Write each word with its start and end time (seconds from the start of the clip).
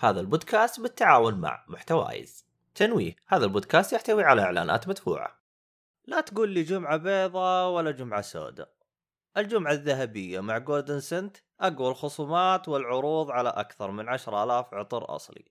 هذا 0.00 0.20
البودكاست 0.20 0.80
بالتعاون 0.80 1.34
مع 1.34 1.64
محتوايز. 1.68 2.46
تنويه 2.74 3.16
هذا 3.26 3.44
البودكاست 3.44 3.92
يحتوي 3.92 4.24
على 4.24 4.42
إعلانات 4.42 4.88
مدفوعة. 4.88 5.38
لا 6.06 6.20
تقول 6.20 6.50
لي 6.50 6.62
جمعة 6.62 6.96
بيضاء 6.96 7.70
ولا 7.70 7.90
جمعة 7.90 8.20
سوداء. 8.20 8.72
الجمعة 9.36 9.72
الذهبية 9.72 10.40
مع 10.40 10.58
Golden 10.58 11.00
Scent 11.00 11.36
أقوى 11.60 11.88
الخصومات 11.88 12.68
والعروض 12.68 13.30
على 13.30 13.48
أكثر 13.48 13.90
من 13.90 14.08
عشر 14.08 14.44
آلاف 14.44 14.74
عطر 14.74 15.16
أصلي. 15.16 15.44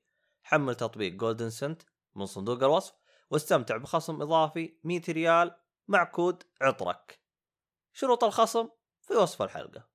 حمل 0.44 0.75
تطبيق 0.75 1.14
Golden 1.14 1.50
Scent 1.50 1.82
من 2.16 2.25
صندوق 2.25 2.64
الوصف 2.64 2.93
واستمتع 3.29 3.77
بخصم 3.77 4.21
إضافي 4.21 4.77
100 4.84 5.02
ريال 5.09 5.55
مع 5.88 6.04
كود 6.04 6.43
عطرك. 6.61 7.20
شروط 7.93 8.23
الخصم 8.23 8.70
في 9.02 9.14
وصف 9.14 9.41
الحلقة. 9.41 9.88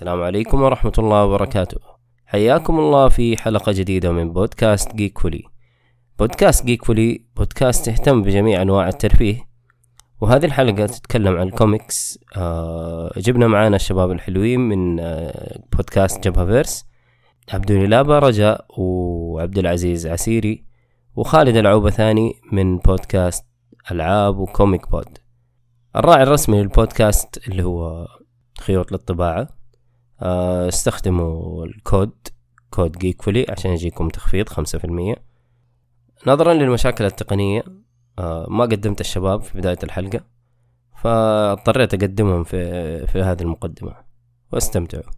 السلام 0.00 0.22
عليكم 0.22 0.62
ورحمة 0.62 0.92
الله 0.98 1.24
وبركاته. 1.24 1.80
حياكم 2.26 2.78
الله 2.78 3.08
في 3.08 3.36
حلقة 3.36 3.72
جديدة 3.72 4.12
من 4.12 4.32
بودكاست 4.32 4.96
جيك 4.96 5.18
فولي 5.18 5.42
بودكاست 6.18 6.64
جيك 6.66 6.84
فولي 6.84 7.26
بودكاست 7.36 7.88
يهتم 7.88 8.22
بجميع 8.22 8.62
أنواع 8.62 8.88
الترفيه. 8.88 9.48
وهذه 10.20 10.44
الحلقة 10.44 10.86
تتكلم 10.86 11.36
عن 11.36 11.46
الكوميكس 11.46 12.18
آه 12.36 13.12
جبنا 13.16 13.46
معانا 13.46 13.76
الشباب 13.76 14.10
الحلوين 14.10 14.60
من 14.60 15.00
آه 15.00 15.60
بودكاست 15.72 16.28
جبهة 16.28 16.46
فيرس 16.46 16.84
عبد 17.52 17.70
الإلابة 17.70 18.18
رجاء 18.18 18.66
وعبد 18.78 19.58
العزيز 19.58 20.06
عسيري 20.06 20.64
وخالد 21.16 21.56
العوبة 21.56 21.90
ثاني 21.90 22.32
من 22.52 22.78
بودكاست 22.78 23.46
ألعاب 23.90 24.38
وكوميك 24.38 24.90
بود. 24.90 25.18
الراعي 25.96 26.22
الرسمي 26.22 26.62
للبودكاست 26.62 27.48
اللي 27.48 27.62
هو 27.62 28.06
خيوط 28.60 28.92
للطباعة. 28.92 29.59
استخدموا 30.22 31.64
الكود 31.64 32.12
كود 32.70 32.98
جيك 32.98 33.22
فولي 33.22 33.46
عشان 33.48 33.70
يجيكم 33.70 34.08
تخفيض 34.08 34.48
خمسة 34.48 34.78
في 34.78 34.84
المية. 34.84 35.14
نظرا 36.26 36.54
للمشاكل 36.54 37.04
التقنية 37.04 37.64
آه، 38.18 38.46
ما 38.50 38.64
قدمت 38.64 39.00
الشباب 39.00 39.42
في 39.42 39.58
بداية 39.58 39.78
الحلقة 39.82 40.20
فاضطريت 41.02 41.94
أقدمهم 41.94 42.44
في, 42.44 43.06
في 43.06 43.22
هذه 43.22 43.42
المقدمة. 43.42 43.96
واستمتعوا. 44.52 45.12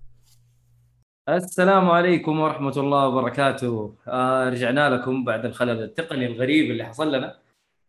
السلام 1.28 1.90
عليكم 1.90 2.40
ورحمة 2.40 2.76
الله 2.76 3.08
وبركاته. 3.08 3.96
آه 4.08 4.48
رجعنا 4.48 4.90
لكم 4.90 5.24
بعد 5.24 5.44
الخلل 5.44 5.82
التقني 5.82 6.26
الغريب 6.26 6.70
اللي 6.70 6.84
حصل 6.84 7.14
لنا. 7.14 7.38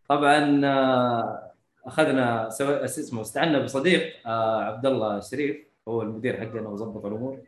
طبعا 0.10 0.62
آه 0.66 1.52
أخذنا 1.86 2.50
سو... 2.50 2.70
اسمه 2.70 3.22
استعنا 3.22 3.60
بصديق 3.60 4.28
آه 4.28 4.64
عبد 4.64 4.86
الله 4.86 5.18
الشريف 5.18 5.73
هو 5.88 6.02
المدير 6.02 6.40
حقنا 6.40 6.70
وظبط 6.70 7.06
الأمور. 7.06 7.42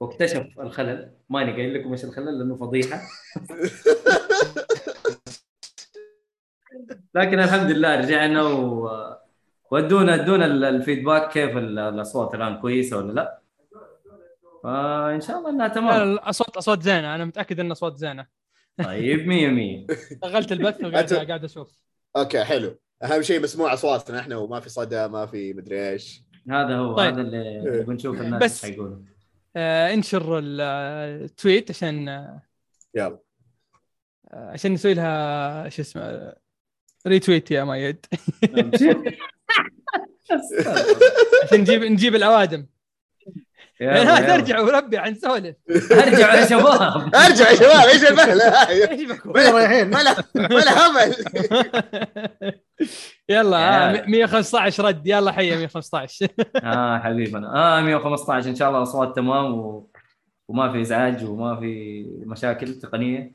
واكتشف 0.00 0.46
الخلل. 0.60 1.12
ماني 1.28 1.52
قايل 1.52 1.74
لكم 1.74 1.92
إيش 1.92 2.04
الخلل؟ 2.04 2.38
لأنه 2.38 2.56
فضيحة. 2.56 3.00
لكن 7.14 7.40
الحمد 7.40 7.70
لله 7.70 8.00
رجعنا 8.00 8.42
و... 8.42 8.90
ودونا 9.70 10.14
ادونا 10.14 10.46
الفيدباك 10.68 11.32
كيف 11.32 11.56
الأصوات 11.56 12.34
الآن 12.34 12.60
كويسة 12.60 12.96
ولا 12.96 13.12
لا. 13.12 13.42
فإن 14.62 15.20
شاء 15.20 15.38
الله 15.38 15.50
إنها 15.50 15.68
تمام. 15.68 16.12
الاصوات 16.12 16.56
اصوات 16.56 16.82
زينة. 16.82 17.14
أنا 17.14 17.24
متأكد 17.24 17.60
إن 17.60 17.70
اصوات 17.70 17.96
زينة. 17.96 18.26
طيب 18.84 19.26
100 19.26 19.48
100 19.48 19.86
شغلت 20.24 20.52
البث 20.52 20.84
وقاعد 20.84 21.12
قاعد 21.12 21.44
أشوف. 21.44 21.82
okay 22.16 22.44
حلو. 22.44 22.78
أهم 23.02 23.22
شيء 23.22 23.42
مسموع 23.42 23.72
أصواتنا 23.72 24.20
إحنا 24.20 24.36
وما 24.36 24.60
في 24.60 24.68
صدى 24.68 25.08
ما 25.08 25.26
في 25.26 25.52
مدري 25.52 25.90
إيش. 25.90 26.22
هذا 26.50 26.76
هو 26.76 26.96
طيب. 26.96 27.12
هذا 27.12 27.22
اللي 27.22 27.84
بنشوف 27.84 28.20
الناس 28.20 28.42
بس 28.42 28.64
حيقولوا 28.64 28.98
آه 29.56 29.94
انشر 29.94 30.40
ال 30.42 30.63
tweet 30.63 31.70
عشان 31.70 32.08
يلا. 32.94 33.18
آه 34.30 34.50
عشان 34.50 34.72
نسوي 34.72 34.94
لها 34.94 35.68
شو 35.68 35.82
اسمه 35.82 36.34
retweet 37.06 37.50
يا 37.50 37.64
مايد. 37.64 38.06
عشان 41.42 41.60
نجيب 41.60 41.82
نجيب 41.82 42.14
الاوادم 42.14 42.66
يعني 43.82 44.26
ترجع 44.26 44.60
وربي 44.60 44.98
عن 44.98 45.14
سولف. 45.14 45.56
ارجع 45.92 46.34
يا 46.34 46.46
شباب. 46.46 47.14
ارجع 47.24 47.50
يا 47.50 47.54
شباب 47.54 47.88
إيش 47.88 48.04
البهله 48.04 48.68
وين 49.26 49.54
رايحين 49.54 49.90
ما 49.90 50.02
له 50.02 50.16
له 50.34 50.86
امل 50.86 51.14
يلا 53.28 54.06
115 54.06 54.84
رد. 54.84 55.06
يلا 55.06 55.32
حي 55.32 55.50
115 55.50 56.28
آه 56.64 56.98
حبيبنا. 56.98 57.78
آه 57.78 57.82
115 57.82 58.50
إن 58.50 58.54
شاء 58.54 58.68
الله 58.68 58.78
الاصوات 58.78 59.16
تمام 59.16 59.58
و... 59.58 59.90
وما 60.48 60.72
في 60.72 60.80
إزعاج 60.80 61.24
وما 61.24 61.60
في 61.60 62.04
مشاكل 62.26 62.74
تقنية. 62.74 63.32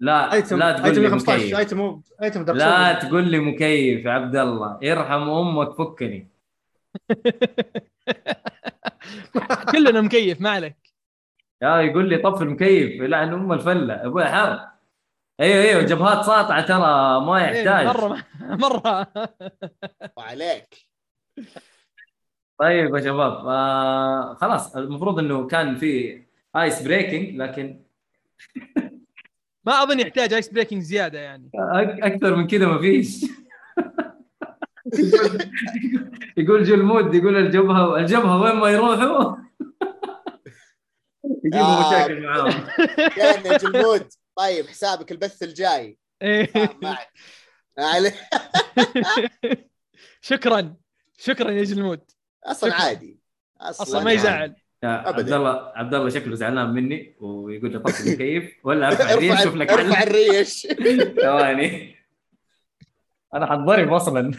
لا 0.00 0.32
ايتم 0.32 0.58
لا 0.58 0.72
تقول 0.72 0.94
لي 0.94 1.08
مكيف. 1.08 1.56
ايتم 1.58 2.00
ايتم 2.22 2.44
لا 2.52 2.92
تقول 2.92 3.30
لي 3.30 3.38
مكيف 3.38 4.04
يا 4.04 4.10
عبد 4.10 4.36
الله. 4.36 4.78
يرحم 4.82 5.30
أمك 5.30 5.72
فكني. 5.72 6.28
كلنا 9.72 10.00
مكيف 10.00 10.40
ما 10.40 10.50
عليك. 10.50 10.76
يا 11.62 11.80
يقول 11.80 12.08
لي 12.08 12.18
طف 12.18 12.42
المكيف 12.42 13.02
لعن 13.02 13.32
أم 13.32 13.52
الفلة. 13.52 13.94
أبوي 14.06 14.24
حر 14.24 14.68
أيوه 15.40 15.62
أيوه 15.64 15.82
جبهات 15.82 16.24
ساطعة 16.24 16.66
ترى 16.66 16.78
ما 17.26 17.36
إيه، 17.38 17.56
يحتاج. 17.58 17.86
مرة 17.86 18.24
مرة. 18.40 19.06
وعليك. 20.16 20.74
طيب 22.58 22.94
يا 22.94 23.00
شباب 23.00 23.46
آه 23.46 24.34
خلاص 24.34 24.76
المفروض 24.76 25.18
إنه 25.18 25.46
كان 25.46 25.76
في 25.76 26.22
ice 26.56 26.82
breaking 26.82 27.36
لكن 27.36 27.82
ما 29.66 29.82
أظن 29.82 30.00
يحتاج 30.00 30.32
ice 30.32 30.48
breaking 30.48 30.82
زيادة 30.82 31.18
يعني. 31.18 31.50
أكثر 32.02 32.36
من 32.36 32.46
كذا 32.46 32.66
ما 32.66 32.78
فيش. 32.78 33.24
يقول 36.36 36.64
جلمود 36.64 37.14
يقول 37.14 37.36
الجبهة 37.36 37.96
الجبهة 37.96 38.42
وين 38.42 38.54
ما 38.54 38.70
يروحوا؟ 38.70 39.36
يجيبوا 41.44 41.66
آه. 41.66 41.88
مشاكل 41.88 42.22
معاهم. 42.22 42.66
يا 43.18 43.56
جلمود 43.58 44.06
طيب 44.36 44.66
حسابك 44.66 45.12
البث 45.12 45.42
الجاي. 45.42 45.98
إيه. 46.22 46.52
شكرا. 50.20 50.74
شكرا 51.18 51.50
يا 51.50 51.64
جلمود 51.64 52.00
أصلا 52.44 52.74
عادي. 52.74 53.20
أصلا 53.60 54.04
ما 54.04 54.12
يزعل. 54.12 54.54
عبد 54.84 55.32
الله 55.32 55.72
عبد 55.74 55.94
الله 55.94 56.08
شكله 56.08 56.34
زعلان 56.34 56.70
مني 56.70 57.16
ويقول 57.20 57.72
لي 57.72 57.78
طفي 57.78 58.08
المكيف 58.08 58.52
ولا 58.64 58.88
أرفع 58.88 59.12
الريش 59.12 59.42
شوف 59.42 59.54
لك 59.54 59.70
ارفع 59.70 60.02
الريش. 60.02 60.66
ثواني. 61.22 61.96
أنا 63.34 63.46
حضرب 63.46 63.92
أصلا. 63.92 64.32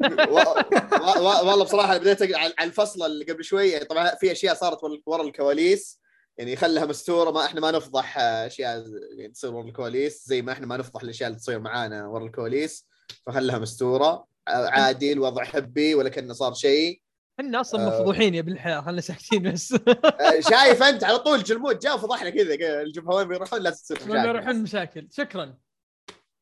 والله 0.00 1.64
بصراحة 1.64 1.98
بديت 1.98 2.34
على 2.34 2.52
الفصل 2.60 3.06
اللي 3.06 3.24
قبل 3.24 3.44
شوي 3.44 3.78
طبعا 3.78 4.14
في 4.14 4.32
أشياء 4.32 4.54
صارت 4.54 4.78
ورا 5.06 5.22
الكواليس. 5.22 6.00
يعني 6.38 6.56
خلها 6.56 6.84
مستورة. 6.84 7.30
ما 7.30 7.44
إحنا 7.44 7.60
ما 7.60 7.70
نفضح 7.70 8.18
أشياء 8.18 8.84
يعني 9.18 9.32
تصير 9.32 9.54
ورا 9.54 9.68
الكواليس 9.68 10.26
زي 10.26 10.42
ما 10.42 10.52
إحنا 10.52 10.66
ما 10.66 10.76
نفضح 10.76 11.02
الأشياء 11.02 11.28
اللي 11.28 11.40
تصير 11.40 11.58
معانا 11.58 12.06
ورا 12.06 12.24
الكواليس. 12.24 12.88
فخلها 13.26 13.58
مستورة. 13.58 14.26
عادي 14.48 15.12
الوضع 15.12 15.44
حبي 15.44 15.94
ولا 15.94 16.08
كانه 16.08 16.32
صار 16.32 16.54
شيء. 16.54 17.02
إحنا 17.40 17.60
أصلا 17.60 17.86
مفضوحين 17.88 18.34
يا 18.34 18.40
ابن 18.40 18.52
الحلال 18.52 18.84
خلنا 18.84 19.00
ساكتين 19.00 19.52
بس. 19.52 19.74
شايف 20.50 20.82
أنت 20.82 21.04
على 21.04 21.18
طول 21.18 21.42
جلمود 21.42 21.78
جاء 21.78 21.94
وفضحنا 21.94 22.30
كذا 22.30 22.54
الجبهه 22.82 23.14
وين 23.14 23.28
بيروحون 23.28 23.60
لازم 23.60 23.82
تصير 23.82 23.96
مشاكل. 23.96 24.12
وين 24.12 24.22
بيروحون 24.22 24.62
مشاكل. 24.62 25.08
شكرا. 25.12 25.54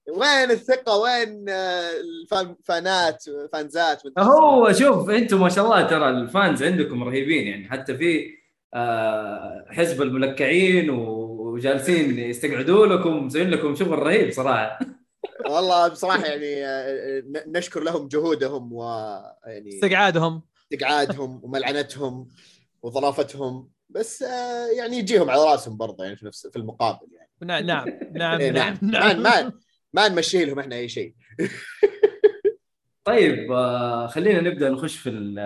وين 0.08 0.50
الثقة؟ 0.50 0.96
وين 0.96 1.44
الفانات 1.48 3.24
فانزات؟ 3.52 4.02
هو 4.18 4.72
شوف 4.72 5.10
أنتم 5.10 5.40
ما 5.40 5.48
شاء 5.48 5.64
الله 5.64 5.82
ترى 5.82 6.08
الفانز 6.08 6.62
عندكم 6.62 7.04
رهيبين 7.04 7.46
يعني. 7.46 7.68
حتى 7.68 7.96
في 7.96 8.30
حزب 9.68 10.02
الملكعين 10.02 10.90
وجالسين 10.90 12.18
يستقعدوا 12.18 12.86
لكم 12.86 13.26
مسوين 13.26 13.50
لكم 13.50 13.74
شغل 13.74 13.98
رهيب 13.98 14.32
صراحة. 14.32 14.78
والله 15.50 15.88
بصراحة 15.88 16.24
يعني 16.26 16.66
آه، 16.66 17.22
نشكر 17.46 17.80
لهم 17.80 18.08
جهودهم 18.08 18.72
ويعني 18.72 19.68
استقعادهم. 19.68 20.42
استقعادهم 20.72 21.40
وملعنتهم 21.44 22.28
وظرافتهم. 22.82 23.68
بس 23.88 24.22
آه، 24.22 24.66
يعني 24.66 24.98
يجيهم 24.98 25.30
على 25.30 25.44
راسهم 25.44 25.76
برضه 25.76 26.04
يعني 26.04 26.16
في 26.16 26.26
نفس 26.26 26.46
في 26.46 26.56
المقابل 26.56 27.06
يعني. 27.12 27.24
نعم 27.40 27.66
نعم 27.66 27.88
نعم 28.12 28.40
إيه، 28.40 28.50
نعم. 28.50 29.22
ما 29.22 29.52
ما 29.94 30.08
نمشي 30.08 30.44
لهم 30.44 30.58
إحنا 30.58 30.76
أي 30.76 30.88
شيء. 30.88 31.14
طيب 33.04 33.52
آه 33.52 34.06
خلينا 34.06 34.40
نبدأ 34.40 34.70
نخش 34.70 34.96
في 34.96 35.08
ال- 35.10 35.38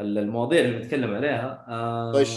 ال- 0.00 0.18
المواضيع 0.18 0.60
اللي 0.60 0.78
بنتكلم 0.78 1.14
عليها. 1.14 1.64
آه 1.68 2.12
خش. 2.12 2.36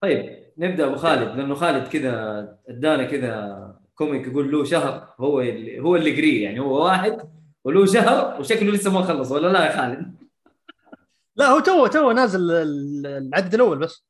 طيب 0.00 0.42
نبدأ 0.58 0.86
أبو 0.86 0.96
خالد 0.96 1.36
لأنه 1.38 1.54
خالد 1.54 1.88
كذا 1.88 2.58
أدانا 2.68 3.04
كذا 3.04 3.80
comic 3.94 4.26
يقول 4.26 4.52
له 4.52 4.64
شهر 4.64 5.14
هو 5.20 5.40
اللي 5.40 5.80
هو 5.80 5.96
اللي 5.96 6.16
قريه 6.16 6.44
يعني 6.44 6.60
هو 6.60 6.84
واحد 6.84 7.30
وله 7.64 7.86
شهر 7.86 8.40
وشكله 8.40 8.72
لسه 8.72 8.92
ما 8.92 9.02
خلص 9.02 9.30
ولا 9.30 9.48
لا 9.52 9.64
يا 9.66 9.76
خالد؟ 9.76 10.14
لا 11.36 11.46
هو 11.46 11.60
تو 11.60 11.86
تو 11.86 12.10
نازل 12.12 12.50
ال- 12.50 13.06
العدد 13.06 13.54
الأول 13.54 13.78
بس. 13.78 14.04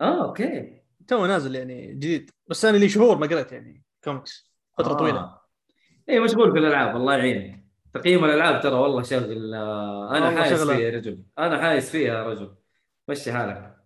آه 0.00 0.24
okay. 0.24 0.80
تو 1.08 1.26
نازل 1.26 1.54
يعني 1.54 1.94
جديد 1.94 2.30
بس 2.46 2.64
أنا 2.64 2.76
لي 2.76 2.88
شهور 2.88 3.18
ما 3.18 3.26
قريت 3.26 3.52
يعني 3.52 3.82
كوميكس 4.04 4.55
فترة 4.78 4.92
آه. 4.92 4.96
طويلة 4.96 5.36
اي 6.08 6.20
مشغول 6.20 6.52
في 6.52 6.58
الألعاب 6.58 6.96
الله 6.96 7.16
يعينك 7.16 7.64
تقييم 7.94 8.24
الألعاب 8.24 8.60
ترى 8.62 8.74
والله 8.74 9.02
شغل 9.02 9.54
آه، 9.54 10.16
أنا 10.16 10.26
والله 10.26 10.42
حايس 10.42 10.58
شغلة. 10.60 10.74
فيها 10.76 10.84
يا 10.90 10.96
رجل 10.96 11.22
أنا 11.38 11.58
حايس 11.60 11.90
فيها 11.90 12.14
يا 12.14 12.22
رجل 12.28 12.54
مشي 13.08 13.32
حالك 13.32 13.76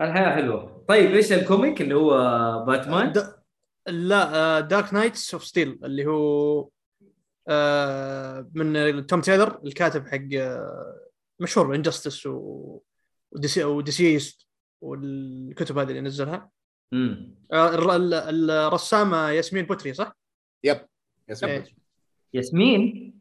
الحياة 0.00 0.34
حلوة 0.34 0.84
طيب 0.88 1.10
إيش 1.14 1.32
ال 1.32 1.40
comic 1.40 1.80
اللي 1.80 1.94
هو 1.94 2.10
باتمان؟ 2.66 3.12
د... 3.12 3.34
لا 3.88 4.60
Dark 4.60 4.94
Knights 4.94 5.34
of 5.34 5.44
Steel 5.44 5.78
اللي 5.84 6.06
هو 6.06 6.68
آه، 7.48 8.50
من 8.54 9.06
توم 9.06 9.20
تايلر 9.20 9.60
الكاتب 9.64 10.06
حق 10.08 10.20
آه، 10.34 11.00
مشهور 11.40 11.66
ب 11.66 11.72
Injustice 11.72 12.26
و 12.26 12.80
و 13.32 13.43
DC 13.43 13.64
و 13.64 13.74
DCeased 13.74 14.46
والكتب 14.80 15.78
هذه 15.78 15.88
اللي 15.88 16.00
نزلها 16.00 16.50
امم 16.92 17.34
الر- 17.52 17.96
ال- 17.96 18.50
الرسامة 18.50 19.30
ياسمين 19.30 19.64
بوتري 19.64 19.94
صح؟ 19.94 20.16
yep 20.64 20.80
ياسمين 21.28 21.52
إيه. 21.54 21.64
ياسمين 22.34 23.14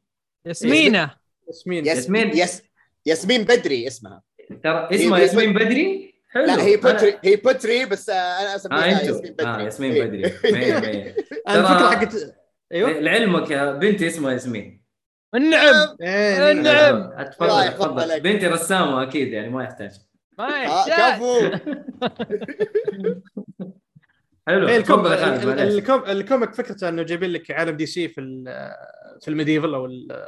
ياسمينة 0.46 1.12
ياسمين 1.48 1.86
ياسمين. 1.86 2.32
yes 2.38 2.64
ياسمين 3.06 3.44
بدري 3.44 3.88
اسمها 3.88 4.22
ترى 4.64 4.88
اسمها 4.96 5.20
ياسمين 5.20 5.54
بدري 5.54 6.14
حلو 6.30 6.46
لا 6.46 6.64
هي 6.64 6.78
بوتري 6.78 7.18
هي 7.24 7.36
بوتري 7.36 7.86
بس 7.86 8.10
آه، 8.10 8.14
أنا 8.14 8.56
اسميها 8.56 9.02
انتو 9.02 9.06
ياسمين 9.14 9.34
بدري 9.34 9.48
آه 9.48 9.62
ياسمين 9.62 9.92
إيه. 9.92 10.04
بدري. 10.04 10.26
الفكرة 11.50 11.90
ترى- 11.90 11.96
حقت 11.96 12.36
أيوه. 12.72 12.92
لعلمك 13.00 13.52
يا 13.52 13.72
بنتي 13.72 14.08
اسمها 14.08 14.32
ياسمين. 14.32 14.84
النعم. 15.36 15.96
إيه، 16.02 16.54
نعم. 16.54 17.12
اتفضل 17.16 17.50
الله 17.50 17.66
يحفظها 17.66 17.86
اتفضل. 17.88 18.08
لك. 18.10 18.22
بنتي 18.22 18.48
رسامة 18.48 19.04
أكيد 19.04 19.28
يعني 19.28 19.50
ما 19.50 19.64
يحتاج. 19.64 19.92
ما 20.38 20.46
آه، 20.46 20.88
يحتاج 20.88 21.14
كفو 21.14 21.50
حلو. 24.50 24.68
إيه، 24.68 24.78
ال 24.78 24.82
com... 24.82 25.08
ال 25.08 25.22
com... 25.22 26.04
ال 26.06 26.14
comic 26.14 26.54
فكرته 26.54 26.90
إنه 26.90 27.04
جايبين 27.04 27.32
لك 27.32 27.52
عالم 27.52 27.76
DC 27.76 28.08
في 28.08 28.22
ال... 28.22 28.44
في 29.22 29.28
ال 29.28 29.33
medieval 29.33 29.74
أو 29.74 29.86
ال... 29.86 30.28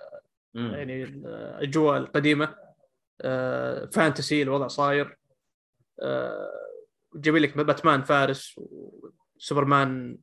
يعني 0.55 1.03
الأجواء 1.03 1.97
القديمة. 1.97 2.55
آه، 3.21 3.85
fantasy 3.85 4.41
الوضع 4.41 4.67
صاير. 4.67 5.17
آه، 6.01 6.51
جايبين 7.15 7.41
لك 7.41 7.57
باتمان 7.57 8.03
فارس 8.03 8.55
وسوبرمان 8.57 10.17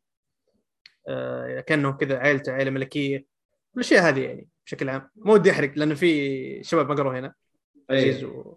آه، 1.08 1.60
كانه 1.60 1.92
كذا 1.92 2.18
عائلته 2.18 2.52
عائله 2.52 2.70
ملكية. 2.70 3.26
الأشياء 3.74 4.08
هذه 4.08 4.20
يعني 4.20 4.48
بشكل 4.66 4.88
عام. 4.88 5.10
مو 5.16 5.32
ودي 5.32 5.50
أحرق 5.50 5.72
لأنه 5.76 5.94
في 5.94 6.62
شباب 6.62 6.88
ما 6.88 6.94
قروا 6.94 7.18
هنا. 7.18 7.34
عزيز 7.90 8.24
إيه. 8.24 8.26
و... 8.26 8.56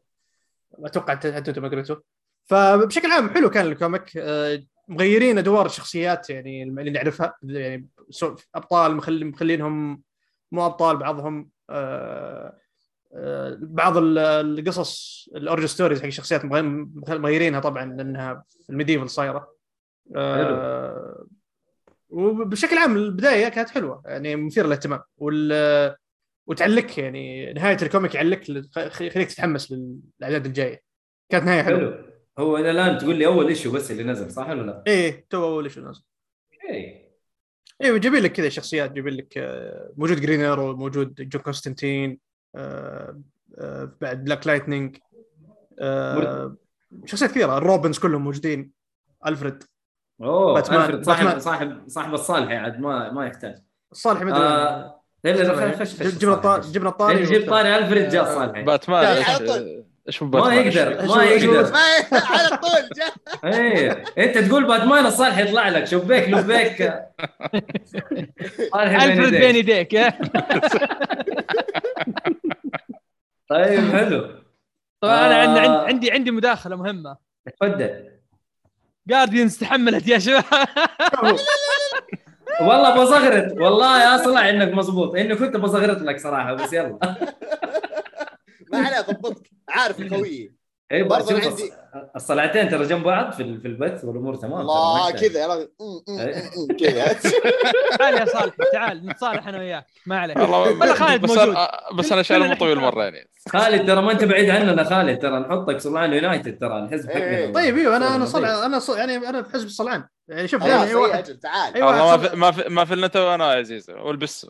أتوقع 0.72 1.16
حتى 1.16 1.38
انت 1.38 1.60
ما 1.60 1.68
قريته 1.68 2.02
فبشكل 2.46 3.12
عام 3.12 3.30
حلو 3.30 3.50
كان 3.50 3.66
ال 3.66 3.73
comic. 3.73 4.18
مغيرين 4.88 5.38
أدوار 5.38 5.66
الشخصيات 5.66 6.30
يعني 6.30 6.64
اللي 6.64 6.92
نعرفها 6.92 7.36
يعني 7.44 7.88
أبطال 8.56 8.96
مخلي 8.96 9.26
مخلينهم 9.26 10.02
مو 10.52 10.66
أبطال 10.66 10.98
بعضهم 10.98 11.50
آه، 11.70 12.58
آه، 13.14 13.58
بعض 13.62 13.98
ال- 13.98 14.18
القصص 14.18 15.26
ال 15.36 15.40
origin 15.40 15.66
stories 15.66 16.00
حق 16.00 16.06
الشخصيات 16.06 16.46
مغ- 16.46 17.18
مغيرينها 17.18 17.60
طبعا 17.60 17.86
لأنها 17.86 18.44
في 18.66 18.70
ال 18.70 18.74
medieval 18.74 19.10
صايرة. 19.10 19.54
آه، 20.16 21.26
وبشكل 22.10 22.78
عام 22.78 22.98
البداية 22.98 23.50
كانت 23.50 23.70
حلوة 23.70 24.02
يعني 24.06 24.36
مثيرة 24.36 24.66
للاهتمام. 24.66 25.02
وال 25.18 25.96
وتعلق 26.48 27.00
يعني 27.00 27.54
نهاية 27.54 27.78
ال 27.82 27.87
comic 27.87 28.16
يعلق 28.16 28.40
يخليك 28.78 29.32
تتحمس 29.32 29.72
للأعداد 29.72 30.46
الجاية. 30.46 30.82
كانت 31.30 31.46
نهاية 31.46 31.62
حلوة. 31.64 31.80
حلو. 31.80 32.11
هو 32.40 32.58
إلى 32.58 32.72
الان 32.72 32.98
تقول 32.98 33.16
لي 33.16 33.26
أول 33.26 33.48
issue 33.48 33.72
بس 33.72 33.92
اللي 33.92 34.04
نزل 34.04 34.32
صح 34.32 34.50
ولا 34.50 34.62
لا؟ 34.62 34.84
إيه 34.88 35.26
تو 35.30 35.44
أول 35.44 35.72
شيء 35.72 35.84
نازل 35.84 36.02
إيه. 36.70 37.12
أيوه 37.84 37.98
جايبين 37.98 38.24
لك 38.24 38.32
كذا 38.32 38.50
شخصيات 38.50 38.92
جايبين 38.92 39.14
لك 39.14 39.38
آه، 39.38 39.92
موجود 39.98 40.22
Green 40.22 40.42
Arrow 40.42 40.76
موجود 40.76 41.16
جون 41.16 41.42
كونستانتين 41.42 42.20
آه، 42.56 43.22
آه، 43.60 43.92
بعد 44.02 44.24
Black 44.24 44.48
Lightning 44.48 44.98
آه، 45.80 46.58
شخصيات 47.06 47.32
كثيرة. 47.32 47.58
الروبنز 47.58 48.00
كلهم 48.00 48.24
موجودين 48.24 48.72
الفريد 49.28 49.64
أوه 50.22 50.54
باتمان- 50.62 50.82
ألفريد 50.82 51.04
صاحب 51.06 51.24
باتمان. 51.24 51.40
صاحب 51.40 51.84
صاحب 51.88 52.14
الصالح 52.14 52.52
عاد 52.52 52.80
ما 52.80 53.12
ما 53.12 53.26
يحتاج. 53.26 53.56
الصالح 53.92 54.22
ما 54.22 54.30
ادري 54.32 54.44
آه، 54.44 55.02
لا 55.24 55.30
لا 55.32 55.44
لا 55.66 55.78
خش 55.78 56.02
خش 56.02 56.16
جبنا 56.16 56.34
الطاري 56.34 56.62
جبنا 56.72 56.90
الطاري 56.90 57.20
يعني 57.24 57.36
جبت 57.36 57.50
طاري 57.50 57.78
الفريد 57.78 58.10
جاء 58.10 58.26
صالح 58.26 58.60
باتمان. 58.62 59.24
هو 60.24 60.28
ما؟ 60.28 60.54
يقدر 60.54 61.08
ما 61.08 61.24
يقدر. 61.24 61.72
ما 61.72 61.80
على 62.14 62.58
طول 62.58 62.90
إيه 63.54 64.04
أنت 64.18 64.38
تقول 64.38 64.68
باتمان 64.68 65.06
الصالح 65.06 65.38
يطلع 65.38 65.70
لك 65.70 65.84
شبيك 65.84 66.30
لبيك 66.30 66.94
صالح 68.74 69.06
بين 69.06 69.20
الفرد 69.20 69.32
بين 69.34 69.56
يديك 69.56 69.94
يا. 69.94 70.14
طيب 73.50 73.92
حلو. 73.92 74.42
طبعا 75.02 75.26
أنا 75.28 75.36
عندي 75.36 75.60
آه. 75.60 75.86
عندي 75.88 76.12
عندي 76.12 76.32
مداخلة 76.32 76.76
مهمة. 76.76 77.18
تفضل. 77.60 78.10
جارديانز 79.08 79.58
تحملت 79.58 80.08
يا 80.08 80.20
شباب. 80.20 80.44
والله 82.62 83.04
بصغرت. 83.04 83.52
والله 83.52 84.04
يا 84.04 84.18
صلع 84.18 84.50
إنك 84.50 84.74
مزبوط 84.74 85.16
إني 85.16 85.36
كنت 85.36 85.58
بصغرت 85.58 86.02
لك 86.02 86.20
صراحة 86.20 86.54
بس 86.54 86.74
يلا. 86.74 87.00
ما 88.74 88.80
عليه 88.88 89.02
ضبطك. 89.02 89.50
عارف 89.70 90.00
الخوي 90.02 90.56
اي 90.92 91.04
برضه 91.04 91.34
عندي- 91.36 91.72
الصلعتين 92.16 92.70
ترى 92.70 92.86
جنب 92.86 93.04
بعض 93.04 93.32
في 93.34 93.44
ال- 93.44 93.62
في 93.62 93.68
البث 93.68 94.04
والأمور 94.06 94.36
تمام 94.36 94.60
الله. 94.62 95.12
كذا 95.12 95.40
يا 95.42 95.48
رجل. 95.48 95.70
إيه. 96.20 96.50
كذا. 96.80 97.14
تعال 98.00 98.14
يا 98.14 98.26
صالح 98.26 98.56
تعال 98.74 99.06
نتصالح 99.06 99.48
أنا 99.48 99.60
وياك. 99.60 99.86
ما 100.06 100.20
عليك. 100.20 100.38
والله 100.38 100.94
خالد 100.94 101.22
بس 101.22 101.30
موجود. 101.30 101.50
أنا 101.56 101.70
بس 101.98 102.12
أنا 102.12 102.22
شايله 102.22 102.48
مو 102.48 102.54
طويل 102.56 102.78
مرة 102.80 103.04
يعني. 103.04 103.30
خالد 103.50 103.88
ترى 103.88 104.02
ما 104.02 104.12
أنت 104.12 104.24
بعيد 104.24 104.50
عننا 104.50 104.84
خالد 104.84 105.20
ترى 105.22 105.40
نحطك 105.40 105.78
صلعان 105.78 106.14
United 106.14 106.58
ترى 106.60 106.80
الحزب 106.80 107.10
إيه. 107.10 107.44
حقنا. 107.46 107.54
طيب 107.54 107.78
إيوه 107.78 107.98
أنا 107.98 108.16
أنا. 108.16 108.26
صلع 108.26 108.66
أنا 108.66 108.80
صلع 108.80 108.98
يعني 109.00 109.18
أنا 109.18 109.44
في 109.44 109.52
حزب 109.54 109.66
الصلعان. 109.66 110.04
يعني 110.28 110.48
شوف 110.48 110.62
يعني 110.62 110.84
اي 110.90 110.96
واحد 110.96 111.24
تعال. 111.24 111.80
ما 111.82 112.18
في 112.18 112.36
ما 112.36 112.52
في 112.52 112.70
ما 112.70 112.86
في 112.86 112.94
إلا 112.94 113.08
تو 113.08 113.34
أنا 113.36 113.54
يا 113.54 113.60
عزيز 113.60 113.90
والبسه. 113.90 114.50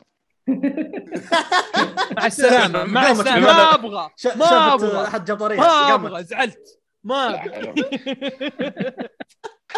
مع 2.18 2.26
السلامة 2.26 2.84
مع 2.84 3.12
السلامة. 3.12 3.42
ما 3.42 3.74
أبغى 3.74 4.10
ما 4.36 4.74
أبغى. 4.74 5.08
أحد 5.08 5.26
جاب 5.26 5.44
ما 5.44 5.94
أبغى 5.94 6.24
زعلت. 6.24 6.82
ما 7.04 7.42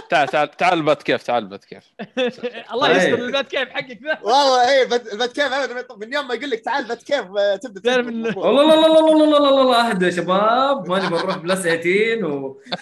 تعال 0.09 0.27
تعال 0.27 0.51
تعال 0.51 0.73
ال 0.73 0.81
Bat 0.81 1.03
Cave 1.03 1.23
تعال 1.23 1.43
ال 1.43 1.49
Bat 1.49 1.65
Cave. 1.65 1.83
الله 2.73 2.87
إيه. 2.87 2.95
يستر 2.97 3.13
ال 3.25 3.31
Bat 3.31 3.47
Cave 3.47 3.69
حقك 3.69 3.99
ذا. 4.03 4.19
والله 4.21 4.69
اي 4.69 4.81
البات 4.83 5.31
كيف 5.31 5.53
من 5.97 6.13
يوم 6.13 6.27
ما 6.27 6.33
يقول 6.33 6.49
لك 6.49 6.59
تعال 6.59 6.83
ال 6.83 6.88
Bat 6.88 7.03
Cave 7.03 7.25
آه، 7.37 7.55
تبدأ 7.55 7.81
تعرف 7.81 8.07
والله 8.07 8.61
الله 8.61 8.73
الله 8.73 8.99
الله 8.99 9.23
الله 9.23 9.37
الله 9.37 9.61
الله 9.61 10.05
يا 10.05 10.11
شباب. 10.11 10.89
ما 10.89 11.05
نبغى 11.05 11.23
نروح 11.23 11.37
plus 11.38 11.59
18 11.61 12.25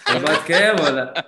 وال 0.09 0.23
Bat 0.23 0.43
Cave 0.47 0.87
ولا؟ 0.87 1.25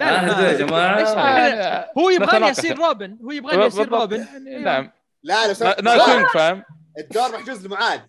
اهدى 0.00 0.42
يا 0.42 0.52
جماعة. 0.52 1.90
هو 1.98 2.10
يبغاني 2.10 2.50
اصير 2.50 2.78
روبن. 2.78 3.18
هو 3.24 3.30
يبغاني 3.30 3.66
اصير 3.66 3.88
روبن. 3.88 4.26
نعم. 4.64 4.90
لا 5.26 5.42
لو 5.42 5.48
نا- 5.48 5.54
سمحت 5.54 5.80
Nightwing 5.82 6.26
فاهم؟ 6.26 6.62
الدور 6.98 7.28
محجوز 7.32 7.66
لمعاذ. 7.66 8.00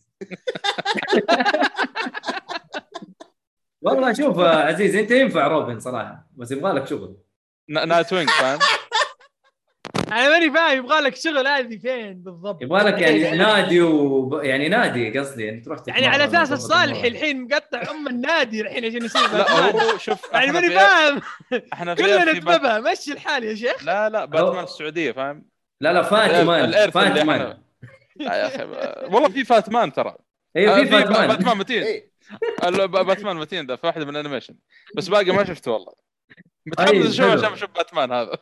والله 3.81 4.13
شوف 4.13 4.37
يا 4.37 4.47
عزيز 4.49 4.95
أنت 4.95 5.11
ينفع 5.11 5.47
روبن 5.47 5.79
صراحة 5.79 6.27
بس 6.35 6.51
يبغى 6.51 6.73
لك 6.73 6.87
شغل. 6.87 7.17
نا- 7.69 7.85
نايت 7.85 8.13
وينج 8.13 8.29
فاهم؟ 8.29 8.59
أنا 10.11 10.29
ماني 10.29 10.51
فاهم 10.53 10.77
يبغى 10.77 10.99
لك 10.99 11.15
شغل 11.15 11.47
هذه 11.47 11.77
فين 11.77 12.13
بالضبط؟ 12.23 12.61
يبغى 12.61 12.83
لك 12.83 13.01
يعني 13.01 13.37
نادي 13.43 13.81
و 13.81 14.39
يعني 14.43 14.69
نادي 14.69 15.19
قصدي 15.19 15.43
يعني 15.45 15.61
تروح 15.61 15.79
يعني 15.87 16.07
على 16.07 16.25
أساس 16.25 16.51
الصالح. 16.51 17.03
الحين 17.03 17.43
مقطع 17.43 17.91
أم 17.91 18.07
النادي 18.07 18.61
الحين 18.61 18.85
عشان 18.85 19.05
يصير 19.05 19.21
لا. 19.21 19.51
هو 19.71 19.97
شوف 19.97 20.33
يعني 20.33 20.51
ماني 20.51 20.69
فاهم. 20.69 21.21
إحنا 21.73 21.93
كلنا 21.93 22.31
نتبابها 22.33 22.79
مشي 22.79 23.11
الحال 23.13 23.43
يا 23.43 23.55
شيخ. 23.55 23.83
لا 23.83 24.09
لا 24.09 24.25
باتمان 24.25 24.63
السعودية 24.63 25.11
فاهم؟ 25.11 25.45
لا 25.81 25.93
لا 25.93 26.03
فاتمان 26.03 26.89
فاتمان 26.91 27.57
يا 28.19 28.47
أخي 28.47 28.63
والله 29.13 29.29
في 29.29 29.45
فاتمان 29.45 29.93
ترى 29.93 30.15
أيوه 30.55 30.79
آه، 30.79 30.83
في 30.83 30.89
فاتمان 30.89 31.27
باتمان 31.27 31.57
متين 31.57 31.83
ال- 32.63 32.87
ب- 32.87 32.91
باتمان 33.05 33.37
متين 33.37 33.67
ذا 33.67 33.75
في 33.75 33.87
واحدة 33.87 34.05
من 34.05 34.09
الانيميشن 34.11 34.55
بس 34.97 35.07
باقي 35.07 35.31
ما 35.31 35.43
شفته 35.43 35.71
والله 35.71 35.93
متحمس 36.65 37.05
أشوف 37.05 37.25
حلو. 37.25 37.39
عشان 37.39 37.53
أشوف 37.53 37.69
باتمان 37.75 38.11
هذا 38.11 38.37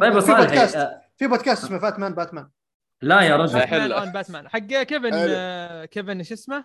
طيب 0.00 0.12
في 0.12 0.20
صالحي 0.20 0.42
بودكاست. 0.46 0.76
آه، 0.76 1.02
في 1.18 1.26
بودكاست 1.26 1.64
اسمه 1.64 1.78
فاتمان 1.78 2.14
باتمان 2.14 2.50
لا 3.02 3.20
يا 3.20 3.36
رجل. 3.36 3.58
باتمان 3.58 3.80
حلو. 3.82 3.94
on 3.98 4.12
باتمان 4.12 4.48
حق 4.48 4.58
كيفن. 4.58 5.10
آه، 5.14 5.84
كيفن 5.84 6.22
شو 6.22 6.34
اسمه؟ 6.34 6.64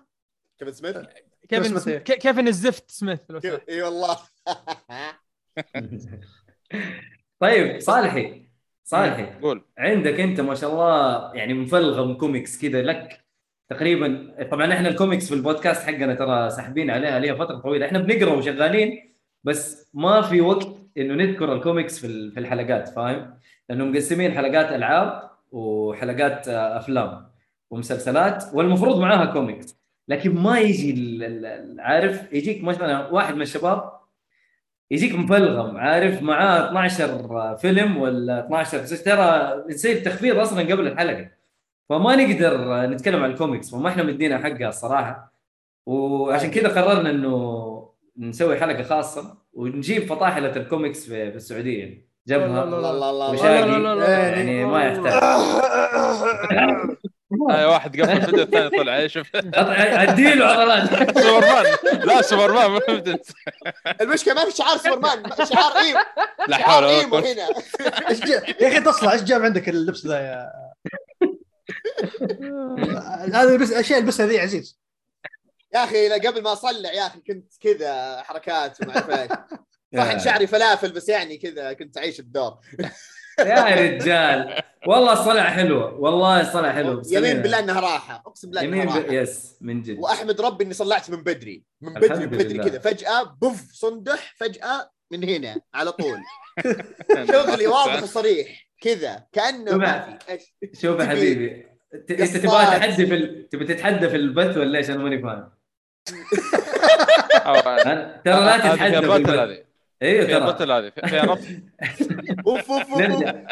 كيفن 0.60 0.72
سميث 0.72 0.98
كيفن 1.50 1.64
سميث، 1.64 1.84
سم- 1.84 1.92
إيه. 1.92 1.98
كيفن 1.98 2.48
الزفت 2.48 2.92
سميث. 2.92 3.20
إي 3.70 3.82
والله 3.82 4.18
طيب 7.40 7.80
صالحي 7.80 8.47
صالحي 8.92 9.26
قول. 9.42 9.62
عندك 9.78 10.20
انت 10.20 10.42
ما 10.42 10.56
شاء 10.56 10.72
الله 10.72 11.32
يعني 11.36 11.54
مفلغم 11.54 12.14
كوميكس 12.14 12.62
كذا 12.62 12.82
لك 12.82 13.26
تقريبا. 13.70 14.36
طبعا 14.52 14.74
إحنا 14.74 14.88
الكوميكس 14.90 15.28
في 15.30 15.36
البودكاست 15.36 15.84
حقنا 15.84 16.14
ترى 16.16 16.50
ساحبين 16.50 16.90
عليها 16.92 17.20
ليها 17.20 17.36
فترة 17.36 17.58
طويلة. 17.58 17.86
إحنا 17.86 18.00
بنقرأ 18.00 18.34
وشغالين 18.34 19.14
بس 19.44 19.90
ما 19.94 20.22
في 20.22 20.42
وقت 20.42 20.68
إنه 20.98 21.14
نذكر 21.14 21.54
الكوميكس 21.54 22.00
في 22.00 22.08
ال- 22.08 22.32
في 22.32 22.40
الحلقات 22.40 22.90
فاهم؟ 22.90 23.34
لأنه 23.70 23.86
مقسمين 23.86 24.32
حلقات 24.32 24.72
ألعاب 24.72 25.30
وحلقات 25.52 26.48
آه، 26.48 26.78
أفلام 26.78 27.28
ومسلسلات 27.72 28.44
والمفروض 28.54 29.00
معاها 29.00 29.26
كوميكس 29.26 29.78
لكن 30.08 30.36
ما 30.36 30.60
يجي 30.60 31.20
عارف 31.80 32.34
يجيك 32.34 32.64
مثلا 32.64 33.08
واحد 33.08 33.36
من 33.36 33.42
الشباب 33.42 33.92
يجيك 34.92 35.16
مفلغم 35.16 35.78
عارف 35.78 36.22
معاه 36.22 36.70
12 36.70 37.58
فيلم 37.58 37.98
ولا 37.98 38.46
12 38.46 38.82
مسلسل 38.82 39.04
ترى 39.04 39.54
يصير 39.70 39.96
تخفيض 40.06 40.40
أصلا 40.40 40.62
قبل 40.62 40.88
الحلقة 40.88 41.30
فما 41.90 42.16
نقدر 42.16 42.86
نتكلم 42.86 43.24
عن 43.24 43.32
الكوميكس 43.32 43.74
وما 43.74 43.90
إحنا 43.90 44.04
مدينا 44.04 44.38
حقها 44.38 44.70
الصراحه 44.70 45.34
وعشان 45.86 46.52
كذا 46.52 46.68
قررنا 46.82 47.10
انه 47.10 47.68
نسوي 48.18 48.58
حلقه 48.60 48.84
خاصه 48.84 49.38
ونجيب 49.54 50.04
فطاحله 50.04 50.56
الكوميكس 50.56 51.06
في, 51.10 51.32
في 51.32 51.38
السعوديه 51.38 52.08
جبهه 52.28 52.66
لا. 53.96 54.18
يعني 54.30 54.66
ما 54.66 54.84
يحتاج 54.86 55.14
واحد 57.30 58.02
قفل 58.02 58.12
الفيديو 58.12 58.44
الثاني 58.44 58.70
طلع 58.70 58.98
إيه، 58.98 59.08
شوف. 59.08 59.28
أديله 59.56 60.46
عضلات 60.46 61.20
سوبرمان. 61.20 61.66
لا 62.06 62.22
سوبرمان 62.22 62.72
ما 62.72 62.80
فهمت 62.80 63.22
المشكلة 64.02 64.34
ما 64.34 64.46
في 64.46 64.58
شعار 64.58 64.78
سوبرمان 64.78 65.24
شعار 65.46 65.78
إيمو. 65.78 66.00
لا 66.48 66.58
حول 66.58 66.84
ولا 66.84 67.02
قوة. 67.02 67.20
هنا. 67.20 67.48
يا 68.62 68.68
أخي 68.68 68.82
تصلع 68.82 69.14
إيش 69.14 69.22
جاب 69.22 69.42
عندك 69.44 69.70
اللبس 69.70 70.06
ذا 70.06 70.20
يا 70.20 70.52
هذا 73.34 73.58
بس 73.58 73.72
أشياء 73.72 74.00
البسها 74.00 74.26
ذي 74.26 74.40
عزيز. 74.40 74.80
يا 75.74 75.84
أخي 75.84 76.08
لا، 76.10 76.16
قبل 76.16 76.44
ما 76.44 76.54
اصلع 76.54 76.94
يا 76.94 77.08
أخي 77.08 77.20
كنت 77.20 77.54
كذا 77.60 78.24
حركات 78.24 78.82
وما 78.82 78.96
أعرف 78.96 79.10
إيش. 79.10 79.32
صح 79.98 80.24
شعري 80.24 80.48
فلافل 80.48 80.92
بس 80.92 81.10
يعني 81.10 81.38
كذا 81.38 81.74
كنت 81.74 81.98
أعيش 81.98 82.20
الدور. 82.20 82.58
يا 83.40 83.76
رجال. 83.76 84.64
والله 84.88 85.14
الصلع 85.14 85.44
حلوة 85.44 85.94
والله 85.94 86.42
الصلع 86.42 86.72
حلو. 86.72 87.00
بس 87.00 87.12
يمين 87.12 87.42
بالله 87.42 87.60
إنها 87.60 87.80
راحة. 87.80 88.24
أقسم 88.26 88.50
بالله 88.50 88.62
إنها 88.62 88.84
يمين 88.84 88.94
ب... 88.94 88.98
راحة. 88.98 89.14
يس 89.14 89.58
من 89.62 89.82
جد. 89.82 90.00
وأحمد 90.00 90.42
ربي 90.42 90.64
إني 90.64 90.74
صلعت 90.74 91.10
من 91.10 91.24
بدري. 91.24 91.64
من 91.82 91.94
بدري 91.94 92.26
بدري 92.26 92.54
لله. 92.54 92.64
كذا. 92.64 92.80
فجأة 92.80 93.24
بوف 93.42 93.72
صندح 93.72 94.34
فجأة 94.38 94.92
من 95.12 95.24
هنا 95.24 95.62
على 95.74 95.92
طول. 95.92 96.18
شغلي 97.32 97.68
واضح 97.78 98.04
وصريح. 98.04 98.68
كذا. 98.82 99.24
كأنه 99.34 99.78
ما 99.78 100.20
في. 100.28 100.40
شوف 100.82 101.00
يا 101.00 101.06
حبيبي. 101.06 101.68
إنت. 101.94 102.12
تبغى 102.12 102.66
تحدي 102.66 103.06
في 103.06 103.16
ال... 103.16 103.50
تبي 103.50 103.66
تتحدى 103.66 104.10
في 104.10 104.16
البث 104.16 104.58
ولا 104.58 104.78
إيش؟ 104.78 104.90
أنا 104.90 104.98
ماني 104.98 105.22
فاهم. 105.22 105.50
ترى 108.26 108.46
لا 108.46 108.58
تتحدى 108.58 109.02
في 109.02 109.16
البث. 109.16 109.67
أيوه 110.02 110.26
ترى. 110.26 110.40
بطل 110.40 110.72
هذه 110.72 110.90
فيها 110.90 111.22
أوف 112.48 112.72
أوف. 112.72 112.98
نرجع 112.98 113.48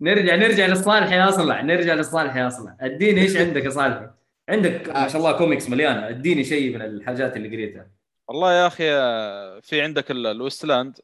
نرجع 0.00 0.34
نرجع 0.34 0.66
للصالح 0.66 1.12
يا 1.12 1.28
اصلع 1.28 1.60
نرجع 1.60 1.94
للصالح 1.94 2.36
يا 2.36 2.46
اصلع 2.46 2.76
اديني 2.80 3.20
إيش 3.20 3.36
عندك 3.36 3.64
يا 3.64 3.70
صالح 3.70 4.10
عندك 4.48 4.88
ما 4.88 5.08
شاء 5.08 5.16
الله 5.16 5.32
كوميكس 5.32 5.68
مليانة. 5.68 6.08
اديني 6.08 6.44
شيء 6.44 6.74
من 6.74 6.82
الحاجات 6.82 7.36
اللي 7.36 7.48
قريتها. 7.48 7.86
والله 8.28 8.52
يا 8.52 8.66
أخي 8.66 8.84
آه، 8.92 9.60
في 9.60 9.80
عندك 9.82 10.10
ال- 10.10 10.26
ال 10.26 10.32
Wasteland. 10.32 10.98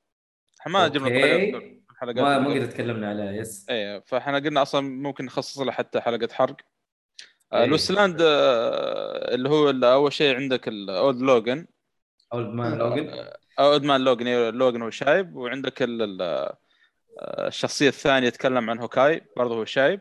إحنا 0.61 0.73
ما 0.73 0.89
جبنا 0.89 1.09
الحلقات 1.09 2.19
ما 2.19 2.37
اللي 2.37 2.49
ما. 2.59 2.61
قد 2.65 2.69
تكلمنا 2.69 3.09
عليها 3.09 3.33
yes. 3.33 3.67
إيه 3.71 4.03
فإحنا 4.07 4.39
قلنا 4.39 4.63
أصلا 4.63 4.81
ممكن 4.81 5.25
نخصص 5.25 5.59
له 5.59 5.73
حتى 5.73 6.01
حلقة 6.01 6.29
حرق. 6.33 6.57
آه،. 7.53 7.65
ال 7.65 7.70
Wasteland 7.70 8.19
آه، 8.21 9.35
اللي 9.35 9.49
هو 9.49 9.71
ال- 9.71 9.85
أول 9.85 10.13
شيء 10.13 10.35
عندك 10.37 10.69
ال 10.69 10.82
Old 10.82 11.21
Logan 11.21 11.67
Old 12.33 12.55
Man 12.55 12.79
Logan 12.79 13.11
Old 13.59 13.83
Man 13.83 14.01
Logan 14.01 14.27
لوجن 14.55 14.83
هو 14.83 14.91
شايب 14.91 15.37
وعندك 15.37 15.83
ال- 15.83 16.03
ال- 16.03 16.23
آه، 16.23 17.49
الشخصية 17.49 17.89
الثانية 17.89 18.27
يتكلم 18.27 18.71
عن 18.71 18.79
هوكاي 18.79 19.23
برضه 19.37 19.55
هو 19.55 19.65
شايب. 19.65 20.01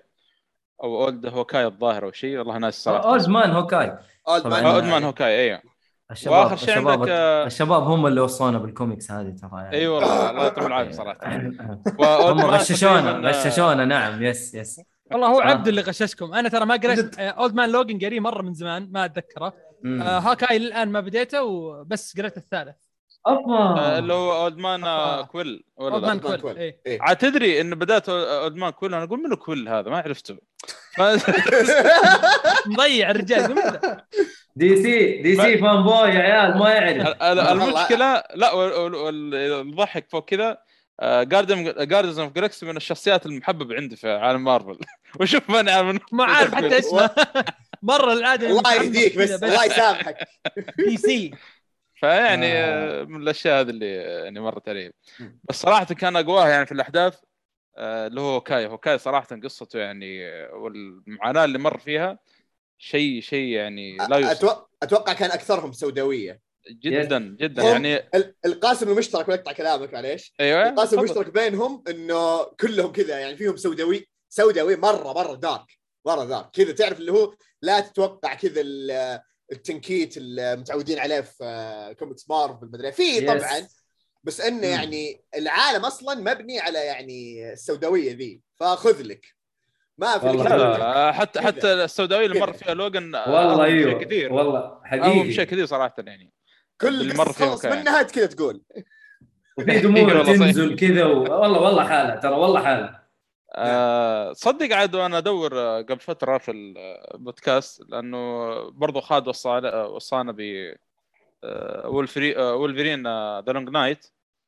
أو 0.84 1.04
Old 1.04 1.26
Hawkeye 1.26 1.66
الظاهر 1.66 2.06
أو 2.06 2.12
شيء 2.12 2.38
والله 2.38 2.58
ناس 2.58 2.84
صراحة. 2.84 3.10
Old 3.10 3.28
Man 3.30 3.52
Hawkeye. 3.52 3.98
Old. 4.28 4.48
Man 4.48 5.04
Hawkeye. 5.04 5.40
أيوه 5.40 5.62
الشباب 6.12 6.34
وآخر 6.44 6.56
شيء 6.56 6.70
الشباب 6.70 6.88
عندك، 7.00 7.10
آه، 7.12 7.46
الشباب 7.46 7.84
هم 7.84 8.08
اللي 8.08 8.22
وصونا 8.22 8.58
بالكوميكس 8.58 9.12
هذه 9.12 9.30
ترى 9.42 9.50
يعني. 9.54 9.76
إي 9.76 9.88
والله 9.88 10.30
الله 10.30 10.44
يعطيهم 10.44 10.66
العافية 10.68 10.92
صراحة. 10.92 11.20
هم 12.32 12.42
غششونا 12.42 13.12
غششونا 13.12 13.30
غششونا 13.30 13.86
نعم 13.86 14.24
يس 14.24 14.56
يس. 14.56 14.82
والله 15.12 15.28
هو 15.28 15.40
آه. 15.42 15.44
عبد 15.44 15.68
اللي 15.68 15.82
غششكم. 15.82 16.34
أنا 16.34 16.50
ترى 16.50 16.66
ما 16.66 16.76
قريت. 16.76 17.20
أولد 17.20 17.54
مان 17.56 17.70
لوجن 17.72 18.00
قريه 18.06 18.20
مرة 18.20 18.42
من 18.42 18.54
زمان 18.54 18.90
ما 18.92 19.06
أتذكره. 19.06 19.54
آه 19.86 20.20
هاكاي 20.20 20.60
للآن 20.60 20.90
ما 20.90 21.00
بديته 21.00 21.44
وبس 21.44 22.18
قريت 22.20 22.38
الثالث. 22.38 22.76
اللي 23.28 24.14
هو 24.14 24.42
اولد 24.44 24.58
مان 24.58 24.84
آه. 24.84 25.22
كويل 25.22 25.64
ولا 25.78 25.94
اولد 25.96 26.04
لا؟ 26.06 26.08
مان 26.08 26.18
مان 26.18 26.20
كول 26.20 26.42
كول. 26.42 26.58
إيه. 26.58 26.82
إيه. 26.86 27.02
عاد 27.02 27.18
تدري 27.18 27.62
إن 27.62 27.76
بدأت 27.76 28.10
اولد 28.10 28.56
مان 28.56 28.70
كويل 28.70 28.94
أنا 28.94 29.04
أقول 29.04 29.20
منو 29.24 29.36
كويل 29.36 29.70
هذا 29.70 29.90
ما 29.90 29.98
عرفته. 29.98 30.38
مضيع 32.66 33.12
الرجال؟ 33.12 33.56
دي 34.56 34.76
سي 34.84 35.22
دي 35.22 35.36
سي 35.36 35.58
فان 35.58 35.84
بوي 35.84 36.10
يا 36.10 36.20
عيال 36.20 36.58
ما 36.58 36.70
يعرف 36.70 37.08
ال- 37.08 37.22
ال- 37.24 37.40
المشكلة 37.40 38.24
لا 38.36 38.54
وال- 38.54 38.74
وال- 38.74 38.96
وال- 38.96 39.36
الضحك 39.36 40.10
فوق 40.10 40.26
كذا 40.26 40.58
Guardian 41.04 41.88
Guardians 41.88 42.20
of 42.20 42.32
Galaxy 42.34 42.66
من 42.66 42.78
الشخصيات 42.78 43.26
المحببة 43.26 43.76
عندي 43.76 43.96
في 43.96 44.12
عالم 44.12 44.44
مارفل 44.44 44.80
وشوف 45.20 45.50
ما 45.50 45.60
أنا 45.60 46.00
ما 46.12 46.24
عارف 46.26 46.56
حتى 46.56 46.80
اسمه 46.80 47.10
مرة 47.82 48.14
الادمي 48.14 48.52
الله 48.52 48.74
يهديك 48.74 49.18
بس 49.18 49.32
الله 49.44 49.66
يسامحك 49.66 50.28
DC 50.78 51.32
فيعني 52.00 52.54
آه. 52.54 53.04
من 53.04 53.22
الأشياء 53.22 53.60
هذه 53.62 53.70
اللي 53.70 53.92
يعني 53.96 54.40
مرت 54.40 54.70
علي. 54.70 54.92
بس 55.44 55.56
صراحة 55.62 55.86
كان 55.86 56.16
أقواها 56.16 56.50
يعني 56.50 56.66
في 56.66 56.72
الأحداث 56.72 57.20
آه، 57.78 58.08
اللي 58.08 58.22
هو 58.22 58.34
هوكاي. 58.34 58.68
هوكاي 58.68 58.98
صراحة 58.98 59.28
قصته 59.44 59.80
يعني 59.80 60.20
والمعاناة 60.54 61.46
اللي 61.46 61.58
مر 61.58 61.78
فيها 61.78 62.20
شيء 62.78 63.22
شيء 63.22 63.48
يعني 63.48 63.98
لا 63.98 64.18
يوصف 64.18 64.32
أتوقع, 64.32 64.66
أتوقع 64.84 65.14
كان 65.14 65.32
أكثرهم 65.32 65.72
سوداوية. 65.72 66.40
جدا 66.70 67.36
جدا. 67.40 67.64
يعني 67.64 67.96
ال- 67.98 68.36
القاسم 68.46 68.90
المشترك 68.90 69.28
ويقطع 69.30 69.52
كلامك 69.52 69.94
معليش. 69.94 70.34
أيوه. 70.40 70.70
القاسم 70.70 70.90
تفضل. 70.96 71.00
المشترك 71.06 71.34
بينهم 71.34 71.84
إنه 71.90 72.44
كلهم 72.44 72.92
كذا 72.92 73.20
يعني 73.20 73.38
فيهم 73.38 73.58
سوداوي 73.58 74.08
سوداوي 74.30 74.76
مره 74.76 75.14
مرة 75.14 75.36
dark 75.36 75.80
مرة 76.06 76.26
dark 76.26 76.50
كذا 76.54 76.72
تعرف 76.72 77.00
اللي 77.00 77.12
هو 77.12 77.34
لا 77.62 77.80
تتوقع 77.80 78.34
كذا 78.34 78.62
ال- 78.62 79.20
التنكيت 79.52 80.14
المتعودين 80.18 81.00
عليه 81.00 81.22
في 81.22 81.96
كوميكس 82.00 82.30
مارفل 82.30 82.66
مدري 82.74 82.92
في. 82.92 83.22
طبعا 83.22 83.68
بس 84.24 84.42
إنه. 84.42 84.68
يعني 84.68 85.22
العالم 85.38 85.86
أصلا 85.86 86.16
مبني 86.34 86.60
على 86.60 86.80
يعني 86.80 87.52
السوداوية 87.54 88.16
ذي 88.16 88.42
فخذ 88.60 89.02
لك 89.02 89.26
ما 89.98 90.18
في 90.20 90.26
والله. 90.26 90.44
لك 90.44 90.52
لا 90.52 90.78
لا 90.78 91.12
حتى 91.12 91.42
حتى 91.42 91.74
السوداوية 91.74 92.26
اللي 92.26 92.40
مر. 92.40 92.54
فيها 92.54 92.74
لوجن 92.74 93.16
والله 93.16 93.64
أيوه 93.64 94.04
كثير 94.04 94.34
والله 94.34 94.60
أهم 94.60 94.82
شيء 94.92 95.12
حقيقي 95.26 95.46
كثير 95.46 95.66
صراحة 95.66 95.96
يعني 95.98 96.34
كل 96.82 97.02
اللي 97.02 97.14
مر 97.14 97.30
وكان. 97.30 97.80
منها 97.80 98.02
كذا 98.04 98.26
تقول 98.26 98.62
وفي 99.58 99.80
دموع. 99.84 100.24
تنزل 100.24 100.76
كذا. 100.76 101.06
والله 101.06 101.60
والله 101.62 101.88
حالة 101.88 102.16
ترى 102.16 102.32
والله 102.36 102.64
حالة 102.64 102.99
آه، 103.56 104.34
صدق 104.34 104.76
عاد 104.76 104.96
وأنا 104.96 105.18
ادور 105.18 105.60
قبل 105.82 106.00
فترة 106.00 106.38
في 106.38 106.52
البودكاست 106.52 107.84
لأنه 107.90 108.54
برضو 108.70 109.02
خالد 109.02 109.28
وصانا 109.28 109.84
وصانا 109.86 110.32
ب 110.32 110.42
Wolverine 111.86 113.04
The 113.40 113.52
Long 113.52 113.70
Night 113.70 114.06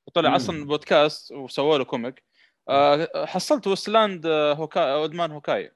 وطلع 0.07 0.29
مم. 0.29 0.35
أصلا 0.35 0.65
بودكاست 0.65 1.31
وسووا 1.31 1.77
له 1.77 1.83
comic. 1.83 2.23
آه، 2.69 3.25
حصلت 3.25 3.67
Wasteland 3.67 4.25
آه، 4.25 4.53
Hawkeye 4.53 4.93
Old 4.93 5.12
Man 5.12 5.31
Hawkeye 5.31 5.71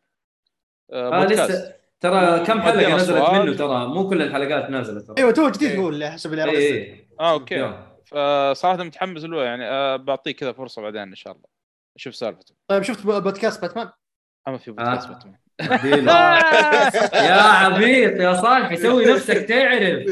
آه، 0.94 1.08
آه 1.14 1.20
بودكاست. 1.24 1.52
لسه 1.52 1.76
ترى 2.00 2.46
كم 2.46 2.62
حلقة 2.62 2.96
نزلت. 2.96 3.30
منه 3.30 3.54
ترى؟ 3.54 3.88
مو 3.88 4.10
كل 4.10 4.22
الحلقات 4.22 4.70
نازله 4.70 5.02
ترى. 5.02 5.16
أيوه 5.18 5.32
تو 5.32 5.50
جديد 5.50 5.70
إيه. 5.70 5.78
يقول 5.80 6.06
حسب 6.06 6.32
اللي 6.32 6.44
اي 6.44 6.50
عرفت 6.50 6.60
اي 6.62 7.08
آه 7.20 7.32
okay. 7.32 7.86
فصراحة 8.06 8.84
متحمس 8.84 9.24
له 9.24 9.44
يعني. 9.44 9.66
آه، 9.66 9.96
بعطيه 9.96 10.32
كذا 10.32 10.52
فرصة 10.52 10.82
بعدين 10.82 11.02
إن 11.02 11.16
شاء 11.16 11.34
الله. 11.34 11.55
أشوف 11.96 12.16
سالفته. 12.16 12.56
طيب 12.68 12.84
شفت 12.84 13.06
بودكاست 13.06 13.62
باتمان؟ 13.62 13.90
أما 14.48 14.58
في 14.58 14.72
بودكاست 14.72 15.08
آه. 15.08 15.14
باتمان. 15.14 15.36
يا 17.14 17.42
عبيط 17.42 18.20
يا 18.20 18.34
صالح 18.42 18.72
يسوي 18.72 19.06
نفسك 19.06 19.38
تعرف. 19.38 20.04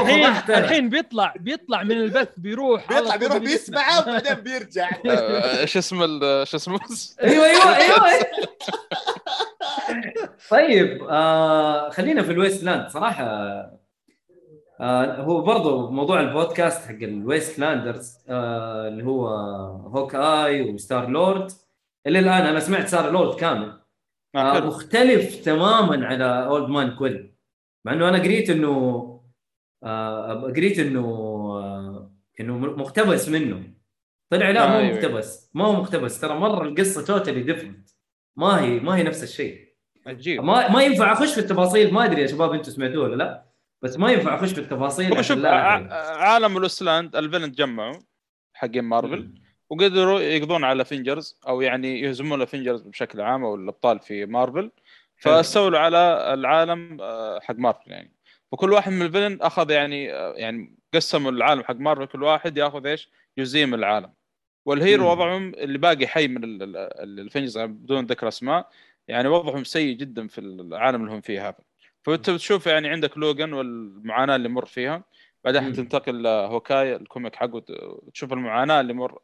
الحين. 0.00 0.24
الحين 0.56 0.88
بيطلع 0.88 1.34
بيطلع 1.40 1.82
من 1.82 1.92
البث 1.92 2.28
بيروح 2.36 2.88
بيطلع 2.88 3.16
بيروح 3.16 3.36
بيسمعه 3.36 4.00
وبعدين 4.00 4.34
بيرجع. 4.34 4.88
آه، 5.10 5.60
إيش 5.60 5.76
اسم 5.76 6.02
ال- 6.02 6.46
شو 6.48 6.56
اسمه؟ 6.56 6.78
أيوه 7.22 7.44
أيوه 7.46 8.06
أيوه. 8.08 8.26
طيب 10.50 11.02
آه 11.10 11.90
خلينا 11.90 12.22
في 12.22 12.32
ال 12.32 12.62
Wasteland. 12.64 12.88
صراحة 12.88 13.24
آه 14.80 15.20
هو 15.22 15.40
برضو 15.40 15.90
موضوع 15.90 16.20
البودكاست 16.20 16.88
حق 16.88 17.02
ال 17.02 17.58
Wastelanders 17.58 18.18
آه 18.28 18.88
اللي 18.88 19.04
هو 19.04 19.28
Hawkeye 19.88 20.14
و 20.14 20.74
Star-Lord. 20.74 21.50
إلى 22.06 22.18
الآن 22.18 22.46
أنا 22.46 22.60
سمعت 22.60 22.86
Star-Lord 22.88 23.36
كامل. 23.40 23.80
آه، 24.34 24.56
آه. 24.56 24.60
مختلف 24.60 25.44
تماما 25.44 26.06
على 26.06 26.44
Old 26.46 26.68
Man 26.68 26.90
Quill 26.96 27.34
مع 27.84 27.92
إنه 27.92 28.08
أنا 28.08 28.18
قريت 28.18 28.50
إنه 28.50 29.02
آه 29.84 30.42
قريت 30.42 30.78
إنه 30.78 31.06
آه 31.58 32.12
إنه 32.40 32.58
مقتبس 32.58 33.28
منه. 33.28 33.62
طلع 34.30 34.50
لا 34.50 34.66
مو 34.70 34.78
أيوة. 34.78 34.94
مقتبس. 34.96 35.50
ما 35.54 35.64
هو 35.64 35.72
مقتبس. 35.72 36.20
ترى 36.20 36.34
مرة 36.34 36.62
القصة 36.62 37.04
totally 37.04 37.42
different 37.42 37.88
ما 38.36 38.60
هي 38.60 38.80
ما 38.80 38.96
هي 38.96 39.02
نفس 39.02 39.22
الشيء. 39.22 39.66
عجيب. 40.06 40.44
ما 40.44 40.68
ما 40.72 40.82
ينفع 40.82 41.12
أخش 41.12 41.34
في 41.34 41.40
التفاصيل. 41.40 41.94
ما 41.94 42.04
أدري 42.04 42.22
يا 42.22 42.26
شباب 42.26 42.52
أنتم 42.52 42.70
سمعتوه 42.70 43.04
ولا 43.04 43.16
لا. 43.16 43.46
بس 43.82 43.98
ما 43.98 44.12
ينفع 44.12 44.34
اخش 44.34 44.52
في 44.52 44.60
التفاصيل 44.60 45.12
هو 45.12 45.18
عشان 45.18 45.36
شوف. 45.36 45.46
عالم 45.46 46.56
ال 46.56 46.62
Wasteland 46.62 47.16
ال 47.16 47.20
villain 47.20 47.52
تجمعوا 47.52 47.94
حقين 48.54 48.84
مارفل 48.84 49.30
وقدروا 49.70 50.20
يقضون 50.20 50.64
على 50.64 50.84
Avengers 50.84 51.40
أو 51.48 51.60
يعني 51.60 52.00
يهزمون 52.00 52.42
ال 52.42 52.46
Avengers 52.46 52.82
بشكل 52.82 53.20
عام 53.20 53.44
أو 53.44 53.54
الأبطال 53.54 53.98
في 54.00 54.26
مارفل. 54.26 54.70
فاستولوا 55.16 55.78
على 55.78 56.30
العالم 56.34 56.98
آه، 57.00 57.40
حق 57.40 57.54
مارفل 57.58 57.90
يعني. 57.90 58.12
وكل 58.52 58.72
واحد 58.72 58.92
من 58.92 59.02
ال 59.02 59.07
villain 59.07 59.42
أخذ 59.42 59.70
يعني 59.70 60.12
آه، 60.14 60.32
يعني 60.36 60.74
قسموا 60.94 61.30
العالم 61.30 61.62
حق 61.64 61.74
مارفل 61.76 62.06
كل 62.06 62.22
واحد 62.22 62.56
ياخذ 62.58 62.86
إيش؟ 62.86 63.10
جزئيه 63.38 63.66
من 63.66 63.74
العالم. 63.74 64.12
وال 64.66 64.79
hero. 64.79 65.10
وضعهم 65.10 65.54
اللي 65.54 65.78
باقي 65.78 66.06
حي 66.06 66.28
من 66.28 66.44
ال- 66.44 66.62
ال- 66.62 66.76
ال- 66.76 67.20
ال 67.20 67.24
Avengers 67.24 67.58
بدون 67.58 68.04
ذكر 68.06 68.28
أسماء 68.28 68.68
يعني 69.08 69.28
وضعهم 69.28 69.64
سيء 69.64 69.96
جدا 69.96 70.28
في 70.28 70.40
العالم 70.40 71.02
اللي 71.02 71.12
هم 71.14 71.20
فيه 71.20 71.48
هذا. 71.48 71.58
فأنت 72.06 72.30
بتشوف 72.30 72.66
يعني 72.66 72.88
عندك 72.88 73.18
لوجان 73.18 73.52
والمعاناة 73.52 74.36
اللي 74.36 74.48
مر 74.48 74.66
فيها 74.66 75.04
بعدين 75.44 75.62
مم. 75.62 75.72
حتنتقل 75.72 76.22
لهوكاي 76.22 76.96
ال 76.96 77.03
comic 77.03 77.36
حقه 77.36 77.62
وتشوف 77.82 78.32
المعاناة 78.32 78.80
اللي 78.80 78.92
مر 78.92 79.18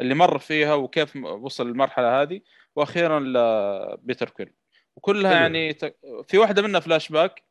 اللي 0.00 0.14
مر 0.14 0.38
فيها 0.38 0.74
وكيف 0.74 1.16
وصل 1.16 1.66
للمرحلة 1.68 2.22
هذه 2.22 2.40
وأخيرا 2.76 3.20
لبيتر 3.20 4.30
كويل 4.30 4.52
وكلها 4.96 5.30
حلو. 5.30 5.40
يعني 5.40 5.72
ت... 5.72 5.96
في 6.28 6.38
واحدة 6.38 6.62
منها 6.62 6.80
فلاش 6.80 7.08
باك 7.08 7.42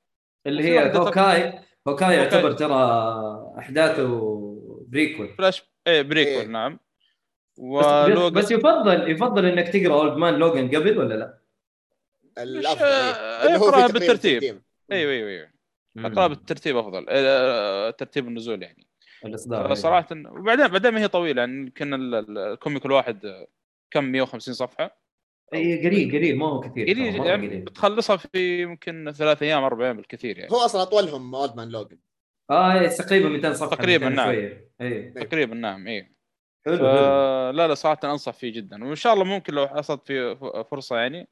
اللي 0.47 0.63
هي 0.63 0.97
Hawkeye 0.97 1.59
Hawkeye 1.87 2.15
يعتبر. 2.15 2.51
ترى 2.51 2.75
أحداثه 3.59 4.07
prequel 4.87 5.35
flash 5.37 5.63
إيه 5.87 6.01
prequel 6.01 6.41
إيه. 6.41 6.47
نعم 6.47 6.79
بس, 7.57 7.85
و 7.85 7.93
Logan 7.93 8.33
بس 8.33 8.51
يفضل 8.51 9.11
يفضل 9.11 9.45
إنك 9.45 9.67
تقرأ 9.67 9.93
Old 9.93 10.17
Man 10.17 10.33
Logan 10.33 10.67
قبل 10.67 10.97
ولا 10.97 11.13
لا؟ 11.13 11.37
الأفضل 12.37 12.85
آه، 12.85 13.47
إيه. 13.47 13.57
تقرير 13.57 13.91
بالترتيب. 13.91 14.66
أيوه 14.91 15.11
أيوه 15.11 15.29
أيوه 15.29 15.51
اقرا 15.97 16.27
بالترتيب 16.27 16.77
أفضل. 16.77 17.05
آه، 17.09 17.89
ترتيب 17.89 18.27
النزول 18.27 18.63
يعني. 18.63 18.87
الإصدار 19.25 19.73
صراحة 19.73 20.07
وبعدين 20.11 20.67
بعدين 20.67 20.91
ما 20.91 20.99
هي 21.01 21.07
طويلة 21.07 21.39
يعني 21.41 21.53
يمكن 21.53 21.93
ال- 21.93 22.15
ال- 22.15 22.37
ال 22.37 22.45
comic 22.45 22.85
الواحد 22.85 23.25
آه، 23.25 23.47
كم 23.91 24.03
150 24.03 24.53
صفحة. 24.53 25.01
اي 25.53 25.87
قليل 25.87 26.11
قليل 26.11 26.37
ما 26.37 26.45
هو 26.47 26.59
كثير 26.59 26.87
قليل 26.87 27.25
يعني 27.25 27.47
قليل. 27.47 27.61
بتخلصها 27.61 28.17
في 28.17 28.61
يمكن 28.61 29.11
ثلاث 29.11 29.43
أيام 29.43 29.63
أربع 29.63 29.85
أيام 29.85 29.97
بالكثير 29.97 30.37
يعني. 30.37 30.51
هو 30.51 30.57
أصلا 30.57 30.81
أطولهم 30.81 31.35
أولد 31.35 31.55
مان 31.55 31.69
لوجن. 31.69 31.99
آه 32.51 32.79
إيه، 32.79 32.87
تقريبا 32.87 33.29
200 33.29 33.53
صفحة 33.53 33.75
تقريباً، 33.75 34.09
200 34.09 34.15
نعم. 34.15 34.59
اي 34.81 35.09
تقريبا 35.11 35.55
نعم 35.55 35.87
إيه. 35.87 36.15
حلو 36.65 36.77
ف... 36.77 36.79
حلو. 36.81 36.89
لا 37.51 37.67
لا 37.67 37.73
صراحة 37.73 37.99
أنصح 38.03 38.33
فيه 38.33 38.53
جدا. 38.53 38.83
وإن 38.85 38.95
شاء 38.95 39.13
الله 39.13 39.23
ممكن 39.25 39.53
لو 39.53 39.67
حصلت 39.67 40.07
في 40.07 40.35
فرصة 40.71 40.97
يعني 40.97 41.27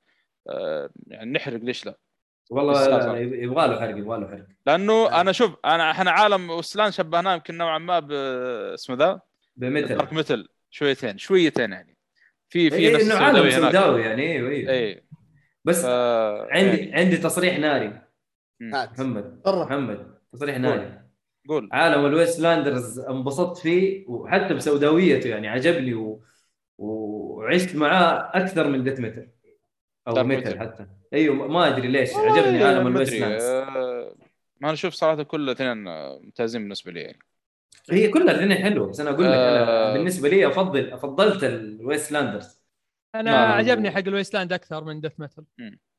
آه، 0.49 0.89
يعني 1.07 1.31
نحرق 1.31 1.59
ليش 1.63 1.85
لا؟ 1.85 1.97
والله 2.49 2.87
لا. 2.87 3.13
لا 3.13 3.19
يبغى 3.19 3.67
له 3.67 3.79
حرق 3.79 3.97
يبغى 3.97 4.19
له 4.19 4.27
حرق. 4.27 4.45
لأنه 4.65 5.21
أنا 5.21 5.31
شوف 5.31 5.55
أنا 5.65 5.91
إحنا 5.91 6.11
عالم 6.11 6.49
وسلان 6.49 6.91
شبهناه 6.91 7.33
يمكن 7.33 7.57
نوعا 7.57 7.77
ما 7.77 7.99
ب 7.99 8.11
اسمه 8.73 8.95
ذا؟ 8.95 9.21
بمثل 9.55 9.87
Dark 9.87 10.13
Metal 10.13 10.47
شويتين 10.69 11.17
شويتين 11.17 11.71
يعني. 11.71 11.97
في 12.49 12.69
في 12.69 12.75
إيه 12.75 12.95
نفس 12.95 13.05
إنه 13.05 13.15
عالم 13.15 13.49
سوداوي 13.49 14.01
يعني 14.01 14.31
أيوه 14.31 14.49
أيوه 14.49 14.71
اي 14.71 15.03
بس 15.65 15.85
ف... 15.85 15.89
عندي 16.49 16.77
يعني. 16.77 16.95
عندي 16.95 17.17
تصريح 17.17 17.59
ناري. 17.59 18.01
محمد 18.61 19.41
محمد 19.45 20.17
تصريح 20.33 20.57
ناري. 20.57 21.01
قول. 21.49 21.69
عالم 21.71 22.05
ال 22.05 22.39
Wastelanders 22.39 22.99
انبسطت 22.99 23.57
فيه 23.57 24.07
وحتى 24.07 24.53
بسوداويته 24.53 25.27
يعني 25.27 25.47
عجبني 25.47 25.93
و... 25.93 26.23
وعشت 26.77 27.75
معاه 27.75 28.31
أكثر 28.33 28.67
من 28.67 28.83
Death 28.83 28.99
Metal 28.99 29.27
أو 30.07 30.23
Metal. 30.23 30.59
حتى. 30.59 30.87
أيوه 31.13 31.47
ما 31.47 31.67
أدري 31.67 31.87
ليش. 31.87 32.15
عجبني 32.15 32.63
عالم 32.63 32.83
ما 32.83 32.89
ال 32.89 32.94
Waste 32.94 33.21
آه، 33.21 34.15
ما 34.61 34.67
أنا 34.67 34.73
أشوف 34.73 34.93
صراحة 34.93 35.23
كل 35.23 35.43
الاثنين 35.49 35.87
آه، 35.87 36.19
ممتازين 36.23 36.61
بالنسبة 36.61 36.91
لي 36.91 37.01
يعني. 37.01 37.19
هي 37.91 38.07
كلها 38.07 38.35
الاثنين 38.35 38.57
حلوة 38.57 38.89
بس 38.89 38.99
أنا 38.99 39.09
أقول 39.09 39.25
لك 39.25 39.31
أنا 39.31 39.89
آه. 39.89 39.93
بالنسبة 39.93 40.29
لي 40.29 40.47
افضل 40.47 40.93
أفضلت 40.93 41.43
الويست 41.43 42.11
لاندرز. 42.11 42.59
أنا 43.15 43.37
عجبني 43.37 43.91
حق 43.91 44.03
الويستلاند 44.07 44.53
أكثر 44.53 44.83
من 44.83 45.01
ديث 45.01 45.19
ميتل 45.19 45.45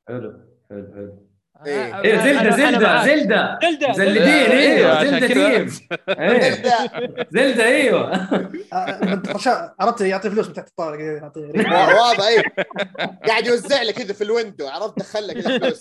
حلو 0.08 0.40
حلو 0.70 0.92
حلو. 0.94 1.28
إيه. 1.66 2.18
زلدة 2.18 2.50
زلدة 2.56 3.04
زلدة. 3.04 3.58
زلدة. 3.62 3.92
زلدين 3.92 3.94
زلدة. 3.94 4.52
أيوه 4.52 4.96
عشان 4.96 5.10
زلده 5.10 5.28
كذا. 5.28 5.48
تيم. 5.48 5.70
إيه. 6.08 6.50
زلدة. 7.30 7.64
أيوه. 7.64 8.14
آه، 8.72 9.22
خشاء 9.34 9.74
عرفت 9.80 10.00
يعطي 10.00 10.30
فلوس 10.30 10.46
من 10.48 10.52
تحت 10.52 10.68
الطاولة 10.68 10.96
كذا 10.96 11.16
يعطي 11.16 11.40
واضح 11.94 12.26
أيوه 12.26 12.42
قاعد 13.28 13.46
يوزع 13.46 13.82
لك 13.82 13.94
كذا 13.94 14.12
في 14.12 14.24
الويندو 14.24 14.66
عرفت 14.68 14.98
دخل 14.98 15.26
لك 15.26 15.40
فلوس. 15.40 15.78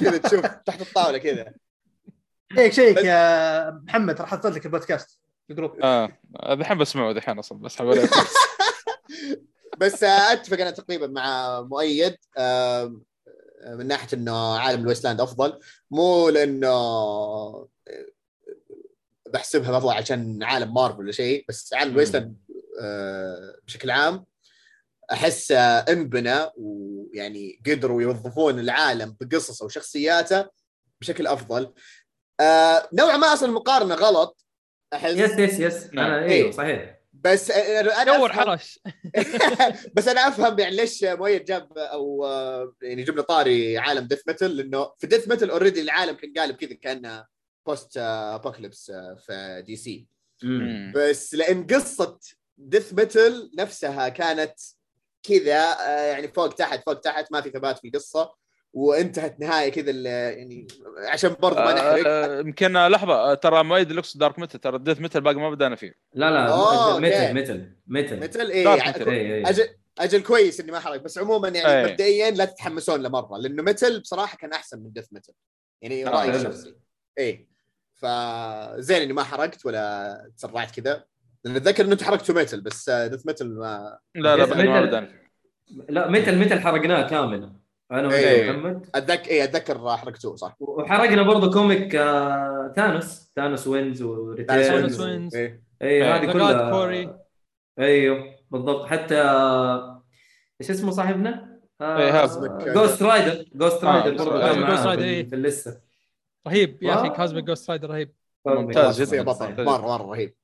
كذا 0.00 0.16
تشوف 0.18 0.40
تحت 0.46 0.80
الطاولة 0.80 1.18
كذا. 1.18 1.52
check 2.56 2.72
check 2.72 2.96
يا 3.04 3.70
محمد 3.70 4.20
راح 4.20 4.32
أحط 4.32 4.46
لك 4.46 4.66
البودكاست 4.66 5.20
في 5.46 5.50
ال 5.52 5.55
group. 5.55 5.72
آه 5.82 6.08
دحين 6.54 6.78
بسمعه 6.78 7.12
دحين 7.12 7.38
أصلا 7.38 7.58
بس 9.78 10.04
آه، 10.04 10.32
أتفق 10.32 10.60
أنا 10.60 10.70
تقريبا 10.70 11.06
مع 11.06 11.60
مؤيد. 11.60 12.16
من 13.66 13.86
ناحية 13.86 14.08
إنه 14.16 14.58
عالم 14.58 14.80
ال 14.82 14.86
Wasteland 14.86 15.20
أفضل 15.20 15.60
مو 15.90 16.28
لأنه 16.28 17.68
بحسبها 19.28 19.78
افضل 19.78 19.92
عشان 19.92 20.42
عالم 20.42 20.74
مارفل 20.74 20.98
ولا 20.98 21.12
شيء 21.12 21.44
بس 21.48 21.74
عالم 21.74 21.92
ال 21.92 21.96
Wasteland 21.96 22.36
آه، 22.80 23.56
بشكل 23.66 23.90
عام 23.90 24.24
احس 25.12 25.52
انبنى 25.88 26.50
ويعني 26.56 27.60
قدروا 27.66 28.02
يوظفون 28.02 28.58
العالم 28.58 29.16
بقصصه 29.20 29.64
وشخصياته 29.64 30.46
بشكل 31.00 31.26
أفضل. 31.26 31.74
آه، 32.40 32.88
نوعا 32.92 33.16
ما 33.16 33.32
أصلا 33.32 33.48
المقارنة 33.48 33.94
غلط 33.94 34.46
أحس. 34.92 35.14
yes 35.16 35.30
yes 35.38 35.60
yes. 35.60 35.84
أنا 35.92 36.24
إيه. 36.24 36.30
أيوه 36.30 36.50
صحيح. 36.50 36.95
بس 37.26 37.50
أنا 37.50 38.02
أنا 38.02 38.16
دور 38.16 38.32
حرش. 38.32 38.80
بس 39.94 40.08
أنا 40.08 40.28
أفهم 40.28 40.58
يعني 40.58 40.76
ليش 40.76 41.04
مؤيد 41.04 41.44
جاب 41.44 41.78
أو 41.78 42.24
آه، 42.26 42.74
يعني 42.82 43.02
جبنا 43.02 43.22
طاري 43.22 43.78
عالم 43.78 44.06
Death 44.06 44.22
Metal 44.28 44.56
لأنه 44.56 44.92
في 44.98 45.06
Death 45.06 45.28
Metal 45.28 45.50
already 45.50 45.80
العالم 45.80 46.16
كان 46.16 46.32
قالب 46.36 46.56
كذا 46.56 46.74
كأنه 46.74 47.26
post 47.66 47.96
apocalypse 47.96 48.92
في 49.26 49.62
DC 49.66 50.06
مم. 50.42 50.92
بس 50.96 51.34
لأن 51.34 51.66
قصة 51.66 52.18
Death 52.58 52.94
Metal 52.94 53.50
نفسها 53.58 54.08
كانت 54.08 54.54
كذا 55.22 55.72
آه، 55.72 56.06
يعني 56.06 56.28
فوق 56.28 56.54
تحت 56.54 56.82
فوق 56.86 57.00
تحت 57.00 57.32
ما 57.32 57.40
في 57.40 57.50
ثبات 57.50 57.78
في 57.78 57.88
القصة. 57.88 58.34
وانتهت 58.76 59.40
نهاية 59.40 59.70
كذا 59.72 59.90
ال- 59.90 60.06
يعني 60.06 60.66
عشان 61.08 61.36
برضه 61.40 61.60
ما 61.64 61.74
نحرق 61.74 62.02
آه، 62.06 62.40
يمكن 62.40 62.72
لحظة 62.72 63.12
آه، 63.14 63.34
ترى 63.34 63.64
مؤيد 63.64 63.92
لوكس 63.92 64.16
Dark 64.16 64.38
Metal 64.38 64.58
ترى 64.58 64.78
Death 64.78 65.00
Metal 65.00 65.20
باقي 65.20 65.34
ما 65.36 65.50
بدأنا 65.50 65.76
فيه 65.76 65.94
لا 66.14 66.30
لا 66.30 66.48
أوه، 66.54 66.98
Metal. 67.00 67.34
Metal 67.34 67.70
Metal 67.86 68.20
Metal 68.20 68.50
إيه 68.50 68.64
Dark 68.64 68.78
يعني 68.78 68.98
Metal. 68.98 69.10
اي 69.10 69.34
اي 69.34 69.42
أجل 69.50 69.68
أجل 69.98 70.22
كويس 70.22 70.60
إني 70.60 70.72
ما 70.72 70.80
حرق 70.80 70.96
بس 70.96 71.18
عموما 71.18 71.48
يعني 71.48 71.78
أي. 71.86 71.90
مبدئيا 71.92 72.30
لا 72.30 72.44
تتحمسون 72.44 73.02
له 73.02 73.08
مره 73.08 73.38
لأنه 73.38 73.62
Metal 73.62 74.00
بصراحة 74.00 74.36
كان 74.36 74.52
أحسن 74.52 74.78
من 74.82 74.92
Death 74.92 75.12
Metal 75.12 75.32
يعني 75.82 76.06
آه، 76.06 76.10
رأيي. 76.10 76.36
الشخصي 76.36 76.74
إيه 77.18 77.48
فزين 77.94 79.02
إني 79.02 79.12
ما 79.12 79.22
حرقت 79.22 79.66
ولا 79.66 80.30
تسرعت 80.36 80.80
كذا 80.80 81.04
لأن 81.44 81.56
أتذكر 81.56 81.84
إنه 81.84 81.96
حرقتوا 82.02 82.34
Metal 82.34 82.60
بس 82.60 82.90
Death 82.90 83.26
Metal 83.26 83.48
ما 83.58 83.98
لا 84.14 84.36
لا 84.36 84.44
باقي 84.44 84.66
ما. 84.68 84.80
بدأنا 84.84 85.06
فيه 85.06 85.26
لا 85.88 86.08
Metal 86.10 86.36
Metal 86.38 86.60
حرقناه 86.60 87.08
كامل 87.08 87.52
أنا 87.92 88.14
إيه. 88.14 88.50
ومحمد 88.50 88.86
اتذكر 88.94 89.30
إيه 89.30 89.44
أتذكر 89.44 89.96
حرقتوه 89.96 90.36
صح 90.36 90.56
وحرقنا 90.60 91.22
برضه 91.22 91.52
comic 91.52 91.94
آه، 91.94 92.72
Thanos 92.76 93.32
Thanos 93.36 93.66
Wins 93.66 94.02
و 94.02 94.10
Returns 94.10 94.66
Thanos 94.66 95.00
Wins. 95.00 95.34
اي 95.36 95.60
إيه. 95.82 96.16
هذه 96.16 96.32
كلها 96.32 96.70
Quarry. 96.72 97.08
أيوه 97.78 98.34
بالضبط 98.50 98.86
حتى 98.86 99.14
إيش 100.60 100.70
اسمه 100.70 100.90
صاحبنا؟ 100.90 101.60
إيه، 101.82 102.24
هذا. 102.24 102.72
Ghost 102.74 103.02
Rider 103.02 103.44
Ghost 103.54 103.84
آه، 103.84 104.02
Rider 104.02 104.24
برضه 104.24 104.40
كان 104.40 104.66
Ghost 104.66 104.80
Rider، 104.86 104.98
في- 104.98 105.04
إيه. 105.04 105.20
اللسته 105.32 105.76
رهيب 106.48 106.82
يا 106.82 106.94
أخي 106.94 107.06
آه. 107.08 107.10
Cosmic 107.12 107.44
Ghost 107.44 107.70
Rider 107.70 107.90
رهيب 107.90 108.12
ممتاز 108.46 109.02
جدا. 109.12 109.22
بطل 109.22 109.64
مرة 109.64 109.78
مرة 109.80 110.10
رهيب 110.10 110.34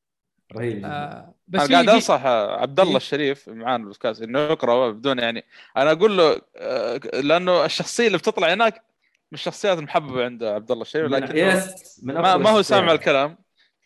رهيب. 0.57 0.85
آه 0.85 1.35
بس 1.49 1.61
أنا 1.61 1.73
قاعد 1.73 1.89
أنصح 1.89 2.27
عبد 2.27 2.81
الله 2.81 2.91
إيه. 2.91 2.97
الشريف 2.97 3.49
معانا 3.49 3.77
بالبودكاست 3.77 4.23
إنه 4.23 4.39
يقرأ 4.39 4.91
بدون 4.91 5.19
يعني. 5.19 5.45
أنا 5.77 5.93
أقول 5.93 6.17
له 6.19 6.41
آه، 6.57 7.01
لأنه 7.15 7.65
الشخصية 7.65 8.07
اللي 8.07 8.19
بتطلع 8.19 8.53
هناك 8.53 8.75
من 8.75 9.35
الشخصيات 9.35 9.79
المحببة 9.79 10.25
عند 10.25 10.45
عبد 10.45 10.71
الله 10.71 10.83
الشريف 10.83 11.11
لكن 11.11 11.37
yes 11.37 12.01
من 12.03 12.15
ما, 12.15 12.37
ما 12.37 12.51
هو. 12.51 12.63
سامع 12.63 12.93
الكلام. 12.93 13.39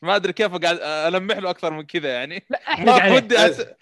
ما 0.03 0.17
أدري 0.17 0.33
كيف 0.33 0.55
قاعد 0.55 0.79
ألمح 0.83 1.37
له 1.37 1.51
أكثر 1.51 1.73
من 1.73 1.83
كذا 1.83 2.09
يعني. 2.09 2.45
لا 2.51 2.61
أحرق 2.69 3.15
ودي 3.17 3.47
أت... 3.47 3.79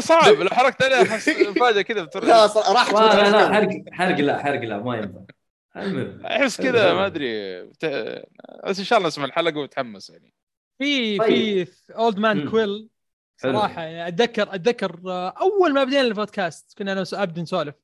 صعب 0.00 0.34
لو 0.34 0.50
حرقت 0.50 0.82
عليه 0.82 1.02
أحس 1.02 1.30
فجاه 1.30 1.82
كذا 1.82 2.02
بتر... 2.02 2.24
لا 2.24 2.46
راح 2.46 2.92
لا 2.92 3.30
لا 3.30 3.54
حرق. 3.54 3.68
حرق 3.92 4.16
لا 4.16 4.42
حرق 4.42 4.60
لا 4.60 4.78
ما 4.78 4.96
ينفع. 4.96 5.20
المهم. 5.76 6.26
أحس 6.26 6.60
كذا 6.60 6.94
ما 6.94 7.06
أدري. 7.06 7.62
بس 8.64 8.78
إن 8.78 8.84
شاء 8.84 8.98
الله 8.98 9.08
نسمع 9.08 9.24
الحلقة 9.24 9.58
وتحمس 9.58 10.10
يعني. 10.10 10.32
في. 10.84 11.64
في 11.64 11.94
Old 11.96 12.18
Man. 12.18 12.50
Quill. 12.50 12.88
صراحة 13.36 13.82
يعني 13.82 14.08
أتذكر 14.08 14.54
أتذكر 14.54 15.00
آه، 15.06 15.28
أول 15.40 15.72
ما 15.74 15.84
بدينا 15.84 16.00
البودكاست 16.00 16.78
كنا 16.78 16.92
أنا 16.92 17.04
وعبد 17.12 17.40
نسولف 17.40 17.74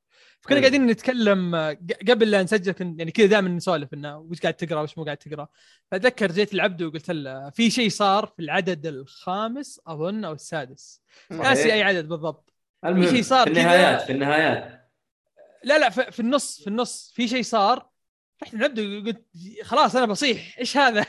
فكنا. 0.40 0.58
قاعدين 0.60 0.86
نتكلم 0.86 1.54
آه، 1.54 1.72
ق- 1.72 2.10
قبل 2.10 2.30
لا 2.30 2.42
نسجل 2.42 2.72
كن 2.72 2.96
يعني 2.98 3.10
كذا 3.10 3.26
دائما 3.26 3.48
نسولف 3.48 3.94
إنه 3.94 4.18
وش 4.18 4.40
قاعد 4.40 4.54
تقرأ 4.54 4.80
وش 4.80 4.98
مو 4.98 5.04
قاعد 5.04 5.16
تقرأ 5.16 5.48
فأتذكر 5.90 6.32
جيت 6.32 6.54
لعبد 6.54 6.82
وقلت 6.82 7.10
له 7.10 7.50
في 7.50 7.70
شيء 7.70 7.88
صار 7.88 8.26
في 8.26 8.42
العدد 8.42 8.86
الخامس 8.86 9.80
أظن 9.86 10.24
أو 10.24 10.32
السادس 10.32 11.02
ناسي 11.30 11.72
أي 11.72 11.82
عدد 11.82 12.08
بالضبط 12.08 12.52
في 12.82 13.08
شيء 13.10 13.22
صار 13.22 13.44
في. 13.46 13.50
النهايات 13.50 14.02
في 14.02 14.12
النهايات 14.12 14.90
لا 15.64 15.78
لا 15.78 15.90
في, 15.90 16.12
في 16.12 16.20
النص 16.20 16.60
في 16.60 16.66
النص 16.66 17.12
في 17.14 17.28
شيء 17.28 17.42
صار 17.42 17.88
رحت 18.42 18.54
لعبد 18.54 18.80
وقلت 18.80 19.24
خلاص 19.62 19.96
أنا 19.96 20.06
بصيح 20.06 20.58
إيش 20.58 20.76
هذا؟ 20.76 21.06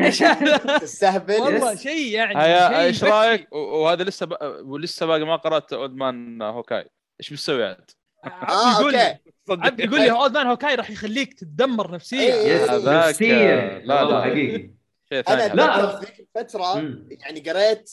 إيش 0.00 0.22
هذا؟ 0.22 0.78
تستهبل 0.78 1.40
والله. 1.40 1.74
شيء 1.74 2.12
يعني 2.14 2.38
هيا 2.38 2.84
إيش. 2.84 3.04
رأيك 3.04 3.52
وهذا 3.52 4.04
لسه 4.04 4.26
ب... 4.26 4.36
ولسه 4.64 5.06
باقي 5.06 5.24
ما 5.24 5.36
قرأت 5.36 5.72
Old 5.72 5.92
Man 5.92 6.42
Hawkeye 6.42 6.90
إيش 7.20 7.32
بتسوي 7.32 7.64
عاد؟ 7.64 7.90
عبد 8.24 8.80
يقول 8.80 8.92
لي 8.92 9.18
okay 9.50 9.62
عبد 9.66 9.80
يقول 9.80 10.00
لي 10.00 10.10
Old 10.10 10.34
Man 10.34 10.46
Hawkeye 10.46 10.74
راح 10.74 10.90
يخليك 10.90 11.34
تتدمر 11.34 11.90
نفسيا 11.90 12.34
إيه. 12.34 12.64
نفسيا 13.08 13.78
لا، 13.84 14.02
والله 14.02 14.18
لا. 14.18 14.30
حقيقي 14.30 14.70
أنا 15.12 15.54
لا. 15.54 16.00
ذيك 16.00 16.20
الفترة. 16.20 16.76
يعني 17.10 17.40
قريت 17.40 17.90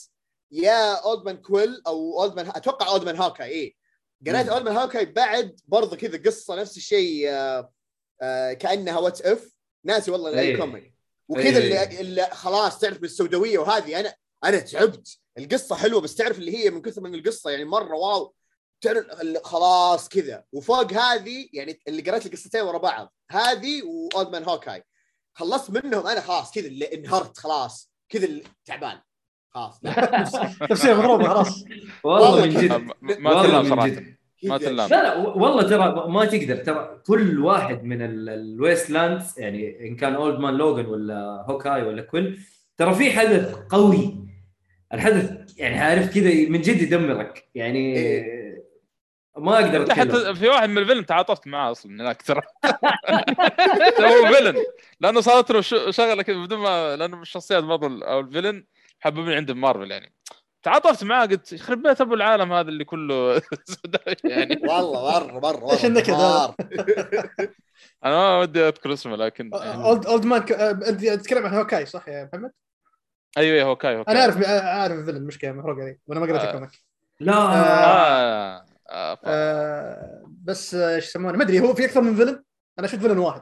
يا 0.52 0.96
Old 0.96 1.26
Man 1.26 1.38
Quill 1.38 1.82
أو 1.88 2.22
Old 2.22 2.36
Man 2.36 2.48
أتوقع 2.48 2.88
Old 2.88 3.04
Man 3.04 3.18
Hawkeye 3.18 3.50
اي 3.50 3.76
قريت. 4.28 4.48
Old 4.48 4.66
Man 4.66 4.78
Hawkeye 4.78 5.06
بعد 5.06 5.60
برضه 5.68 5.96
كذا 5.96 6.22
قصة 6.26 6.56
نفس 6.56 6.78
الشيء 6.78 7.30
آه، 7.30 7.72
آه، 8.22 8.54
كأنها 8.54 9.00
What 9.00 9.22
If 9.22 9.52
ناسي 9.84 10.12
والله 10.12 10.30
أي 10.30 10.40
إيه. 10.40 10.58
comic 10.58 10.91
وكذا 11.32 11.58
إيه. 11.58 11.84
اللي, 11.84 12.02
اللي 12.02 12.28
خلاص 12.32 12.80
تعرف 12.80 12.98
من 12.98 13.04
السوداويه 13.04 13.58
وهذه. 13.58 14.00
أنا 14.00 14.14
أنا 14.44 14.60
تعبت. 14.60 15.18
القصة 15.38 15.76
حلوة 15.76 16.02
بس 16.02 16.16
تعرف 16.16 16.38
اللي 16.38 16.58
هي 16.58 16.70
من 16.70 16.82
كثر 16.82 17.02
من 17.02 17.16
القصة 17.16 17.50
يعني 17.50 17.66
مرة 17.66 17.96
wow. 17.96 18.34
تعرف 18.82 19.06
خلاص 19.44 20.10
كذا. 20.10 20.44
وفوق 20.54 20.94
هذه 20.94 21.48
يعني 21.54 21.80
اللي 21.88 22.02
قريت 22.02 22.26
القصتين 22.26 22.62
ورا 22.62 22.78
بعض. 22.78 23.14
هذه 23.32 23.84
و 23.84 23.95
Old 23.95 24.30
Man 24.30 24.44
Hawkeye. 24.44 24.84
خلصت 25.34 25.70
منهم 25.72 26.08
أنا 26.08 26.22
خلاص 26.22 26.52
كذا 26.52 26.68
اللي 26.68 26.94
انهرت 26.94 27.38
خلاص. 27.38 27.92
كذا 28.10 28.28
تعبان. 28.66 29.00
خلاص. 29.50 29.80
لا. 29.84 30.28
نفسيه 30.72 30.94
مضروبه 30.94 31.28
خلاص. 31.28 31.64
والله 32.04 32.46
من 32.46 32.54
ما- 32.54 32.62
جد. 32.62 32.72
ما- 33.20 33.44
تلام 33.44 33.64
من 33.66 33.70
صراحة. 33.70 33.88
جد. 33.88 34.16
ما 34.44 34.58
تلام. 34.58 34.90
لا 34.90 35.04
لا 35.04 35.18
والله 35.18 35.62
ترى 35.64 36.08
ما 36.12 36.26
تقدر. 36.26 36.56
ترى 36.56 37.02
كل 37.08 37.40
واحد 37.40 37.84
من 37.84 38.02
ال- 38.02 38.30
ال 38.30 38.90
Wastelands 38.90 39.40
يعني 39.40 39.88
إن 39.88 39.96
كان 39.96 40.16
Old 40.16 40.40
Man 40.40 40.54
Logan 40.54 40.86
ولا 40.86 41.46
Hawkeye 41.50 41.84
ولا 41.84 42.02
Quill 42.02 42.38
ترى 42.78 42.94
في 42.96 43.12
حدث 43.12 43.56
قوي. 43.70 44.16
الحدث 44.94 45.60
يعني 45.60 45.80
عارف 45.80 46.14
كذا 46.16 46.50
من 46.50 46.62
جد 46.62 46.82
يدمرك. 46.82 47.50
يعني 47.56 47.94
ما 49.38 49.56
أقدر 49.56 49.82
أتكلم. 49.84 50.00
حتى 50.12 50.36
في 50.36 50.48
واحد 50.48 50.70
من 50.70 50.78
ال 50.78 50.81
villain 50.81 51.06
تعاطفت 51.06 51.48
معاه 51.48 51.72
أصلا 51.72 51.92
هناك 51.92 52.22
ترى. 52.22 52.42
هو 54.02 54.34
villain 54.34 54.56
لأنه 55.00 55.22
صارت 55.22 55.52
له 55.52 55.62
ش- 55.62 55.76
شغلة 55.90 56.24
كذا 56.24 56.44
بدون 56.44 56.60
ما 56.60 56.96
لأنه 56.96 57.16
من 57.16 57.22
الشخصيات 57.22 57.64
برضو 57.64 57.88
ال- 57.88 58.04
أو 58.04 58.20
ال 58.20 58.25
villain 58.26 58.66
محببين 59.02 59.34
عندهم 59.34 59.62
مارفل 59.62 59.92
يعني. 59.92 60.14
تعاطفت 60.64 61.04
معاه 61.04 61.26
قلت 61.26 61.54
يخرب 61.54 61.82
بيت 61.82 62.02
أبو 62.02 62.14
العالم 62.14 62.54
هذا 62.54 62.70
اللي 62.70 62.86
كله 62.86 63.42
يعني 64.24 64.62
والله 64.64 65.20
مرة 65.20 65.40
مرة 65.40 65.72
إيش 65.72 65.86
النكد 65.86 66.14
هذا؟ 66.14 66.56
أنا 68.06 68.16
ما 68.16 68.40
ودي 68.40 68.68
أذكر 68.68 68.94
اسمه 68.94 69.16
لكن 69.16 69.50
يعني 69.54 69.84
أولد 69.84 70.06
أولد 70.06 70.26
مان 70.26 70.46
آه، 70.54 70.72
تتكلم 71.16 71.46
عن 71.46 71.54
هوكاي 71.54 71.86
صح 71.86 72.08
يا 72.08 72.30
محمد؟ 72.34 72.52
أيوه 73.38 73.56
أيوه 73.56 73.70
هوكاي 73.70 73.98
هوكاي 73.98 74.14
أنا 74.14 74.22
أعرف 74.22 74.44
أعرف 74.48 75.00
ال 75.00 75.03
villain 75.03 75.24
مشكله 75.24 75.52
محروق 75.52 75.80
علي 75.80 76.00
وأنا 76.08 76.20
ما 76.20 76.26
قريت 76.26 76.42
آه. 76.42 76.50
ال 76.50 76.53
comic 76.53 76.72
لا 77.20 77.34
آه. 77.34 78.66
آه. 78.90 79.20
آه 79.26 80.24
بس 80.44 80.76
آه، 80.76 80.96
إيش 80.96 81.08
يسمونه 81.08 81.38
ما 81.38 81.44
أدري 81.44 81.60
هو 81.60 81.74
في 81.74 81.86
أكثر 81.86 82.02
من 82.02 82.16
فيلم 82.16 82.44
أنا 82.80 82.88
شفت 82.88 83.02
فيلم 83.02 83.20
واحد 83.20 83.42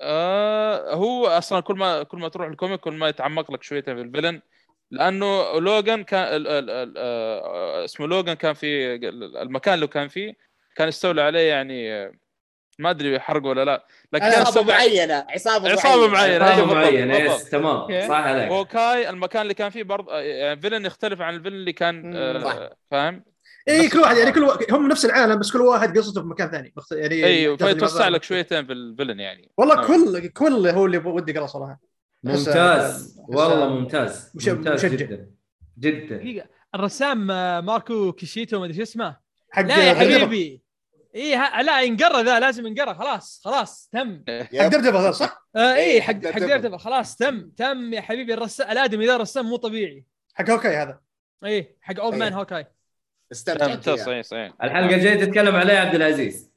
آه 0.00 0.94
هو 0.94 1.26
أصلا 1.26 1.60
كل 1.60 1.74
ما 1.74 2.02
كل 2.02 2.18
ما 2.18 2.28
تروح 2.28 2.48
ال 2.48 2.53
comic 2.53 2.80
كل 2.80 2.92
ما 2.92 3.08
يتعمق 3.08 3.52
لك 3.52 3.62
شوية 3.62 3.82
في 3.82 3.92
ال 3.92 3.98
villain 3.98 4.40
لأنه 4.94 5.58
لوجان 5.58 6.04
كان 6.04 6.22
ال 6.22 6.48
ال 6.48 6.70
ال 6.70 6.94
آه، 6.96 7.84
اسمه 7.84 8.06
لوجان 8.06 8.34
كان 8.34 8.54
في 8.54 8.94
المكان 9.42 9.74
اللي 9.74 9.86
كان 9.86 10.08
فيه 10.08 10.34
كان 10.76 10.88
يستولى 10.88 11.22
عليه 11.22 11.48
يعني 11.48 11.92
آه، 11.92 12.12
ما 12.78 12.90
أدري 12.90 13.20
حرق 13.20 13.46
ولا 13.46 13.64
لا 13.64 13.86
لكن 14.12 14.24
عصابة 14.24 14.72
معينة 14.72 15.26
عصابة 15.28 15.72
عصابة 15.72 16.08
معينة. 16.08 16.44
عصابة 16.44 16.80
أيوة، 16.80 17.06
بالضبط. 17.06 17.40
yes 17.40 17.50
تمام. 17.50 18.08
صح 18.08 18.14
عليك 18.14 18.52
هوكاي 18.52 19.10
المكان 19.10 19.42
اللي 19.42 19.54
كان 19.54 19.70
فيه 19.70 19.82
برضه 19.82 20.18
يعني 20.18 20.60
villain 20.60 20.86
يختلف 20.86 21.20
عن 21.20 21.34
ال 21.34 21.37
villain 21.37 21.56
اللي 21.56 21.72
كان. 21.72 22.16
آه 22.16 22.76
فاهم؟ 22.90 23.24
اي 23.68 23.88
كل 23.88 24.00
واحد 24.00 24.16
يعني 24.16 24.32
كل 24.32 24.42
واحد 24.42 24.72
هم 24.72 24.88
نفس 24.88 25.04
العالم 25.04 25.38
بس 25.38 25.52
كل 25.52 25.60
واحد 25.60 25.98
قصته 25.98 26.20
في 26.20 26.26
مكان 26.26 26.50
ثاني 26.50 26.74
يعني 26.92 27.24
أيوه 27.24 27.56
فيتوسع 27.56 28.08
لك 28.08 28.22
شويتين 28.22 28.66
في 28.66 28.72
الفيلن 28.72 29.20
يعني 29.20 29.50
والله 29.56 29.74
نعم. 29.74 29.86
كل 29.86 30.28
كل 30.28 30.66
هو 30.68 30.86
اللي 30.86 30.98
ودي 30.98 31.32
اقرا 31.38 31.46
صراحة 31.46 31.80
ممتاز. 32.24 33.20
والله 33.28 33.68
ممتاز. 33.68 34.30
مش- 34.34 34.48
ممتاز 34.48 34.84
مشجع. 34.84 34.96
جدا. 34.96 35.30
جدا. 35.78 36.16
دقيقة. 36.16 36.46
الرسام 36.74 37.30
آه، 37.30 37.60
ماركو 37.60 38.12
كيكيتو 38.12 38.58
ما 38.58 38.64
أدري 38.64 38.76
شو 38.76 38.82
اسمه. 38.82 39.16
حق 39.50 39.62
لا 39.62 39.88
يا. 39.88 39.94
حبيبي. 39.94 40.62
اي 41.14 41.36
لا 41.62 41.80
ينقرا 41.82 42.22
ذا 42.22 42.40
لازم 42.40 42.66
ينقرا 42.66 42.94
خلاص 42.94 43.40
خلاص 43.44 43.88
تم. 43.92 44.24
حق 44.28 44.54
هذا 44.74 45.10
صح؟ 45.10 45.46
آه 45.56 45.74
اي 45.74 45.80
إيه، 45.84 46.00
حق 46.00 46.26
حق. 46.26 46.40
ديرديفل 46.40 46.76
خلاص 46.76 47.16
تم. 47.16 47.50
تم 47.56 47.92
يا 47.94 48.00
حبيبي. 48.00 48.34
الرسام 48.34 48.70
الآدمي 48.70 49.06
ذا 49.06 49.16
رسام 49.16 49.46
مو 49.46 49.56
طبيعي. 49.56 50.04
حق 50.34 50.50
هوكاي 50.50 50.76
هذا. 50.76 51.00
اي 51.44 51.76
حق 51.80 52.00
old 52.00 52.14
man 52.18 52.32
إيه. 52.32 52.38
هوكاي. 52.40 52.66
استمتع 53.32 53.66
ممتاز 53.66 53.94
فيها. 53.94 54.04
صحيح 54.06 54.22
صحيح. 54.22 54.52
الحلقة 54.62 54.94
الجاية 54.96 55.24
تتكلم 55.24 55.54
عليه 55.56 55.74
عبد 55.78 55.94
العزيز. 55.94 56.50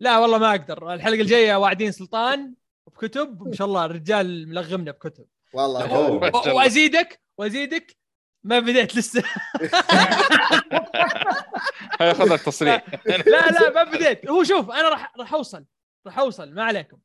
لا 0.00 0.18
والله 0.18 0.38
ما 0.38 0.50
أقدر. 0.50 0.94
الحلقة 0.94 1.20
الجاية 1.20 1.54
واعدين 1.56 1.92
سلطان. 1.92 2.54
بكتب 2.94 3.42
ما 3.48 3.52
شاء 3.54 3.66
الله 3.66 3.84
الرجال 3.84 4.48
ملغمنا 4.48 4.90
بكتب. 4.90 5.24
والله. 5.52 6.00
و- 6.00 6.56
وأزيدك 6.56 7.20
وأزيدك 7.38 7.96
ما 8.44 8.58
بديت 8.58 8.96
لسه. 8.96 9.22
هياخذ 12.00 12.32
لك 12.34 12.42
تصريح. 12.42 12.84
لا 13.06 13.48
لا 13.50 13.70
ما 13.74 13.84
بديت 13.90 14.28
هو 14.30 14.44
شوف 14.44 14.70
أنا 14.70 14.88
راح 14.88 15.12
راح 15.18 15.34
أوصل 15.34 15.64
راح 16.06 16.18
أوصل 16.18 16.54
ما 16.54 16.64
عليكم. 16.64 16.98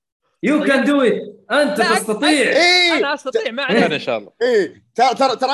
you 0.44 0.64
can 0.64 0.84
do 0.86 1.02
it 1.02 1.12
أنت 1.52 1.82
تستطيع. 1.82 2.30
إيه. 2.30 2.98
أنا 2.98 3.14
أستطيع 3.14 3.52
ما 3.52 3.70
ان 3.72 3.84
عليك. 3.84 3.98
شاء 3.98 4.18
الله. 4.18 4.32
إيه. 4.42 4.84
ترى 4.96 5.16
ترى 5.16 5.36
ترى 5.36 5.52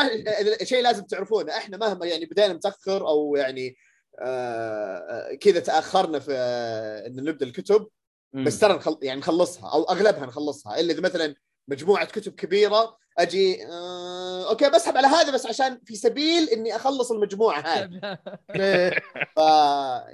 شيء 0.66 0.84
لازم 0.84 1.04
تعرفونه 1.04 1.58
إحنا 1.58 1.78
مهما 1.78 2.06
يعني 2.06 2.26
بدينا 2.26 2.54
متاخر 2.54 3.08
أو 3.08 3.36
يعني 3.36 3.76
آه 4.20 5.38
كذا 5.42 5.60
تأخرنا 5.60 6.20
في 6.20 6.32
آه 6.34 7.08
إن 7.08 7.16
نبدأ 7.16 7.46
الكتب 7.46 7.88
بس 8.34 8.60
ترى 8.60 8.74
نخل... 8.74 8.98
يعني 9.02 9.20
نخلصها 9.20 9.70
أو 9.74 9.84
أغلبها 9.84 10.26
نخلصها 10.26 10.80
إلا 10.80 10.94
إذا 10.94 11.02
مثلا 11.02 11.36
مجموعة 11.68 12.06
كتب 12.06 12.32
كبيرة 12.36 12.98
أجي 13.18 13.66
آه 13.68 14.50
أوكي 14.50 14.70
بسحب 14.70 14.98
على 14.98 15.08
هذا 15.08 15.32
بس 15.34 15.46
عشان 15.46 15.80
في 15.86 15.96
سبيل 15.96 16.50
إني 16.50 16.76
أخلص 16.76 17.12
المجموعة 17.12 17.60
هذه. 17.60 18.18
ف 19.36 19.40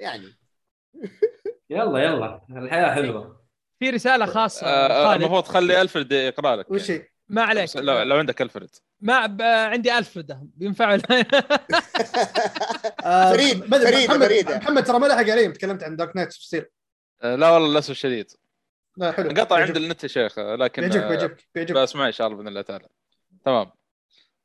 يعني. 0.02 0.26
يلا 1.70 2.00
يلا. 2.00 2.42
الحياة 2.50 2.94
حلوة. 2.96 3.42
في 3.80 3.90
رسالة 3.90 4.26
خاصة. 4.26 4.68
آه، 4.68 5.08
خالد. 5.08 5.22
المفروض 5.22 5.44
تخلي 5.44 5.82
ألفرد 5.82 6.12
يقرأ 6.12 6.56
لك. 6.56 6.72
وش 6.72 6.92
هي؟ 6.92 7.08
ما 7.30 7.42
عليك. 7.44 7.76
لو, 7.76 8.02
لو 8.02 8.16
عندك 8.16 8.42
ألفرد. 8.42 8.70
ما 9.02 9.26
ب... 9.26 9.42
عندي 9.42 9.98
ألفرد. 9.98 10.50
ينفع؟ 10.60 10.94
آه، 13.06 13.32
فريد- 13.34 13.74
أدري، 13.74 14.08
فريدة- 14.08 14.12
محمد. 14.12 14.52
محمد 14.52 14.84
ترى 14.84 15.00
ما 15.00 15.06
لحق 15.08 15.18
علي 15.30 15.48
تكلمت 15.48 15.84
عن 15.84 15.96
دارك 15.96 16.16
نايت 16.16 16.34
آه، 16.54 16.68
لا 17.24 17.50
والله 17.50 17.68
للأسف 17.70 17.92
الشديد. 17.92 18.32
لا 18.98 19.12
حلو. 19.12 19.30
انقطع 19.30 19.56
عند 19.56 19.78
النت 19.78 20.04
يا 20.04 20.08
شيخ 20.08 20.40
آه، 20.40 20.56
لكن 20.56 20.82
بيعجبك 20.82 21.04
آه، 21.04 21.08
بيعجبك 21.10 21.48
بيعجبك 21.56 21.78
بسمع 21.82 22.08
ان 22.08 22.12
شاء 22.12 22.28
الله 22.28 22.38
بإذن 22.38 22.48
الله 22.48 22.62
تعالى. 22.62 22.88
تمام. 23.46 23.72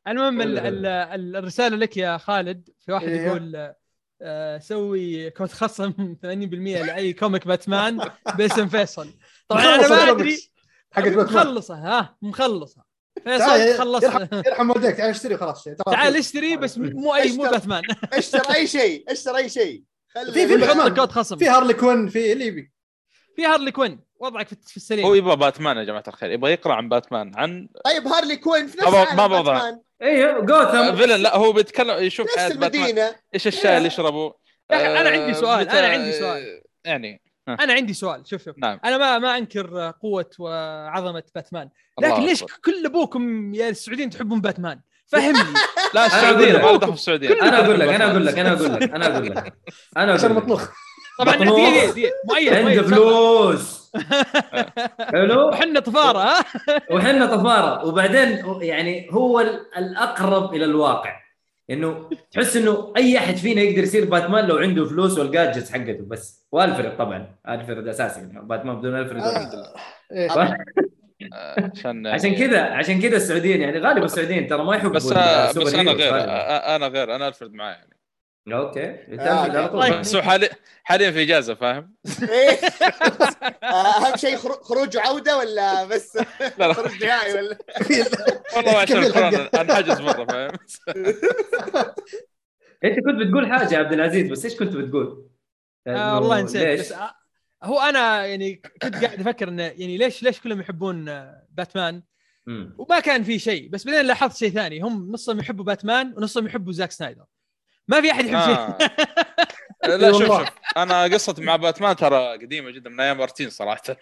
المهم 0.08 0.40
الرسالة 1.36 1.76
لك 1.76 1.96
يا 1.96 2.18
خالد 2.18 2.70
في 2.80 2.92
واحد 2.92 3.08
إيه. 3.08 3.26
يقول 3.26 3.72
آه، 4.22 4.58
سوي 4.58 5.30
كود 5.30 5.50
خصم 5.50 5.92
80% 6.22 6.24
لأي 6.86 7.12
comic 7.12 7.46
باتمان 7.46 8.10
باسم 8.38 8.68
فيصل. 8.68 9.10
طبعا 9.48 9.62
أنا 9.62 9.88
ما 9.88 9.94
أدري. 9.96 10.10
الكوميكس 10.10 10.50
حقت 10.92 11.08
باتمان. 11.08 11.46
مخلصة 11.46 11.74
ها؟ 11.74 12.16
مخلصة. 12.22 12.82
فيصل 13.24 13.38
تعال 13.38 13.78
خلص. 13.78 14.04
يرحم 14.46 14.70
والديك. 14.70 14.96
تعال 14.96 15.10
اشتري 15.10 15.36
خلاص 15.36 15.64
تعال 15.64 16.16
اشتري 16.16 16.56
بس 16.56 16.78
مو 16.78 17.14
أي 17.14 17.32
مو. 17.32 17.42
باتمان. 17.42 17.82
اشتري 18.12 18.54
أي 18.54 18.66
شيء 18.66 19.12
اشتري 19.12 19.36
أي 19.36 19.48
شيء. 19.48 19.82
خلي 20.14 20.32
في- 20.32 20.58
في 20.58 20.90
كود 20.90 21.12
خصم 21.12 21.36
في 21.36 21.48
هارلي 21.48 21.74
كوين 21.74 22.08
في 22.08 22.32
اللي 22.32 22.46
يبي. 22.46 22.72
في 23.36 23.46
هارلي 23.46 23.72
كوين. 23.72 24.00
وضعك 24.20 24.48
في 24.48 24.56
في 24.66 24.76
السليم. 24.76 25.06
هو 25.06 25.14
يبغى 25.14 25.36
باتمان 25.36 25.76
يا 25.76 25.84
جماعة 25.84 26.04
الخير. 26.08 26.30
يبغى 26.30 26.52
يقرأ 26.52 26.74
عن 26.74 26.88
باتمان. 26.88 27.32
عن 27.36 27.68
طيب 27.84 28.06
هارلي 28.06 28.36
كوين 28.36 28.66
في 28.66 28.78
نفس 28.78 28.88
ما. 29.14 29.26
باتمان، 29.26 29.80
أيوه 30.02 30.40
جوثم. 30.40 30.96
villain 30.96 31.22
لا 31.22 31.36
هو 31.36 31.52
بيتكلم 31.52 32.04
يشوف 32.04 32.26
نفس 32.26 32.38
حياة 32.38 32.48
باتمان. 32.48 32.74
المدينة. 32.74 33.14
إيش 33.34 33.46
الشاي 33.46 33.76
اللي 33.76 33.86
يشربه؟ 33.88 34.34
يا 34.70 34.76
أخي، 34.76 35.00
أنا 35.00 35.10
عندي 35.10 35.30
آه، 35.30 35.40
سؤال، 35.40 35.68
أنا 35.68 35.86
عندي 35.86 36.12
سؤال. 36.12 36.62
يعني 36.84 37.22
أنا 37.48 37.72
عندي 37.72 37.94
سؤال. 37.94 38.28
شوف 38.28 38.44
شوف. 38.44 38.58
نعم. 38.58 38.80
أنا 38.84 38.98
ما 38.98 39.18
ما 39.18 39.38
أنكر 39.38 39.92
قوة 40.02 40.30
وعظمة 40.38 41.22
باتمان. 41.34 41.70
لكن 42.00 42.22
ليش 42.22 42.42
أكبر. 42.42 42.56
كل 42.64 42.86
أبوكم 42.86 43.54
يا 43.54 43.68
السعوديين 43.68 44.10
تحبون 44.10 44.40
باتمان؟ 44.40 44.80
فهمني. 45.12 45.54
لا 45.94 46.06
السعودية 46.06 46.52
لك. 46.52 46.64
ما 46.64 46.76
دخل 46.76 46.86
في 46.88 46.94
السعوديه 46.98 47.42
أنا 47.42 47.64
أقول 47.64 47.80
لك 47.80 47.88
أنا 47.88 48.10
أقول 48.10 48.26
لك 48.26 48.38
أنا 48.38 48.52
أقول 48.52 48.72
لك 48.74 48.82
أنا 48.82 49.06
أقول 49.06 49.26
لك 49.26 49.54
أنا 49.96 50.12
عشان 50.12 50.30
أقول 50.30 50.36
لك. 50.36 50.42
مطلوخ 50.44 50.68
طبعا 51.18 51.36
مؤيد 51.36 52.52
عنده 52.52 52.82
فلوس. 52.82 53.90
حلو؟ 55.00 55.48
وحنا 55.48 55.80
طفارة 55.80 56.18
ها؟ 56.18 56.44
وحنا 56.90 57.26
طفارة. 57.36 57.84
وبعدين 57.86 58.42
يعني 58.60 59.08
هو 59.10 59.40
ال- 59.40 59.60
الأقرب 59.78 60.54
إلى 60.54 60.64
الواقع. 60.64 61.22
إنه 61.70 62.10
تحس 62.32 62.56
إنه 62.56 62.92
أي 62.96 63.18
أحد 63.18 63.36
فينا 63.36 63.60
يقدر 63.60 63.82
يصير 63.82 64.04
باتمان 64.04 64.44
لو 64.46 64.56
عنده 64.56 64.84
فلوس 64.84 65.18
وال 65.18 65.30
gadgets 65.30 65.72
حقته 65.72 66.04
بس. 66.06 66.46
وألفريد 66.52 66.96
طبعا. 66.96 67.34
ألفريد 67.48 67.88
اساسي 67.88 68.20
يعني. 68.20 68.40
باتمان 68.42 68.76
بدون 68.78 68.98
ألفريد 68.98 69.22
آه، 71.32 71.70
عشان 71.76 71.96
يعني- 72.06 72.10
عشان 72.10 72.34
كذا 72.36 72.60
عشان 72.62 73.00
كذا 73.02 73.16
السعوديين 73.16 73.60
يعني 73.60 73.78
غالبا 73.78 74.04
السعوديين 74.04 74.46
ترى 74.46 74.64
ما 74.64 74.76
يحبوا 74.76 74.92
بس 74.92 75.12
السوبر 75.12 75.64
بس 75.66 75.74
أنا 75.74 75.92
غير. 75.92 76.14
آه، 76.14 76.76
أنا 76.76 76.86
غير 76.88 77.14
أنا 77.16 77.28
ألفرد 77.28 77.52
معاه 77.52 77.72
يعني 77.74 77.92
okay 78.52 78.84
آه، 79.20 79.66
طول. 79.66 79.80
طيب. 79.80 80.00
بس 80.00 80.16
حاليا 80.16 80.48
حاليا 80.84 81.10
في 81.10 81.22
إجازة 81.22 81.54
فاهم؟ 81.54 81.94
إيه. 82.22 82.50
آه، 83.62 84.06
أهم 84.06 84.16
شيء 84.16 84.36
خرو- 84.36 84.62
خروج 84.62 84.96
وعودة 84.96 85.38
ولا 85.38 85.84
بس 85.84 86.18
خروج 86.60 87.04
نهائي 87.04 87.34
ولا 87.34 87.58
والله 88.56 88.78
عشان. 88.78 88.96
الكورونا 89.04 89.48
انحجز 89.60 90.00
مرة 90.00 90.24
فاهم؟ 90.24 90.50
أنت 92.84 92.94
كنت 93.04 93.26
بتقول 93.26 93.52
حاجة 93.52 93.74
يا 93.74 93.78
عبد 93.78 93.92
العزيز 93.92 94.30
بس 94.30 94.44
إيش 94.44 94.56
كنت 94.56 94.76
بتقول؟ 94.76 95.28
آه 95.86 96.14
والله 96.18 96.40
نسيت؟ 96.42 96.80
بس 96.80 96.92
آه 96.92 97.14
هو 97.64 97.80
أنا 97.80 98.26
يعني 98.26 98.62
كنت 98.82 99.04
قاعد 99.04 99.20
أفكر 99.20 99.48
إنه 99.48 99.62
يعني 99.62 99.96
ليش 99.96 100.22
ليش 100.22 100.40
كلهم 100.40 100.60
يحبون 100.60 101.04
باتمان 101.50 102.02
مم. 102.46 102.74
وما 102.78 103.00
كان 103.00 103.22
في 103.22 103.38
شيء 103.38 103.68
بس 103.68 103.84
بعدين 103.84 104.00
لاحظت 104.04 104.36
شيء 104.36 104.50
ثاني 104.50 104.80
هم 104.80 105.12
نصهم 105.12 105.38
يحبوا 105.38 105.64
باتمان 105.64 106.14
ونصهم 106.16 106.46
يحبوا 106.46 106.72
زاك 106.72 106.90
سنايدر 106.90 107.24
ما 107.88 108.00
في 108.00 108.10
أحد 108.12 108.24
يحب 108.24 108.40
شيء 108.44 108.54
آه. 108.58 108.78
لا 109.96 110.12
شوف. 110.12 110.22
شوف 110.22 110.48
أنا 110.76 111.02
قصتي 111.02 111.42
مع 111.42 111.56
باتمان 111.56 111.96
ترى 111.96 112.32
قديمة 112.38 112.70
جدا 112.70 112.90
من 112.90 113.00
أيام 113.00 113.20
أرتين 113.20 113.50
صراحة 113.50 113.82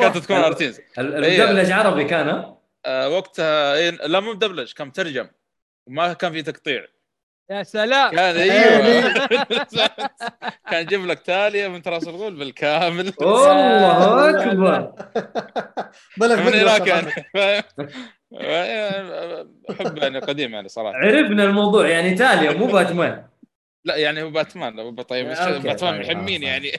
كانت 0.00 0.18
تكون 0.18 0.36
أرتين 0.36 0.72
ال- 0.98 1.24
إيه. 1.24 1.44
المدبلج 1.44 1.70
عربي 1.70 2.04
كان 2.04 2.28
ها؟ 2.28 2.58
آه 2.86 3.08
وقتها 3.08 3.74
إيه 3.74 3.90
لا 3.90 4.20
مو 4.20 4.32
مدبلج 4.32 4.72
كان 4.72 4.86
مترجم 4.88 5.28
وما 5.86 6.12
كان 6.12 6.32
في 6.32 6.42
تقطيع 6.42 6.86
يا 7.50 7.62
سلام. 7.62 8.10
كان 8.10 8.36
أيوه. 8.50 9.26
كان 10.70 10.82
يجيب 10.82 11.06
لك 11.06 11.20
تالية 11.20 11.68
من 11.68 11.82
تراس 11.82 12.08
الغول 12.08 12.36
بالكامل. 12.36 13.12
الله 13.22 14.30
أكبر. 14.30 14.92
بلغ 16.16 16.36
من 16.36 16.54
هناك 16.54 16.86
يعني؟ 16.86 17.10
أحب 19.70 19.98
يعني 19.98 20.18
قديم 20.18 20.52
يعني 20.54 20.68
صراحة. 20.68 20.96
عرفنا 20.96 21.44
الموضوع 21.44 21.88
يعني 21.88 22.14
تاليا 22.14 22.52
مو 22.52 22.66
باتمان. 22.66 23.26
لا 23.84 23.96
يعني 23.96 24.22
هو 24.22 24.30
باتمان 24.30 24.92
طيب 25.02 25.26
باتمان 25.28 25.76
طيب، 25.76 26.00
محمين 26.00 26.42
يعني. 26.42 26.72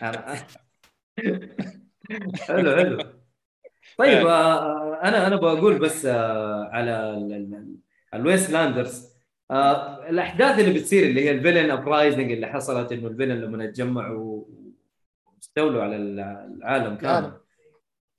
حلو 2.42 2.76
حلو. 2.76 2.98
طيب 3.98 4.28
آه، 4.28 5.00
أنا 5.04 5.28
أنا 5.28 5.36
بقول 5.36 5.80
بس 5.80 6.06
آه، 6.06 6.70
على 6.74 7.10
ال- 7.10 7.34
ال- 7.34 7.76
ال 8.14 8.50
Wastelanders 8.50 9.11
آه، 9.52 10.10
الأحداث 10.10 10.60
اللي 10.60 10.80
بتصير 10.80 11.04
اللي 11.04 11.26
هي 11.26 11.32
ال 11.32 11.37
villain 11.37 11.72
uprising 11.72 12.32
اللي 12.32 12.48
حصلت 12.48 12.92
إنه 12.92 13.08
ال 13.08 13.12
villain 13.12 13.42
لما 13.42 13.64
اتجمعوا 13.64 14.44
واستولوا 15.26 15.84
على 15.84 15.96
العالم 15.96 16.96
كامل. 16.96 17.34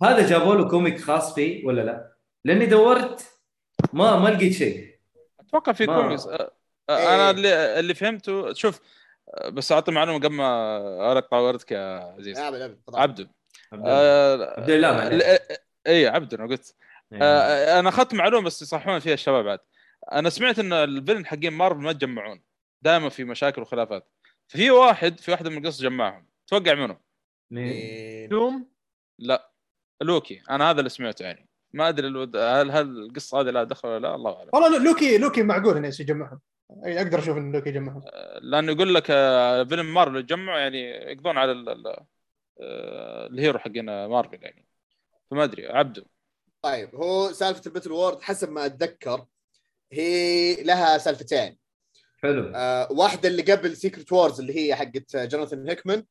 هذا 0.03 0.29
جابوا 0.29 0.55
له 0.55 0.68
comic 0.68 1.01
خاص 1.01 1.35
فيه 1.35 1.66
ولا 1.66 1.83
لا؟ 1.83 2.12
لأني 2.45 2.66
دورت 2.66 3.27
ما 3.92 4.16
ما 4.16 4.29
لقيت 4.29 4.53
شيء 4.53 4.99
أتوقع 5.40 5.73
في 5.73 5.87
كوميكس 5.87 6.27
آه، 6.27 6.53
آه، 6.90 6.97
إيه. 6.97 7.14
أنا 7.14 7.31
اللي 7.31 7.81
اللي 7.81 7.95
فهمته 7.95 8.53
شوف 8.53 8.81
بس 9.53 9.73
أعطي 9.73 9.92
معلومة 9.92 10.18
قبل 10.18 10.35
ما 10.35 11.12
ارقع 11.12 11.38
وردك 11.38 11.73
يا 11.73 12.14
عزيز 12.18 12.38
يا 12.38 12.45
عبد 12.45 12.79
عبد 12.95 13.29
الله. 13.73 14.88
عبد 14.88 15.38
اي 15.87 16.07
عبده 16.07 16.37
أنا 16.37 16.47
قلت 16.47 16.75
يعني. 17.11 17.25
آه، 17.25 17.81
أنا 17.81 17.88
أخذت 17.88 18.14
معلومة 18.14 18.47
بس 18.47 18.62
يصححون 18.62 18.99
فيها 18.99 19.14
الشباب 19.14 19.45
بعد 19.45 19.59
أنا 20.12 20.31
سمعت 20.31 20.59
إن 20.59 20.73
ال 20.73 20.79
villain 20.79 21.27
حقين 21.27 21.53
مارفل 21.53 21.81
ما 21.81 21.91
يتجمعون 21.91 22.43
دائما 22.83 23.09
في 23.09 23.25
مشاكل 23.25 23.62
وخلافات. 23.62 24.09
ففي 24.49 24.71
واحد 24.71 25.21
في 25.21 25.31
واحدة 25.31 25.51
من 25.51 25.59
القصص 25.59 25.83
جمعهم. 25.83 26.27
توقع 26.47 26.75
منه 26.75 27.01
مين؟ 27.51 28.29
دوم 28.29 28.69
لا 29.19 29.53
لوكي. 30.03 30.43
أنا 30.51 30.71
هذا 30.71 30.79
اللي 30.79 30.91
سمعته 30.91 31.23
يعني. 31.23 31.49
ما 31.73 31.88
أدري 31.88 32.07
الود- 32.07 32.37
هل 32.37 32.71
هل 32.71 32.99
القصة 32.99 33.41
هذه 33.41 33.51
لها 33.51 33.65
دخل 33.65 33.88
ولا 33.88 33.99
لا 33.99 34.15
الله 34.15 34.37
أعلم. 34.37 34.51
والله 34.53 34.85
لوكي 34.85 35.19
لوكي 35.19 35.43
معقول 35.43 35.77
إنه 35.77 35.88
يجمعهم. 36.01 36.41
أي 36.87 37.03
أقدر 37.03 37.19
أشوف 37.19 37.37
إن 37.37 37.53
لوكي 37.53 37.69
يجمعهم. 37.69 38.03
لأنه 38.41 38.73
يقول 38.73 38.95
لك 38.95 39.07
آه، 39.11 39.65
villain 39.64 39.95
مارفل 39.95 40.17
يتجمعوا 40.17 40.59
يعني 40.59 40.91
يقضون 40.91 41.38
على 41.38 41.53
ال- 41.53 41.69
ال- 41.69 41.87
آه، 42.61 43.27
ال 43.27 43.33
hero 43.33 43.59
حقين 43.59 44.07
مارفل 44.07 44.38
يعني. 44.43 44.67
فما 45.31 45.45
أدري 45.45 45.67
عبده 45.67 46.05
طيب 46.62 46.95
هو 46.95 47.33
سالفة 47.33 47.62
ال 47.66 47.92
Battleworld 47.92 48.23
حسب 48.23 48.51
ما 48.51 48.67
أتذكر 48.67 49.27
هي 49.92 50.62
لها 50.62 50.98
سالفتين. 50.98 51.59
حلو. 52.22 52.52
آه 52.55 52.88
واحدة 52.92 53.28
اللي 53.28 53.42
قبل 53.42 53.76
Secret 53.77 54.12
Wars 54.12 54.40
اللي 54.40 54.57
هي 54.57 54.74
حقت 54.74 55.16
جوناثان 55.16 55.68
هيكمان 55.68 56.05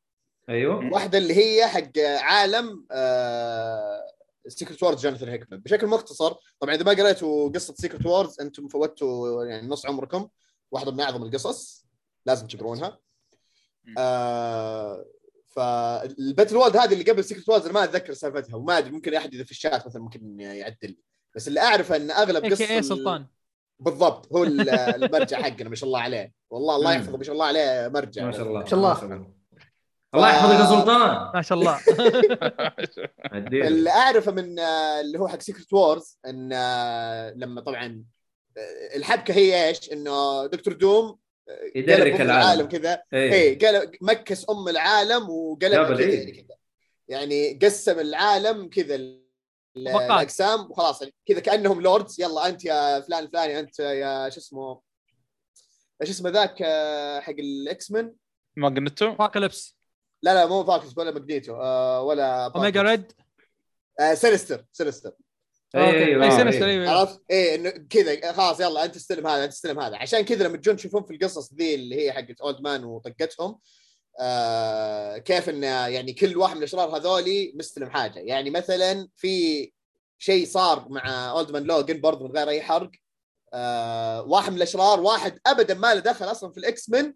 أيوه. 0.48 0.92
واحدة 0.92 1.18
اللي 1.18 1.34
هي 1.34 1.66
حق 1.66 1.98
عالم 1.98 2.86
آه 2.90 4.06
Secret 4.48 4.82
Wars 4.82 5.02
جوناثان 5.02 5.28
هيكمان 5.28 5.60
بشكل 5.60 5.86
مختصر 5.86 6.34
طبعا 6.60 6.74
إذا 6.74 6.84
ما 6.84 6.90
قريتوا 6.90 7.48
قصة 7.48 7.74
Secret 7.74 8.06
Wars 8.06 8.40
أنتم 8.40 8.68
فوتوا 8.68 9.44
يعني 9.44 9.68
نص 9.68 9.86
عمركم. 9.86 10.28
واحدة 10.70 10.92
من 10.92 11.00
أعظم 11.00 11.22
القصص 11.22 11.86
لازم 12.26 12.46
تقرونها. 12.46 12.98
آه 13.98 15.06
فال 15.48 16.56
Battleworld 16.56 16.76
هذه 16.76 16.92
اللي 16.92 17.04
قبل 17.04 17.24
Secret 17.24 17.48
Wars 17.48 17.66
ما 17.66 17.84
أتذكر 17.84 18.12
سالفتها 18.12 18.56
وما 18.56 18.78
أدري 18.78 18.90
ممكن 18.90 19.14
أحد 19.14 19.34
إذا 19.34 19.44
في 19.44 19.50
الشات 19.50 19.86
مثلا 19.86 20.02
ممكن 20.02 20.40
يعدل. 20.40 20.96
بس 21.34 21.48
اللي 21.48 21.60
أعرفه 21.60 21.96
إن 21.96 22.10
أغلب 22.10 22.44
اي 22.44 22.50
قصة 22.50 22.66
كي 22.66 22.74
اي 22.74 22.82
سلطان. 22.82 23.26
بالضبط 23.84 24.32
هو 24.32 24.44
ال- 24.44 24.70
المرجع 25.04 25.42
حقنا 25.42 25.68
ما 25.68 25.74
شاء 25.74 25.86
الله 25.86 26.00
عليه 26.00 26.32
والله 26.50 26.76
الله. 26.76 26.94
يحفظه 26.94 27.16
ما 27.18 27.24
شاء 27.24 27.32
الله 27.34 27.44
عليه 27.46 27.88
مرجع 27.94 28.24
ما 28.24 28.32
شاء 28.32 28.42
الله 28.42 28.60
ما 28.60 28.66
شاء 28.66 28.78
الله. 28.78 29.26
الله 30.14 30.28
يحفظك 30.28 30.60
يا 30.60 30.66
سلطان 30.66 31.30
ما 31.34 31.42
شاء 31.42 31.58
الله. 31.58 31.80
اللي 33.68 33.90
أعرفه 33.90 34.32
من 34.32 34.58
آه، 34.58 35.00
اللي 35.00 35.18
هو 35.20 35.28
حق 35.28 35.40
Secret 35.40 35.72
Wars 35.72 36.18
إن 36.26 36.50
آه، 36.52 37.30
لما 37.36 37.60
طبعا 37.60 38.04
آه، 38.58 38.96
الحبكة 38.96 39.34
هي 39.34 39.68
إيش؟ 39.68 39.92
إنه 39.92 40.46
دكتور 40.46 40.74
دوم 40.74 41.18
يدرك 41.76 42.12
أم 42.20 42.26
العالم. 42.26 42.68
كذا 42.68 43.02
اي 43.14 43.54
قلب 43.54 43.90
mix 44.00 44.50
أم 44.50 44.68
العالم 44.68 45.30
وقلب 45.30 45.96
كذا 45.98 46.56
يعني 47.08 47.58
قسم 47.62 47.98
العالم 48.00 48.68
كذا 48.68 49.00
الاقسام 49.76 50.70
وخلاص 50.70 51.02
يعني 51.02 51.14
كذا 51.26 51.40
كأنهم 51.40 51.80
lords. 51.80 52.20
يلا 52.20 52.48
أنت 52.48 52.64
يا 52.64 53.00
فلان 53.00 53.24
الفلاني 53.24 53.58
أنت 53.58 53.78
يا 53.80 54.28
شو 54.28 54.40
اسمه 54.40 54.80
إيش 56.02 56.10
اسمه 56.10 56.30
ذاك 56.30 56.62
آه، 56.62 57.20
حق 57.20 57.34
ال 57.38 57.90
X-Men 57.90 58.14
ما 58.56 58.68
قلتوا؟ 58.68 59.14
أبوكاليبس 59.14 59.76
لا 60.22 60.34
لا 60.34 60.46
مو 60.46 60.64
فاكس 60.64 60.98
ولا 60.98 61.10
ماجنيتو 61.10 61.54
آه 61.54 62.02
ولا 62.02 62.46
اوميجا 62.46 62.82
ريد 62.82 63.12
سينستر 64.14 64.64
سينستر 64.72 65.12
أيوه 65.74 66.24
إي 66.24 66.30
سينستر. 66.30 66.66
أيوه 66.66 66.90
عرفت؟ 66.90 67.22
إيه 67.30 67.54
إنه 67.54 67.70
كذا 67.70 68.32
خلاص 68.32 68.60
يلا 68.60 68.84
أنت 68.84 68.96
استلم 68.96 69.26
هذا 69.26 69.44
أنت 69.44 69.52
استلم 69.52 69.80
هذا. 69.80 69.96
عشان 69.96 70.20
كذا 70.20 70.48
لما 70.48 70.56
تجون 70.56 70.76
تشوفون 70.76 71.04
في 71.04 71.14
القصص 71.14 71.54
ذي 71.54 71.74
اللي 71.74 72.04
هي 72.04 72.12
حقت 72.12 72.40
old 72.40 72.60
man 72.60 72.84
وطقتهم 72.84 73.58
آه 74.20 75.18
كيف 75.18 75.48
انه 75.48 75.86
يعني 75.86 76.12
كل 76.12 76.36
واحد 76.36 76.52
من 76.52 76.58
الأشرار 76.58 76.96
هذولي 76.96 77.52
مستلم 77.56 77.90
حاجة. 77.90 78.18
يعني 78.18 78.50
مثلا 78.50 79.08
في 79.16 79.72
شيء 80.18 80.46
صار 80.46 80.86
مع 80.88 81.30
old 81.30 81.50
man 81.50 81.62
لوجن 81.64 82.00
برضه 82.00 82.28
من 82.28 82.32
غير 82.36 82.48
أي 82.48 82.62
حرق. 82.62 82.90
آه 83.54 84.22
واحد 84.22 84.50
من 84.50 84.56
الأشرار 84.56 85.00
واحد 85.00 85.38
ابدا 85.46 85.74
ما 85.74 85.94
له 85.94 86.00
دخل 86.00 86.24
أصلا 86.30 86.52
في 86.52 86.58
ال 86.58 86.90
X-Men 86.90 87.14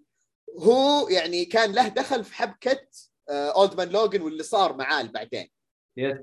هو 0.59 1.09
يعني 1.09 1.45
كان 1.45 1.73
له 1.73 1.89
دخل 1.89 2.25
في 2.25 2.35
حبكة 2.35 2.81
Old 3.31 3.75
Man 3.75 3.89
Logan 3.89 4.23
واللي 4.23 4.43
صار 4.43 4.77
معاه 4.77 5.03
بعدين. 5.03 5.51
Yes. 5.97 6.17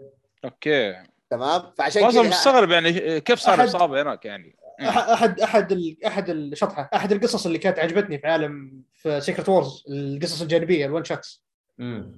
Okay. 0.45 1.03
تمام؟ 1.29 1.73
فعشان 1.77 2.09
كذا 2.11 2.21
مستغرب 2.21 2.71
يعني 2.71 3.21
كيف 3.21 3.39
صار 3.39 3.57
أحد- 3.57 3.69
إصابة 3.69 4.01
هناك 4.01 4.25
يعني؟ 4.25 4.55
احد 4.81 5.39
احد 5.39 5.71
ال- 5.71 6.05
أحد 6.05 6.29
الشطحه 6.29 6.89
أحد 6.95 7.11
القصص 7.11 7.45
اللي 7.45 7.57
كانت 7.59 7.79
عجبتني 7.79 8.19
في 8.19 8.27
عالم 8.27 8.81
في 9.03 9.21
Secret 9.21 9.49
Wars 9.49 9.83
القصص 9.89 10.41
الجانبية 10.41 10.85
ال 10.85 10.90
one 10.90 11.03
shots. 11.03 11.43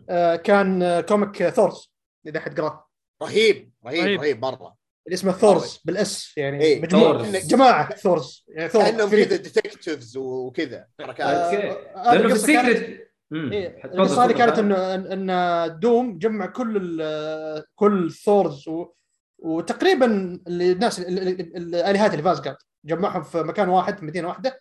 آه، 0.09 0.35
كان 0.35 0.83
آه، 0.83 1.01
comic 1.01 1.47
Thors 1.47 1.91
إذا 2.27 2.37
احد 2.37 2.59
قراه 2.59 2.87
رهيب 3.23 3.71
رهيب 3.85 4.03
رهيب. 4.05 4.19
رهيب 4.21 4.41
مرة 4.41 4.75
اللي 5.07 5.13
اسمه 5.13 5.31
Thors 5.31 5.79
بال 5.85 6.20
S 6.20 6.37
يعني 6.37 6.63
إيه، 6.63 6.81
مجموعة 6.81 7.23
Thors. 7.23 7.47
جماعة 7.47 7.95
ثورز 7.95 8.45
يعني 8.47 8.69
ثور 8.69 8.83
كأنهم. 8.83 9.09
كذا 9.09 9.23
detectives 9.35 10.17
وكذا 10.17 10.87
حركات 11.01 11.27
آه،. 11.27 11.49
هذه 11.49 12.15
لأنه 12.15 12.27
في 12.27 12.33
ال 12.33 12.43
Secret. 12.43 13.09
إيه، 13.33 13.85
القصة 13.85 14.25
هذه. 14.25 14.31
كانت 14.31 14.59
انه 14.59 14.95
إن 14.95 15.29
إن 15.29 15.79
دوم 15.79 16.17
جمع 16.17 16.45
كل 16.45 16.77
ال- 17.01 17.65
كل 17.75 18.11
Thors 18.11 18.67
و... 18.67 18.93
وتقريبا 19.39 20.05
اللي- 20.47 20.71
الناس 20.71 20.99
ال- 20.99 21.05
ال- 21.19 21.27
ال- 21.57 21.57
الآلهات 21.75 22.11
اللي 22.11 22.23
فازجارد 22.23 22.57
جمعهم 22.85 23.23
في 23.23 23.37
مكان 23.43 23.69
واحد 23.69 23.97
في 23.97 24.05
مدينة 24.05 24.27
واحدة 24.27 24.59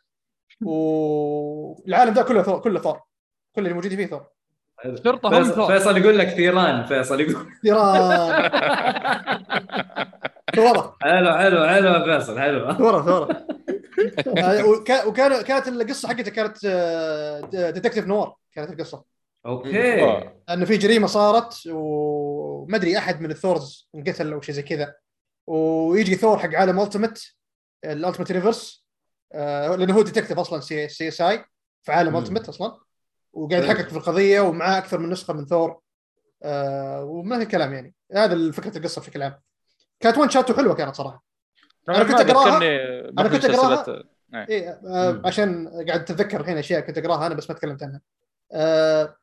والعالم 0.63 2.15
ده 2.15 2.23
كله 2.23 2.43
ثور 2.43 2.59
كله 2.61 2.81
ثور. 2.81 3.01
كل 3.55 3.63
اللي 3.63 3.75
موجودين 3.75 3.99
فيه 3.99 4.07
ثور. 4.07 4.27
شرطة 5.05 5.29
هم 5.29 5.45
فيصل, 5.45 5.55
ثور. 5.55 5.67
فيصل 5.67 5.97
يقول 5.97 6.19
لك 6.19 6.29
ثيران 6.29 6.85
فيصل 6.85 7.21
يقول 7.21 7.47
ثيران 7.63 8.51
ثورة. 10.57 10.97
حلو 11.03 11.33
حلو 11.35 11.67
حلو 11.67 11.89
يا 11.89 12.19
فيصل 12.19 12.39
حلو. 12.41 12.73
ثورة 12.73 13.03
ثورة. 13.03 13.47
آه، 14.39 14.65
وكا- 14.65 15.05
وكان 15.05 15.43
كانت 15.43 15.69
القصة 15.69 16.09
حقتها 16.09 16.31
كانت 16.31 16.67
detective 17.75 18.07
noir 18.07 18.37
كانت 18.53 18.71
القصة. 18.71 19.05
okay. 19.47 20.03
آه. 20.05 20.43
انه 20.51 20.65
في 20.65 20.77
جريمة 20.77 21.07
صارت 21.07 21.63
وما 21.71 22.77
أدري 22.77 22.99
أحد 22.99 23.21
من 23.21 23.31
ال 23.31 23.40
Thors 23.40 23.89
انقتل 23.95 24.33
أو 24.33 24.41
شيء 24.41 24.55
زي 24.55 24.63
كذا. 24.63 24.95
ويجي 25.47 26.15
ثور 26.15 26.39
حق 26.39 26.55
عالم 26.55 26.81
Ultimate 26.81 27.35
ال 27.85 27.90
Ultimate 27.90 28.33
Universe 28.33 28.84
لأنه 29.77 29.95
هو 29.95 30.03
detective 30.03 30.39
أصلا 30.39 30.61
C, 30.61 30.89
CSI 30.89 31.45
في 31.83 31.93
عالم. 31.93 32.17
Ultimate 32.17 32.49
أصلا. 32.49 32.79
وقاعد 33.33 33.65
يحقق 33.65 33.89
في 33.89 33.97
القضية 33.97 34.41
ومعاه 34.41 34.79
أكثر 34.79 34.99
من 34.99 35.11
نسخة 35.11 35.35
من 35.35 35.47
ثور 35.47 35.81
آه 36.43 37.05
وما 37.05 37.39
في 37.39 37.47
كلام 37.47 37.73
يعني. 37.73 37.95
هذا 38.15 38.53
فكرة 38.53 38.79
القصة 38.79 39.01
بشكل 39.01 39.23
عام. 39.23 39.41
كانت 40.01 40.19
one 40.19 40.31
shot 40.31 40.51
وحلوه 40.51 40.75
كانت 40.75 40.95
صراحة. 40.97 41.25
أنا 41.89 42.05
كنت 42.05 42.21
ذكرني 42.21 42.81
أنا 43.19 43.29
كنت 43.29 43.47
بأحد 43.47 43.55
أقراها. 43.59 43.85
سلسلة- 43.85 44.05
إيه 44.35 44.81
آه. 44.87 45.23
عشان 45.25 45.69
قاعد 45.69 46.01
أتذكر 46.01 46.41
الحين 46.41 46.59
أشياء 46.59 46.81
كنت 46.81 46.99
أقراها 46.99 47.27
أنا 47.27 47.35
بس 47.35 47.51
ما 47.51 47.57
تكلمت 47.57 47.83
عنها. 47.83 48.01
آه 48.53 49.17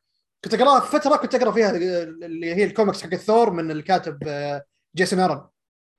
كنت 0.44 0.54
أقراها 0.54 0.80
في 0.80 0.98
فترة 1.00 1.16
كنت 1.16 1.34
أقرأ 1.34 1.50
فيها 1.50 1.70
اللي 1.70 2.54
هي 2.54 2.64
الكوميكس 2.64 3.02
حق 3.02 3.12
الثور 3.12 3.50
من 3.50 3.70
الكاتب 3.70 4.18
آه 4.26 4.64
جيسون 4.96 5.20
ارن 5.20 5.46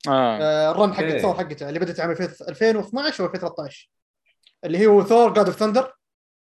آه. 0.08 0.38
آه 0.42 0.72
ال 0.72 0.77
run 0.77 0.94
حق. 0.94 1.04
الثور 1.04 1.34
حقته 1.34 1.70
اللي 1.70 1.80
بدأت 1.80 2.00
عام 2.00 2.12
2012 2.12 3.24
أو 3.24 3.30
2013 3.30 3.90
اللي 4.66 4.88
هو 4.88 5.04
Thor 5.04 5.34
God 5.34 5.46
of 5.46 5.56
Thunder 5.56 5.94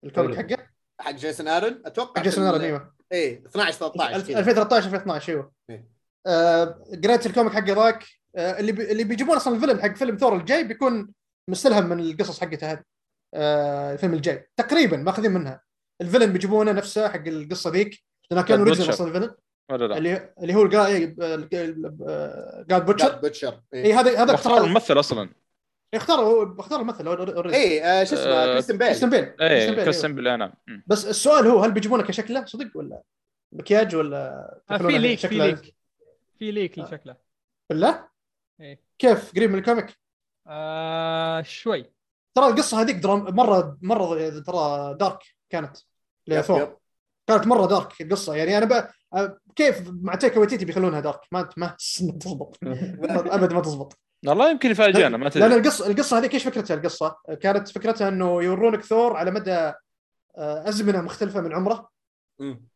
ال 0.04 0.09
comic. 0.09 0.36
حقه. 0.36 0.66
حق 1.00 1.10
جيسون 1.10 1.48
ارن 1.48 1.82
أتوقع 1.84 2.22
جيسون 2.22 2.44
ارن 2.46 2.60
إيوه. 2.60 2.94
إيه 3.12 3.46
12 3.46 3.78
13 3.78 4.20
كذا. 4.20 4.38
2013 4.38 4.86
2012 4.86 5.32
إيوه. 5.32 5.52
إيه. 5.70 5.88
آه 6.26 6.84
قريت 7.04 7.26
ال 7.26 7.30
comic 7.30 7.52
حق 7.52 7.64
ذاك. 7.64 8.04
آه 8.36 8.60
اللي 8.60 8.72
بي 8.72 8.92
اللي 8.92 9.04
بيجيبون 9.04 9.36
أصلا 9.36 9.54
الفيلم 9.54 9.80
حق 9.80 9.94
فيلم 9.94 10.16
ثور 10.16 10.36
الجاي 10.36 10.64
بيكون 10.64 11.12
مستلهم 11.48 11.88
من 11.88 12.00
القصص 12.00 12.40
حقته 12.40 12.72
هذه. 12.72 12.82
آه 13.34 13.92
الفيلم 13.92 14.14
الجاي. 14.14 14.48
تقريبا 14.56 14.96
ماخذين 14.96 15.30
منها. 15.30 15.62
ال 16.00 16.04
villain 16.04 16.32
بيجيبونه 16.32 16.72
نفسه 16.72 17.08
حق 17.08 17.26
القصة 17.26 17.70
ذيك 17.70 18.02
لأنه 18.30 18.42
كان 18.42 18.58
original. 18.58 18.88
أصلا 18.88 19.06
ولا 19.06 19.18
لا؟ 19.18 19.36
اللي 19.98 20.34
اللي 20.42 20.54
هو 20.54 20.62
ال 20.62 20.88
Go- 22.68 22.77
God 22.77 22.86
Butcher 22.86 23.08
God 23.08 23.20
Butcher 23.20 23.60
اي 23.74 23.92
هذا 23.92 24.22
هذا 24.22 24.34
اختار 24.34 24.64
الممثل 24.64 24.98
أصلا. 24.98 25.30
اختار 25.94 26.54
اختار 26.60 26.80
الممثل 26.80 27.06
already 27.06 27.56
إيه 27.56 27.82
آه، 27.82 28.04
شو 28.04 28.14
اسمه 28.14 28.32
آه، 28.32 28.52
كريستن 28.52 28.78
بيل. 28.78 28.86
كريستن 28.86 29.10
بيل. 29.10 29.24
كريستن 29.24 29.44
إيه 29.44 29.70
بيل، 29.70 29.84
كريستن. 29.84 30.14
بيل 30.14 30.28
أنا. 30.28 30.54
مم. 30.66 30.84
بس 30.86 31.06
السؤال 31.06 31.46
هو 31.46 31.58
هل 31.64 31.72
بيجيبونه 31.72 32.02
كشكله؟ 32.02 32.44
صدق 32.44 32.70
ولا؟ 32.74 33.02
مكياج 33.52 33.96
ولا 33.96 34.50
آه، 34.70 34.76
في 34.78 34.98
leak 34.98 35.18
في 35.18 35.38
leak. 35.38 35.74
في 36.38 36.50
leak 36.50 36.78
لشكله. 36.78 37.16
بالله؟ 37.70 38.08
إيه. 38.60 38.80
كيف؟ 38.98 39.32
قريب 39.36 39.50
من 39.50 39.58
ال 39.58 39.63
comic؟ 39.63 39.96
آه 40.46 41.42
شوي. 41.42 41.92
ترى 42.34 42.46
القصة 42.46 42.80
هذيك 42.80 42.96
درام 42.96 43.34
مرة 43.34 43.78
مرة 43.82 44.28
ترى 44.40 44.94
dark 45.00 45.18
كانت 45.50 45.76
لثور. 46.28 46.78
كانت 47.26 47.46
مرة 47.46 47.66
dark 47.66 48.00
القصة. 48.00 48.34
يعني 48.34 48.58
أنا 48.58 48.66
ب... 48.66 48.88
أه، 49.14 49.38
كيف 49.56 49.90
مع 50.02 50.14
تيكا 50.14 50.40
ويتيتي 50.40 50.64
بيخلونها 50.64 51.00
dark؟ 51.00 51.20
ما 51.32 51.48
ما 51.56 51.66
ما 52.02 52.16
تزبط. 52.20 52.58
أبد 52.64 53.52
ما 53.52 53.60
تزبط. 53.60 53.98
والله 54.26 54.50
يمكن 54.50 54.70
يفاجئنا 54.70 55.16
ما 55.16 55.24
لأن 55.24 55.30
تدري 55.30 55.54
القصة 55.54 55.86
القصة 55.86 56.18
هذيك 56.18 56.34
إيش 56.34 56.44
فكرتها 56.44 56.74
القصة؟ 56.74 57.16
كانت 57.40 57.68
فكرتها 57.68 58.08
إنه 58.08 58.42
يورونك 58.42 58.84
ثور 58.84 59.16
على 59.16 59.30
مدى 59.30 59.72
آه، 60.36 60.68
أزمنة 60.68 61.00
مختلفة 61.00 61.40
من 61.40 61.52
عمره. 61.52 61.90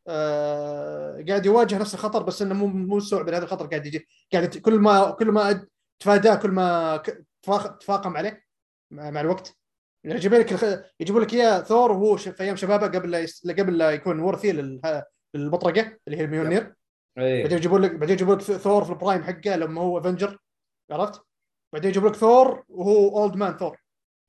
آه، 0.08 1.24
قاعد 1.28 1.46
يواجه 1.46 1.78
نفس 1.78 1.94
الخطر 1.94 2.22
بس 2.22 2.42
إنه 2.42 2.54
مو 2.54 2.66
مو 2.66 2.96
مستوعب 2.96 3.28
إن 3.28 3.34
هذا 3.34 3.44
الخطر 3.44 3.66
قاعد 3.66 3.86
يجي. 3.86 4.08
قاعد 4.32 4.46
كل 4.46 4.78
ما 4.78 5.10
كل 5.10 5.30
ما 5.30 5.66
تفاداه 5.98 6.34
كل 6.34 6.50
ما 6.50 7.02
تفاقم 7.80 8.16
عليه 8.16 8.44
مع, 8.90 9.20
الوقت. 9.20 9.56
يجيب 10.04 10.34
لك 10.34 10.52
الخ... 10.52 10.64
يجيبوا 11.00 11.20
لك 11.20 11.34
إياه 11.34 11.60
ثور 11.60 11.92
وهو 11.92 12.16
في 12.16 12.42
أيام 12.42 12.56
شبابه 12.56 12.86
قبل 12.86 13.10
لا 13.10 13.20
يس... 13.20 13.46
قبل 13.50 13.78
لا 13.78 13.90
يكون 13.90 14.18
ورثي 14.18 14.52
لل... 14.52 15.02
للمطرقة 15.34 15.98
اللي 16.08 16.18
هي 16.18 16.24
الميولنير. 16.24 16.74
بعدين 17.16 17.46
إيه. 17.46 17.52
يجيبوا 17.52 17.78
لك 17.78 17.90
بعدين 17.90 18.14
يجيبوا 18.14 18.34
لك 18.34 18.42
ثور 18.42 18.84
في 18.84 18.90
ال 18.90 18.96
prime 18.96 19.22
حقه 19.22 19.56
لما 19.56 19.80
هو 19.80 19.98
Avenger 19.98 20.38
عرفت؟ 20.90 21.22
بعدين 21.74 21.90
يجيبوا 21.90 22.08
لك 22.08 22.16
ثور 22.16 22.64
وهو 22.68 23.18
old 23.18 23.36
man 23.36 23.56
ثور. 23.58 23.76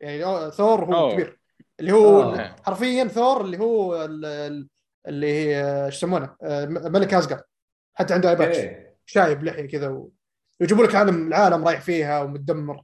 يعني 0.01 0.51
ثور 0.51 0.85
هو 0.85 0.93
أوه. 0.93 1.13
كبير. 1.13 1.39
اللي 1.79 1.91
هو 1.91 2.21
آه. 2.33 2.55
حرفيا 2.63 3.07
ثور 3.07 3.41
اللي 3.41 3.57
هو 3.59 4.05
ال- 4.05 4.25
ال- 4.25 4.67
اللي 5.07 5.27
هي 5.33 5.85
إيش 5.85 5.95
يسمونه؟ 5.95 6.35
آه، 6.43 6.65
ملك 6.65 7.13
أزقارد. 7.13 7.41
حتى 7.93 8.13
عنده 8.13 8.29
eye 8.29 8.35
patch 8.35 8.57
شايب 9.05 9.43
لحية 9.43 9.67
كذا 9.67 9.87
و... 9.89 10.11
ويجيبوا 10.61 10.83
لك 10.85 10.95
عالم 10.95 11.27
العالم 11.27 11.67
رايح 11.67 11.81
فيها 11.81 12.21
ومتدمر. 12.21 12.81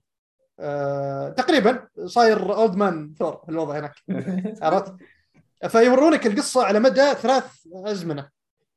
آه... 0.59 1.29
تقريبا 1.29 1.87
صاير 2.05 2.55
old 2.55 2.75
man 2.75 3.13
ثور 3.19 3.41
الوضع 3.49 3.79
هناك. 3.79 3.93
عرفت؟ 4.63 4.95
فيورونك 5.67 6.27
القصة 6.27 6.63
على 6.65 6.79
مدى 6.79 7.13
ثلاث 7.13 7.45
أزمنة. 7.75 8.29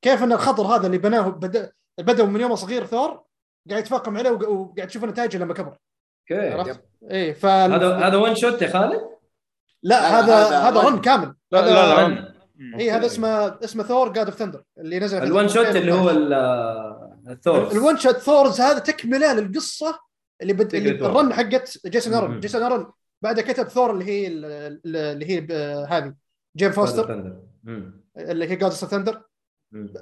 كيف 0.03 0.23
أن 0.23 0.33
الخطر 0.33 0.63
هذا 0.63 0.87
اللي 0.87 0.99
بناه 0.99 1.29
بدا 1.29 1.73
بدا 1.99 2.25
من 2.25 2.41
يوم 2.41 2.55
صغير 2.57 2.87
ثور 2.87 3.23
قاعد 3.71 3.81
يتفاقم 3.81 4.17
عليه 4.17 4.31
وق- 4.31 4.49
وقاعد 4.49 4.89
تشوف 4.89 5.05
نتائجه 5.05 5.39
لما 5.39 5.55
كبر 5.55 5.77
okay 6.33 6.49
عرفت؟ 6.51 6.81
إيه 7.11 7.33
ف 7.33 7.47
هذا 7.47 7.97
هذا 7.97 8.17
one 8.17 8.35
shot 8.35 8.63
يا 8.63 8.69
خالد؟ 8.69 9.01
لا 9.83 10.19
هذا 10.19 10.35
هذا 10.35 10.59
هذا 10.59 10.81
run. 10.89 11.01
كامل 11.01 11.35
لا 11.53 11.59
هذا 11.61 11.71
لا 11.71 11.95
لا 11.95 12.07
run. 12.07 12.35
اي 12.81 12.91
هذا 12.91 13.07
اسمه 13.07 13.29
اسمه 13.65 13.83
Thor 13.85 14.13
God 14.13 14.27
of 14.27 14.35
Thunder 14.39 14.63
اللي 14.79 14.99
نزل 14.99 15.23
ال 15.23 15.29
one 15.29 15.49
shot 15.49 15.67
اللي 15.77 15.93
هو 15.93 16.11
2012. 16.11 16.17
ال- 17.27 17.31
الثور 17.33 17.73
ال 17.73 17.79
one 17.79 17.97
shot 17.99 18.17
Thors 18.17 18.61
هذا 18.61 18.79
تكملة 18.79 19.33
للقصة 19.33 19.99
اللي 20.43 20.53
بد... 20.53 20.75
ال 20.75 20.89
run 20.89 21.33
حقت 21.33 21.87
جيسون 21.87 22.15
ارن 22.15 22.31
مم. 22.31 22.41
جيسون 22.41 22.63
ارن 22.63 22.87
بعدها 23.23 23.45
كتب 23.45 23.69
ثور 23.69 23.91
اللي 23.91 24.05
هي 24.05 24.27
ال- 24.27 24.45
ال- 24.45 24.97
اللي 24.97 25.31
هي 25.31 25.41
ب- 25.41 25.53
هذه 25.89 26.15
جين 26.57 26.71
فوستر. 26.73 27.37
اللي 28.17 28.45
هي 28.51 28.57
God 28.57 28.63
of 28.71 28.75
Thunder. 28.75 29.23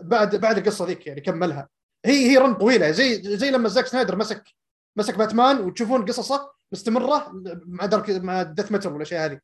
بعد 0.02 0.36
بعد 0.36 0.58
القصة 0.58 0.86
ذيك 0.86 1.06
يعني 1.06 1.20
كملها 1.20 1.68
هي 2.04 2.30
هي 2.30 2.38
run 2.38 2.54
طويلة. 2.54 2.90
زي 2.90 3.22
زي 3.36 3.50
لما 3.50 3.68
زاك 3.68 3.86
سنايدر 3.86 4.16
مسك 4.16 4.42
مسك 4.96 5.18
باتمان 5.18 5.60
وتشوفون 5.60 6.04
قصصه 6.04 6.50
مستمرة 6.72 7.32
مع 7.66 7.86
Dark 7.86 8.10
مع 8.10 8.42
Death 8.42 8.72
Metal 8.72 8.92
والأشياء 8.92 9.24
هذه. 9.24 9.38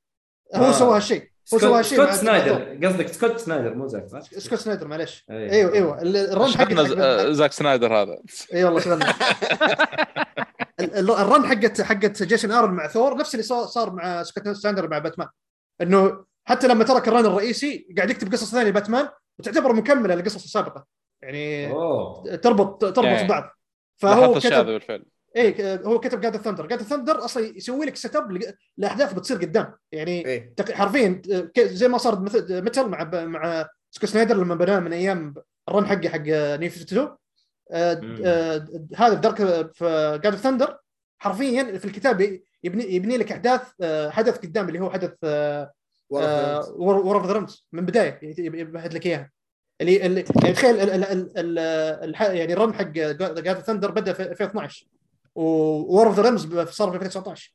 هو 0.54 0.64
آه. 0.64 0.72
سوى 0.72 0.96
هالشيء. 0.96 1.30
هو 1.54 1.58
سوى 1.58 1.78
هالشيء 1.78 1.98
سكوت 2.04 2.14
سنايدر. 2.14 2.86
قصدك 2.86 3.08
سكوت 3.08 3.38
سنايدر 3.40 3.74
مو 3.74 3.86
زاك 3.86 4.08
صح؟ 4.08 4.20
سكوت 4.20 4.58
سنايدر 4.58 4.88
معليش. 4.88 5.24
أيوه. 5.30 5.52
أيوه 5.52 5.74
أيوه. 5.74 6.02
ال- 6.02 6.16
ال 6.16 6.24
run 6.24 6.48
حق 6.48 6.72
زاك 7.30 7.52
سنايدر 7.52 7.94
هذا. 8.02 8.18
اي 8.54 8.64
والله 8.64 8.80
شغلنا 8.80 9.14
ال- 10.80 10.94
ال- 10.94 11.10
ال 11.10 11.19
run 11.19 11.46
حقت 11.46 11.80
حقت 11.80 12.22
جيسون 12.22 12.50
آرن 12.52 12.70
مع 12.70 12.88
ثور 12.88 13.16
نفس 13.16 13.34
اللي 13.34 13.42
صار 13.42 13.66
صار 13.66 13.90
مع 13.92 14.22
سكوت 14.22 14.48
سنايدر 14.48 14.88
مع 14.88 14.98
باتمان. 14.98 15.28
إنه 15.80 16.24
حتى 16.44 16.68
لما 16.68 16.84
ترك 16.84 17.08
ال 17.08 17.13
run 17.13 17.26
الرئيسي 17.26 17.86
قاعد 17.96 18.10
يكتب 18.10 18.32
قصص 18.32 18.50
ثانية 18.50 18.68
لباتمان 18.70 19.08
وتعتبر 19.38 19.72
مكملة 19.72 20.14
للقصص 20.14 20.44
السابقه 20.44 20.86
يعني 21.22 21.70
أوه. 21.70 22.36
تربط 22.36 22.80
تربط 22.80 23.04
يعني 23.04 23.28
بعض. 23.28 23.50
فهو 23.96 24.34
كتب 24.34 24.66
بالفعل. 24.66 25.04
اي 25.36 25.78
هو 25.84 26.00
كتب 26.00 26.20
God 26.20 26.36
Thunder 26.36 26.66
God 26.66 26.82
Thunder 26.82 27.24
أصلا 27.24 27.56
يسوي 27.56 27.86
لك 27.86 27.96
set 27.96 28.16
up 28.16 28.52
لاحداث 28.76 29.12
بتصير 29.12 29.36
قدام. 29.36 29.74
يعني 29.92 30.38
تق- 30.56 30.72
حرفيا 30.72 31.22
زي 31.58 31.88
ما 31.88 31.98
صار 31.98 32.20
مثل 32.20 32.64
Metal 32.64 32.88
مع 32.88 33.04
مع 33.24 33.68
سكوت 33.90 34.10
سنايدر 34.10 34.36
لما 34.36 34.54
بناه 34.54 34.80
من 34.80 34.92
أيام 34.92 35.34
ال 35.68 35.73
run 35.73 35.86
حقه 35.86 36.08
حق 36.08 36.22
New 36.56 36.82
52 36.82 37.08
آه،. 37.70 38.00
آه، 38.24 38.66
هذا 38.96 39.14
في 39.14 39.20
Dark 39.20 39.36
في 39.72 40.20
God 40.24 40.34
Thunder 40.34 40.78
حرفيا 41.18 41.78
في 41.78 41.84
الكتاب 41.84 42.40
يبني 42.64 42.94
يبني 42.94 43.16
لك 43.16 43.32
أحداث 43.32 43.62
آه، 43.80 44.10
حدث 44.10 44.38
قدام 44.38 44.68
اللي 44.68 44.80
هو 44.80 44.90
حدث 44.90 45.14
آه، 45.24 45.72
War 46.10 47.16
of 47.16 47.26
the 47.26 47.32
Realms 47.32 47.66
من 47.72 47.86
بداية 47.86 48.20
يمهد 48.38 48.94
لك 48.94 49.06
إياها. 49.06 49.30
اللي 49.80 50.06
اللي 50.06 50.24
يعني 50.42 50.54
تخيل 50.54 50.80
ال- 50.80 50.90
ال- 50.90 51.04
ال- 51.04 51.38
ال- 51.38 51.58
الح- 52.08 52.22
يعني 52.30 52.52
ال 52.52 52.58
run 52.58 52.74
حق 52.74 52.82
God 52.84 53.60
Thunder 53.60 53.90
بدأ 53.90 54.12
في 54.12 54.22
2012 54.22 54.86
War 55.34 56.06
of 56.06 56.16
the 56.16 56.22
Realms 56.28 56.58
صار 56.70 56.88
في 56.90 56.94
2019 56.96 57.54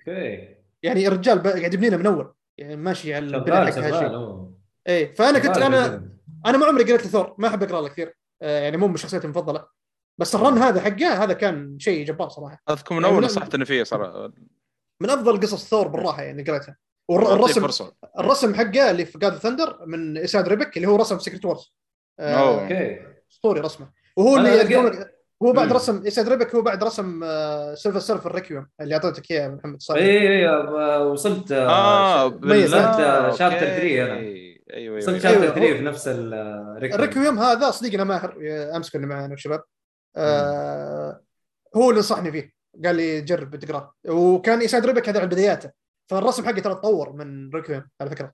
okay. 0.00 0.54
يعني 0.82 1.06
الرجال 1.08 1.38
ب- 1.38 1.46
قاعد 1.46 1.74
يبنينا 1.74 1.96
من 1.96 2.06
أول 2.06 2.32
يعني 2.58 2.76
ماشي 2.76 3.14
على 3.14 3.26
البناء 3.26 3.70
حق 3.70 3.78
هالشيء. 3.78 4.48
إيه 4.88 5.14
فأنا 5.14 5.38
كنت 5.38 5.56
أنا. 5.56 6.10
أنا 6.46 6.58
ما 6.58 6.66
عمري 6.66 6.84
قريت 6.84 7.06
لثور 7.06 7.34
ما 7.38 7.48
أحب 7.48 7.62
أقرأ 7.62 7.80
له 7.80 7.88
كثير. 7.88 8.14
آه، 8.42 8.60
يعني 8.60 8.76
مو 8.76 8.88
من 8.88 8.96
شخصيتي 8.96 9.24
المفضلة. 9.24 9.66
بس 10.18 10.34
ال 10.34 10.40
run 10.40 10.58
هذا 10.58 10.80
حقه 10.80 11.24
هذا 11.24 11.32
كان 11.32 11.78
شيء 11.78 12.06
جبار 12.06 12.28
صراحة. 12.28 12.62
أذكر 12.70 12.94
من 12.94 13.02
يعني 13.02 13.14
أول 13.14 13.22
من- 13.22 13.26
نصحتني 13.28 13.64
فيه 13.64 13.82
صراحة. 13.82 14.32
من 15.00 15.10
أفضل 15.10 15.40
قصص 15.40 15.70
ثور 15.70 15.88
بالراحة 15.88 16.22
يعني 16.22 16.42
قريتها. 16.42 16.76
والرسم 17.08 17.64
الرسم 18.18 18.54
حقه 18.54 18.90
اللي 18.90 19.04
في 19.04 19.18
God 19.18 19.32
Thunder 19.36 19.78
من 19.86 20.18
اساد 20.18 20.48
ريبك 20.48 20.76
اللي 20.76 20.88
هو 20.88 20.96
رسم 20.96 21.18
Secret 21.18 21.44
Wars 21.44 21.72
أوه. 22.20 22.62
okay. 22.62 23.00
أسطوري 23.32 23.60
رسمه. 23.60 23.90
وهو 24.16 24.36
اللي 24.36 24.76
هو 25.42 25.52
بعد. 25.52 25.72
رسم 25.72 26.06
اساد 26.06 26.28
ريبك 26.28 26.54
هو 26.54 26.62
بعد 26.62 26.84
رسم 26.84 27.20
آه، 27.24 27.74
Silver 27.74 27.98
Surfer 27.98 28.34
Requiem 28.34 28.66
اللي 28.80 28.94
أعطيتك 28.94 29.30
إياه 29.30 29.48
محمد 29.48 29.80
صالح. 29.82 30.00
اي 30.00 30.28
اي 30.28 30.48
آه، 30.48 31.04
وصلت 31.08 31.52
آه. 31.52 32.26
وصلت 32.26 32.74
آه، 32.74 33.30
chapter 33.30 33.56
أوكي. 33.56 33.96
3 33.96 34.04
أنا. 34.04 34.16
أيوه 34.74 34.96
وصلت 34.96 35.24
أيوه. 35.26 35.40
chapter 35.40 35.42
أيوة، 35.42 35.54
3 35.54 35.72
هو- 35.72 35.76
في 35.76 35.82
نفس 35.84 36.08
الريكويوم 36.08 37.38
هذا 37.38 37.70
صديقنا 37.70 38.04
ماهر 38.04 38.38
آه، 38.48 38.76
امس 38.76 38.90
كنا 38.90 39.06
معنا 39.06 39.30
والشباب 39.30 39.62
آه 40.16 41.20
هو 41.76 41.90
اللي 41.90 42.00
نصحني 42.00 42.32
فيه. 42.32 42.52
قال 42.84 42.96
لي 42.96 43.20
جرب 43.20 43.56
تقراه 43.56 43.92
وكان 44.08 44.62
Esad 44.62 44.86
Ribic 44.86 45.08
هذا 45.08 45.18
على 45.18 45.26
بداياته. 45.28 45.70
فالرسم 46.08 46.44
حقه 46.46 46.60
ترى 46.60 46.74
تطور 46.74 47.12
من 47.12 47.50
Requiem 47.54 47.84
على 48.00 48.10
فكرة 48.10 48.32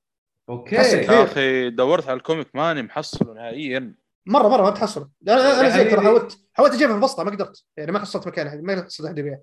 أوكي 0.48 0.74
يا. 0.76 1.24
أخي 1.24 1.70
دورت 1.70 2.08
على 2.08 2.16
ال 2.16 2.21
comic 2.21 2.46
ماني 2.54 2.82
محصله 2.82 3.34
نهائيا 3.34 3.94
مرة 4.26 4.48
مرة 4.48 4.62
ما 4.62 4.70
تحصل 4.70 5.08
أنا 5.28 5.60
أنا 5.60 5.68
زيك 5.68 5.90
ترى 5.90 6.00
حبيبي. 6.00 6.06
حاولت 6.06 6.38
حاولت 6.52 6.74
اجيبها 6.74 6.92
في 6.92 6.96
البسطه 6.98 7.24
ما 7.24 7.30
قدرت 7.30 7.64
يعني 7.76 7.92
ما 7.92 7.98
حصلت 7.98 8.26
مكان 8.26 8.62
ما 8.64 8.84
حصلت 8.84 9.06
احد 9.06 9.18
يبيع 9.18 9.38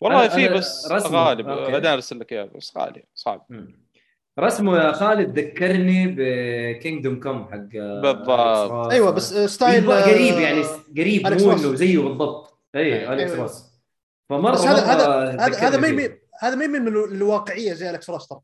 والله 0.00 0.28
في 0.28 0.48
بس 0.48 0.92
رسمه. 0.92 1.18
غالي 1.18 1.52
okay. 1.52 1.72
بعدين 1.72 1.90
أرسل 1.90 2.20
لك 2.20 2.32
إياه 2.32 2.44
بس 2.56 2.72
غالي 2.78 3.04
صعب. 3.14 3.46
رسمه 4.38 4.76
يا 4.78 4.92
خالد 4.92 5.38
ذكرني 5.38 6.14
ب 6.18 6.31
Kingdom 6.31 7.20
Come 7.20 7.44
حق 7.44 7.56
بالضبط. 7.74 8.30
أيوه 8.92 9.10
بس 9.10 9.34
style 9.34 9.84
يبغى 9.84 9.98
آه، 9.98 10.02
قريب 10.02 10.38
يعني 10.38 10.62
قريب 10.96 11.26
مو. 11.26 11.52
إنه 11.52 11.74
زيه 11.74 11.98
بالضبط 11.98 12.58
اي 12.74 13.00
أيوة. 13.00 13.12
اليكس 13.12 13.30
أيوة. 13.30 13.42
Ross 13.42 13.64
فمرة 14.28 14.56
هذا 14.56 14.84
هذا 15.46 15.68
هذا 15.68 15.76
ما 15.80 16.17
هذا 16.38 16.54
ما 16.54 16.66
من 16.66 16.88
الواقعية 16.88 17.72
زي 17.72 17.90
Alex 17.90 18.10
Ross 18.10 18.28
ترى 18.28 18.40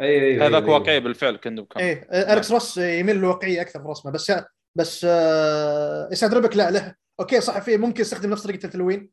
اي 0.00 0.20
اي 0.24 0.40
هذاك 0.40 0.68
واقعي 0.68 1.00
بالفعل 1.00 1.36
Kingdom 1.36 1.66
إيه 1.78 2.08
آه، 2.10 2.34
Alex 2.34 2.52
Ross 2.52 2.78
يميل 2.78 3.16
للواقعية 3.16 3.60
أكثر 3.60 3.82
في 3.82 3.88
رسمه 3.88 4.12
بس 4.12 4.32
بس 4.74 5.06
آه، 5.10 6.08
Esad 6.12 6.34
Ribic 6.34 6.56
لا 6.56 6.70
له. 6.70 6.94
okay 7.20 7.40
صح 7.40 7.58
فيه 7.58 7.76
ممكن 7.76 8.00
يستخدم 8.00 8.30
نفس 8.30 8.42
طريقة 8.42 8.66
التلوين 8.66 9.10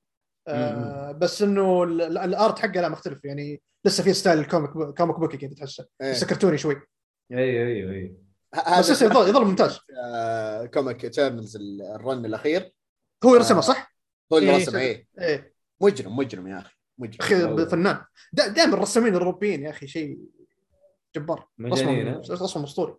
آه، 0.48 1.12
بس 1.12 1.42
إنه 1.42 1.84
ال- 1.84 2.02
ال- 2.02 2.18
ال 2.18 2.28
art 2.28 2.60
حقه 2.60 2.82
لا 2.82 2.90
مختلف 2.90 3.26
يعني 3.26 3.62
لسه 3.86 4.04
في 4.04 4.14
style 4.14 4.40
ال 4.40 4.45
comic 4.45 4.70
comic 4.98 5.20
book-y 5.20 5.38
كذا 5.38 5.54
تحسه. 5.54 5.86
إيه. 6.02 6.12
لسه 6.12 6.28
كرتوني 6.28 6.58
شوي. 6.58 6.76
اي 7.32 7.38
اي 7.38 7.90
اي 7.92 8.16
ه- 8.56 8.80
بس 8.80 8.90
لسه 8.92 9.06
يظل 9.06 9.30
يظل 9.30 9.46
ممتاز. 9.46 9.80
آه، 10.06 10.66
comic 10.66 11.06
Eternals 11.06 11.58
ال 11.96 12.03
run 12.03 12.26
الأخير. 12.26 12.72
هو 13.26 13.36
يرسمه 13.36 13.62
صح؟ 13.62 13.96
هو 14.34 14.38
اللي 14.38 14.50
إيه، 14.52 14.58
رسمه 14.58 14.80
إيه. 14.80 15.08
إيه. 15.20 15.54
مجرم 15.82 16.16
مجرم 16.16 16.48
يا 16.48 16.58
أخي. 16.60 16.74
أخي. 17.20 17.66
فنان. 17.66 18.02
دائما 18.34 18.74
الرسامين 18.74 19.16
الأوروبيين 19.16 19.64
يا 19.64 19.70
أخي 19.70 19.88
شيء 19.88 20.20
جبار. 21.16 21.48
رسمهم؟ 21.62 22.22
رسمهم 22.32 22.64
أسطوري. 22.64 22.96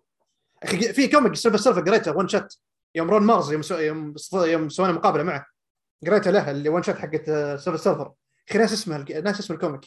أخي 0.62 0.92
في 0.92 1.08
comic 1.08 1.34
Silver 1.34 1.58
Surfer 1.58 1.80
قريته 1.80 2.16
one 2.16 2.28
shot 2.28 2.54
يوم 2.94 3.10
Ron 3.10 3.22
Marz 3.22 3.52
يوم 3.52 3.62
سو... 3.62 3.78
يوم 3.78 4.14
يوم 4.34 4.68
سوينا 4.68 4.92
مقابلة 4.92 5.22
معه. 5.22 5.46
قريته 6.06 6.30
له 6.30 6.50
اللي 6.50 6.68
one 6.68 6.82
shot 6.82 6.98
حقت 6.98 7.28
آه، 7.28 7.56
Silver 7.56 7.78
Surfer. 7.78 8.12
أخي 8.50 8.58
ناس 8.58 8.72
اسمه 8.72 9.04
ناس 9.24 9.40
اسم 9.40 9.54
ال 9.54 9.58
comic. 9.58 9.80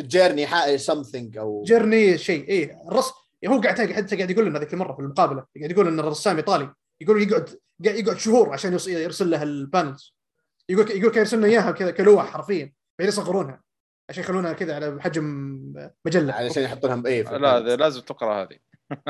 journey 0.00 0.78
something 0.78 1.38
أو 1.38 1.62
journey 1.66 2.18
شيء. 2.18 2.48
إيه 2.48 2.82
الرسم 2.88 3.14
هو 3.46 3.60
قاعد 3.60 3.92
حتى 3.92 4.16
قاعد 4.16 4.30
يقول 4.30 4.46
لنا 4.46 4.58
ذيك 4.58 4.74
المرة 4.74 4.92
في 4.92 5.00
المقابلة. 5.00 5.44
قاعد 5.58 5.70
يقول 5.70 5.88
إن 5.88 6.00
الرسام 6.00 6.36
إيطالي. 6.36 6.72
يقول 7.00 7.22
يقعد 7.22 7.58
يقعد 7.80 8.18
شهور 8.18 8.52
عشان 8.52 8.72
يرسل 8.72 9.30
له 9.30 9.42
ال 9.42 9.51
panels. 9.51 10.16
يقول 10.68 10.90
يقول 10.90 11.10
كان 11.10 11.18
يرسل 11.18 11.38
لنا 11.38 11.46
إياها 11.46 11.70
كذا 11.70 11.90
كلوح 11.90 12.26
حرفيا. 12.26 12.72
بعدين 12.98 13.08
يصغرونها 13.08 13.62
عشان 14.08 14.22
يخلونها 14.22 14.52
كذا 14.52 14.74
على 14.74 15.02
حجم 15.02 15.24
مجلة. 16.04 16.32
علشان 16.32 17.06
إيه 17.06 17.22
في 17.22 17.38
لا 17.38 17.76
لازم 17.76 18.00
تقرأ 18.00 18.42
هذه. 18.42 18.58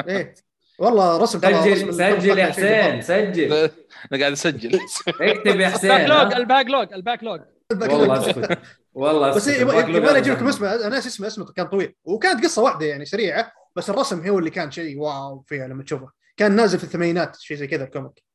إيه. 0.08 0.34
والله 0.78 1.16
رسم 1.16 1.38
سجل 1.38 1.94
سجل 1.94 2.38
يا 2.38 2.46
حسين 2.46 3.02
سجل. 3.02 3.52
أنا 4.12 4.20
قاعد 4.20 4.32
اسجل 4.32 4.80
اكتب 5.20 5.60
يا 5.60 5.68
حسين 5.68 5.90
ال 5.90 6.05
back 6.05 6.66
log? 6.66 6.92
ال 6.92 7.24
backlog 7.24 7.40
ال 7.72 7.90
backlog. 7.90 8.00
والله 8.00 8.30
اسكت 8.30 8.58
والله 8.94 9.34
بس 9.34 9.48
يبغى 9.48 9.80
أجيب 10.18 10.34
لكم. 10.34 10.48
اسمه. 10.48 10.74
أنا 10.74 10.88
ناسي 10.88 11.08
اسمه 11.08 11.26
اسمه 11.26 11.44
كان 11.44 11.66
طويل. 11.66 11.94
وكانت 12.04 12.44
قصة 12.44 12.62
واحدة 12.62 12.86
يعني 12.86 13.04
سريعة 13.04 13.52
بس 13.76 13.90
الرسم 13.90 14.26
هو 14.28 14.38
اللي 14.38 14.50
كان 14.50 14.70
شيء 14.70 14.98
wow 14.98 15.44
فيها 15.46 15.68
لما 15.68 15.82
تشوفه. 15.82 16.10
كان 16.36 16.56
نازل 16.56 16.78
في 16.78 16.84
الثمانينات 16.84 17.36
شيء 17.36 17.56
زي 17.56 17.66
كذا 17.66 17.84
ال 17.84 17.90
comic. 17.90 18.25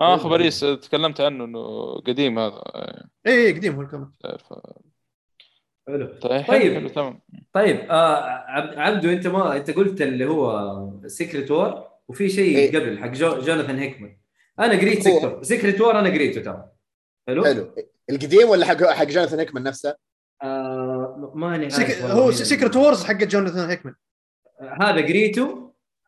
آه 0.00 0.14
اخ 0.14 0.26
باريس 0.26 0.60
تكلمت 0.60 1.20
عنه 1.20 1.44
إنه 1.44 1.94
قديم 2.00 2.38
هذا. 2.38 2.62
اي 3.26 3.32
إيه، 3.32 3.54
قديم 3.54 3.74
هو 3.74 3.82
ال 3.82 3.86
comic. 3.86 4.08
حلو. 5.88 6.06
طيب 6.06 6.46
طيب. 6.46 6.74
حلو 6.74 6.88
تمام. 6.88 7.20
طيب 7.52 7.76
آه 7.90 8.16
عب- 8.26 8.78
عبدو 8.78 9.10
أنت 9.10 9.26
ما 9.26 9.56
أنت 9.56 9.70
قلت 9.70 10.02
اللي 10.02 10.24
هو 10.24 10.90
Secret 11.06 11.50
War 11.50 11.84
وفي 12.08 12.28
شيء 12.28 12.56
إيه. 12.56 12.68
قبل 12.78 12.98
حق 12.98 13.08
جو 13.08 13.40
Jonathan 13.40 13.78
Hickman 13.78 14.16
أنا 14.60 14.72
قريت 14.72 15.08
هو- 15.08 15.14
Secret 15.20 15.44
Secret 15.44 15.80
War 15.80 15.98
أنا 15.98 16.08
قريته 16.08 16.40
ترى. 16.42 16.68
حلو؟ 17.28 17.44
حلو. 17.44 17.74
القديم 18.10 18.48
ولا 18.48 18.66
حق 18.66 18.84
حق 18.84 19.04
Jonathan 19.04 19.38
Hickman 19.38 19.62
نفسه؟ 19.62 19.94
آه 20.42 21.32
ماني 21.34 21.64
عارف 21.64 21.74
Sec... 21.74 21.90
هو 22.02 22.22
مين. 22.24 22.32
Secret 22.32 22.76
Wars 22.76 23.04
حق 23.04 23.24
Jonathan 23.24 23.68
Hickman 23.70 23.94
هذا 24.80 24.92
قريته. 25.06 25.66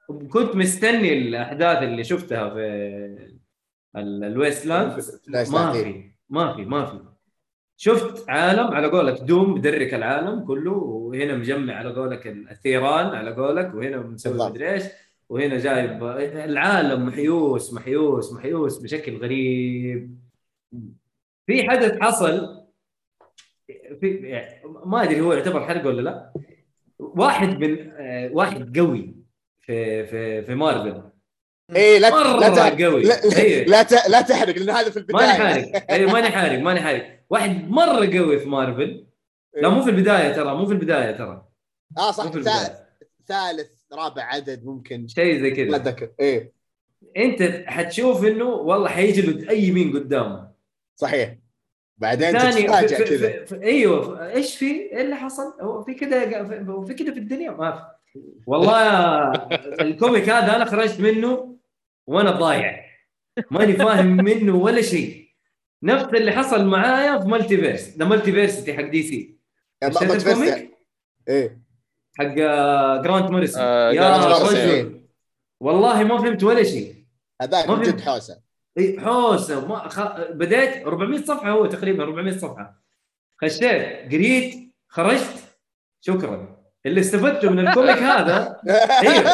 وكنت 0.09 0.57
مستني 0.57 1.12
الأحداث 1.12 1.82
اللي 1.82 2.05
شفتها 2.05 2.51
في 2.51 3.38
الويست 3.97 4.66
لاند 4.66 5.03
ما 5.53 5.72
في 5.72 6.11
ما 6.30 6.55
في 6.57 6.64
ما 6.64 6.86
في. 6.86 6.99
شفت 7.76 8.30
عالم 8.30 8.66
على 8.66 8.86
قولك 8.86 9.20
دوم 9.20 9.55
مدرك 9.55 9.95
العالم 9.95 10.45
كله 10.45 10.72
وهنا 10.72 11.36
مجمع 11.36 11.74
على 11.74 11.95
قولك 11.95 12.26
الثيران 12.26 13.07
على 13.07 13.34
قولك 13.34 13.74
وهنا 13.74 13.97
مسوي. 13.97 14.49
مدري 14.51 14.72
إيش 14.72 14.82
وهنا 15.28 15.59
جايب 15.59 16.03
العالم 16.36 17.07
محيوس 17.07 17.74
محيوس 17.74 18.32
محيوس 18.32 18.78
بشكل 18.78 19.16
غريب. 19.16 20.18
في 21.47 21.70
حدث 21.70 21.99
حصل 22.01 22.64
في 24.01 24.43
ما 24.86 25.03
أدري 25.03 25.20
هو 25.20 25.32
يعتبر 25.32 25.66
حرق 25.66 25.86
ولا 25.86 26.01
لا. 26.01 26.32
واحد 26.99 27.49
من 27.64 27.91
آه، 27.91 28.30
واحد 28.32 28.78
قوي 28.78 29.14
في 29.61 30.07
في 30.07 30.43
في 30.43 30.55
مارفل. 30.55 31.03
إيه 31.76 31.98
لا 31.98 32.10
لا 32.40 32.48
تح- 32.48 32.82
قوي. 32.84 33.02
لا, 33.02 33.24
إيه. 33.38 33.64
لا, 33.66 33.82
ت- 33.82 34.08
لا 34.08 34.20
تحرق 34.20 34.56
لأن 34.58 34.70
هذا 34.70 34.90
في 34.90 34.96
البداية. 34.96 35.26
ماني 35.26 35.32
حارق. 35.38 35.90
اي 35.90 36.06
ماني 36.06 36.28
حارق 36.28 36.58
ماني 36.58 36.80
حارق. 36.80 37.20
واحد 37.30 37.70
مرة 37.70 38.18
قوي 38.18 38.38
في 38.38 38.48
مارفل. 38.48 39.06
لا 39.62 39.68
مو 39.68 39.82
في 39.82 39.90
البداية 39.90 40.32
ترى 40.32 40.54
مو 40.56 40.66
في 40.66 40.72
البداية 40.72 41.10
ترى. 41.16 41.44
آه 41.98 42.10
صح 42.10 42.24
ثالث 42.24 42.36
البداية. 42.36 42.88
ثالث 43.28 43.70
رابع 43.92 44.22
عدد 44.22 44.64
ممكن. 44.64 45.08
شيء 45.08 45.42
زي 45.42 45.50
ما 45.50 45.56
كذا 45.56 45.76
أتذكر. 45.76 46.10
إيه. 46.20 46.52
أنت 47.16 47.62
حتشوف 47.66 48.24
إنه 48.24 48.44
والله 48.44 48.88
حيجلد 48.88 49.48
أي 49.48 49.70
مين 49.70 49.92
قدامه. 49.92 50.48
صحيح. 50.96 51.34
بعدين 51.98 52.38
تتفاجئ 52.38 53.04
كذا. 53.04 53.62
إيوه 53.62 54.30
إيش 54.32 54.56
في؟ 54.56 54.66
إيه 54.66 55.00
اللي 55.02 55.16
حصل؟ 55.16 55.54
هو 55.60 55.82
في 55.82 55.94
كذا 55.94 56.24
في- 56.84 56.94
كذا 56.94 57.12
في 57.12 57.18
الدنيا؟ 57.18 57.50
ما 57.50 57.88
في 58.12 58.20
والله 58.46 59.32
ال 59.86 59.93
comic 59.93 60.28
هذا 60.28 60.56
أنا 60.56 60.64
خرجت 60.64 61.00
منه 61.00 61.57
وأنا 62.09 62.30
ضايع. 62.44 62.84
ماني 63.50 63.72
فاهم 63.72 64.06
منه 64.16 64.54
ولا 64.54 64.82
شيء. 64.82 65.28
نفس 65.82 66.04
اللي 66.14 66.32
حصل 66.32 66.66
معايا 66.66 67.18
في 67.20 67.28
multiverse 67.28 67.96
the 67.98 68.04
Multiversity 68.04 68.74
حق 68.74 68.82
DC. 68.82 69.38
يعني. 69.82 70.70
إيه. 71.28 71.62
حق 72.18 72.34
آه، 72.38 73.02
Grant 73.02 73.30
Morrison. 73.30 73.62
آه، 73.62 73.92
يا. 73.92 74.16
رجل. 74.26 75.00
والله 75.61 76.04
ما 76.04 76.18
فهمت 76.18 76.44
ولا 76.44 76.62
شيء. 76.62 77.04
هذاك 77.42 77.70
جد 77.70 78.00
حوسة. 78.00 78.40
إيه، 78.78 79.00
حوسة. 79.00 79.68
ما 79.68 79.88
خ... 79.88 80.20
بديت 80.30 80.86
400 80.86 81.22
صفحة 81.24 81.50
هو 81.50 81.66
تقريبا 81.66 82.02
400 82.04 82.38
صفحة. 82.38 82.82
خشيت 83.42 84.12
قريت 84.12 84.54
خرجت. 84.88 85.34
شكرا. 86.00 86.57
اللي 86.89 87.01
استفدته 87.01 87.51
من 87.51 87.68
ال 87.68 87.73
comic 87.73 87.96
هذا 87.99 88.57
أيوه 89.03 89.30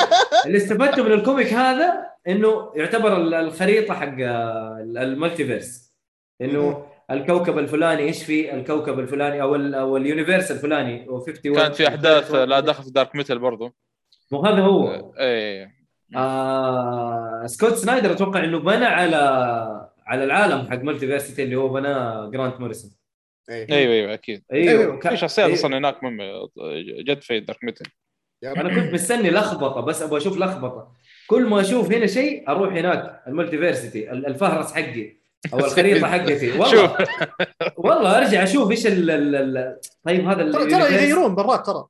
اللي 0.46 0.56
استفدته 0.56 1.02
من 1.02 1.12
ال 1.12 1.19
comic 1.19 1.52
هذا 1.52 2.06
إنه 2.28 2.72
يعتبر 2.76 3.16
ال- 3.16 3.34
الخريطة 3.34 3.94
حق 3.94 4.14
آه، 4.20 4.78
ال 4.80 5.44
multiverse 5.46 5.94
إنه 6.40 6.86
الكوكب 7.10 7.58
الفلاني 7.58 8.02
إيش 8.02 8.24
فيه؟ 8.24 8.54
الكوكب 8.54 8.98
الفلاني 8.98 9.42
أو 9.42 9.54
ال 9.54 9.74
أو 9.74 9.96
ال 9.96 10.02
universe 10.02 10.50
الفلاني 10.50 11.08
و 11.08 11.14
51 11.14 11.54
كانت 11.54 11.74
في 11.74 11.88
أحداث 11.88 12.34
لا 12.34 12.60
دخل 12.60 12.82
في 12.84 12.90
Dark 12.90 13.16
Metal 13.16 13.38
برضو. 13.38 13.74
مو 14.32 14.40
هذا 14.46 14.60
هو. 14.62 15.12
إيه. 15.18 15.70
آه 16.16 17.46
Scott 17.46 17.74
Snyder 17.74 18.12
أتوقع 18.12 18.44
إنه 18.44 18.58
بنى 18.58 18.84
على 18.84 19.16
على 20.06 20.24
العالم 20.24 20.70
حق 20.70 20.76
Multiversity 20.82 21.42
اللي 21.42 21.56
هو 21.56 21.68
بنى 21.68 21.92
Grant 22.30 22.60
Morrison. 22.60 22.90
أيوه 23.50 23.92
أيوه 23.92 24.14
أكيد. 24.14 24.44
أيوه. 24.52 25.00
في 25.00 25.16
شخصيات 25.16 25.46
أيوة. 25.46 25.58
أصلا 25.58 25.78
هناك 25.78 26.02
مهمة. 26.04 26.24
جد 27.06 27.20
في 27.22 27.40
Dark 27.40 27.64
Metal 27.64 27.84
أنا 28.44 28.74
كنت 28.74 28.94
مستني 28.94 29.30
لخبطة 29.30 29.80
بس 29.80 30.02
أبغى 30.02 30.18
أشوف 30.18 30.38
لخبطة. 30.38 30.92
كل 31.26 31.44
ما 31.46 31.60
أشوف 31.60 31.92
هنا 31.92 32.06
شيء 32.06 32.48
أروح 32.48 32.72
هناك 32.72 33.22
ال 33.26 33.58
Multiversity 33.58 34.10
ال- 34.12 34.26
الفهرس 34.26 34.72
حقي 34.72 35.16
أو 35.52 35.58
الخريطة 35.64 36.06
حقتي. 36.06 36.50
والله. 36.58 36.96
والله 37.76 38.18
أرجع 38.18 38.42
أشوف 38.42 38.70
إيش 38.70 38.86
ال 38.86 39.10
ال 39.10 39.76
طيب 40.04 40.28
هذا 40.28 40.52
ترى 40.52 40.70
ترى 40.70 40.80
يغيرون 40.94 41.34
برا 41.34 41.66
ترى. 41.66 41.84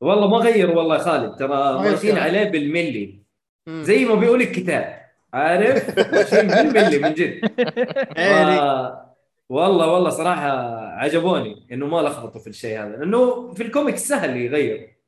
والله 0.00 0.28
ما 0.28 0.36
غير 0.36 0.70
والله 0.70 0.94
يا 0.96 1.00
خالد. 1.00 1.36
ترى 1.36 1.78
ماشيين. 1.90 2.18
عليه 2.18 2.44
بالملي. 2.44 3.22
زي 3.68 4.04
ما 4.04 4.14
بيقول 4.14 4.42
الكتاب. 4.42 4.98
عارف؟ 5.34 5.98
ماشيين 6.12 6.46
بالملي 6.46 6.98
من 6.98 7.14
جد. 7.14 7.40
إيه، 8.18 9.07
والله 9.48 9.86
والله 9.92 10.10
صراحة 10.10 10.50
عجبوني 10.78 11.66
إنه 11.72 11.86
ما 11.86 12.00
لخبطوا 12.00 12.40
في 12.40 12.46
الشيء 12.46 12.80
هذا 12.80 12.96
لأنه 12.96 13.54
في 13.54 13.62
الكوميكس 13.62 14.08
سهل 14.08 14.36
يغير 14.36 14.98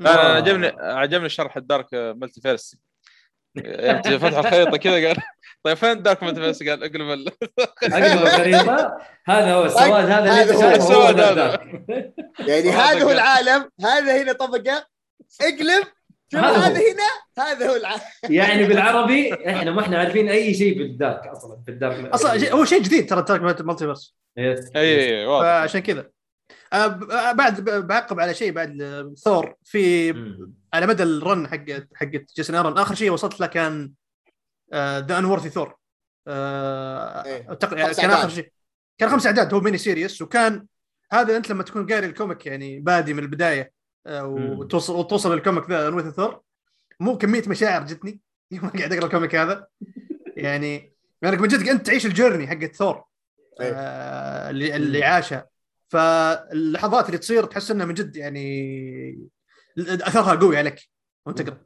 أنا. 0.00 0.10
عجبني 0.10 0.66
عجبني 0.80 1.28
شرح 1.28 1.56
ال 1.56 1.86
dark 1.92 2.40
multiverse 2.40 2.76
يعني 3.56 4.18
فتح 4.18 4.38
الخريطة 4.38 4.76
كذا 4.76 5.08
قال 5.08 5.16
طيب 5.64 5.76
فين 5.76 5.90
ال 5.90 6.22
dark 6.22 6.40
multiverse 6.40 6.62
قال 6.62 6.84
اقلب 6.84 7.10
ال... 7.10 7.28
أقلب 7.82 8.22
الخريطة 8.22 8.98
هذا 9.26 9.54
هو 9.54 9.64
السواد 9.64 10.04
هذا 10.10 10.42
اللي 10.42 10.54
هو 10.54 10.70
السواد 10.70 11.16
ذا 11.20 11.30
هذا. 11.30 11.54
ال 11.54 11.64
dark. 11.64 12.14
يعني 12.38 12.70
هذا 12.82 13.04
هو. 13.04 13.10
العالم 13.16 13.70
هذا 13.84 14.22
هنا 14.22 14.32
طبقة 14.32 14.86
اقلب 15.40 15.84
شوف 16.32 16.40
هذا 16.40 16.68
هنا 16.68 17.46
هذا 17.46 17.70
هو 17.70 17.76
العالم 17.76 18.02
يعني 18.30 18.64
بالعربي 18.64 19.34
إحنا 19.50 19.70
ما 19.70 19.80
إحنا 19.80 19.98
عارفين 19.98 20.28
أي 20.28 20.54
شيء 20.54 20.74
في 20.78 20.82
ال 20.82 20.91
dark 20.91 21.26
أصلا 21.26 21.62
في 21.64 21.70
ال 21.70 21.77
dark 21.77 22.04
أصلا 22.04 22.52
هو 22.52 22.64
شيء 22.64 22.82
جديد 22.82 23.08
ترى 23.10 23.22
dark 23.22 23.40
multiverse. 23.40 24.14
اي 24.38 24.54
اي 24.76 25.26
واضح 25.26 25.44
فعشان 25.46 25.80
كذا 25.80 26.00
ب- 26.72 27.10
آه، 27.10 27.32
بعد 27.32 27.64
بعقب 27.64 28.20
على 28.20 28.34
شيء 28.34 28.52
بعد 28.52 28.78
ثور 29.24 29.54
في. 29.64 30.10
على 30.74 30.86
مدى 30.86 31.02
ال 31.02 31.13
run 31.13 31.48
حق 31.48 31.64
حق 31.94 32.10
Jason 32.36 32.56
Aaron 32.56 32.78
آخر 32.78 32.94
شيء 32.94 33.10
وصلت 33.10 33.40
له 33.40 33.46
كان 33.46 33.92
The 34.74 35.18
Unworthy 35.18 35.50
Thor 35.50 35.76
إيه. 36.28 37.54
كان 37.92 38.10
آخر. 38.10 38.28
شيء 38.28 38.52
كان 38.98 39.08
خمس 39.10 39.26
أعداد 39.26 39.54
هو 39.54 39.60
mini 39.60 39.78
series 39.78 40.22
وكان 40.22 40.66
هذا 41.12 41.36
أنت 41.36 41.50
لما 41.50 41.62
تكون 41.62 41.86
قاري 41.86 42.06
ال 42.06 42.13
comic 42.13 42.46
يعني 42.46 42.80
بادي 42.80 43.14
من 43.14 43.22
البداية. 43.22 43.75
وتوصل 44.06 44.96
وتوصل 44.96 45.34
لل 45.34 45.44
comic 45.44 45.70
The 45.70 45.88
Unworthy 45.88 46.10
Thor. 46.10 46.40
مو 47.00 47.18
كمية 47.18 47.42
مشاعر 47.46 47.86
جتني. 47.86 48.20
يوم 48.50 48.68
قاعد 48.68 48.92
اقرا 48.92 49.06
ال 49.06 49.11
comic 49.11 49.34
هذا. 49.34 49.66
يعني 50.36 50.96
يعني 51.22 51.36
من 51.36 51.48
جد 51.48 51.68
انت 51.68 51.86
تعيش 51.86 52.06
ال 52.06 52.11
journey 52.11 52.46
حقت 52.46 52.76
ثور. 52.76 53.04
إيه. 53.60 53.72
آه، 53.74 54.50
اللي 54.50 54.76
اللي 54.76 55.04
عاشها 55.04 55.48
فاللحظات 55.88 57.06
اللي 57.06 57.18
تصير 57.18 57.44
تحس 57.44 57.70
إنها 57.70 57.86
من 57.86 57.94
جد 57.94 58.16
يعني 58.16 59.28
أثرها 59.78 60.34
قوي 60.34 60.56
عليك 60.56 60.90
وأنت 61.26 61.42
تقرأ. 61.42 61.58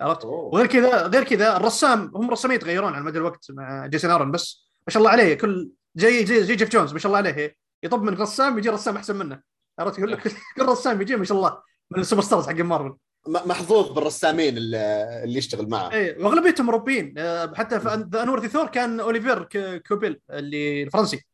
عرفت؟ 0.00 0.24
وغير 0.24 0.66
كذا 0.66 1.06
غير 1.06 1.24
كذا 1.24 1.56
الرسام 1.56 2.12
هم 2.14 2.30
رسامين 2.30 2.56
يتغيرون 2.56 2.94
على 2.94 3.04
مدى 3.04 3.18
الوقت 3.18 3.50
مع 3.50 3.86
جيسون 3.86 4.10
ارون 4.10 4.30
بس 4.30 4.70
ما 4.86 4.92
شاء 4.92 5.00
الله 5.00 5.10
عليه. 5.10 5.34
كل 5.34 5.70
زي 5.94 6.26
زي, 6.26 6.44
زي 6.44 6.56
جيف 6.56 6.70
جونز 6.70 6.92
ما 6.92 6.98
شاء 6.98 7.06
الله 7.06 7.18
عليه. 7.18 7.56
يطب 7.82 8.02
من 8.02 8.14
رسام 8.14 8.58
يجي 8.58 8.68
رسام 8.68 8.96
أحسن 8.96 9.16
منه. 9.16 9.40
عرفت؟ 9.78 9.98
يقول 9.98 10.12
لك 10.12 10.22
كل 10.56 10.66
رسام 10.66 11.02
يجي 11.02 11.16
ما 11.16 11.24
شاء 11.24 11.38
الله. 11.38 11.62
من 11.90 12.00
ال 12.00 12.22
superstars 12.22 12.46
حق 12.46 12.54
مارفل. 12.54 12.96
محظوظ 13.26 13.90
بالرسامين 13.92 14.56
اللي 14.56 15.38
يشتغل 15.38 15.68
معه. 15.68 15.92
اي 15.92 16.16
وأغلبيتهم 16.18 16.66
أوروبيين. 16.66 17.14
آه، 17.18 17.54
حتى 17.54 17.80
في 17.80 18.08
The 18.12 18.22
Unworthy 18.22 18.48
Thor 18.48 18.66
كان 18.66 19.00
أوليفير 19.00 19.48
كوبيل 19.78 20.20
اللي 20.30 20.82
الفرنسي. 20.82 21.26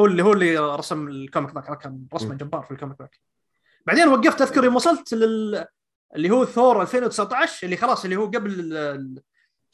هو 0.00 0.06
اللي 0.06 0.22
هو 0.22 0.32
اللي 0.32 0.58
رسم 0.58 1.08
ال 1.08 1.16
comic 1.16 1.54
ذاك 1.54 1.78
كان 1.78 2.06
رسمه 2.14 2.34
جبار 2.34 2.62
في 2.62 2.70
ال 2.70 2.75
comic 2.75 3.00
ذاك. 3.00 3.20
بعدين 3.86 4.08
وقفت 4.08 4.42
أذكر 4.42 4.64
يوم 4.64 4.76
وصلت 4.76 5.14
لل 5.14 5.66
اللي 6.16 6.30
هو 6.30 6.44
ثور 6.44 6.82
2019 6.82 7.64
اللي 7.64 7.76
خلاص 7.76 8.04
اللي 8.04 8.16
هو 8.16 8.26
قبل 8.26 8.72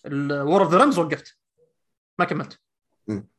ال 0.07 0.21
War 0.21 0.63
of 0.63 0.73
the 0.73 0.79
Realms 0.79 0.99
وقفت. 0.99 1.37
ما 2.19 2.25
كملت. 2.25 2.61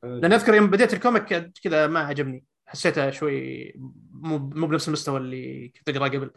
لأن 0.03 0.33
أذكر 0.33 0.53
يوم 0.53 0.67
بديت 0.67 0.93
ال 0.93 1.03
comic 1.03 1.51
كذا 1.63 1.87
ما 1.87 1.99
عجبني. 1.99 2.45
حسيته 2.65 3.09
شوي 3.09 3.73
مو 4.11 4.37
مو 4.37 4.67
بنفس 4.67 4.87
المستوى 4.87 5.17
اللي 5.17 5.73
كنت 5.77 5.89
أقرأه 5.89 6.07
قبل. 6.07 6.31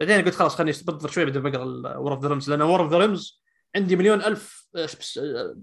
بعدين 0.00 0.24
قلت 0.24 0.34
خلاص 0.34 0.54
خليني 0.54 0.78
بنظر 0.86 1.08
شوي 1.10 1.24
بعدين 1.24 1.42
بقرأ 1.42 1.64
War 1.96 2.12
of 2.14 2.22
the 2.22 2.28
Realms 2.28 2.50
لأن 2.50 2.62
War 2.62 2.82
of 2.82 2.92
the 2.92 2.98
Realms 2.98 3.42
عندي 3.76 3.96
مليون 3.96 4.22
ألف 4.22 4.68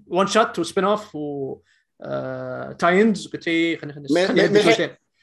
one 0.08 0.28
shot 0.28 0.60
و 0.60 0.64
spin 0.64 0.84
off 0.84 1.16
و 1.16 1.58
آه، 2.04 2.72
tie-ins 2.72 3.28
قلت 3.28 3.48
اي 3.48 3.78
خليني 3.78 3.94
خليني 3.94 4.08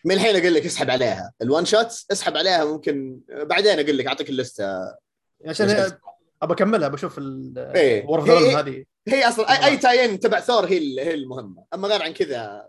من- 0.05 0.15
الحين 0.15 0.37
أقول 0.37 0.55
لك 0.55 0.65
اسحب 0.67 0.91
عليها. 0.91 1.33
ال 1.43 1.48
one 1.48 1.65
shots 1.65 2.07
اسحب 2.13 2.37
عليها 2.37 2.65
ممكن 2.65 3.21
بعدين 3.29 3.79
أقول 3.81 3.99
لك 3.99 4.07
أعطيك 4.07 4.31
اللستة. 4.31 4.95
عشان؟ 5.47 5.93
أبى 6.43 6.53
أكملها 6.55 6.89
بشوف. 6.89 7.19
War 7.19 8.19
of 8.21 8.29
the 8.29 8.35
Realms 8.39 8.55
هذه. 8.55 8.85
هي 9.09 9.29
أصلا 9.29 9.51
اي, 9.53 9.65
أي 9.71 9.77
tie-in 9.77 10.21
تبع 10.21 10.41
ثور 10.41 10.65
هي 10.67 11.01
هي 11.01 11.15
المهمة. 11.15 11.65
أما 11.75 11.89
غير 11.89 12.03
عن 12.03 12.13
كذا 12.13 12.69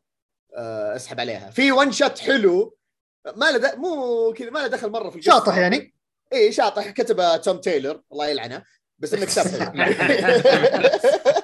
آه، 0.58 0.96
اسحب 0.96 1.20
عليها. 1.20 1.50
في 1.52 1.72
one 1.72 1.92
shot 1.92 2.20
حلو 2.20 2.78
ما 3.36 3.52
له 3.52 3.76
مو 3.76 4.34
كذا 4.38 4.50
ما 4.50 4.60
له 4.60 4.68
دخل 4.68 4.90
مرة 4.90 5.10
في 5.10 5.16
القصة. 5.16 5.32
شاطح 5.32 5.58
يعني. 5.58 5.94
إي 6.34 6.52
شاطح 6.52 6.90
كتبه 6.90 7.38
توم 7.38 7.58
تايلر 7.58 8.02
الله 8.12 8.28
يلعنه 8.28 8.64
بس 9.00 9.14
انه 9.14 9.26
كتاب 9.26 9.46
حلو. 9.48 10.90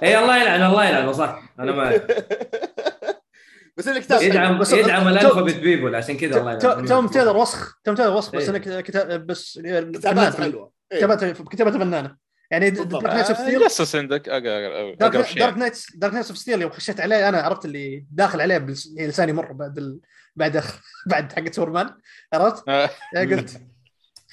إي 0.04 0.20
الله 0.20 0.42
يلعن 0.42 0.64
الله 0.64 0.86
يلعن 0.90 1.14
صح 1.14 1.54
أنا 1.60 1.72
معك 1.72 2.06
بس 3.78 3.88
انه 3.88 4.00
كتاب. 4.00 4.22
يدعم 4.22 4.60
بس- 4.60 4.72
يدعم 4.74 5.08
ال 5.08 5.13
alphabet 5.13 5.56
people 5.56 5.96
عشان 5.96 6.18
كذا 6.18 6.38
الله 6.40 6.56
تو- 6.58 6.70
يلعن 6.72 6.86
توم 6.86 7.08
تيلر 7.08 7.38
وسخ 7.38 7.80
توم 7.84 7.96
تيلر 7.96 8.14
وسخ 8.18 8.36
بس. 8.36 8.50
انه 8.50 8.58
كتاب 8.82 9.28
بس 9.28 9.60
كتابات 9.94 10.36
حلوة. 10.36 10.72
كتاباته 10.92 11.32
كتابته 11.32 11.80
فنانة 11.80 12.16
يعني 12.52 12.70
بالضبط. 12.72 13.04
Dark 13.04 13.14
Knights 13.16 13.30
of 13.30 13.40
Steel 13.40 13.64
جسس 13.66 13.96
عندك 13.96 14.30
دارك 14.30 15.58
Knights 15.58 15.96
Dark 15.96 16.14
Knights 16.14 16.30
of 16.30 16.38
Steel 16.38 16.62
يوم 16.62 16.72
خشيت 16.72 17.00
عليه 17.02 17.30
أنا 17.30 17.42
عرفت 17.42 17.66
اللي 17.66 18.06
داخل 18.12 18.42
عليه 18.42 18.58
بلس- 18.58 18.94
يعني 18.96 19.10
لساني 19.10 19.34
مر 19.34 19.52
بعد 19.54 19.78
ال... 19.78 20.00
بعد 20.36 20.64
بعد 21.08 21.34
حق 21.34 21.52
سوبرمان 21.52 21.90
عرفت؟ 22.34 22.70
آه، 22.70 22.90
قلت 23.16 23.62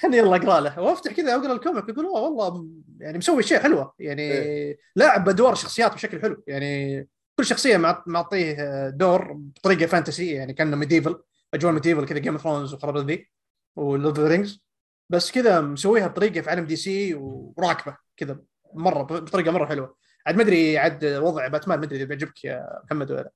خليني 0.03 0.17
يلا 0.17 0.35
أقرأ 0.35 0.59
له. 0.59 0.79
وافتح 0.79 1.11
كذا 1.13 1.35
أقرأ 1.35 1.53
ال 1.53 1.59
comic 1.59 1.89
أقول 1.89 2.05
"أوه 2.05 2.21
والله 2.29 2.67
يعني 2.99 3.17
مسوي 3.17 3.39
اشياء 3.39 3.61
حلوة 3.63 3.93
يعني 3.99 4.77
لاعب 4.95 5.23
بأدوار 5.25 5.53
الشخصيات 5.53 5.93
بشكل 5.93 6.21
حلو. 6.21 6.43
يعني 6.47 7.07
كل 7.39 7.45
شخصية 7.45 7.77
معط- 7.77 8.07
معطيه 8.07 8.55
دور 8.89 9.33
بطريقة 9.33 9.85
fantasy 9.85 10.31
يعني 10.31 10.53
كأنه 10.53 10.77
medieval 10.77 11.21
أجواء 11.53 11.73
medieval 11.73 12.05
كذا 12.05 12.19
Game 12.19 12.33
of 12.33 12.43
Thrones 12.43 12.73
وخرابيط 12.73 13.05
ذي 13.05 13.29
و 13.75 13.84
Lord 13.84 14.19
Rings 14.19 14.63
بس 15.09 15.31
كذا 15.31 15.61
مسويها 15.61 16.07
بطريقة 16.07 16.41
في 16.41 16.49
عالم 16.49 16.65
DC 16.65 17.13
وراكبة 17.13 17.97
كذا 18.17 18.39
مرة 18.73 19.03
بطريقة 19.03 19.51
مرة 19.51 19.65
حلوة. 19.65 19.95
عاد 20.27 20.35
ما 20.35 20.41
أدري 20.43 20.77
عاد 20.77 21.05
وضع 21.05 21.47
باتمان 21.47 21.79
ما 21.79 21.85
أدري 21.85 21.97
إذا 21.97 22.05
بيعجبك 22.05 22.43
يا 22.43 22.79
محمد 22.85 23.11
ولا 23.11 23.21
لا. 23.21 23.31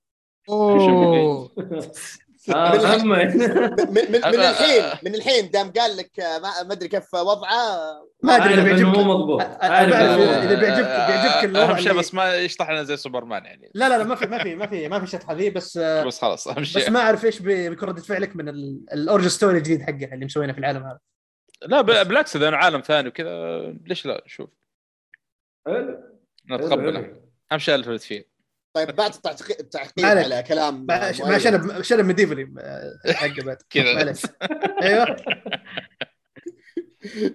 أوه. 0.49 1.51
آه، 2.55 2.97
من, 3.03 3.09
من, 4.11 4.15
الحين 4.25 4.83
من 5.03 5.15
الحين 5.15 5.49
دام 5.51 5.71
قال 5.71 5.97
لك 5.97 6.19
آه، 6.19 6.39
ما 6.39 6.63
ما 6.63 6.73
أدري 6.73 6.87
كيف 6.89 7.13
وضعه. 7.13 7.77
ما 8.23 8.35
أدري 8.35 8.53
إذا 8.53 8.63
بيعجبك 8.63 8.97
مو 8.97 9.03
مضبوط. 9.03 9.41
إذا- 9.41 9.45
مضبوط. 9.45 10.27
إذا 10.29 10.55
بيعجبك- 10.59 11.07
بيعجبك 11.07 11.43
الوضع 11.43 11.71
أهم 11.71 11.77
شيء 11.77 11.89
اللي- 11.91 11.99
بس 11.99 12.13
ما 12.13 12.35
يشطح 12.35 12.69
لنا 12.69 12.83
زي 12.83 12.97
سوبرمان 12.97 13.45
يعني. 13.45 13.71
لا 13.73 13.89
لا 13.89 13.97
لا 13.97 14.03
ما 14.03 14.15
في 14.15 14.25
ما 14.25 14.43
في 14.43 14.55
ما 14.55 14.67
في 14.67 14.87
ما 14.87 14.99
في 14.99 15.07
شطحة 15.07 15.33
ذي 15.33 15.49
بس 15.49 15.77
آه، 15.77 16.03
بس 16.05 16.21
خلاص 16.21 16.47
أهم 16.47 16.61
بس 16.61 16.67
شيء. 16.67 16.91
ما 16.91 16.99
أعرف 16.99 17.25
إيش 17.25 17.39
بي- 17.39 17.69
بيكون 17.69 17.89
رده 17.89 18.01
فعلك 18.01 18.35
من 18.35 18.49
ال- 18.49 18.85
ال 18.93 18.98
origin 18.98 19.27
story 19.27 19.57
الجديد 19.57 19.81
حقه 19.81 20.13
اللي 20.13 20.25
مسوينه 20.25 20.53
في 20.53 20.59
العالم 20.59 20.83
هذا. 20.83 20.99
لا 21.61 21.81
بالعكس 21.81 22.35
إذا 22.35 22.55
عالم 22.55 22.81
ثاني 22.81 23.07
وكذا 23.07 23.61
ليش 23.85 24.05
لا؟ 24.05 24.23
شوف. 24.25 24.49
حلو. 25.67 25.99
نتقبله. 26.51 27.15
أهم 27.51 27.59
شيء 27.59 27.75
الفلت 27.75 28.01
فيه. 28.01 28.36
طيب 28.85 28.95
بعد 28.95 29.13
التعقيب 29.59 30.05
ما. 30.05 30.09
على 30.09 30.43
كلام 30.43 30.85
مع. 30.85 31.11
مع 31.19 31.37
شنب 31.37 31.81
شنب 31.81 32.05
medieval 32.05 32.42
ي 32.42 32.47
حقه 33.13 33.43
بعد. 33.43 33.57
كذا. 33.69 33.93
معليش. 33.93 34.21
أيوه. 34.81 35.15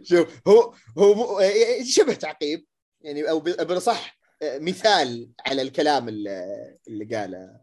شوف 0.03 0.41
هو 0.49 0.75
هو 0.99 1.15
مو- 1.15 1.39
آه، 1.39 1.83
شبه 1.85 2.15
تعقيب. 2.15 2.67
يعني 3.01 3.31
أو 3.31 3.41
بالاصح 3.41 4.19
آه، 4.43 4.59
مثال 4.59 5.31
على 5.47 5.63
الكلام 5.63 6.09
اللي, 6.09 6.45
اللي 6.89 7.17
قاله 7.17 7.61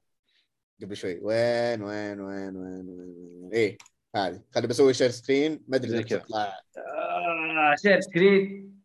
قبل 0.81 0.97
شوي. 0.97 1.19
وين 1.21 1.81
وين 1.83 2.21
وين 2.21 2.55
وين 2.55 2.55
وين, 2.55 2.89
وين. 2.89 3.49
إيه 3.53 3.77
هذه. 4.15 4.41
خلي 4.55 4.67
بسوي 4.67 4.93
share 4.93 5.09
screen 5.09 5.63
ما 5.67 5.77
أدري 5.77 5.99
إذا 5.99 6.21
آه، 6.37 7.75
share 7.81 7.99
screen 8.01 8.78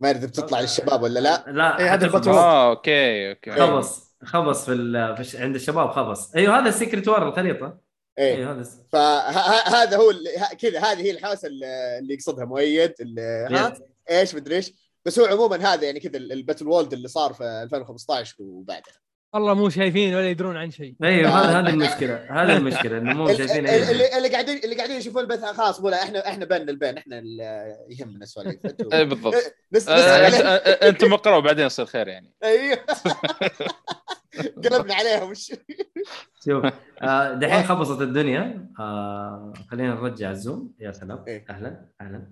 ما 0.00 0.10
أدري 0.10 0.18
إذا 0.18 0.28
بتطلع 0.28 0.60
للشباب 0.60 1.02
ولا 1.02 1.20
لا. 1.20 1.44
لا 1.48 1.78
إيه، 1.78 1.84
هذا 1.84 1.92
حتى 1.92 2.06
ال 2.06 2.08
Battleworld. 2.08 2.36
آه 2.36 2.70
okay 2.70 3.30
okay. 3.30 3.52
خبص 3.52 4.10
خبص 4.24 4.64
في, 4.64 4.72
ال- 4.72 5.24
في 5.24 5.38
عند 5.38 5.54
الشباب 5.54 5.90
خبص. 5.90 6.34
أيوه 6.34 6.58
هذا 6.58 6.68
ال 6.68 6.74
Secret 6.74 7.08
War 7.08 7.28
الخريطه 7.28 7.78
إيه. 8.18 8.34
أيوه 8.36 8.52
هذا 8.52 8.64
فهذا 8.92 9.96
هو 9.96 10.12
كذا 10.58 10.80
هذه 10.80 11.02
هي 11.02 11.10
الحوسة 11.10 11.48
اللي 11.48 11.98
اللي 11.98 12.14
يقصدها 12.14 12.44
مؤيد 12.44 12.94
اللي 13.00 13.48
ها. 13.50 13.74
إيش 14.10 14.34
مدري 14.34 14.56
إيش. 14.56 14.72
بس 15.04 15.18
هو 15.18 15.26
عموما 15.26 15.56
هذا 15.74 15.84
يعني 15.84 16.00
كذا 16.00 16.16
ال 16.16 16.68
Battleworld 16.68 16.92
اللي 16.92 17.08
صار 17.08 17.32
في 17.32 17.44
2015 17.44 18.34
وبعدها 18.38 18.94
والله 19.32 19.54
مو 19.54 19.68
شايفين 19.68 20.14
ولا 20.14 20.30
يدرون 20.30 20.56
عن 20.56 20.70
شيء. 20.70 20.94
أيوه 21.02 21.30
هذا 21.30 21.60
هذه 21.60 21.68
المشكلة. 21.74 22.26
هذه 22.30 22.56
المشكلة 22.56 22.98
إنه 22.98 23.12
مو 23.14 23.28
شايفين 23.28 23.64
ال- 23.64 23.70
أي 23.70 23.90
اللي 23.92 24.16
اللي 24.18 24.28
قاعدين 24.28 24.60
اللي 24.64 24.76
قاعدين 24.76 24.96
يشوفون 24.96 25.22
البث 25.22 25.44
خلاص 25.44 25.80
ولا 25.80 26.02
إحنا 26.02 26.28
إحنا 26.28 26.44
بين 26.44 26.68
البين 26.68 26.98
إحنا 26.98 27.18
اللي 27.18 27.76
يهمنا 27.90 28.22
السواليف. 28.22 28.60
اي 28.92 29.04
بالضبط. 29.04 29.34
نس 29.72 29.88
آه، 29.88 29.94
نسمع 29.94 30.26
انت 30.26 30.34
عليهم. 30.34 30.46
آه، 30.46 30.88
انت 30.88 31.04
مقرا 31.04 31.36
وبعدين 31.36 31.66
يصير 31.66 31.86
خير 31.86 32.08
يعني. 32.08 32.34
أيوه. 32.44 32.78
قلبنا 34.64 34.94
عليهم. 34.94 35.30
وش 35.30 35.52
شوف 36.46 36.66
آه، 37.02 37.34
دحين 37.34 37.62
خبصت 37.62 38.00
الدنيا. 38.00 38.68
آه، 38.80 39.52
خلينا 39.70 39.94
نرجع 39.94 40.30
ال 40.30 40.37
zoom. 40.37 40.72
يا 40.80 40.92
سلام. 40.92 41.24
إيه. 41.28 41.44
أهلا 41.50 41.86
أهلا. 42.00 42.30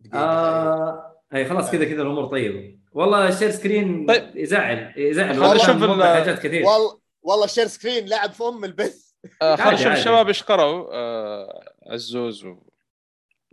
دقيقة. 0.00 0.18
آه 0.24 1.15
أي 1.34 1.44
خلاص 1.44 1.70
كذا 1.70 1.84
كذا 1.84 2.02
الأمور 2.02 2.24
طيبة. 2.26 2.78
والله 2.92 3.28
ال 3.28 3.32
share 3.32 3.50
screen 3.50 4.06
طيب. 4.06 4.30
يزعل 4.36 4.92
يزعل. 4.96 5.34
خلنا 5.58 5.86
والله 5.86 6.12
ال- 6.14 6.20
حاجات 6.24 6.38
كثير. 6.38 6.64
والله 6.66 6.98
والله 7.22 7.44
ال 7.44 7.48
share 7.48 7.66
screen 7.66 8.06
لعب 8.08 8.32
في 8.32 8.42
أم 8.44 8.64
البث. 8.64 9.06
آه، 9.42 9.56
خلينا 9.56 9.72
نشوف. 9.74 9.86
الشباب 9.86 10.28
إيش 10.28 10.42
قروا 10.42 10.88
آه، 10.94 11.64
عزوز 11.86 12.44
و... 12.44 12.56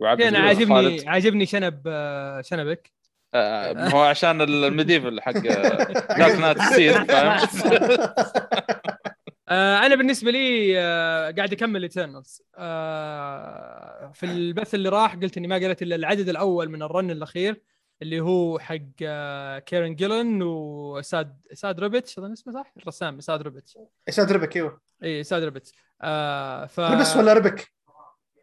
وعبد 0.00 0.22
أنا 0.22 0.36
الله 0.38 0.48
عاجبني 0.48 0.72
وخالد. 0.72 1.08
عاجبني 1.08 1.46
شنب 1.46 1.82
آه، 1.86 2.40
شنبك. 2.42 2.92
آه، 3.34 3.88
هو 3.88 4.00
عشان 4.02 4.40
ال 4.42 4.51
medieval 4.51 5.20
حق 5.20 5.32
Dark 6.18 6.38
Knight 6.38 6.58
فاهم؟ 6.58 7.46
آه 9.48 9.78
أنا 9.78 9.94
بالنسبة 9.94 10.30
لي 10.30 10.74
آه 10.80 11.30
قاعد 11.30 11.52
أكمل 11.52 11.82
Eternals 11.82 12.42
آه 12.56 14.12
في 14.14 14.26
البث 14.26 14.74
اللي 14.74 14.88
راح 14.88 15.14
قلت 15.16 15.36
إني 15.36 15.48
ما 15.48 15.56
قريت 15.56 15.82
إلا 15.82 15.96
العدد 15.96 16.28
الأول 16.28 16.68
من 16.68 16.82
ال 16.82 16.89
run 16.89 17.10
الأخير 17.10 17.62
اللي 18.02 18.20
هو 18.20 18.58
حق 18.58 18.76
آه 19.02 19.58
كيرن 19.58 19.94
جيلن 19.94 20.42
وساد 20.42 21.40
ساد 21.52 21.80
روبيتش 21.80 22.18
أظن 22.18 22.32
اسمه 22.32 22.52
صح؟ 22.52 22.72
الرسام 22.76 23.20
ساد 23.20 23.42
روبيتش 23.42 23.78
اساد 24.08 24.32
ربك 24.32 24.56
أيوه. 24.56 24.80
إي 25.04 25.24
ساد 25.24 25.42
روبيتش 25.42 25.72
آه 26.02 26.66
ف 26.66 26.80
ربس 26.80 27.16
ولا 27.16 27.32
ربك؟ 27.32 27.72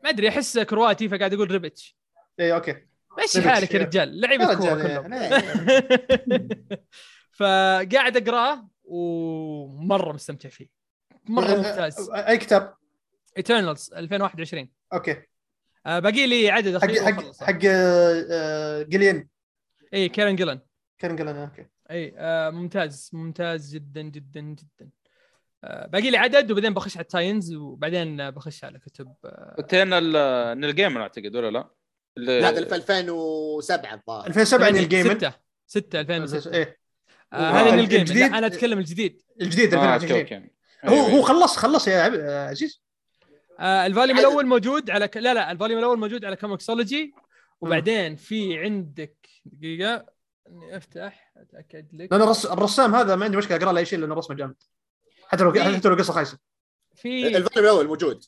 ما 0.04 0.10
أدري 0.10 0.30
أحس 0.30 0.60
كرواتي 0.60 1.10
فقاعد 1.10 1.34
أقول 1.34 1.52
ريبيتش 1.52 1.97
إي 2.39 2.54
okay. 2.54 2.76
ماشي 3.18 3.39
ريبيتش، 3.39 3.56
حالك 3.56 3.74
يا. 3.74 3.80
رجال 3.80 4.22
لعيبه 4.22 4.54
كوره 4.54 4.84
كلهم. 4.84 5.14
فقاعد 7.39 8.18
أقرأه 8.18 8.68
ومرة 8.84 10.14
مستمتع 10.14 10.49
فيه. 10.49 10.81
مرة 11.30 11.55
ممتاز. 11.55 12.09
أي 12.09 12.38
كتاب؟ 12.38 12.74
Eternals 13.38 13.93
2021 13.93 14.69
okay. 14.93 15.22
آه 15.86 15.99
باقي 15.99 16.28
لي 16.28 16.49
عدد 16.49 16.78
حق 16.78 16.91
حق. 16.91 17.43
حق 17.43 17.59
آه، 17.65 18.26
آه، 18.32 18.82
جلين 18.84 19.30
اي 19.93 20.09
كيرن 20.09 20.36
كان 20.36 21.17
قال 21.17 21.28
أنا 21.28 21.43
أوكي. 21.43 21.65
اي 21.91 22.13
آه 22.17 22.49
ممتاز 22.49 23.09
ممتاز 23.13 23.74
جدا 23.76 24.01
جدا 24.01 24.39
جدا. 24.41 24.89
آه 25.63 25.88
باقي 25.88 26.09
لي 26.09 26.17
عدد 26.17 26.51
وبعدين 26.51 26.74
بخش 26.74 26.97
على 26.97 27.03
التاينز 27.03 27.53
وبعدين 27.53 28.22
آه، 28.22 28.30
بخش 28.30 28.63
على 28.63 28.80
كتب 28.80 29.13
آه. 29.26 29.55
انتهينا 29.59 29.97
ال- 29.97 30.59
نيل 30.59 30.76
جيمر 30.76 31.01
أعتقد 31.01 31.36
ولا 31.36 31.49
لا؟ 31.51 31.69
هذا 32.49 32.65
في 32.65 32.76
2007 32.76 33.93
الظاهر. 33.93 34.28
2007 34.28 34.69
نيل 34.69 34.89
جيمن 34.89 35.09
6 35.15 35.34
6 35.67 35.99
2006 35.99 36.53
إيه. 36.53 36.80
آه 37.34 37.36
آه، 37.36 37.51
هذا 37.51 37.76
نيل 37.76 37.89
جيمن 37.89 38.01
الجديد- 38.01 38.32
لا 38.32 38.38
أنا 38.38 38.47
أتكلم 38.47 38.80
الجديد. 38.80 39.22
الجديد 39.41 39.74
آه، 39.74 39.78
أوكي 39.93 39.95
2020 40.05 40.41
أوكي. 40.41 40.51
هو 40.86 40.94
أيوة، 40.94 41.10
هو 41.10 41.22
خلص 41.22 41.58
خلص 41.58 41.88
يا 41.88 42.02
عب- 42.02 42.50
عزيز. 42.50 42.84
آه 43.60 43.86
ال 43.86 43.90
volume 43.90 44.18
عدد. 44.18 44.26
الأول 44.28 44.46
موجود 44.46 44.90
على 44.90 45.08
ك... 45.08 45.18
لا 45.18 45.34
لا 45.34 45.52
ال 45.52 45.56
volume 45.56 45.80
الأول 45.80 46.00
موجود 46.00 46.26
على 46.26 46.36
Comixology. 46.36 47.14
وبعدين 47.62 48.16
في 48.16 48.60
عندك 48.60 49.28
دقيقة. 49.46 50.06
إني 50.50 50.78
أفتح 50.78 51.34
أتأكد 51.38 51.94
لك. 51.94 52.12
لأن 52.12 52.22
الرس... 52.22 52.46
الرسام 52.46 52.96
هذا 52.96 53.16
ما 53.16 53.26
عندي 53.26 53.38
مشكلة 53.38 53.58
أقرأ 53.58 53.72
له 53.72 53.80
اي 53.80 53.86
شيء 53.86 54.00
لأنه 54.00 54.16
رسمه 54.16 54.36
جامد. 54.36 54.56
حتى 55.28 55.44
لو 55.44 55.52
حتى 55.52 55.90
لو 55.90 55.96
قصة 55.96 56.14
خايسة. 56.14 56.38
في 56.96 57.28
ال 57.28 57.33
volume 57.33 57.66
الأول 57.66 57.88
موجود. 57.88 58.24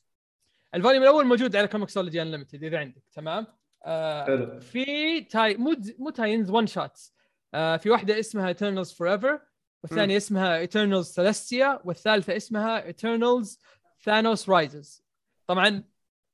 ال 0.76 0.80
volume 0.80 1.03
الأول 1.04 1.26
موجود 1.26 1.56
على 1.56 1.68
Comixology 1.67 2.21
Unlimited 2.21 2.63
إذا 2.64 2.80
عندك. 2.80 3.04
تمام؟ 3.14 3.47
آه 3.86 4.26
حلو. 4.26 4.60
في 4.60 5.22
tie 5.21 5.57
مو 5.58 5.76
مو 5.99 6.10
tie-ins 6.09 6.49
one 6.49 6.67
shots 6.67 7.13
آه 7.54 7.78
في 7.78 7.89
واحدة 7.89 8.20
اسمها 8.20 8.47
Eternals 8.47 8.91
Forever 8.91 9.39
والثانيه 9.84 10.17
اسمها 10.17 10.57
Eternals 10.57 11.07
Celestia 11.07 11.80
والثالثة 11.86 12.38
اسمها 12.38 12.86
Eternals 12.86 13.59
Thanos 14.03 14.49
Rises 14.49 15.03
طبعا 15.47 15.84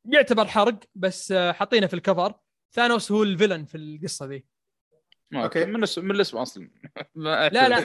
يعتبر 0.05 0.47
حرق 0.47 0.79
بس 0.95 1.31
آه 1.31 1.51
حاطينه 1.51 1.87
في 1.87 1.93
ال 1.93 1.99
cover. 1.99 2.33
ثانوس 2.71 3.11
هو 3.11 3.23
ال 3.23 3.28
villain 3.29 3.65
في 3.65 3.77
القصة 3.77 4.25
ذي. 4.25 4.45
أوكي. 5.35 5.65
من 5.65 5.75
الاسم 5.75 6.05
من 6.05 6.11
الاسم 6.11 6.37
أصلا. 6.37 6.69
ما 7.15 7.49
لا، 7.49 7.69
لا. 7.69 7.79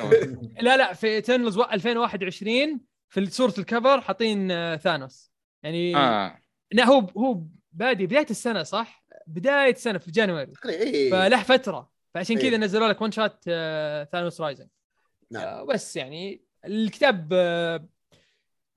لا 0.60 0.76
لا. 0.76 0.92
في 0.92 1.06
Eternals 1.06 1.58
2021 1.58 2.80
في 3.08 3.26
صورة 3.26 3.54
ال 3.58 3.65
cover 3.65 4.00
حاطين 4.00 4.50
آه 4.50 4.76
ثانوس 4.76 5.32
يعني 5.62 5.96
آه. 5.96 6.38
لا 6.72 6.84
هو 6.84 6.98
هو 6.98 7.42
بادي 7.72 8.06
بداية 8.06 8.26
السنة 8.30 8.62
صح؟ 8.62 9.04
بداية 9.26 9.72
السنة 9.72 9.98
في 9.98 10.10
January 10.10 10.52
إيه. 10.64 11.10
فله 11.10 11.42
فترة. 11.42 11.90
فعشان 12.14 12.38
إيه. 12.38 12.50
كذا 12.50 12.56
نزلوا 12.56 12.88
لك 12.88 13.02
one 13.02 13.10
shot 13.10 13.38
آه، 13.48 14.04
Thanos 14.04 14.40
Rising 14.40 14.68
نعم. 15.30 15.42
آه، 15.42 15.62
بس 15.62 15.96
يعني 15.96 16.42
الكتاب 16.64 17.28
آه، 17.32 17.86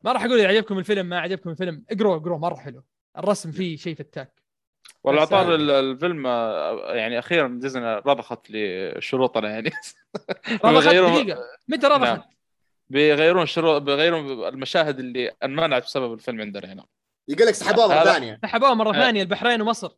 ما 0.04 0.12
راح 0.12 0.24
أقول 0.26 0.40
إذا 0.40 0.48
عجبكم 0.48 0.78
الفيلم 0.78 1.06
ما 1.06 1.20
عجبكم 1.20 1.50
الفيلم 1.50 1.84
اقروا 1.92 2.16
اقروا 2.18 2.38
مرة 2.38 2.56
حلو 2.56 2.84
الرسم 3.18 3.52
فيه 3.52 3.78
شيء 3.78 3.96
فتاك 3.96 4.42
والله 5.04 5.22
بس 5.22 5.28
عطار 5.28 5.42
يعني- 5.52 5.56
ال- 5.56 5.72
الفيلم 5.72 6.28
آه، 6.28 6.96
يعني 6.96 7.20
أخيرا 7.20 7.48
ديزني 7.48 7.96
رضخت 7.96 8.48
لشروطنا 8.50 9.50
يعني 9.50 9.70
رضخت 10.66 10.88
بيغيرون- 10.88 11.14
دقيقة 11.24 11.40
متى 11.68 11.88
رضخت؟ 11.88 12.02
نعم. 12.02 12.22
بيغيرون 12.90 13.46
شروط 13.46 13.82
بيغيرون 13.82 14.48
المشاهد 14.48 15.00
اللي 15.00 15.32
أنمنعت 15.44 15.84
بسبب 15.84 16.14
الفيلم 16.14 16.42
عندنا 16.42 16.74
هنا 16.74 16.86
يقول 17.28 17.48
لك 17.48 17.54
سحبوها 17.54 17.88
مرة 17.88 18.04
ثانية 18.04 18.40
سحبوها 18.44 18.74
مرة. 18.74 18.92
ثانية 18.94 19.22
البحرين 19.22 19.62
ومصر 19.62 19.92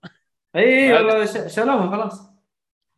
اي 0.56 0.94
والله 0.94 1.26
ش- 1.26 1.56
شالوها 1.56 1.90
خلاص 1.92 2.30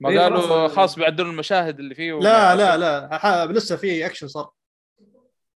ما 0.01 0.09
إيه، 0.09 0.19
قالوا 0.19 0.67
خلاص. 0.67 0.95
بيعدلون 0.95 1.29
المشاهد 1.29 1.79
اللي 1.79 1.95
فيه 1.95 2.13
لا 2.19 2.55
لا 2.55 2.77
لا. 2.77 3.45
لسه 3.51 3.75
في 3.75 4.05
اكشن 4.05 4.27
صار. 4.27 4.51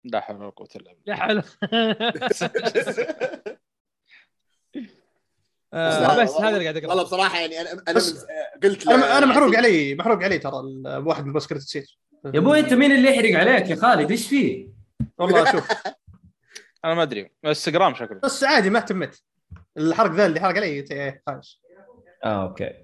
لا 0.06 0.20
حول 0.20 0.36
ولا 0.36 0.50
قوة 0.50 0.68
إلا 0.76 0.94
بالله. 0.94 1.04
لا 1.08 1.16
حلو 1.16 1.42
لا، 5.74 6.20
آه، 6.20 6.24
بس 6.24 6.32
هذا 6.32 6.50
اللي 6.50 6.64
قاعد 6.70 6.76
والله 6.76 6.94
اقراه 6.94 7.04
بصراحة 7.04 7.40
يعني 7.40 7.62
أنا 7.62 7.72
أنا 7.72 7.82
من- 7.94 8.60
قلت 8.64 8.88
أنا 8.88 9.18
أنا 9.18 9.26
محروق 9.26 9.56
علي 9.58 9.96
محروق 9.96 10.24
علي 10.24 10.38
ترى 10.40 10.60
ال- 10.60 11.04
واحد 11.08 11.26
من 11.26 11.40
كريت 11.40 11.62
سير 11.62 11.98
يا 12.26 12.40
أبوي 12.40 12.60
أنت 12.60 12.74
مين 12.74 12.92
اللي 12.92 13.10
يحرق 13.16 13.40
عليك 13.40 13.70
يا 13.70 13.76
خالد؟ 13.76 14.12
إيش 14.12 14.28
فيه؟ 14.28 14.68
والله 15.18 15.52
شوف. 15.52 15.68
أنا 16.86 16.94
ما 16.94 17.04
أدري. 17.04 17.32
انستغرام 17.46 17.96
شكله. 17.96 18.20
بس 18.24 18.44
عادي 18.44 18.70
ما 18.70 18.80
اهتميت. 18.80 19.18
الحرق 19.78 20.12
ذا 20.12 20.26
اللي 20.26 20.40
حرق 20.40 20.56
علي 20.58 20.86
خلاص. 21.28 21.62
آه 22.24 22.44
أوكي. 22.44 22.83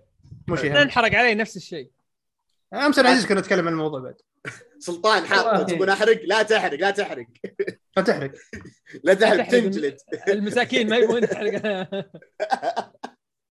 مو 0.49 0.55
شيء 0.55 0.81
انحرق 0.81 1.15
علي 1.15 1.35
نفس 1.35 1.57
الشيء. 1.57 1.89
أمس 2.73 2.99
أنا 2.99 3.09
عزيز 3.09 3.25
كنا 3.25 3.39
نتكلم 3.39 3.67
عن 3.67 3.73
الموضوع 3.73 3.99
بعد. 3.99 4.15
سلطان 4.79 5.25
حاط. 5.25 5.69
تقول 5.69 5.89
أحرق؟ 5.89 6.21
لا 6.23 6.43
تحرق 6.43 6.79
لا 6.79 6.91
تحرق. 6.91 7.27
لا 7.97 8.03
تحرق. 8.03 8.31
لا 9.03 9.13
تحرق 9.13 9.43
تحرق. 9.43 9.49
تنجلد. 9.49 9.97
المساكين 10.27 10.89
ما 10.89 10.97
يبغون 10.97 11.23
يحرق 11.23 11.87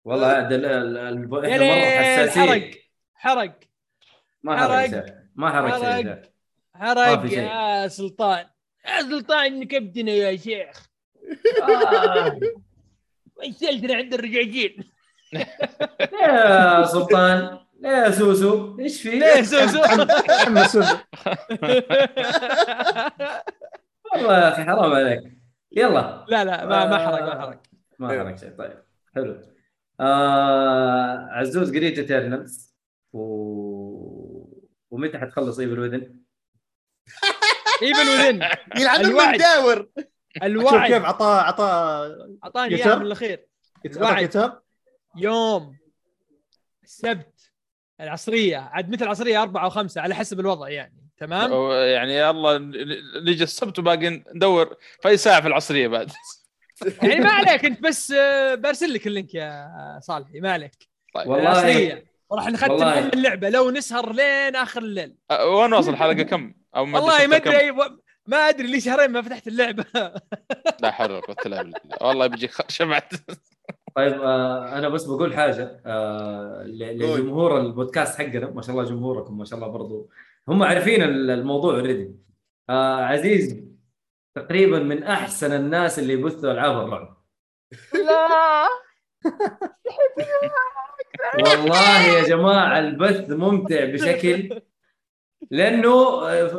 والله 0.06 0.42
إحنا 0.42 1.26
مرة 1.26 1.48
حساسين. 1.48 2.50
حرق. 2.50 2.72
حرق. 3.16 3.60
ما 4.44 4.58
حرق. 4.58 5.06
ما 5.36 5.50
حرق 5.50 5.84
حرق. 5.84 6.32
حرق. 6.74 7.34
يا 7.34 7.88
سلطان. 7.88 8.46
يا 8.86 9.02
سلطان 9.02 9.60
نكبتنا 9.60 10.12
يا 10.12 10.38
شيخ. 10.38 10.90
آه. 11.62 12.40
وصلتنا 13.40 13.96
عند 13.96 14.14
الرجاجيل؟ 14.14 14.92
يا 16.22 16.84
سلطان 16.84 17.60
يا 17.84 18.12
سوسو 18.12 18.80
إيش 18.80 19.02
في؟ 19.02 19.20
ليه 19.20 19.42
سوسو 19.42 19.82
محمد 19.82 20.62
سوسو 20.62 20.98
والله 24.14 24.38
يا 24.38 24.48
أخي 24.48 24.64
حرام 24.64 24.94
عليك. 24.94 25.24
يلا. 25.72 26.26
لا 26.28 26.44
لا 26.46 26.66
ما 26.66 26.86
ما 26.86 26.98
حرق 26.98 27.22
ما 27.22 27.42
حرق. 27.42 27.62
ما 28.00 28.10
حرق 28.10 28.38
شيء. 28.38 28.50
طيب 28.50 28.84
حلو. 29.16 29.42
آه 30.00 31.28
عزوز 31.32 31.76
قريت 31.76 31.98
Eternals 31.98 32.76
و... 33.14 33.20
ومتى 34.92 35.18
حتخلص 35.18 35.60
Evil 35.60 35.80
Within؟ 35.80 36.16
Evil 37.82 38.08
Within 38.08 38.50
يلعن 38.76 39.00
امه 39.00 39.10
الوعد. 39.10 39.36
مداور 39.36 39.90
شوف 40.48 40.76
كيف 40.76 41.06
عطاه 41.06 41.42
عطاه 41.42 42.16
اعطاني 42.44 42.74
يتم. 42.74 42.90
اياه 42.90 42.96
من 42.96 43.06
الاخير 43.06 43.48
الوعد. 43.86 44.60
يوم 45.16 45.78
السبت 46.84 47.52
العصرية 48.02 48.58
عاد 48.58 48.90
متى 48.90 49.04
العصرية 49.04 49.42
أربعة 49.42 49.64
أو 49.64 49.70
خمسة 49.70 50.02
على 50.02 50.16
حسب 50.16 50.40
الوضع 50.40 50.70
يعني 50.70 51.10
تمام؟ 51.18 51.52
يعني 51.72 52.16
يلا 52.18 52.58
ن- 52.58 52.72
ن- 52.72 53.30
نجي 53.30 53.44
السبت 53.44 53.80
وباقي 53.80 54.10
ندور 54.36 54.76
في 55.02 55.08
أي 55.10 55.18
ساعة 55.18 55.42
في 55.42 55.48
العصرية 55.48 55.88
بعد. 55.88 56.12
يعني 57.04 57.20
ما 57.20 57.30
عليك 57.30 57.66
أنت 57.66 57.82
بس 57.82 58.12
آه، 58.12 58.56
برسل 58.56 58.94
لك 58.94 59.08
ال 59.08 59.13
link 59.13 59.34
يا 59.34 60.00
صالحي 60.02 60.40
ما 60.40 60.52
عليك. 60.52 60.90
طيب. 61.14 61.28
والله 61.28 61.52
العصرية. 61.52 62.06
وراح 62.30 62.48
نختم 62.48 62.72
والله. 62.72 63.00
ام 63.00 63.10
اللعبة 63.14 63.50
لو 63.50 63.72
نسهر 63.72 64.14
لين 64.14 64.56
آخر 64.56 64.82
الليل. 64.82 65.16
أه، 65.32 65.46
وين 65.46 65.74
واصل 65.74 65.92
الحلقة؟ 65.92 66.24
كم؟ 66.24 66.54
أو 66.76 66.86
ما 66.86 66.98
أدري 67.00 67.08
والله 67.12 67.28
ما 67.28 67.36
أدري 67.36 67.72
ما 68.28 68.38
أدري 68.50 68.68
لي 68.68 68.82
شهرين 68.82 69.12
ما 69.12 69.22
فتحت 69.22 69.48
اللعبة. 69.48 69.86
لا 70.82 70.92
حول 70.92 71.12
ولا 71.12 71.20
قوة 71.22 71.36
إلا 71.46 71.62
بالله. 71.62 71.80
والله 72.02 72.28
بيجيك 72.28 72.52
خ- 72.52 72.70
شمعت 72.70 73.14
طيب 73.96 74.22
آه 74.22 74.78
أنا 74.78 74.90
بس 74.90 75.06
بقول 75.06 75.34
حاجة 75.36 75.82
آه. 75.86 76.64
لجمهور 76.64 77.62
البودكاست 77.62 78.18
حقنا 78.22 78.50
ما 78.50 78.62
شاء 78.62 78.72
الله 78.72 78.84
جمهوركم 78.90 79.38
ما 79.38 79.46
شاء 79.46 79.60
الله 79.60 79.72
برضو 79.72 80.10
هم 80.48 80.64
عارفين 80.64 81.04
ال- 81.04 81.30
الموضوع 81.32 81.74
اوريدي 81.74 82.16
آه 82.70 82.96
عزيز 83.04 83.64
تقريبا 84.36 84.80
من 84.80 85.04
أحسن 85.04 85.52
الناس 85.52 86.00
اللي 86.00 86.14
يبثوا 86.14 86.52
ألعاب 86.52 86.88
الرعب 86.88 87.18
لا 87.94 88.68
والله 91.44 92.02
يا 92.08 92.24
جماعة 92.24 92.80
البث 92.80 93.30
ممتع 93.30 93.86
بشكل 93.86 94.62
لأنه 95.52 95.92
آه، 96.30 96.52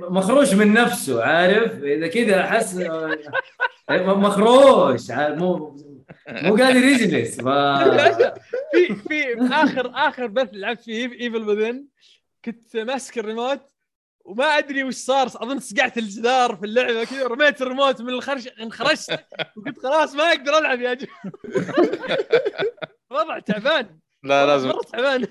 مخروش 0.00 0.54
من 0.54 0.72
نفسه 0.72 1.24
عارف 1.24 1.82
إذا 1.82 2.08
كذا 2.08 2.40
أحس 2.40 2.78
آه، 2.78 3.18
مخروش 3.90 5.10
عارف؟ 5.10 5.38
مو 5.38 5.76
مو 6.28 6.56
قادر 6.56 6.84
يجلس. 6.84 7.40
ف... 7.40 7.48
في 8.72 8.94
في 9.08 9.48
آخر 9.52 9.92
آخر 9.94 10.26
بث 10.26 10.48
لعبت 10.52 10.80
فيه 10.80 11.12
Evil 11.12 11.48
Within 11.48 11.86
كنت 12.44 12.76
ماسك 12.76 13.18
الريموت 13.18 13.60
وما 14.24 14.44
أدري 14.44 14.84
وش 14.84 14.94
صار. 14.94 15.26
أظن 15.26 15.58
صقعت 15.58 15.98
الجدار 15.98 16.56
في 16.56 16.66
اللعبة 16.66 17.04
كذا 17.04 17.26
رميت 17.26 17.62
الريموت 17.62 18.02
من 18.02 18.08
الخرش 18.08 18.48
انخرشت. 18.48 19.26
وقلت 19.56 19.78
خلاص 19.78 20.14
ما 20.14 20.22
أقدر 20.28 20.58
ألعب 20.58 20.80
يا 20.80 20.94
جماعة 20.94 21.32
وضع 23.10 23.38
تعبان. 23.38 23.98
لا 24.22 24.46
لازم 24.46 24.68
مرة 24.68 24.82
تعبان. 24.82 25.26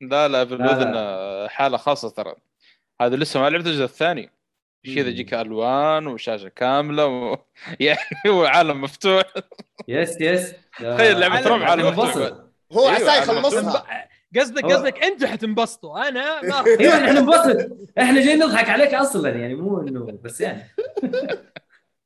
لا 0.00 0.28
لا 0.28 0.44
في 0.44 0.58
آه، 0.60 1.48
حالة 1.48 1.76
خاصة 1.76 2.10
ترى. 2.10 2.34
هذا 3.00 3.16
لسه 3.16 3.40
ما 3.40 3.50
لعبت 3.50 3.66
الجزء 3.66 3.84
الثاني. 3.84 4.30
كذا. 4.86 5.08
يجيك 5.08 5.34
ألوان 5.34 6.06
وشاشة 6.06 6.48
كاملة 6.48 7.06
و... 7.06 7.36
يعني 7.80 7.98
وعالم 8.28 8.80
مفتوح. 8.80 9.24
يس 9.88 10.20
يس. 10.20 10.52
تخيل 10.78 11.22
عالم 11.22 11.48
رعب 11.48 11.62
عالم. 11.62 11.86
مفتوح 11.86 12.32
هو 12.72 12.88
أيوة، 12.88 12.90
عسى 12.90 13.04
أنا 13.04 13.16
يخلصها 13.38 14.08
قصدك 14.38 14.64
قصدك 14.64 15.02
أنتوا 15.04 15.28
حتنبسطوا. 15.28 16.08
أنا 16.08 16.42
ما 16.50 16.64
أيوه 16.80 16.94
إحنا 16.94 17.12
ننبسط 17.20 17.76
إحنا 17.98 18.20
جايين 18.20 18.38
نضحك 18.38 18.68
عليك 18.68 18.94
أصلا 18.94 19.28
يعني 19.28 19.54
مو 19.54 19.80
إنه 19.80 20.18
بس 20.24 20.40
يعني. 20.40 20.62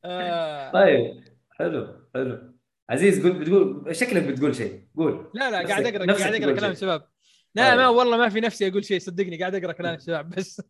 آه. 0.05 0.71
طيب 0.73 1.21
حلو 1.51 1.97
حلو. 2.15 2.53
عزيز 2.91 3.23
قول 3.27 3.33
بتقول 3.33 3.97
شكلك 3.97 4.23
بتقول 4.23 4.57
شيء. 4.57 4.81
قول. 4.97 5.31
لا 5.35 5.51
لا 5.51 5.69
قاعد 5.69 5.87
أقرأ 5.87 6.15
قاعد 6.15 6.35
أقرأ 6.35 6.53
كلام. 6.53 6.71
الشباب 6.71 7.09
لا 7.55 7.71
طيب. 7.71 7.79
ما 7.79 7.89
والله 7.89 8.17
ما 8.17 8.29
في 8.29 8.41
نفسي 8.41 8.69
أقول 8.69 8.85
شيء 8.85 8.99
صدقني 8.99 9.39
قاعد 9.39 9.55
أقرأ 9.55 9.73
كلام 9.73 9.95
الشباب 9.95 10.31
بس. 10.31 10.63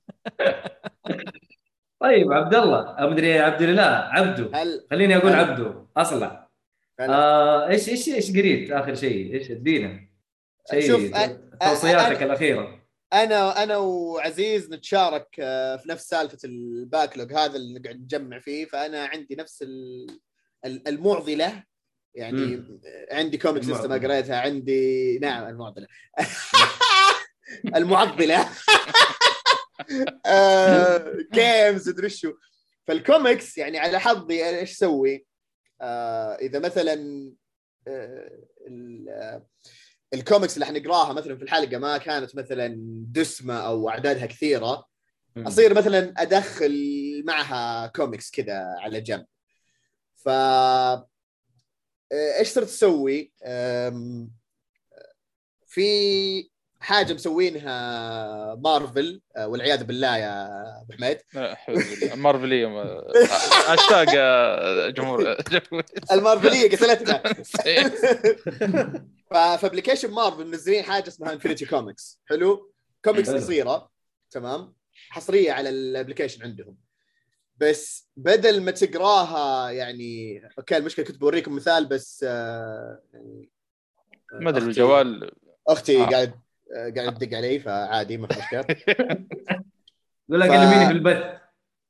طيب 2.01 2.33
عبد 2.33 2.55
الله 2.55 2.95
ادري 2.99 3.39
عبد 3.39 3.63
الله 3.63 3.83
عبده 3.83 4.51
هل 4.63 4.87
خليني 4.91 5.17
أقول 5.17 5.33
هل- 5.33 5.39
عبده 5.51 5.87
اصلع 5.97 6.51
هل- 7.01 7.11
آه 7.11 7.69
إيش 7.69 7.89
إيش 7.89 8.09
إيش 8.09 8.31
قريت 8.37 8.71
آخر 8.73 8.95
شيء؟ 8.95 9.35
إيش 9.35 9.51
أدينا؟ 9.51 10.09
شيء 10.71 10.89
شوف، 10.89 11.15
أ- 11.15 11.31
توصياتك 11.69 12.19
أ- 12.19 12.23
الأخيرة. 12.23 12.87
أنا 13.13 13.63
أنا 13.63 13.77
وعزيز 13.77 14.71
نتشارك 14.73 15.27
آه، 15.41 15.77
في 15.77 15.89
نفس 15.89 16.09
سالفة 16.09 16.39
الباكلوج 16.45 17.33
هذا 17.33 17.57
اللي 17.57 17.81
قاعد 17.81 17.97
نجمع 17.97 18.39
فيه 18.39 18.65
فأنا 18.65 19.05
عندي 19.07 19.37
نفس 19.39 19.63
ال- 19.63 20.21
ال- 20.65 20.89
المعضلة. 20.89 21.63
يعني 22.15 22.33
مم. 22.57 22.81
عندي 23.13 23.39
ما 23.45 23.51
المعضلة. 23.91 24.15
قريتها 24.15 24.41
عندي 24.41 25.19
نعم 25.19 25.49
المعضلة. 25.49 25.87
المعضلة. 27.77 28.49
جيمز 31.33 31.89
ادري 31.89 32.09
شو 32.09 32.33
فالكوميكس 32.87 33.59
يعني 33.59 33.79
على 33.79 34.01
حظي 34.01 34.49
إيش 34.49 34.73
أسوي؟ 34.73 35.27
آه، 35.81 36.35
إذا 36.35 36.59
مثلا 36.59 36.93
آه، 37.89 38.31
ال- 38.67 39.09
آه، 39.09 39.47
الكوميكس 40.15 40.55
اللي 40.55 40.67
حنقراها 40.67 41.13
مثلا 41.13 41.37
في 41.37 41.43
الحلقة 41.43 41.79
ما 41.79 41.99
كانت 41.99 42.37
مثلا 42.37 42.77
دسمة 43.13 43.55
أو 43.55 43.89
أعدادها 43.89 44.27
كثيرة. 44.27 44.87
أصير 45.37 45.75
مثلا 45.75 46.15
أدخل 46.17 47.23
معها 47.27 47.87
كوميكس 47.87 48.31
كذا 48.31 48.59
على 48.79 49.01
جنب 49.01 49.27
ف 50.17 50.29
إيش 52.39 52.49
صرت 52.49 52.67
أسوي؟ 52.67 53.33
في 55.67 56.51
حاجة 56.87 57.13
مسوينها 57.15 58.55
مارفل 58.55 59.21
أه، 59.37 59.49
والعياذ 59.49 59.85
بالله 59.85 60.17
يا 60.17 60.47
أبو 60.83 60.93
حميد. 60.93 61.19
مارفليه 62.15 62.67
ما- 62.67 63.03
اشتاق 63.75 64.07
آه، 64.17 64.89
جمهور. 64.91 65.37
المارفلية 66.13 66.71
قتلتنا. 66.71 67.23
ف 69.31 69.37
application 69.37 70.11
مارفل 70.21 70.47
منزلين 70.47 70.83
حاجة 70.85 71.09
اسمها 71.09 71.33
Infinity 71.33 71.67
Comics 71.67 72.21
حلو؟ 72.27 72.73
كوميكس. 73.05 73.31
قصيرة. 73.31 73.91
تمام؟ 74.31 74.75
حصرية 75.11 75.53
على 75.53 75.69
ال 75.69 75.75
application 75.75 76.43
عندهم. 76.43 76.77
بس 77.57 78.09
بدل 78.17 78.63
ما 78.63 78.71
تقراها 78.71 79.71
يعني 79.71 80.41
أوكي 80.59 80.77
المشكلة 80.77 81.05
كنت 81.05 81.17
بوريكم 81.17 81.57
مثال 81.57 81.87
بس 81.87 82.25
آه 82.29 83.03
يعني 83.15 83.51
ما 84.33 84.51
أدري 84.51 84.61
أختي- 84.61 84.65
الجوال 84.67 85.31
أختي 85.69 86.03
آه. 86.03 86.07
قاعد 86.07 86.29
آه، 86.29 86.46
قاعد 86.97 87.19
تدق 87.19 87.37
علي 87.37 87.61
فعادي 87.61 88.17
ما 88.17 88.27
في 88.29 88.39
مشكلة. 88.41 88.65
يقول 90.29 90.41
لك 90.41 90.51
في 90.51 90.91
البث. 90.91 91.37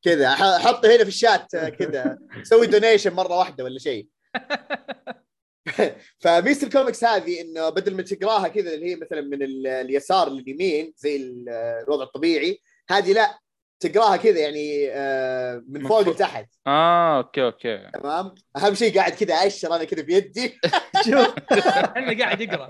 كذا 0.02 0.30
حط 0.34 0.86
هنا 0.86 1.02
في 1.02 1.08
الشات 1.08 1.54
آه، 1.54 1.68
كذا. 1.68 2.18
سوي 2.42 2.66
donation 2.66 3.12
مرة 3.12 3.38
واحدة 3.38 3.64
ولا 3.64 3.78
شيء. 3.78 4.08
فميزه 6.20 6.66
الكوميكس 6.66 7.04
هذه 7.04 7.40
إنه 7.40 7.68
بدل 7.68 7.94
ما 7.94 8.02
تقراها 8.02 8.48
كذا 8.48 8.74
اللي 8.74 8.90
هي 8.90 8.96
مثلا 8.96 9.20
من 9.20 9.42
ال- 9.42 9.66
اليسار 9.66 10.30
لليمين 10.30 10.92
زي 10.96 11.16
ال- 11.16 11.48
الوضع 11.84 12.04
الطبيعي 12.04 12.60
هذه 12.90 13.12
لا. 13.12 13.38
تقراها 13.80 14.16
كذا 14.16 14.38
يعني 14.38 14.88
آه، 14.92 15.62
من 15.68 15.88
فوق. 15.88 16.08
لتحت. 16.08 16.46
آه 16.66 17.16
أوكي 17.18 17.44
أوكي. 17.44 17.90
تمام؟ 17.94 18.34
أهم 18.56 18.74
شيء 18.74 18.94
قاعد 18.98 19.12
كذا 19.12 19.34
اشر 19.34 19.76
أنا 19.76 19.84
كذا 19.84 20.02
بيدي. 20.02 20.58
شوف. 21.06 21.34
إحنا 21.96 22.18
قاعد 22.24 22.40
يقرأ. 22.40 22.68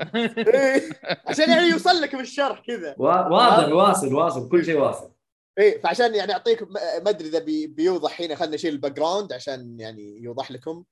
عشان 1.29 1.51
يعني 1.51 1.67
يوصل 1.69 2.01
لك 2.01 2.17
بالشرح 2.17 2.63
كذا. 2.67 2.95
وا- 2.99 3.27
واضح 3.29 3.69
واصل 3.73 4.15
واصل. 4.15 4.49
كل 4.49 4.65
شيء 4.65 4.79
واصل. 4.79 5.13
إيه 5.59 5.81
فعشان 5.81 6.15
يعني 6.15 6.33
اعطيكم 6.33 6.67
ما 6.73 7.11
أدري 7.11 7.29
إذا 7.29 7.39
بي- 7.39 7.67
بيوضح 7.67 8.21
هنا 8.21 8.35
خلينا 8.35 8.55
نشيل 8.55 8.73
ال 8.75 8.93
background 8.93 9.33
عشان 9.33 9.77
يعني 9.81 10.19
يوضح 10.23 10.51
لكم. 10.51 10.85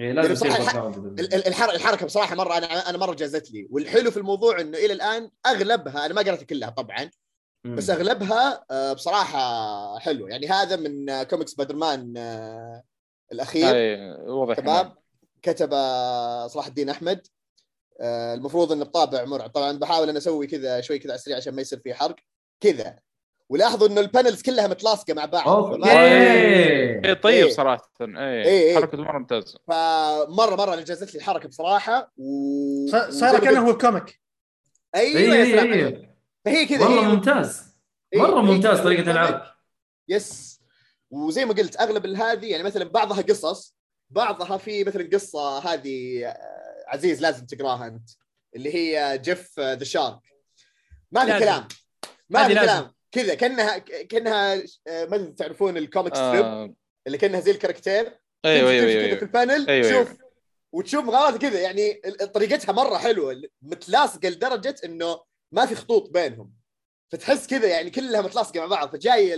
إيه، 0.00 0.12
لازم 0.12 0.32
بصراحة 0.32 0.54
تصير 0.56 0.66
الح- 0.66 0.72
background. 0.74 0.98
ال- 0.98 1.34
ال- 1.34 1.46
الحركة 1.74 2.06
بصراحة 2.06 2.34
مرة 2.36 2.56
أنا 2.58 2.90
أنا 2.90 2.98
مرة 2.98 3.14
جازت 3.14 3.50
لي. 3.50 3.68
والحلو 3.70 4.10
في 4.10 4.16
الموضوع 4.16 4.60
إنه 4.60 4.78
إلى 4.78 4.92
الآن 4.92 5.30
أغلبها 5.46 6.06
أنا 6.06 6.14
ما 6.14 6.22
قرأتها 6.22 6.44
كلها 6.44 6.70
طبعا. 6.70 7.10
بس 7.64 7.90
أغلبها 7.90 8.64
آه، 8.70 8.92
بصراحة 8.92 9.98
حلو 9.98 10.28
يعني 10.28 10.46
هذا 10.48 10.76
من 10.76 11.10
آه، 11.10 11.22
comic 11.22 11.48
Spider-Man 11.48 12.14
آه، 12.16 12.82
الأخير. 13.32 13.74
اي 13.74 14.10
واضح 14.12 14.54
تمام. 14.56 14.94
كتب 15.42 15.70
صلاح 16.48 16.66
الدين 16.66 16.88
أحمد. 16.90 17.26
المفروض 18.02 18.72
إنه 18.72 18.84
بطابع 18.84 19.24
مرعب. 19.24 19.50
طبعا 19.50 19.72
بحاول 19.78 20.08
أنا 20.08 20.18
أسوي 20.18 20.46
كذا 20.46 20.80
شوي 20.80 20.98
كذا 20.98 21.10
على 21.10 21.18
السريع 21.18 21.36
عشان 21.36 21.54
ما 21.54 21.60
يصير 21.60 21.78
في 21.78 21.94
حرق. 21.94 22.16
كذا. 22.60 22.96
ولاحظوا 23.48 23.88
إنه 23.88 24.00
ال 24.00 24.06
panels 24.06 24.42
كلها 24.42 24.66
متلاصقة 24.68 25.14
مع 25.14 25.24
بعض. 25.24 25.48
أوكي. 25.48 25.90
اي 25.90 27.14
طيب 27.14 27.46
إيه. 27.46 27.52
صراحة. 27.52 27.92
اي 28.00 28.06
إيه، 28.42 28.44
إيه. 28.44 28.74
حركته 28.76 28.98
مرة 28.98 29.18
ممتازة. 29.18 29.58
فمرة 29.68 30.56
مرة 30.56 30.74
أنا 30.74 30.82
جازت 30.82 31.14
لي 31.14 31.18
الحركة 31.18 31.48
بصراحة 31.48 32.12
و... 32.18 32.86
صار- 33.10 33.38
كأنه 33.40 33.66
هو 33.66 33.70
ال 33.70 33.77
comic. 33.77 34.20
أيوه 34.94 35.34
اي 35.34 36.09
فهي 36.44 36.66
كذا 36.66 36.84
والله 36.84 37.02
ممتاز. 37.14 37.62
مرة 38.14 38.40
ممتاز 38.40 38.80
طريقة. 38.80 39.10
العرض 39.10 39.42
yes. 40.08 40.60
وزي 41.10 41.44
ما 41.44 41.54
قلت 41.54 41.80
أغلب 41.80 42.06
هذه 42.06 42.46
يعني 42.50 42.62
مثلا 42.62 42.84
بعضها 42.84 43.22
قصص 43.22 43.76
بعضها 44.10 44.56
في 44.56 44.84
مثلا 44.84 45.08
قصة 45.12 45.58
هذه 45.58 46.26
آه، 46.26 46.84
عزيز 46.88 47.20
لازم 47.22 47.46
تقراها 47.46 47.86
أنت 47.86 48.10
اللي 48.56 48.74
هي 48.74 49.18
Jeff 49.18 49.60
the 49.60 49.84
Shark 49.84 50.18
ما 51.12 51.24
في. 51.24 51.38
كلام. 51.38 51.68
ما 52.30 52.48
في. 52.48 52.54
كلام. 52.54 52.92
كذا 53.12 53.34
كانها 53.34 53.78
كأنها 53.78 54.54
آه، 54.88 55.04
ما 55.06 55.16
أدري 55.16 55.32
تعرفون 55.32 55.76
ال 55.76 55.82
comic 55.82 56.14
strip 56.14 56.44
آه، 56.44 56.74
اللي 57.06 57.18
كأنها 57.18 57.40
زي 57.40 57.50
الكاريكاتير. 57.50 58.18
أيوه 58.44 58.70
تمشي- 58.70 58.70
أيوه 58.70 58.82
تمشي 58.82 58.94
كذا 58.94 59.00
في 59.00 59.06
أيوه. 59.06 59.22
ال 59.22 59.30
panel 59.30 59.68
أيوة، 59.70 59.88
تشوف 59.88 60.08
أيوة. 60.08 60.30
وتشوف 60.72 61.04
مغامرات 61.04 61.40
كذا. 61.40 61.60
يعني 61.60 61.94
طريقتها 62.34 62.72
مرة 62.72 62.96
حلوة 62.98 63.42
متلاصقه 63.62 64.28
لدرجة 64.28 64.76
إنه 64.84 65.20
ما 65.52 65.66
في 65.66 65.74
خطوط 65.74 66.10
بينهم. 66.10 66.52
فتحس 67.12 67.46
كذا 67.46 67.66
يعني 67.68 67.90
كلها 67.90 68.22
متلاصقة 68.22 68.60
مع 68.60 68.66
بعض 68.66 68.92
فجاي 68.92 69.36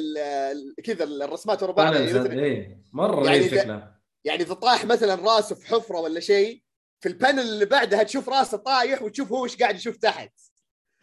كذا 0.85 1.05
الرسمات 1.05 1.63
ورا 1.63 1.73
بعض. 1.73 1.95
يعني, 1.95 2.43
إيه 2.43 2.83
مرة 2.93 3.25
يعني 3.25 3.49
شكلها 3.49 4.01
يعني 4.25 4.43
إذا 4.43 4.55
طاح 4.55 4.85
مثلا 4.85 5.15
راسه 5.15 5.55
في 5.55 5.67
حفرة 5.67 6.01
ولا 6.01 6.21
شيء 6.21 6.63
في 7.01 7.09
ال 7.09 7.14
panel 7.14 7.41
اللي 7.41 7.65
بعدها 7.65 8.03
تشوف 8.03 8.29
راسه 8.29 8.57
طايح 8.57 9.03
وتشوف 9.03 9.33
هو 9.33 9.45
إيش 9.45 9.57
قاعد 9.57 9.75
يشوف 9.75 9.97
تحت. 9.97 10.33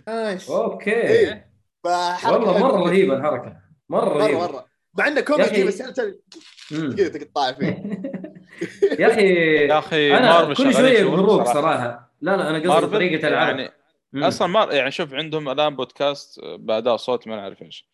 إيش 0.07 0.49
أوكي. 0.49 0.91
إيه. 0.91 1.51
والله 1.85 2.57
مرة. 2.57 2.89
رهيبة 2.89 3.13
الحركة. 3.13 3.61
مرة 3.89 4.05
مرة 4.05 4.17
رهيبة. 4.17 4.39
مرة. 4.39 4.65
مع 4.93 5.07
إنه 5.07 5.21
كوميدي. 5.21 5.63
بس. 5.63 5.81
كذا 6.69 7.09
تقطع 7.09 7.51
فيه. 7.51 7.83
يا 8.99 9.07
أخي 9.07 9.33
يا 9.67 9.79
أخي 9.79 10.17
أنا 10.17 10.53
كل 10.53 10.73
شوية 10.73 11.03
بروك 11.03 11.43
صراحة. 11.43 11.53
صراحة. 11.53 12.13
لا 12.21 12.37
لا 12.37 12.49
أنا 12.49 12.75
قصدي 12.75 12.87
طريقة 12.87 13.27
العرض 13.27 13.59
يعني 13.59 13.78
مم. 14.13 14.23
أصلا 14.23 14.47
ما 14.47 14.67
يعني 14.71 14.91
شوف 14.91 15.13
عندهم 15.13 15.49
الآن 15.49 15.75
بودكاست 15.75 16.39
بأداء 16.59 16.97
صوت 16.97 17.27
ما 17.27 17.35
نعرف 17.35 17.61
إيش. 17.61 17.89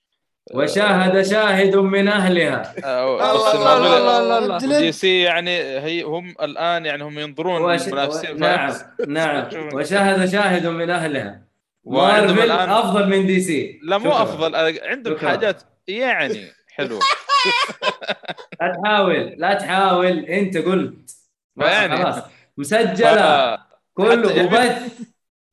وشاهد 0.54 1.22
شاهد 1.22 1.76
من 1.76 2.08
أهلها. 2.08 2.74
آه، 2.84 3.16
الله 3.32 3.54
الله 3.54 3.98
الله 3.98 4.20
الله 4.20 4.38
الله. 4.38 4.56
ودي 4.78 4.92
سي 4.92 5.22
يعني 5.22 5.50
هي 5.60 6.02
هم 6.04 6.36
الآن 6.42 6.86
يعني 6.86 7.04
هم 7.04 7.20
ينظرون 7.20 7.62
وش... 7.62 7.88
نعم؟ 8.36 8.74
نعم. 9.08 9.50
وشاهد 9.76 10.30
شاهد 10.30 10.68
من 10.68 10.90
أهلها. 10.90 11.42
وعندهم 11.84 12.36
مارفل 12.36 12.52
الان 12.52 12.70
أفضل 12.70 13.10
من 13.10 13.28
دي 13.28 13.40
سي 13.42 13.80
لا 13.84 13.98
مو 13.98 14.10
شكراً. 14.12 14.24
أفضل 14.24 14.56
آه، 14.56 14.74
عندهم 14.84 15.18
شكراً. 15.18 15.30
حاجات 15.30 15.64
يعني 15.88 16.52
حلوة. 16.76 17.00
لا 18.62 18.74
تحاول 18.84 19.36
لا 19.38 19.54
تحاول. 19.54 20.20
أنت 20.26 20.58
قلت. 20.58 21.12
فيعني- 21.60 22.04
خلاص. 22.04 22.24
مسجلة. 22.58 23.56
ف- 23.56 23.60
كله 23.94 24.46
وبث 24.46 25.00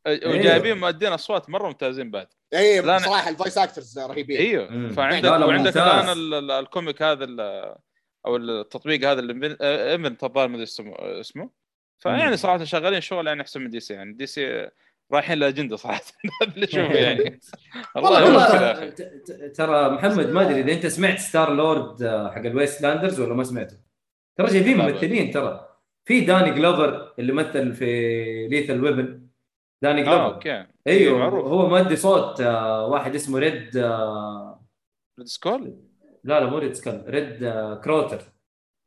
وجايبين 0.06 0.78
مؤدين 0.78 1.12
أصوات 1.12 1.50
مرة 1.50 1.66
ممتازين 1.66 2.10
بعد. 2.10 2.26
اي 2.54 2.80
بصراحه 2.82 3.28
ال 3.30 3.35
voice 3.35 3.58
actors 3.58 3.98
رهيبين. 3.98 4.36
إيوه. 4.38 4.70
مم. 4.70 4.88
فعندك 4.90 5.24
لا، 5.24 5.38
لا، 5.38 5.46
وعندك. 5.46 5.76
الآن 5.76 6.08
ال- 6.08 6.34
ال- 6.34 6.50
ال 6.50 6.59
comic 6.59 7.02
هذا 7.02 7.24
ال- 7.24 7.74
أو 8.26 8.36
التطبيق 8.36 9.10
هذا 9.10 9.20
اللي 9.20 9.56
infinite 9.60 10.24
الظاهر 10.24 10.48
ما 10.48 10.54
أدري 10.54 10.64
اسمه. 11.20 11.50
فيعني 11.98 12.36
صراحة 12.36 12.64
شغالين 12.64 13.00
شغل 13.00 13.26
يعني 13.26 13.42
أحسن 13.42 13.60
من 13.60 13.70
دي 13.70 13.80
سي. 13.80 13.94
يعني 13.94 14.12
دي 14.12 14.26
سي 14.26 14.68
رايحين 15.12 15.38
لأجندة 15.38 15.76
صراحة. 15.76 16.00
هذا 16.42 16.52
اللي 16.54 16.64
أشوفه 16.66 16.94
يعني. 16.94 17.40
الله 17.96 18.24
والله 18.24 18.90
ترى 19.54 19.88
محمد 19.90 20.28
ما 20.28 20.42
أدري 20.42 20.60
إذا 20.60 20.72
أنت 20.72 20.86
سمعت 20.86 21.18
Star-Lord 21.18 22.02
آه، 22.02 22.30
حق 22.30 22.38
ال 22.40 22.82
Wastelanders 22.82 23.20
ولا 23.20 23.34
ما 23.34 23.44
سمعته. 23.44 23.76
ترى 24.36 24.46
جايبين. 24.46 24.76
ممثلين 24.78 25.30
ترى. 25.30 25.68
في 26.04 26.20
داني 26.20 26.50
جلوفر 26.50 27.14
اللي 27.18 27.32
مثل 27.32 27.74
في 27.74 28.48
Lethal 28.50 28.80
Weapon 28.84 29.21
داني 29.82 30.00
آه 30.00 30.04
جلوفر 30.04 30.34
أوكي. 30.34 30.66
أيوه 30.86 31.18
معروف. 31.18 31.46
هو 31.46 31.68
مؤدي 31.68 31.96
صوت 31.96 32.40
آه، 32.40 32.86
واحد 32.86 33.14
اسمه 33.14 33.38
ريد 33.38 33.76
آه، 33.76 34.64
Red 35.18 35.26
Skull؟ 35.28 35.76
لا 36.24 36.40
لا 36.40 36.46
مو 36.50 36.58
Red 36.58 36.72
Skull 36.72 37.04
ريد 37.08 37.44
آه، 37.44 37.74
كروتر. 37.74 38.22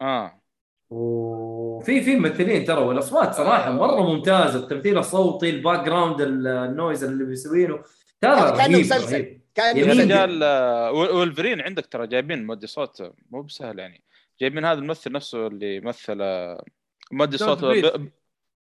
آه. 0.02 0.42
وفي 0.90 2.02
في 2.02 2.16
ممثلين 2.16 2.66
ترى 2.66 2.82
والأصوات 2.82 3.34
صراحة 3.34 3.72
مرة 3.72 4.14
ممتازة 4.14 4.60
التمثيل 4.60 4.98
الصوتي 4.98 5.50
ال 5.50 5.86
background 5.86 6.22
ال- 6.22 6.48
ال 6.48 6.57
noise 6.57 7.04
اللي 7.04 7.26
بيسوينه. 7.26 7.80
ترى 8.22 8.36
كأنه 8.52 8.52
رهيب 8.52 8.80
مسلسل. 8.80 9.40
كان 9.56 9.78
يا 9.78 9.84
يمين. 9.86 10.02
رجال 10.02 10.44
آه، 10.44 10.92
وولفرين 10.92 11.62
عندك 11.62 11.86
ترى 11.86 12.08
جايبين 12.08 12.46
مؤدي 12.46 12.68
صوت 12.68 13.02
آه، 13.02 13.14
مو 13.32 13.42
بسهل 13.42 13.80
يعني. 13.80 14.04
جايبين 14.42 14.66
هذا 14.66 14.80
الممثل 14.80 15.12
نفسه 15.12 15.48
اللي 15.48 15.80
مثل 15.80 16.18
آه، 16.22 16.64
مؤدي 17.12 17.38
صوت 17.38 17.64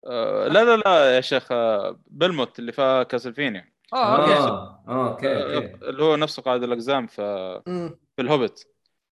آه، 0.07 0.49
لا 0.49 0.65
لا 0.65 0.77
لا 0.77 1.17
يا 1.17 1.21
شيخ 1.21 1.53
آه، 1.53 2.01
بلموت 2.07 2.59
اللي 2.59 2.73
في 2.73 3.07
كاسلفينيا. 3.09 3.73
آه 3.93 4.17
أوكي. 4.17 4.33
آه 4.33 4.85
آه 4.89 5.11
أوكي. 5.11 5.75
اللي 5.89 6.03
هو 6.03 6.17
نفسه 6.17 6.43
قائد 6.43 6.63
الأقزام 6.63 7.07
في 7.07 7.63
مم. 7.67 7.99
في 8.17 8.23
الهوبت. 8.23 8.67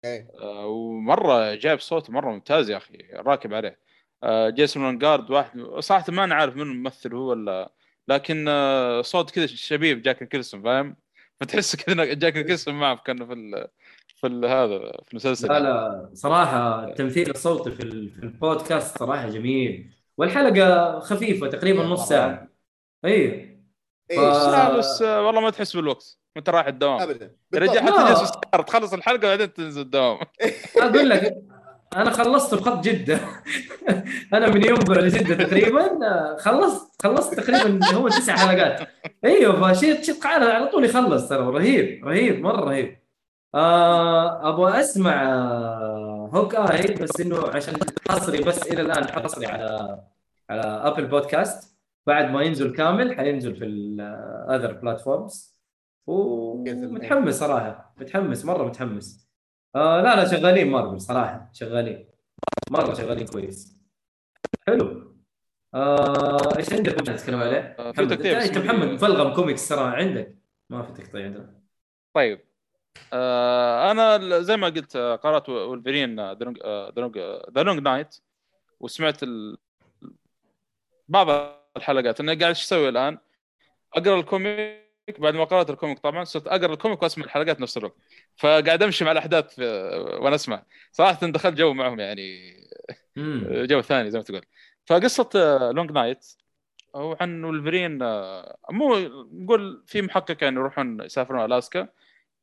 آه، 0.05 0.66
ومرة 0.66 1.55
جايب 1.55 1.80
صوت 1.80 2.11
مرة 2.11 2.30
ممتاز 2.30 2.70
يا 2.70 2.76
أخي 2.76 2.99
راكب 3.14 3.55
عليه. 3.55 3.78
آه، 4.22 4.51
جيسون 4.51 4.82
لانجارد 4.82 5.30
واحد 5.30 5.61
صراحة 5.78 6.05
ما 6.09 6.26
نعرف 6.26 6.57
من 6.57 6.62
الممثل 6.62 7.14
هو 7.14 7.30
ولا 7.30 7.72
لكن 8.09 8.45
آه، 8.49 9.03
صوت 9.03 9.30
كذا 9.30 9.47
شبيه 9.47 9.95
بجاك 9.95 10.22
نيكلسون 10.22 10.62
فاهم؟ 10.62 10.97
فتحس 11.41 11.76
كذا 11.76 12.05
جاك 12.05 12.36
نيكلسون 12.36 12.74
معه 12.74 12.97
كأنه 12.97 13.26
في 13.26 13.32
ال... 13.32 13.68
في 14.16 14.26
ال... 14.26 14.45
هذا 14.45 14.78
في 14.78 15.11
المسلسل. 15.11 15.49
لا 15.49 15.61
لا 15.61 16.11
صراحة 16.14 16.84
التمثيل 16.84 17.30
الصوتي 17.30 17.70
في 17.70 17.82
ال- 17.82 18.11
في 18.11 18.22
البودكاست 18.22 18.99
صراحة 18.99 19.28
جميل. 19.28 19.91
والحلقة 20.19 20.99
خفيفة 21.01 21.47
تقريبا 21.49 21.81
إيه، 21.83 21.87
نص. 21.89 22.09
ساعة. 22.09 22.49
أيوه 23.05 23.33
إيه، 24.11 24.16
ف- 24.16 24.47
لا 24.53 24.77
بس 24.79 25.03
آه، 25.03 25.23
والله 25.27 25.41
ما 25.41 25.51
تحس 25.51 25.77
بالوقت. 25.77 26.19
وانت 26.37 26.49
رايح 26.51 26.66
الدوام؟ 26.66 27.01
ابدا. 27.01 27.37
بالضبط. 27.51 27.77
حتى 27.79 27.91
لا. 27.91 28.09
جالس 28.09 28.19
في 28.19 28.25
السيارة 28.25 28.62
تخلص 28.62 28.93
الحلقة 28.93 29.27
وبعدين 29.27 29.53
تنزل 29.53 29.81
الدوام. 29.81 30.19
أقول 30.83 31.11
لك 31.11 31.35
أنا 31.97 32.11
خلصت 32.11 32.55
بخط 32.55 32.85
جدة. 32.85 33.21
أنا 34.35 34.49
من 34.49 34.64
ينبع 34.64 34.95
لجده 35.01 35.45
تقريبا 35.45 36.07
آه، 36.07 36.37
خلصت 36.37 37.03
خلصت 37.03 37.35
تقريبا 37.41 37.87
هو 37.95 38.09
تسع 38.09 38.37
حلقات. 38.37 38.89
أيوه 39.25 39.73
فشيء 39.75 40.03
شيء 40.03 40.14
على 40.27 40.45
على 40.45 40.66
طول 40.66 40.85
يخلص 40.85 41.29
ترى. 41.29 41.39
رهيب 41.47 42.07
رهيب 42.09 42.41
مرة 42.41 42.61
رهيب. 42.64 42.99
آه 43.55 44.49
أبغى 44.49 44.81
أسمع 44.81 45.23
آه 45.33 46.18
هوك 46.35 46.55
اي 46.55 46.95
بس 46.95 47.20
إنه 47.20 47.49
عشان 47.49 47.74
حصري 48.09 48.43
بس 48.43 48.66
إلى 48.66 48.81
الآن 48.81 49.05
حصري 49.05 49.47
على 49.47 50.03
على 50.51 50.62
ابل 50.62 51.07
بودكاست 51.07 51.79
بعد 52.07 52.31
ما 52.31 52.43
ينزل 52.43 52.76
كامل 52.76 53.16
حينزل 53.16 53.57
في 53.57 53.64
ال 53.64 53.83
other 53.83 54.73
platforms 54.73 55.59
ومتحمس 56.07 57.35
صراحة. 57.35 57.95
متحمس 58.01 58.45
مرة 58.45 58.64
متحمس. 58.64 59.29
آه 59.76 60.01
لا 60.01 60.16
لا 60.16 60.24
شغالين 60.29 60.70
مارفل 60.70 61.01
صراحة. 61.01 61.51
شغالين. 61.53 62.09
مرة 62.70 62.95
شغالين 62.95 63.26
كويس. 63.26 63.79
حلو. 64.66 65.14
آه 65.74 66.57
إيش 66.59 66.72
عندك 66.72 66.99
ممكن 66.99 67.12
نتكلم 67.12 67.41
عليه؟ 67.41 67.76
آه، 67.79 67.93
في 67.93 68.07
تقطيع. 68.07 68.45
إنت. 68.45 68.59
محمد 68.59 68.89
مفلغم 68.89 69.35
كوميكس 69.35 69.68
ترى 69.68 69.81
عندك. 69.81 70.39
ما 70.70 70.83
في 70.83 70.93
تقطيع 70.93 71.24
عندنا. 71.24 71.61
طيب. 72.14 72.48
أنا 73.91 74.17
ال- 74.17 74.45
زي 74.45 74.57
ما 74.57 74.67
قلت 74.67 74.97
آه، 74.97 75.17
قرأت 75.17 75.49
ولفرين 75.49 76.21
The 77.55 77.62
Long 77.62 77.83
Night 77.83 78.16
وسمعت 78.81 79.23
ال... 79.23 79.59
بعض 81.09 81.29
الحلقات. 81.77 82.21
أنا 82.21 82.33
قاعد 82.33 82.43
إيش 82.43 82.63
أسوي 82.63 82.89
الآن؟ 82.89 83.19
أقرأ 83.95 84.21
ال 84.21 84.30
comic. 84.30 84.89
بعد 85.19 85.35
ما 85.35 85.45
قرأت 85.45 85.71
ال 85.71 85.75
comic 85.75 85.99
طبعا 85.99 86.25
صرت 86.25 86.47
أقرأ 86.47 86.73
ال 86.73 86.78
comic 86.78 87.03
وأسمع 87.03 87.25
الحلقات 87.25 87.61
نفس 87.61 87.77
الوقت. 87.77 87.97
فقاعد 88.37 88.83
أمشي 88.83 89.05
مع 89.05 89.13
الأحداث 89.13 89.55
في- 89.55 90.19
وأنا 90.21 90.35
أسمع. 90.35 90.63
صراحة 90.93 91.27
دخلت 91.27 91.57
جو 91.59 91.73
معهم 91.75 92.01
يعني. 92.01 92.55
جو 93.51 93.81
ثاني 93.81 94.11
زي 94.11 94.19
ما 94.19 94.25
تقول. 94.25 94.43
فقصة 94.87 95.31
Long 95.73 95.93
Night 95.93 96.27
هو 96.95 97.17
عن 97.21 97.45
ولفرين 97.45 98.03
آه، 98.03 98.57
مو 98.71 98.99
نقول 99.33 99.83
في 99.87 100.03
محقق 100.03 100.45
يعني 100.45 100.57
يروحون 100.57 101.01
يسافرون 101.01 101.45
ألاسكا. 101.45 101.89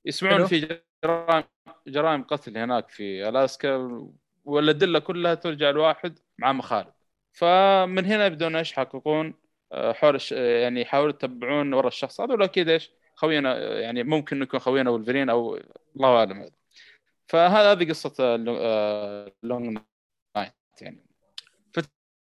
يسمعون. 0.06 0.46
في 0.46 0.80
جرائم 1.04 1.44
جرائم 1.88 2.24
قتل 2.24 2.58
هناك 2.58 2.90
في 2.90 3.30
ألاسكا 3.30 4.08
والادله 4.46 5.00
كلها 5.00 5.34
ترجع 5.36 5.70
لواحد 5.70 6.20
مع 6.38 6.54
مخالب 6.54 6.94
فمن 7.34 8.06
هنا 8.06 8.26
يبدون 8.26 8.56
إيش 8.56 8.72
يحققون 8.72 9.34
آه، 9.72 9.94
حول. 9.94 10.20
آه، 10.34 10.62
يعني 10.62 10.82
يحاولوا 10.82 11.10
يتبعون 11.10 11.74
ورا 11.74 11.88
الشخص 11.88 12.22
هذا 12.22 12.34
ولا 12.34 12.46
أكيد 12.46 12.70
إيش 12.70 12.92
خوينا 13.16 13.58
آه، 13.58 13.80
يعني 13.80 14.04
ممكن 14.04 14.42
يكون 14.42 14.60
خوينا 14.60 14.90
ولفرين 14.90 15.30
أو 15.30 15.60
الله 15.96 16.18
أعلم 16.18 16.40
هذا 16.40 16.52
فهذا 17.28 17.72
هذه 17.72 17.90
قصة 17.90 18.36
Long 19.44 19.78
Night 20.36 20.54
يعني 20.82 21.06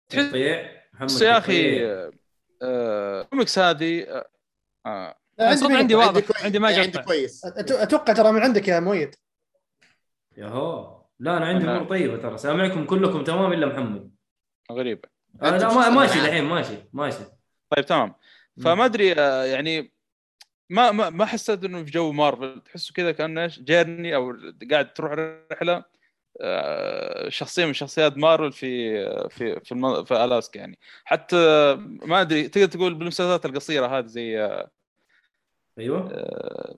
تقطيع 0.09 0.83
محمد 0.93 1.09
بس 1.09 1.23
يا 1.23 1.39
أخي. 1.39 1.87
آه، 2.63 3.23
كوميكس 3.23 3.59
هذه 3.59 4.03
آه، 4.03 4.29
آه، 4.87 5.07
لا، 5.09 5.19
الصوت 5.41 5.71
عندي. 5.73 5.95
واضح 5.95 6.21
كويس. 6.21 6.45
عندي 6.45 6.59
ما 6.59 6.69
عندي 6.69 6.81
يقطع 6.81 7.03
كويس. 7.03 7.47
أت- 7.47 7.73
أتوقع 7.73 8.13
ترى 8.13 8.33
من 8.33 8.41
عندك 8.43 8.69
يا 8.69 8.81
مؤيد 8.81 9.15
ياهو. 10.37 10.97
لا 11.19 11.37
أنا 11.37 11.47
عندي 11.47 11.65
أنا- 11.65 11.69
أمور 11.69 11.85
طيبة 11.89 12.17
ترى. 12.17 12.39
سامعكم 12.39 12.85
كلكم 12.85 13.25
تمام 13.25 13.53
إلا 13.53 13.67
محمد. 13.67 14.11
غريبه 14.73 15.09
آه 15.43 15.49
أنت 15.49 15.63
لا 15.63 15.75
ما 15.75 15.89
ماشي؟ 15.89 16.21
الحين 16.21 16.45
ماشي 16.45 16.75
ماشي. 16.93 17.19
طيب 17.77 17.87
تمام. 17.87 18.15
فما 18.65 18.85
أدري 18.85 19.13
آه، 19.13 19.45
يعني 19.45 19.93
ما 20.71 20.91
ما 20.93 21.11
ما 21.11 21.25
حسيت 21.25 21.65
إنه 21.65 21.85
في 21.85 21.91
جو 21.91 22.13
مارفل. 22.13 22.61
تحسه 22.65 22.93
كذا 22.95 23.13
كانه 23.13 23.43
إيش 23.45 23.61
journey 23.61 24.15
أو 24.15 24.37
قاعد 24.71 24.93
تروح 24.93 25.13
رحلة 25.53 25.85
آه، 26.41 27.29
شخصية 27.29 27.67
من 27.67 27.73
شخصيات 27.73 28.17
مارفل 28.19 28.53
في 28.53 29.01
في 29.31 29.61
في, 29.61 29.73
الم... 29.73 30.05
في 30.05 30.25
ألاسكا 30.25 30.59
يعني. 30.59 30.79
حتى 31.05 31.37
ما 31.81 32.21
أدري 32.21 32.49
تقدر 32.49 32.67
تقول 32.67 32.95
بالمسلسلات 32.95 33.47
القصيرة 33.47 33.87
هذه 33.99 34.07
زي 34.07 34.39
أيوه. 35.79 36.11
آه، 36.13 36.77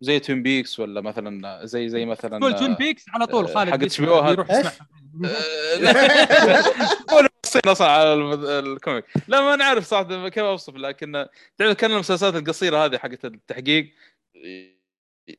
زي 0.00 0.18
Twin 0.18 0.42
Peaks 0.42 0.80
ولا 0.80 1.00
مثلا 1.00 1.60
زي 1.66 1.88
زي 1.88 2.04
مثلا 2.04 2.38
تقول 2.38 2.54
Twin 2.58 2.74
Peaks 2.74 3.04
على 3.08 3.26
طول 3.26 3.44
آه، 3.44 3.54
خالد 3.54 3.92
HBO 3.92 4.00
هذا. 4.00 4.30
يروح؟ 4.32 4.50
يسمعها. 4.50 4.88
أصلا 7.66 7.88
على 7.88 8.14
الم- 8.14 8.44
ال 8.72 8.77
comic. 8.77 9.04
لا 9.28 9.40
ما 9.40 9.56
نعرف 9.56 9.84
صراحة 9.84 10.28
كيف 10.28 10.42
أوصف 10.44 10.76
لكن 10.76 11.26
تعرف 11.58 11.76
كان 11.76 11.92
المسلسلات 11.92 12.34
القصيرة 12.34 12.84
هذه 12.84 12.98
حقت 12.98 13.24
التحقيق 13.24 13.92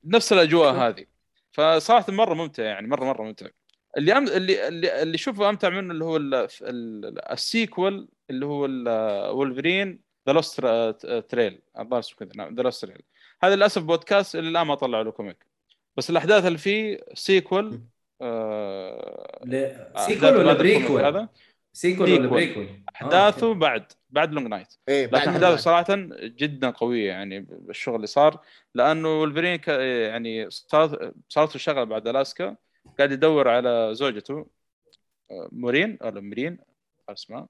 نفس 0.06 0.34
الأجواء 0.34 0.74
هذه. 0.74 1.06
فصراحة 1.52 2.14
مرة 2.14 2.34
ممتع 2.34 2.64
يعني 2.64 2.88
مره 2.88 3.06
مرة 3.06 3.24
ممتع. 3.24 3.48
اللي 3.98 4.18
أم... 4.18 4.28
اللي 4.28 4.68
اللي 4.68 5.02
اللي 5.02 5.16
اشوفه 5.16 5.50
أمتع 5.50 5.70
منه 5.70 5.94
اللي 5.94 6.06
هو 6.06 6.18
ال... 6.18 6.34
ال... 6.62 7.32
ال 7.32 7.43
sequel 7.43 8.08
اللي 8.30 8.46
هو 8.46 8.66
ال- 8.66 9.30
وولفرين 9.32 10.00
The 10.28 10.34
Lost 10.34 10.62
Trail 11.30 11.62
الظاهر 11.80 12.00
اسمه 12.00 12.18
كذا 12.18 12.32
نعم 12.36 12.56
The 12.56 12.64
Lost 12.64 12.86
Trail 12.86 13.02
هذا 13.44 13.56
للأسف 13.56 13.84
بودكاست 13.84 14.36
اللي 14.36 14.50
الآن 14.50 14.68
ما 14.68 14.76
طلعوا 14.76 15.04
له 15.04 15.12
comic 15.12 15.46
بس 15.98 16.10
الأحداث 16.10 16.46
اللي 16.46 16.58
فيه 16.58 17.00
sequel 17.14 17.82
آه 18.22 19.44
sequel 19.98 20.38
ولا 20.38 20.54
prequel؟ 20.54 21.06
هذا؟ 21.06 21.30
sequel 21.74 22.12
ولا. 22.12 22.28
prequel؟ 22.28 22.68
أحداثه 22.96 23.52
آه، 23.52 23.54
بعد 23.54 23.92
بعد 24.10 24.34
Long 24.34 24.48
Night 24.48 24.74
إيه 24.90 25.06
لكن 25.06 25.30
أحداثه 25.30 25.56
صراحة 25.56 25.86
جدا 26.24 26.70
قوية 26.70 27.08
يعني 27.08 27.40
بالشغل 27.40 27.96
اللي 27.96 28.08
صار. 28.08 28.42
لأنه 28.76 29.22
ولفرين 29.22 29.60
يعني 30.12 30.50
صارت 30.50 31.14
صارت 31.30 31.56
له 31.56 31.60
شغله 31.60 31.84
بعد 31.84 32.08
الاسكا 32.08 32.56
قاعد 32.98 33.12
يدور 33.12 33.48
على 33.48 33.90
زوجته 33.94 34.48
آه، 35.32 35.50
مورين 35.52 35.98
ولا 36.02 36.22
مرين 36.22 36.58
اسمها 37.10 37.48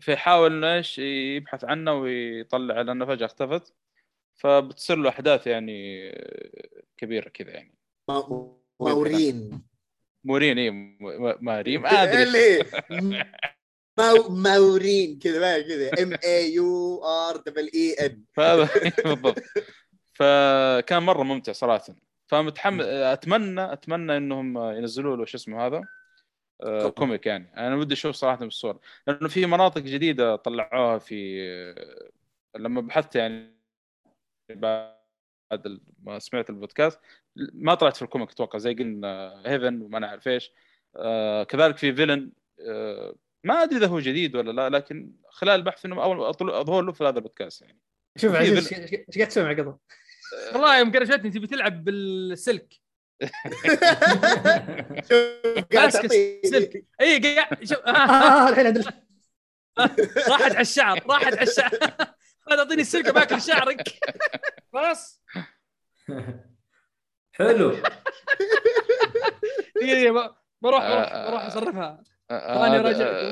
فيحاول 0.00 0.52
إنه 0.52 0.76
إيش 0.76 0.98
يبحث 0.98 1.64
عنها 1.64 1.92
ويطلع 1.92 2.80
لأنه 2.80 3.06
فجأة 3.06 3.26
اختفت. 3.26 3.74
فبتصير 4.36 4.96
له 4.96 5.08
أحداث 5.08 5.46
يعني 5.46 6.10
كبيرة 6.96 7.28
كذا 7.28 7.50
يعني. 7.50 7.74
ماورين 8.80 9.62
مورين 10.24 10.58
اي 10.58 10.70
م- 10.70 10.98
ماري 11.40 11.78
ما 11.78 12.02
أدري. 12.02 12.22
اللي 12.28 12.64
ماو 13.98 14.28
ماورين 14.28 15.18
كذا 15.18 15.40
ما 15.40 15.60
كذا. 15.60 16.02
M 16.02 16.12
A 16.24 16.52
U 16.52 17.04
R 17.04 17.36
double 17.36 17.70
E 17.74 17.92
N. 18.06 18.24
فهذا 18.32 18.68
بالضبط. 19.04 19.42
فكان 20.14 21.02
مرة 21.02 21.22
ممتع 21.22 21.52
صراحة. 21.52 21.84
فمتحمس 22.26 22.84
اتمنى 22.84 23.72
أتمنى 23.72 24.16
إنهم 24.16 24.58
ينزلوا 24.58 25.16
له 25.16 25.24
شو 25.24 25.36
اسمه 25.36 25.66
هذا؟ 25.66 25.82
آه، 26.62 26.88
comic 26.88 27.26
يعني. 27.26 27.50
أنا 27.56 27.76
ودي 27.76 27.94
أشوف 27.94 28.16
صراحة 28.16 28.44
بالصور 28.44 28.78
لأنه 29.06 29.28
في 29.28 29.46
مناطق 29.46 29.80
جديدة 29.80 30.36
طلعوها 30.36 30.98
في 30.98 31.42
آه، 31.42 32.10
لما 32.58 32.80
بحثت 32.80 33.16
يعني 33.16 33.58
بعد 34.50 35.80
ما 36.02 36.18
سمعت 36.18 36.50
البودكاست 36.50 37.00
ما 37.36 37.74
طلعت 37.74 37.96
في 37.96 38.02
ال 38.02 38.07
comic 38.07 38.30
أتوقع 38.30 38.58
زي 38.58 38.74
قلنا 38.74 39.42
هيفن 39.46 39.80
وما 39.82 39.98
نعرف 39.98 40.28
إيش. 40.28 40.52
آه، 40.96 41.44
كذلك 41.44 41.76
في 41.76 41.94
villain 41.94 42.32
آه، 42.60 43.14
ما 43.44 43.62
أدري 43.62 43.76
إذا 43.76 43.86
هو 43.86 44.00
جديد 44.00 44.36
ولا 44.36 44.52
لا 44.52 44.76
لكن 44.76 45.12
خلال 45.30 45.54
البحث 45.54 45.84
انهم 45.84 45.98
أول 45.98 46.24
أظهر 46.50 46.82
له 46.82 46.92
في 46.92 47.04
هذا 47.04 47.18
البودكاست 47.18 47.62
يعني. 47.62 47.78
شوف 48.16 48.34
عزيز 48.34 48.72
إيش 48.72 48.72
إيش 48.72 49.16
قاعد 49.16 49.28
تسوي 49.28 49.44
مع 49.44 49.50
قبل؟ 49.50 49.74
والله 50.52 50.78
يوم 50.78 50.92
قرشتني 50.92 51.30
تبي 51.30 51.46
تلعب 51.46 51.84
بالسلك؟ 51.84 52.74
قاعد. 55.72 55.96
اي 57.00 57.18
قاعد 57.36 57.64
شوف 57.64 57.78
آه، 57.78 58.48
الحين 58.48 58.66
عندنا 58.66 58.84
راحت 60.30 60.52
على 60.52 60.60
الشعر 60.60 61.02
راحت 61.06 61.24
على 61.36 61.42
الشعر. 61.42 61.70
هذا 62.50 62.58
أعطيني 62.58 62.82
السلك 62.82 63.14
باكل 63.14 63.42
شعرك. 63.42 63.82
خلاص. 64.72 65.22
حلو. 67.32 67.76
دقيقة 69.76 70.12
ب- 70.28 70.34
بروح 70.62 70.82
بروح 70.82 70.82
آه، 70.82 71.30
بروح 71.30 71.44
أصرفها. 71.44 72.02
آه، 72.30 72.58
ثاني 72.64 72.76
هذا- 72.76 72.82
راجع 72.82 73.30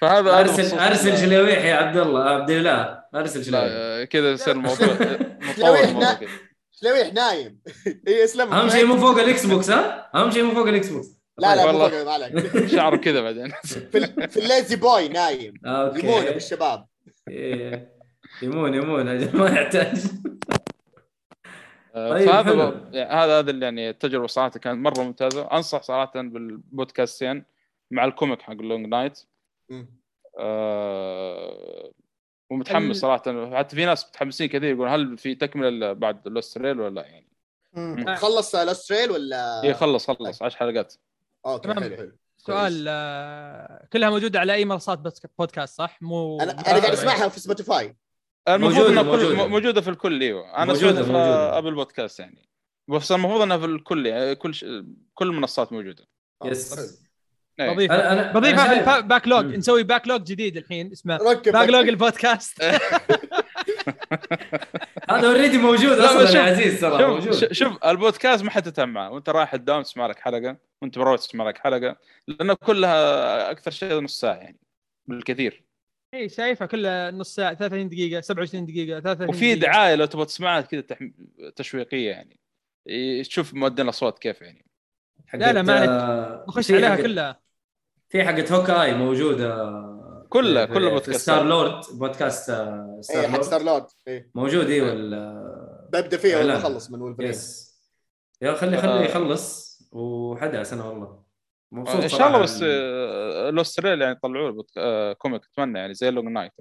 فهذا 0.00 0.30
هذا 0.32 0.40
ارسل 0.40 0.78
أرسل 0.78 1.18
شلويح 1.18 1.64
يا 1.64 1.74
عبد 1.74 1.96
الله 1.96 2.24
عبد 2.30 2.50
الله. 2.50 3.04
أرسل 3.14 3.44
شلويح 3.44 3.64
آه، 3.66 4.04
كذا 4.04 4.30
يصير 4.32 4.54
الموضوع 4.54 4.86
مطور 5.42 6.28
شلويح 6.80 7.12
نايم؟ 7.12 7.60
اي 8.08 8.24
اسلم. 8.24 8.52
أهم 8.52 8.68
شيء 8.68 8.86
مو 8.86 8.96
فوق 8.96 9.18
ال 9.18 9.46
Xbox 9.46 9.70
ها؟ 9.70 10.10
أهم 10.14 10.30
شيء 10.30 10.42
مو 10.42 10.54
فوق 10.54 10.68
ال 10.68 10.88
Xbox 10.88 11.06
لا 11.38 11.56
لا 11.56 11.62
مو 11.62 11.68
والله. 11.68 11.88
فوق 11.88 12.02
ما 12.04 12.12
عليك. 12.12 12.66
شعره 12.76 12.96
كذا 12.96 13.20
بعدين. 13.20 13.50
في, 13.92 13.98
ال- 13.98 14.30
في 14.30 14.36
ال 14.36 14.76
La-Z-Boy 14.76 15.08
نايم. 15.08 15.54
okay. 15.66 16.06
يمونه 16.06 16.30
بالشباب. 16.30 16.86
إيه. 17.28 17.94
يمون 18.42 18.74
يمون 18.74 19.04
ما 19.36 19.46
يحتاج. 19.50 19.98
آه، 21.94 22.10
طيب، 22.10 22.28
فهذا 22.28 22.52
يعني 22.92 23.10
هذا 23.14 23.38
هذا 23.38 23.50
اللي 23.50 23.64
يعني 23.64 23.90
التجربة 23.90 24.26
صراحة 24.26 24.48
كانت 24.50 24.78
مرة 24.78 25.02
ممتازة. 25.02 25.48
أنصح 25.52 25.82
صراحة 25.82 26.12
بالبودكاستين 26.14 27.44
مع 27.90 28.04
ال 28.04 28.10
comic 28.10 28.42
حق 28.42 28.52
Long 28.52 28.86
Night. 28.86 29.18
آه، 30.38 31.92
ومتحمس 32.54 32.96
صراحة. 32.96 33.56
حتى 33.58 33.76
في 33.76 33.84
ناس 33.84 34.06
متحمسين 34.08 34.48
كثير 34.48 34.64
يقول 34.64 34.88
هل 34.88 35.18
في 35.18 35.34
تكملة 35.34 35.92
بعد 35.92 36.28
Lost 36.28 36.51
Trail 36.51 36.80
ولا 36.80 36.94
لا 37.00 37.06
يعني؟ 37.06 37.28
مم. 37.72 38.14
خلص 38.16 38.54
Lost 38.54 38.79
Trail 38.79 39.10
ولا؟ 39.10 39.62
اي 39.62 39.74
خلص 39.74 40.10
خلص. 40.10 40.42
10 40.42 40.58
حلقات. 40.58 40.94
okay. 41.46 41.74
حلو 41.74 41.96
حلو. 41.96 42.12
سؤال 42.36 42.84
آه، 42.88 43.86
كلها 43.92 44.10
موجودة 44.10 44.40
على 44.40 44.54
أي 44.54 44.64
منصات 44.64 44.98
بودكاست 45.38 45.76
صح؟ 45.78 45.98
مو 46.02 46.40
أنا 46.40 46.52
أنا 46.52 46.62
قاعد 46.62 46.84
أسمعها 46.84 47.28
في 47.28 47.40
Spotify 47.40 47.96
المفروض 48.48 48.86
موجودة- 48.86 48.90
إنها 48.90 49.02
موجودة. 49.02 49.46
موجودة 49.46 49.80
في 49.80 49.90
الكل 49.90 50.20
إيوه. 50.20 50.56
أنا 50.62 50.74
سمعتها 50.74 51.02
في. 51.02 51.12
Apple 51.58 51.74
Podcast 51.74 52.20
يعني. 52.20 52.48
بس 52.88 53.12
المفروض 53.12 53.40
إنها 53.40 53.58
في 53.58 53.64
الكل 53.64 54.06
يعني 54.06 54.34
كل 54.34 54.54
ش... 54.54 54.64
كل 55.14 55.26
المنصات 55.28 55.72
موجودة. 55.72 56.04
yes 56.44 56.78
إيه. 56.78 57.03
بضيف 57.58 57.92
أنا 57.92 58.12
أنا 58.12 58.32
بضيفها 58.32 58.64
أنا 58.66 58.68
في 58.78 58.84
شايف- 58.84 58.88
ال 58.88 58.96
back 58.96 59.28
log. 59.28 59.44
نسوي 59.44 59.82
backlog 59.82 60.22
جديد 60.22 60.56
الحين 60.56 60.92
اسمه 60.92 61.18
backlog 61.46 61.88
البودكاست. 61.88 62.62
هذا 65.10 65.26
already 65.28 65.58
موجود 65.58 65.98
لا، 65.98 66.04
أصلا 66.26 66.38
يا 66.40 66.42
عزيز 66.52 66.80
ترى 66.80 67.06
موجود. 67.06 67.52
شوف 67.52 67.84
البودكاست 67.84 68.44
ما 68.44 68.50
حتتهم 68.50 68.88
معه 68.88 69.10
وأنت 69.10 69.28
رايح 69.28 69.54
الدوام 69.54 69.82
تسمع 69.82 70.06
لك 70.06 70.18
حلقة 70.18 70.56
وأنت 70.82 70.98
بروح 70.98 71.18
تسمع 71.20 71.48
لك 71.48 71.58
حلقة 71.58 71.96
لأنه 72.28 72.54
كلها 72.54 73.50
أكثر 73.50 73.70
شيء 73.70 74.00
نص 74.00 74.20
ساعة 74.20 74.34
يعني 74.34 74.58
بالكثير. 75.06 75.64
إي 76.14 76.18
إيه، 76.20 76.28
شايفها 76.28 76.66
كلها 76.66 77.10
نص 77.10 77.34
ساعة 77.34 77.54
30 77.54 77.88
دقيقة 77.88 78.20
27 78.20 78.66
دقيقة 78.66 79.00
33 79.00 79.28
وفي 79.28 79.54
دقيقة. 79.54 79.60
دعاية 79.72 79.94
لو 79.94 80.04
تبغى 80.04 80.24
تسمعها 80.24 80.60
كذا 80.60 80.80
تحم... 80.80 81.10
تشويقية 81.56 82.10
يعني. 82.10 82.40
إيه، 82.88 83.22
تشوف 83.22 83.54
مؤدين 83.54 83.84
الأصوات 83.84 84.18
كيف 84.18 84.42
يعني. 84.42 84.64
لا، 85.34 85.52
لا، 85.52 85.62
ما. 85.62 85.84
آه، 85.84 86.44
نخش 86.48 86.70
عليها 86.72 86.96
كلها. 86.96 87.43
في 88.14 88.24
حقت 88.24 88.52
Hawkeye 88.52 88.94
موجودة 88.94 89.72
كلها- 90.28 90.66
في- 90.66 90.74
كل 90.74 90.84
في 90.84 90.90
بودكاست. 90.90 91.20
Star-Lord 91.20 91.80
بودكاست 91.94 92.50
آه، 92.50 92.96
اي 92.96 93.02
Star 93.02 93.22
حق 93.22 93.30
Lord 93.30 93.42
Star-Lord 93.42 93.86
موجود 94.34 94.70
أيوه 94.70 94.94
ببدأ 95.92 96.16
فيها 96.16 96.38
ولا. 96.38 96.54
بخلص 96.58 96.90
من 96.90 97.02
ولفرين 97.02 97.30
yes 97.30 97.74
يا 98.42 98.54
خلي 98.54 98.76
آه. 98.76 98.80
خلي 98.80 99.04
يخلص 99.04 99.74
وحدث 99.92 100.72
أنا 100.72 100.84
والله 100.84 101.22
مبسوط 101.72 102.02
إن 102.02 102.08
شاء 102.08 102.26
الله 102.28 102.38
بس 102.38 102.60
آه، 102.66 103.50
Lost 103.50 103.73
Trail 103.73 104.02
يعني 104.02 104.12
يطلعوا 104.16 104.50
له 104.50 104.64
آه، 104.76 105.12
comic 105.12 105.42
أتمنى 105.52 105.78
يعني 105.78 105.94
زي 105.94 106.10
Long 106.10 106.28
Night. 106.28 106.52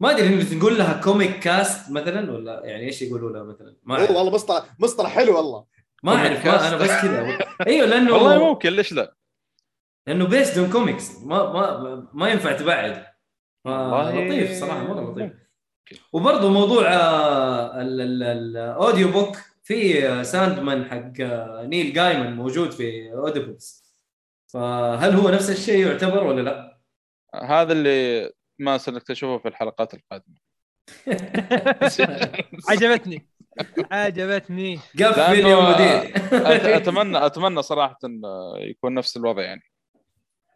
ما 0.00 0.10
أدري 0.10 0.26
انه 0.26 0.58
تقول 0.58 0.78
لها 0.78 1.00
comic 1.02 1.38
cast 1.38 1.90
مثلا 1.92 2.32
ولا 2.32 2.60
يعني 2.64 2.84
إيش 2.86 3.02
يقولوا 3.02 3.30
لها 3.30 3.42
مثلا 3.42 3.76
ما. 3.82 4.00
والله 4.02 4.30
مصطلح 4.30 4.64
مصطلح 4.78 5.10
حلو 5.10 5.36
والله 5.36 5.64
ما 6.02 6.12
أعرف. 6.16 6.46
أنا 6.46 6.76
بس 6.76 6.88
كذا 7.02 7.38
أيوه 7.66 7.86
لأنه 7.86 8.12
والله 8.12 8.38
ممكن 8.48 8.70
ليش 8.72 8.92
لا 8.92 9.14
لأنه 10.06 10.26
based 10.26 10.58
on 10.58 10.70
comics 10.70 11.18
ما 11.22 11.52
ما 11.52 12.08
ما 12.12 12.28
ينفع 12.28 12.52
تبعد. 12.52 13.06
لطيف 13.66 14.52
صراحة 14.60 14.78
مرة 14.84 15.10
لطيف. 15.10 15.22
ممكن. 15.22 15.38
وبرضه 16.12 16.50
موضوع 16.50 16.92
آه، 16.92 17.80
ال- 17.80 18.00
ال- 18.00 18.22
ال 18.22 19.10
audiobook 19.10 19.36
في 19.62 20.08
آه، 20.08 20.22
ساندمان 20.22 20.84
حق 20.90 21.12
آه، 21.20 21.62
نيل 21.66 21.92
جايمن 21.92 22.36
موجود 22.36 22.70
في 22.70 23.12
Audible 23.12 23.84
فهل 24.52 25.14
هو 25.16 25.28
نفس 25.28 25.50
الشيء 25.50 25.86
يعتبر 25.86 26.24
ولا 26.24 26.40
لا؟ 26.40 26.78
هذا 27.34 27.72
اللي 27.72 28.30
ما 28.58 28.78
انك 28.88 29.02
تشوفه 29.02 29.42
في 29.42 29.48
الحلقات 29.48 29.94
القادمة. 29.94 30.44
عجبتني. 32.70 33.28
عجبتني. 33.92 34.76
قفل 34.76 35.38
يا 35.38 35.70
مدير. 35.70 36.12
أتمنى 36.76 37.26
أتمنى 37.26 37.62
صراحة 37.62 37.98
يكون 38.58 38.94
نفس 38.94 39.16
الوضع 39.16 39.42
يعني. 39.42 39.62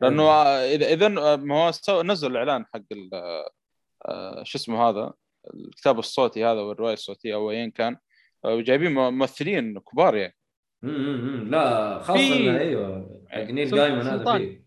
لأنه 0.01 0.31
اذا 0.31 0.87
إذا 0.93 1.09
ما 1.37 1.67
هو 1.67 1.73
سو- 1.73 2.03
نزل 2.03 2.31
الإعلان 2.31 2.65
حق 2.75 2.83
ال- 2.93 3.11
آه، 4.09 4.43
شو 4.43 4.59
اسمه 4.59 4.89
هذا 4.89 5.13
الكتاب 5.55 5.99
الصوتي 5.99 6.45
هذا 6.45 6.61
والرواية 6.61 6.93
الصوتية 6.93 7.35
أو 7.35 7.51
ايا 7.51 7.73
كان 7.75 7.97
آه، 8.45 8.55
وجايبين 8.55 8.93
ممثلين 8.93 9.79
كبار 9.79 10.17
يعني 10.17 10.37
مم، 10.83 10.91
مم، 10.91 11.21
مم. 11.45 11.51
لا 11.51 11.99
خاصة 11.99 12.59
أيوه 12.59 13.23
حق 13.29 13.39
نيل 13.41 13.71
سل- 13.71 13.77
جايمن 13.77 14.01
هذا 14.01 14.19
سلطان. 14.19 14.39
فيه 14.39 14.65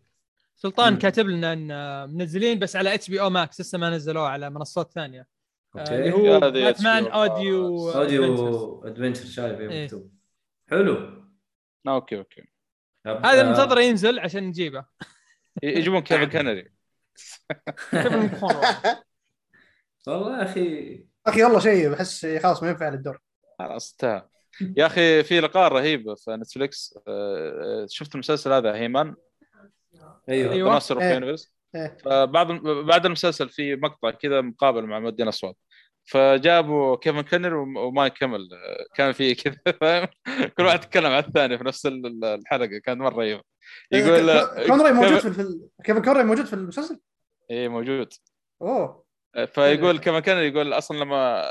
سلطان 0.56 0.94
مم. 0.94 1.00
كاتب 1.00 1.28
لنا 1.28 1.54
إن 1.54 2.10
منزلين 2.18 2.60
بس 2.60 2.76
على 2.76 2.94
HBO 2.94 3.22
Max 3.22 3.62
لسه 3.62 3.78
ما 3.78 3.90
نزلوه 3.90 4.28
على 4.28 4.50
منصات 4.50 4.92
ثانية 4.92 5.28
آه، 5.76 5.80
okay. 5.80 5.96
اللي 5.96 6.12
هو 6.14 6.40
باتمان 6.40 7.06
audio. 7.08 7.92
audio 7.92 8.82
adventure 8.86 9.26
شايف 9.26 9.60
أيوه 9.60 9.72
إيه. 9.72 9.84
مكتوب 9.84 10.12
حلو 10.70 11.24
okay 11.88 12.18
okay 12.18 12.42
هذا 13.06 13.42
آه، 13.42 13.44
منتظر 13.50 13.80
ينزل 13.80 14.20
عشان 14.20 14.44
نجيبه 14.44 14.86
يجيبون 15.64 16.00
كيفن 16.04 16.26
كونري. 16.26 16.72
والله. 20.08 20.38
يا 20.40 20.44
أخي. 20.44 21.06
أخي 21.26 21.44
والله 21.44 21.60
شيء 21.60 21.90
بحس 21.90 22.26
خلاص 22.26 22.64
ما 22.64 22.70
ينفع 22.70 22.90
للدور 22.90 23.20
خلاص 23.60 23.92
انتهى. 23.92 24.28
يا 24.78 24.86
أخي 24.86 25.24
في 25.24 25.40
لقاء 25.40 25.72
رهيب 25.72 26.14
في 26.18 26.32
نتفلكس 26.32 27.00
آه، 27.08 27.86
شفت 27.90 28.14
المسلسل 28.16 28.52
هذا 28.54 28.76
هيمان؟ 28.76 29.16
أيوه. 30.30 30.52
أيوة. 30.54 30.74
اوف 30.74 30.92
إيه. 30.92 31.14
universe 31.14 31.56
إيه. 31.76 31.98
فبعد 32.06 32.48
بعد 32.86 33.06
المسلسل 33.06 33.50
في 33.50 33.76
مقطع 33.76 34.12
كذا 34.12 34.42
مقابل 34.42 34.86
مع 34.86 35.00
مؤدين 35.00 35.28
أصوات. 35.28 35.58
فجابوا 36.06 36.96
كيفن 36.96 37.22
كنر 37.22 37.54
وم- 37.56 37.78
ومارك 37.78 38.14
هامل. 38.14 38.50
كان 38.96 39.12
في 39.12 39.36
كذا 39.36 39.56
فاهم؟ 39.82 40.08
كل 40.58 40.64
واحد 40.66 40.84
يتكلم 40.84 41.06
عن 41.12 41.24
الثاني 41.24 41.58
في 41.58 41.64
نفس 41.64 41.86
ال- 41.86 42.26
الحلقة. 42.26 42.78
كانت 42.84 43.02
مرة 43.02 43.16
رهيبة. 43.16 43.44
يقول 43.92 44.46
كون- 44.56 44.68
كونراي 44.68 44.92
موجود 44.94 45.20
في 45.20 45.28
الفيلم. 45.28 45.70
كيفن 45.84 46.02
كونراي 46.02 46.24
موجود 46.24 46.46
في 46.46 46.54
المسلسل؟ 46.54 47.00
إيه 47.52 47.68
موجود. 47.68 48.14
أوه. 48.62 49.04
فيقول 49.48 50.00
كيفن 50.00 50.20
كنر 50.20 50.42
يقول 50.42 50.74
أصلا 50.74 50.98
لما 50.98 51.44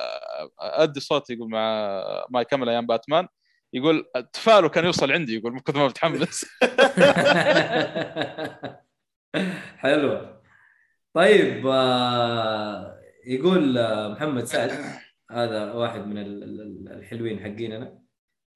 أدي 0.60 1.00
صوت 1.00 1.30
يقول 1.30 1.50
مع 1.50 1.90
مارك 2.30 2.48
هامل 2.48 2.68
أيام 2.68 2.86
باتمان 2.86 3.28
يقول 3.72 4.04
تفاؤله 4.32 4.68
كان 4.68 4.84
يوصل 4.84 5.12
عندي 5.12 5.38
يقول 5.38 5.52
من 5.52 5.60
كثر 5.60 5.78
ما 5.78 5.86
متحمس. 5.86 6.44
حلوة 9.78 10.40
طيب 11.14 11.66
آه، 11.66 13.00
يقول 13.26 13.78
آه، 13.78 14.08
محمد 14.08 14.44
سعد 14.44 14.70
هذا 15.30 15.72
واحد 15.72 16.06
من 16.06 16.18
ال- 16.18 16.42
ال- 16.42 16.92
الحلوين 16.98 17.40
حقيننا 17.40 17.98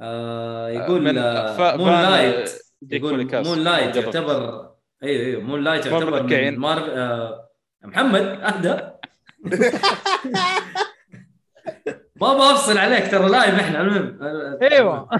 آه، 0.01 0.69
يقول 0.69 1.19
آه، 1.19 1.77
مون 1.77 1.93
لايت 1.93 2.51
ديك 2.51 2.64
يقول. 2.91 3.45
Moon 3.47 3.59
Knight. 3.59 3.97
يعتبر 3.97 4.71
أيوه 5.03 5.27
أيوه 5.27 5.43
Moon 5.43 5.65
Knight 5.65 5.87
يعتبر. 5.87 6.23
من 6.23 6.59
مارف 6.59 6.85
آه، 6.89 7.51
محمد 7.85 8.21
أهدى 8.23 8.83
ما 12.21 12.35
بفصل 12.35 12.79
عليك 12.79 13.11
ترى 13.11 13.29
live 13.29 13.55
إحنا 13.55 13.81
المهم 13.81 14.19
أيوه 14.63 15.09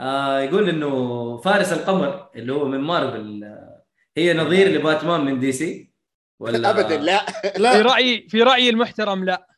آه 0.00 0.40
يقول 0.40 0.68
إنه 0.68 1.36
فارس 1.36 1.72
القمر 1.72 2.28
اللي 2.36 2.52
هو 2.52 2.64
من 2.64 2.80
مارفل 2.80 3.44
آه، 3.44 3.82
هي 4.16 4.34
نظير 4.34 4.68
لباتمان 4.68 5.24
من 5.24 5.38
DC 5.40 5.92
ولا 6.40 6.70
ابدا 6.70 6.96
لا 6.96 7.26
في 7.56 7.58
لا 7.58 7.82
رايي 7.82 8.28
في 8.28 8.42
رايي 8.42 8.70
المحترم 8.70 9.24
لا 9.24 9.48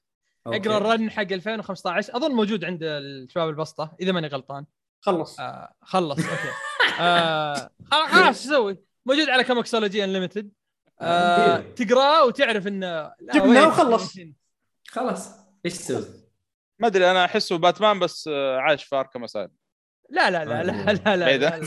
okay. 0.46 0.58
أقرأ 0.58 0.76
ال 0.76 0.85
run 0.85 1.10
حق 1.10 1.32
2015 1.32 2.16
أظن 2.16 2.30
موجود 2.32 2.64
عند 2.64 2.78
الشباب 2.82 3.48
البسطة 3.48 3.96
إذا 4.00 4.12
ماني 4.12 4.26
غلطان 4.26 4.64
خلص 5.00 5.40
آه 5.40 5.74
خلص 5.82 6.18
okay 6.18 6.50
آه 7.00 7.70
خلاص 7.90 8.26
إيش 8.26 8.46
أسوي؟ 8.46 8.78
موجود 9.06 9.28
على 9.28 9.44
Comixology 9.44 10.04
Unlimited 10.04 10.50
آه. 11.00 11.60
تقراه 11.76 12.26
وتعرف 12.26 12.66
انه 12.66 13.12
جبناه 13.34 13.68
وخلص. 13.68 14.18
خلاص 14.88 15.28
إيش 15.66 15.78
تسوي؟ 15.78 16.04
ما 16.78 16.86
ادري 16.86 17.10
أنا 17.10 17.24
احسه 17.24 17.58
باتمان 17.58 17.98
بس 17.98 18.28
آه، 18.32 18.58
عايش 18.58 18.84
في 18.84 18.96
Arkham 18.96 19.26
لا 20.10 20.30
لا 20.30 20.44
لا 20.44 20.62
لا 20.62 20.62
لا 20.62 20.92
لا 20.92 21.16
لا 21.16 21.36
لا 21.36 21.58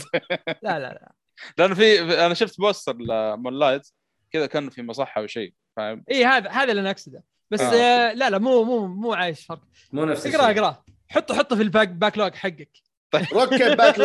لا 0.61 0.79
لا 0.79 0.79
لا 0.79 1.13
لأنه 1.57 1.75
في 1.75 2.01
أنا 2.25 2.33
شفت 2.33 2.59
poster 2.59 2.95
ل 2.95 3.08
Moon 3.08 3.59
Knight 3.59 3.87
كذا 4.31 4.45
كانه 4.45 4.69
في 4.69 4.81
مصحه 4.81 5.21
أو 5.21 5.27
شيء 5.27 5.53
فاهم 5.75 6.03
اي 6.11 6.25
هذا 6.25 6.49
هذا 6.49 6.71
اللي 6.71 6.81
أنا 6.81 6.91
اقصده 6.91 7.23
بس 7.51 7.61
آه، 7.61 7.73
آه 7.73 8.13
لا 8.13 8.29
لا 8.29 8.37
مو 8.37 8.63
مو 8.63 8.87
مو 8.87 9.13
عايش 9.13 9.45
فرق 9.45 9.61
مو 9.91 10.05
نفس 10.05 10.27
اقرا 10.27 10.49
الشيء 10.49 10.63
اقرا 10.63 10.83
حطه 11.09 11.35
حطه 11.35 11.55
في 11.55 11.61
ال 11.61 11.87
back 11.89 12.17
backlog 12.17 12.33
حقك 12.33 12.71
روكي 13.15 13.75
باك 13.75 13.95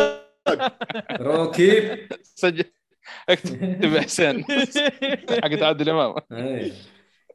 روكي 1.20 1.98
سجل. 2.22 2.64
اكتب 3.28 3.96
حسين 3.98 4.44
حق 5.42 5.62
عادل 5.62 5.90
امام 5.90 6.14
أي. 6.32 6.72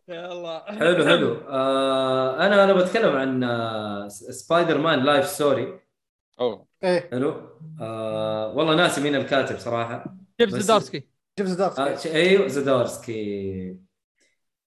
يا 0.07 0.31
الله. 0.31 0.59
حلو 0.65 1.05
حلو. 1.05 1.33
آه 1.49 2.45
أنا 2.45 2.63
أنا 2.63 2.73
بتكلم 2.73 3.15
عن 3.15 3.43
آه 3.43 4.07
Spider-Man 4.07 5.03
Life 5.03 5.25
Story. 5.27 5.79
أوه. 6.39 6.67
إيه. 6.83 7.09
حلو. 7.11 7.49
آه 7.81 8.53
والله 8.55 8.75
ناسي 8.75 9.01
مين 9.01 9.15
الكاتب 9.15 9.57
صراحة. 9.59 10.15
بس- 10.41 10.49
Zdarsky. 10.49 11.03
Chip 11.37 11.47
Zdarsky. 11.47 11.81
آه 11.81 11.95
ش- 11.95 12.07
أيوه 12.07 12.47
Zdarsky. 12.47 13.77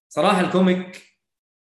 صراحة 0.09 0.41
ال 0.41 0.51
comic 0.51 1.01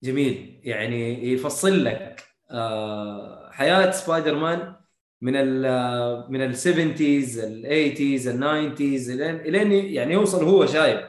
جميل. 0.03 0.61
يعني 0.63 1.31
يفصل 1.33 1.83
لك 1.85 2.23
آه 2.51 3.51
حياة 3.51 3.91
سبايدر 3.91 4.35
مان 4.35 4.75
من 5.21 5.33
ال 5.35 6.31
من 6.31 6.41
ال 6.41 6.55
70s 6.57 7.37
ال 7.43 7.65
80s 7.97 8.27
ال 8.27 8.75
90s 8.77 9.09
الين 9.09 9.35
إلين 9.35 9.71
يعني 9.71 10.13
يوصل 10.13 10.43
هو 10.43 10.65
شايب. 10.65 11.07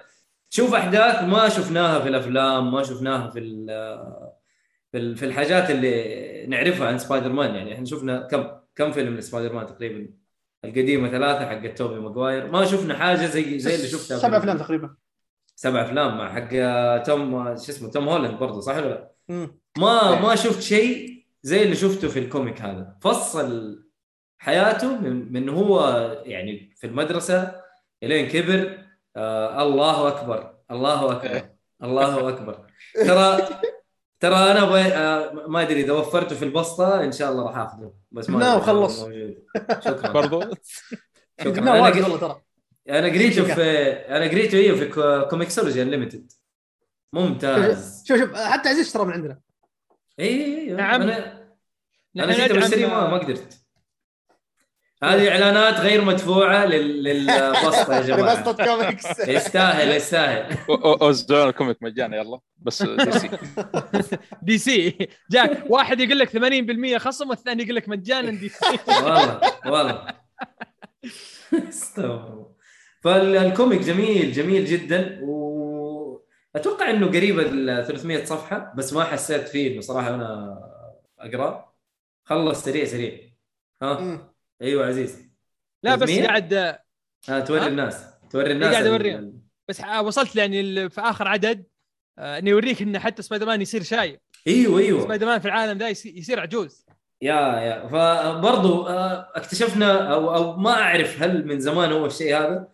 تشوف 0.50 0.74
أحداث 0.74 1.22
ما 1.22 1.48
شفناها 1.48 2.00
في 2.00 2.08
الأفلام 2.08 2.72
ما 2.72 2.82
شفناها 2.82 3.30
في 3.30 3.38
ال- 3.38 4.30
في 4.92 5.14
في 5.14 5.24
الحاجات 5.26 5.70
اللي 5.70 6.46
نعرفها 6.48 6.88
عن 6.88 6.98
سبايدر 6.98 7.32
مان 7.32 7.54
يعني 7.54 7.74
إحنا 7.74 7.84
شفنا 7.84 8.18
كم 8.30 8.46
كم 8.74 8.92
فيلم 8.92 9.16
لسبايدر 9.16 9.52
مان 9.52 9.66
تقريبا؟ 9.66 10.08
القديمة 10.64 11.08
ثلاثة 11.08 11.46
حق 11.46 11.74
توبي 11.74 12.00
ماجواير 12.00 12.50
ما 12.52 12.64
شفنا 12.64 12.96
حاجة 12.98 13.26
زي 13.26 13.58
زي 13.58 13.74
اللي 13.74 13.86
شفتها 13.88 14.18
سبع 14.18 14.36
أفلام 14.36 14.58
تقريبا. 14.58 14.94
سبع 15.56 15.82
أفلام 15.82 16.18
مع 16.18 16.32
حق 16.34 16.48
توم 17.02 17.44
شو 17.44 17.72
اسمه 17.72 17.90
توم 17.90 18.08
هولاند 18.08 18.38
برضه 18.38 18.60
صح 18.60 18.76
ولا 18.76 18.88
لا؟ 18.88 19.10
ما 19.78 20.20
ما 20.20 20.34
شفت 20.34 20.62
شيء 20.62 21.24
زي 21.42 21.62
اللي 21.62 21.74
شفته 21.76 22.08
في 22.08 22.18
ال 22.18 22.25
comic 22.25 22.60
هذا. 22.62 22.96
فصل 23.02 23.82
حياته 24.38 24.96
من 25.00 25.32
من 25.32 25.48
هو 25.48 25.80
يعني 26.24 26.72
في 26.76 26.86
المدرسة 26.86 27.62
إلين 28.02 28.28
كبر 28.28 28.78
آه 29.16 29.62
الله 29.62 30.08
أكبر 30.08 30.54
الله 30.70 31.12
أكبر 31.12 31.48
الله 31.82 32.28
أكبر. 32.28 32.66
ترى 32.94 33.48
ترى 34.20 34.34
أنا 34.34 34.64
بي... 34.72 34.78
آه 34.78 35.32
ما 35.32 35.62
أدري 35.62 35.80
إذا 35.80 35.92
وفرته 35.92 36.36
في 36.36 36.44
البسطة 36.44 37.04
إن 37.04 37.12
شاء 37.12 37.32
الله 37.32 37.46
راح 37.46 37.56
آخذه. 37.58 37.92
بس 38.10 38.30
ما 38.30 38.38
لا،. 38.38 38.54
وخلص. 38.54 39.04
شكرا. 39.86 40.12
برضو. 40.12 40.40
شكرا. 41.40 41.58
أنا 41.58 41.72
والله 41.72 42.18
ترى. 42.18 42.42
أنا 42.88 43.08
قريته 43.08 43.54
في 43.54 43.62
أنا 43.92 44.24
قريته 44.24 44.58
أيوه 44.58 44.76
في 44.76 44.88
كو- 44.88 45.28
Comixology 45.28 45.82
Unlimited 45.82 46.32
ممتاز. 47.12 48.04
شوف 48.06 48.18
شوف 48.18 48.34
حتى 48.34 48.68
عزيز 48.68 48.92
ترى 48.92 49.04
من 49.04 49.12
عندنا. 49.12 49.40
اي 50.20 50.26
اي 50.26 50.58
اي 50.58 50.72
نعم. 50.72 51.02
أنا 51.02 51.46
أنا 52.16 52.32
جيت 52.32 52.52
بشتري 52.52 52.86
ما 52.86 53.10
ما 53.10 53.18
قدرت. 53.18 53.65
هذه 55.04 55.28
إعلانات 55.30 55.80
غير 55.80 56.04
مدفوعة 56.04 56.64
لل- 56.64 57.02
للبسطه 57.04 57.96
يا 57.96 58.00
جماعة. 58.00 58.34
لبسطة 58.34 58.64
كوميكس. 58.64 59.20
يستاهل 59.28 59.96
يستاهل. 59.96 60.56
اوزدون 61.02 61.48
ال 61.48 61.54
comic 61.54 61.82
مجانا 61.82 62.16
يلا. 62.16 62.40
بس 62.58 62.82
دي 62.82 63.10
سي. 63.12 63.30
دي 64.42 64.58
سي. 64.58 65.08
جاك 65.30 65.64
واحد 65.70 66.00
يقول 66.00 66.18
لك 66.18 66.28
80% 66.30 66.96
خصم 66.98 67.28
والثاني 67.30 67.62
يقول 67.62 67.74
لك 67.76 67.88
مجانا 67.88 68.30
DC. 68.30 68.78
والله 68.88 69.40
والله. 69.66 70.06
استغفر. 71.54 72.46
فال 73.02 73.25
comic 73.25 73.80
جميل 73.80 74.32
جميل 74.32 74.64
جدا 74.64 75.18
واتوقع 75.22 76.90
إنه 76.90 77.06
قريب 77.06 77.40
ال 77.40 77.86
300 77.86 78.24
صفحة 78.24 78.72
بس 78.76 78.92
ما 78.92 79.04
حسيت 79.04 79.48
فيه 79.48 79.72
إنه 79.72 79.80
صراحة 79.80 80.12
وأنا 80.12 80.58
أقرأ. 81.18 81.72
خلص 82.24 82.64
سريع 82.64 82.84
سريع. 82.84 83.18
ها. 83.82 84.35
أيوه 84.62 84.86
عزيز. 84.86 85.26
لا 85.82 85.94
بس 85.94 86.08
300 86.08 86.26
قاعد 86.26 86.54
ها 87.28 87.40
توري؟ 87.40 87.66
الناس 87.66 88.04
توري 88.30 88.52
الناس 88.52 88.72
قاعد 88.72 88.86
أوريهم. 88.86 89.42
بس 89.68 89.82
وصلت 90.00 90.36
يعني 90.36 90.90
في 90.90 91.00
آخر 91.00 91.28
عدد 91.28 91.66
آه، 92.18 92.38
انه 92.38 92.50
يوريك 92.50 92.82
انه 92.82 92.98
حتى 92.98 93.22
سبايدر 93.22 93.46
مان 93.46 93.62
يصير 93.62 93.82
شايب 93.82 94.20
أيوه 94.46 94.78
أيوه. 94.78 95.00
سبايدر 95.02 95.26
مان 95.26 95.38
في 95.40 95.46
العالم 95.48 95.78
ذا 95.78 95.88
يصير 95.88 96.16
يصير 96.16 96.40
عجوز. 96.40 96.86
يا 97.22 97.34
يا. 97.60 97.88
فبرضو 97.88 98.86
آه، 98.86 99.32
اكتشفنا 99.34 100.12
أو 100.14 100.34
أو 100.34 100.56
ما 100.56 100.70
أعرف 100.70 101.22
هل 101.22 101.46
من 101.46 101.60
زمان 101.60 101.92
هو 101.92 102.06
الشيء 102.06 102.36
هذا. 102.36 102.68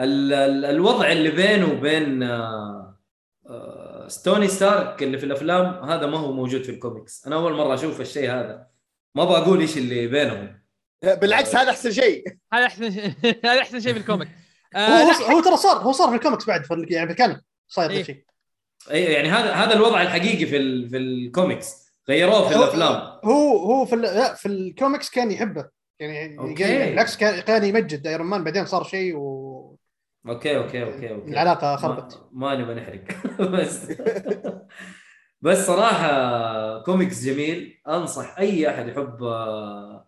ال- 0.00 0.32
ال- 0.32 0.64
الوضع 0.64 1.12
اللي 1.12 1.30
بينه 1.30 1.72
وبين 1.72 2.22
آه، 2.22 2.98
آه، 3.46 4.08
توني 4.08 4.48
ستارك 4.48 5.02
اللي 5.02 5.18
في 5.18 5.26
الأفلام 5.26 5.84
هذا 5.84 6.06
ما 6.06 6.18
هو 6.18 6.32
موجود 6.32 6.62
في 6.62 6.70
الكوميكس. 6.72 7.26
أنا 7.26 7.36
أول 7.36 7.52
مرة 7.52 7.74
أشوف 7.74 8.00
الشيء 8.00 8.30
هذا. 8.30 8.66
ما 9.14 9.24
بقول 9.24 9.60
إيش 9.60 9.76
اللي 9.78 10.06
بينهم. 10.06 10.60
بالعكس 11.02 11.56
هذا 11.56 11.70
أحسن 11.70 11.90
شيء. 11.90 12.24
هذا 12.54 12.66
أحسن 12.66 12.90
شيء. 12.90 13.12
هذا 13.44 13.60
أحسن 13.60 13.80
شيء 13.80 13.92
في 13.92 13.98
ال 13.98 14.02
comic. 14.02 14.28
هو 14.76 14.80
آه 14.80 15.02
هو, 15.02 15.36
هو 15.36 15.40
ترى 15.42 15.56
صار 15.56 15.76
هو 15.76 15.92
صار 15.92 16.08
في 16.08 16.14
الكوميكس 16.14 16.46
بعد 16.46 16.64
في 16.64 16.86
يعني 16.90 17.06
بالكامل 17.06 17.42
صاير 17.68 17.88
ذا 17.90 17.94
إيه. 17.94 18.00
الشيء. 18.00 18.24
اي 18.90 19.02
يعني 19.04 19.28
هذا 19.28 19.52
هذا 19.52 19.74
الوضع 19.74 20.02
الحقيقي 20.02 20.46
في 20.46 20.56
ال- 20.56 20.88
في 20.88 20.96
الكوميكس. 20.96 21.86
غيروه 22.08 22.48
في 22.48 22.56
الأفلام. 22.56 23.20
هو 23.24 23.58
هو 23.58 23.86
في 23.86 23.94
ال- 23.94 24.00
لا 24.00 24.34
في 24.34 24.46
الكوميكس 24.48 25.10
كان 25.10 25.30
يحبه. 25.30 25.68
يعني 26.00 26.38
okay. 26.38 26.62
يعني 26.62 26.90
بالعكس 26.90 27.16
كان 27.16 27.40
كان 27.40 27.64
يمجد. 27.64 28.06
Iron 28.06 28.26
Man 28.26 28.44
بعدين 28.44 28.66
صار 28.66 28.84
شيء 28.84 29.14
والعلاقه 29.16 30.56
okay 30.56 30.56
okay 30.56 30.82
okay 30.82 31.10
okay. 31.50 31.76
خربت 31.76 32.20
ما, 32.32 32.54
ما 32.56 32.62
نبغى 32.62 32.74
نحرق. 32.74 33.04
بس. 33.52 33.92
بس 35.40 35.66
صراحة 35.66 36.82
كوميكس 36.82 37.24
جميل. 37.24 37.80
أنصح 37.88 38.38
أي 38.38 38.70
أحد 38.70 38.88
يحب 38.88 39.22
آه، 39.22 40.05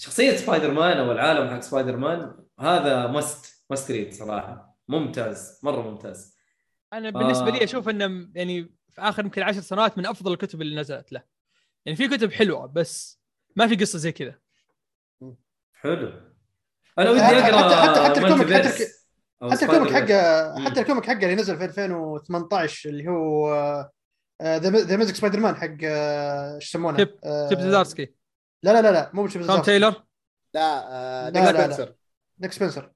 شخصية 0.00 0.36
سبايدر 0.36 0.70
مان 0.72 0.98
أو 0.98 1.12
العالم 1.12 1.48
حق 1.50 1.60
سبايدر 1.60 1.96
مان 1.96 2.34
هذا 2.60 3.06
must 3.06 3.64
must 3.70 3.90
read 3.90 4.12
صراحة. 4.12 4.76
ممتاز 4.88 5.60
مرة 5.62 5.82
ممتاز. 5.90 6.36
أنا 6.92 7.10
بالنسبة 7.10 7.46
آه. 7.46 7.50
لي 7.50 7.64
أشوف 7.64 7.88
إنه 7.88 8.28
يعني 8.34 8.62
في 8.90 9.00
آخر 9.00 9.24
يمكن 9.24 9.42
عشر 9.42 9.60
سنوات 9.60 9.98
من 9.98 10.06
أفضل 10.06 10.32
الكتب 10.32 10.62
اللي 10.62 10.80
نزلت 10.80 11.12
له. 11.12 11.22
يعني 11.86 11.96
في 11.96 12.08
كتب 12.08 12.32
حلوة 12.32 12.66
بس 12.66 13.20
ما 13.56 13.66
في 13.66 13.76
قصة 13.76 13.98
زي 13.98 14.12
كذا. 14.12 14.34
حلو. 15.72 16.12
أنا 16.98 17.10
ودي 17.10 17.20
حتى- 17.20 17.24
أقرأ 17.24 17.94
حتى- 17.94 17.98
حتى 18.08 18.20
الكوميك- 18.20 18.52
حتى 18.52 18.84
حتى 19.50 19.64
ال 19.64 19.69
comic 19.69 19.92
حقه. 19.92 20.64
حتى 20.64 20.80
ال 20.80 20.84
comic 20.84 21.06
حقه 21.06 21.14
اللي 21.22 21.34
نزل 21.34 21.58
في 21.58 21.64
2018 21.64 22.88
اللي 22.88 23.08
هو 23.08 23.90
The 24.42 24.96
Amazing 24.96 25.14
Spider-Man 25.14 25.56
حق 25.56 25.76
آه، 25.84 26.54
إيش 26.54 26.68
يسمونه؟ 26.68 26.96
Chip- 26.96 27.18
آه، 27.24 27.48
Chip 27.48 27.60
Zdarsky 27.60 28.14
لا 28.62 28.72
لا 28.72 28.82
لا 28.82 28.92
لا 28.92 29.10
مو 29.14 29.24
ب 29.24 29.28
Chip 29.28 29.46
توم 29.46 29.62
تايلر 29.62 30.02
لا 30.54 30.88
آه، 30.92 31.30
لا، 31.30 31.40
Nick 31.40 31.54
لا، 31.54 31.58
لا. 31.58 31.62
سبنسر 31.62 31.94
نيك 32.40 32.52
سبنسر 32.52 32.92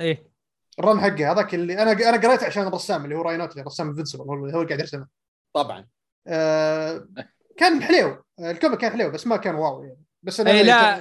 إيه. 0.00 0.30
الرن 0.78 1.00
حقه 1.00 1.32
هذاك 1.32 1.54
اللي 1.54 1.82
أنا 1.82 1.92
أنا 1.92 2.28
قريته 2.28 2.46
عشان 2.46 2.66
الرسام 2.66 3.04
اللي 3.04 3.14
هو 3.14 3.22
راينوتلي 3.22 3.62
رسام 3.62 3.88
انفنسبل 3.88 4.20
هو 4.22 4.34
هو 4.34 4.44
اللي 4.44 4.66
قاعد 4.66 4.80
يرسمه. 4.80 5.06
طبعا. 5.52 5.86
آه، 6.26 7.08
كان 7.56 7.82
حليو 7.82 8.24
آه، 8.38 8.50
الكوميك 8.50 8.78
كان 8.80 8.92
حليو 8.92 9.10
بس 9.10 9.26
ما 9.26 9.36
كان 9.36 9.54
واو 9.54 9.82
يعني. 9.82 10.04
بس 10.22 10.40
أنا 10.40 10.50
إيه، 10.50 10.62
لا، 10.62 10.94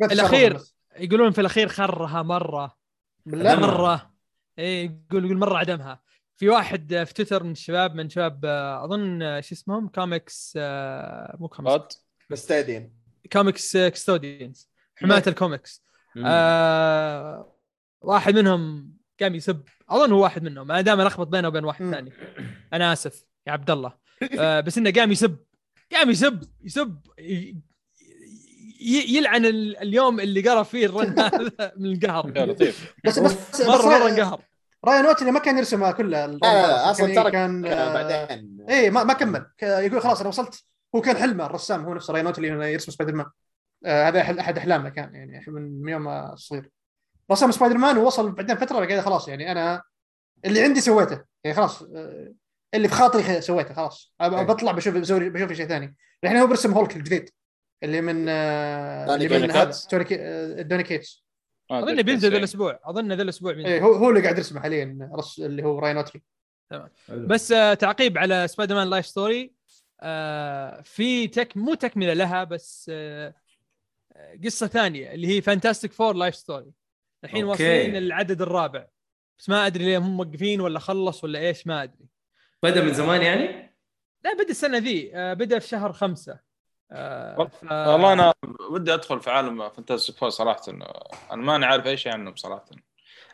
قريت 0.00 0.12
الأخير. 0.12 0.54
بس. 0.54 0.74
يقولون 0.96 1.32
في 1.32 1.40
الأخير 1.40 1.68
خرها 1.68 2.22
مرة. 2.22 2.76
بالله. 3.26 3.56
مرة. 3.56 4.14
إيه 4.58 5.00
يقول 5.10 5.24
يقول 5.24 5.38
مرة 5.38 5.58
عدمها. 5.58 6.00
في 6.36 6.48
واحد 6.48 7.04
في 7.06 7.14
تويتر 7.14 7.42
من 7.44 7.52
الشباب 7.52 7.94
من 7.94 8.08
شباب 8.08 8.44
آه، 8.44 8.84
أظن 8.84 9.22
آه، 9.22 9.40
شو 9.40 9.54
اسمهم؟ 9.54 9.88
كوميكس 9.88 10.52
مو 11.40 11.48
كوميكس. 11.48 11.72
غاد 11.72 11.88
مستادين 12.30 12.99
كوميكس 13.32 13.76
كستوديانز 13.76 14.68
حماية 14.96 15.22
الكوميكس. 15.26 15.84
آه 16.26 17.52
واحد 18.00 18.34
منهم 18.34 18.92
قام 19.20 19.34
يسب 19.34 19.62
أظن 19.90 20.12
هو 20.12 20.22
واحد 20.22 20.42
منهم 20.42 20.70
أنا 20.70 20.80
دائما 20.80 21.02
ألخبط 21.02 21.26
بينه 21.26 21.48
وبين 21.48 21.64
واحد. 21.64 21.90
ثاني. 21.90 22.12
أنا 22.72 22.92
آسف 22.92 23.24
يا 23.46 23.52
عبد 23.52 23.70
الله. 23.70 23.92
آه 24.38 24.60
بس 24.60 24.78
إنه 24.78 24.90
قام 24.92 25.12
يسب 25.12 25.36
قام 25.92 26.10
يسب 26.10 26.42
يسب 26.64 26.98
يلعن 29.08 29.46
ال- 29.46 29.76
اليوم 29.78 30.20
اللي 30.20 30.40
قرأ 30.48 30.62
فيه 30.62 30.86
ال 30.86 30.94
run 30.94 31.18
هذا 31.20 31.72
من 31.76 31.86
يا 31.90 31.94
القهر 31.94 32.46
لطيف. 32.50 32.94
بس 33.04 33.18
بس 33.18 33.60
مره 33.60 33.86
مرة 33.86 33.98
راي- 33.98 34.10
انقهر. 34.10 34.40
Ryan 34.84 35.06
Ottley 35.06 35.30
ما 35.30 35.38
كان 35.40 35.58
يرسمها 35.58 35.92
كلها. 35.92 36.26
لا 36.26 36.32
لا, 36.32 36.66
لا 36.66 36.90
أصلا 36.90 37.06
كان 37.06 37.14
ترك 37.24 37.32
كان 37.32 37.64
آه، 37.66 37.70
آه، 37.72 37.92
بعدين. 37.94 38.66
إيه 38.68 38.90
ما 38.90 39.04
ما 39.04 39.12
كمل. 39.12 39.46
يقول 39.62 40.00
خلاص 40.02 40.20
أنا 40.20 40.28
وصلت. 40.28 40.64
هو 40.94 41.00
كان 41.00 41.16
حلمه 41.16 41.46
الرسام 41.46 41.84
هو 41.84 41.94
نفسه 41.94 42.12
راين 42.14 42.26
اوتلي 42.26 42.48
انه 42.48 42.64
يرسم 42.66 42.92
سبايدر 42.92 43.14
مان 43.14 43.26
آه 43.86 44.08
هذا 44.08 44.22
أحد- 44.22 44.38
أحد 44.38 44.58
أحلامه 44.58 44.88
كان 44.88 45.14
يعني 45.14 45.44
من 45.48 45.88
يوم 45.88 46.04
ما 46.04 46.34
صغير 46.36 46.70
رسم 47.32 47.50
سبايدر 47.50 47.78
مان 47.78 47.96
ووصل 47.98 48.32
بعدين 48.32 48.56
فترة 48.56 48.86
قال 48.86 49.02
خلاص 49.02 49.28
يعني 49.28 49.52
أنا 49.52 49.82
اللي 50.44 50.62
عندي 50.62 50.80
سويته. 50.80 51.24
يعني 51.44 51.56
خلاص 51.56 51.82
آه، 51.82 52.32
اللي 52.74 52.88
في 52.88 52.94
خاطري 52.94 53.40
سويته 53.40 53.74
خلاص. 53.74 54.14
إيه. 54.20 54.28
بطلع 54.28 54.72
بشوف 54.72 54.94
بسوي 54.96 55.30
بشوف 55.30 55.52
شيء 55.52 55.66
ثاني. 55.68 55.96
الحين 56.24 56.38
هو 56.38 56.46
برسم 56.46 56.72
هولك 56.72 56.96
الجديد 56.96 57.30
اللي 57.82 58.00
من 58.00 58.26
آه، 58.28 59.06
دوني 59.06 59.26
اللي 59.26 59.38
من 59.46 59.70
دوني 59.90 60.04
كي- 60.04 60.16
آه، 60.20 60.62
دوني 60.62 60.82
كيتس 60.82 61.24
أظن 61.70 62.02
بينزل 62.02 62.28
ذا 62.28 62.28
كيف 62.28 62.38
الأسبوع 62.38 62.80
أظن 62.84 63.12
ذا 63.12 63.22
الأسبوع 63.22 63.52
إيه 63.52 63.80
هو 63.82 63.92
هو 63.92 64.10
اللي 64.10 64.22
قاعد 64.22 64.36
يرسمه 64.38 64.60
حاليا 64.60 65.10
رس 65.14 65.38
اللي 65.38 65.62
هو 65.62 65.78
راين 65.78 65.96
اوتلي 65.96 66.22
حلو. 66.70 67.26
بس 67.26 67.48
تعقيب 67.78 68.18
على 68.18 68.48
Spider-Man 68.48 68.90
Life 68.90 69.06
Story 69.06 69.52
آه 70.00 70.80
في 70.80 71.28
تك 71.28 71.56
مو 71.56 71.74
تكملة 71.74 72.12
لها 72.12 72.44
بس 72.44 72.90
آه 72.94 73.34
آه، 74.12 74.38
قصة 74.44 74.66
ثانية 74.66 75.12
اللي 75.12 75.26
هي 75.28 75.42
Fantastic 75.42 75.92
Four 75.92 76.14
Life 76.14 76.34
Story 76.34 76.72
الحين. 77.24 77.44
واصلين 77.44 77.96
العدد 77.96 78.42
الرابع. 78.42 78.86
بس 79.38 79.48
ما 79.48 79.66
أدري 79.66 79.84
ليه 79.84 79.98
هم 79.98 80.16
موقفين 80.16 80.60
ولا 80.60 80.78
خلص 80.78 81.24
ولا 81.24 81.38
إيش 81.38 81.66
ما 81.66 81.82
أدري. 81.82 82.06
بدأ 82.62 82.82
من 82.82 82.94
زمان 82.94 83.22
يعني؟ 83.22 83.76
لا 84.24 84.34
بدأ 84.34 84.50
السنة 84.50 84.78
ذي. 84.78 85.16
آه 85.16 85.34
بدأ 85.34 85.58
في 85.58 85.68
شهر 85.68 85.92
خمسة. 85.92 86.38
آه 86.92 87.44
ف... 87.44 87.62
والله 87.62 88.12
أنا 88.12 88.34
ودي 88.70 88.94
أدخل 88.94 89.20
في 89.20 89.30
عالم 89.30 89.70
Fantastic 89.70 90.16
Four 90.16 90.28
صراحة. 90.28 90.62
أنا 91.32 91.42
ماني 91.42 91.66
عارف 91.66 91.86
أي 91.86 91.96
شيء 91.96 92.12
عنه 92.12 92.30
بصراحه 92.30 92.64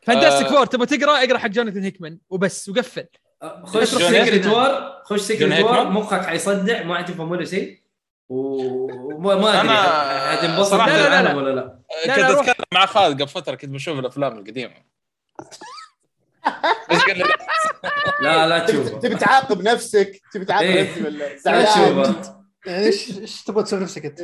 Fantastic. 0.03 0.49
Four 0.49 0.67
تبغى 0.67 0.87
تقرأ؟ 0.87 1.25
اقرأ 1.25 1.39
حق 1.39 1.49
جوناثان 1.49 1.83
هيكمان 1.83 2.19
وبس 2.31 2.69
وقفل. 2.69 3.07
خش 3.65 3.89
Secret. 3.89 4.47
War 4.47 5.03
خش 5.05 5.21
Secret 5.21 5.65
War. 5.65 5.89
مخك 5.91 6.25
حيصدع 6.25 6.83
ما 6.83 6.99
حتفهم 6.99 7.31
ولا 7.31 7.45
شيء. 7.45 7.81
وما 8.29 9.35
ما 9.35 9.61
أدري. 10.33 10.65
صراحة- 10.65 10.89
لا، 10.89 11.09
لا، 11.09 11.23
لا. 11.23 11.35
ولا 11.35 11.51
لا. 11.55 11.79
لا، 12.07 12.17
كنت. 12.17 12.39
أتكلم 12.39 12.65
مع 12.75 12.87
خالد 12.87 13.23
قبل 13.23 13.31
فترة 13.31 13.55
كنت 13.55 13.71
بشوف 13.71 13.99
الأفلام 13.99 14.39
القديمة. 14.39 14.75
لا 18.23 18.47
لا 18.49 18.59
تبي 18.59 18.83
تشوفه. 18.83 18.99
تبي 19.01 19.15
تعاقب 19.15 19.63
نفسك؟ 19.63 20.21
تبي 20.33 20.45
تعاقب 20.45 20.67
إيه. 20.67 20.83
نفسك 20.83 21.05
ولا 21.07 21.37
زعلان؟ 21.37 22.15
يعني 22.67 22.85
إيش 22.87 23.19
إيش 23.19 23.43
تبغى 23.45 23.63
تسوي 23.65 23.81
نفسك 23.81 24.05
أنت؟ 24.05 24.21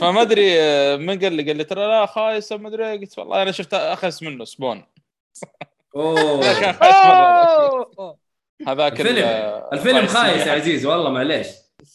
فما 0.00 0.22
أدري 0.22 0.60
آه، 0.60 0.96
من 0.96 1.18
قال 1.18 1.32
لي؟ 1.32 1.42
قال 1.42 1.56
لي 1.56 1.64
ترى 1.64 1.86
لا 1.86 2.06
خايس 2.06 2.52
ما 2.52 2.68
أدري 2.68 2.92
إيه. 2.92 3.00
قلت 3.00 3.18
والله 3.18 3.42
أنا 3.42 3.52
شفت 3.52 3.74
أخس 3.74 4.22
منه 4.22 4.44
Spawn. 4.44 4.84
أوه. 5.96 6.40
هذاك 8.68 9.00
ال- 9.00 9.06
الفيلم. 9.08 9.62
الفيلم 9.72 10.06
خايس 10.06 10.46
يا 10.46 10.52
عزيز 10.52 10.86
والله 10.86 11.10
معليش. 11.10 11.46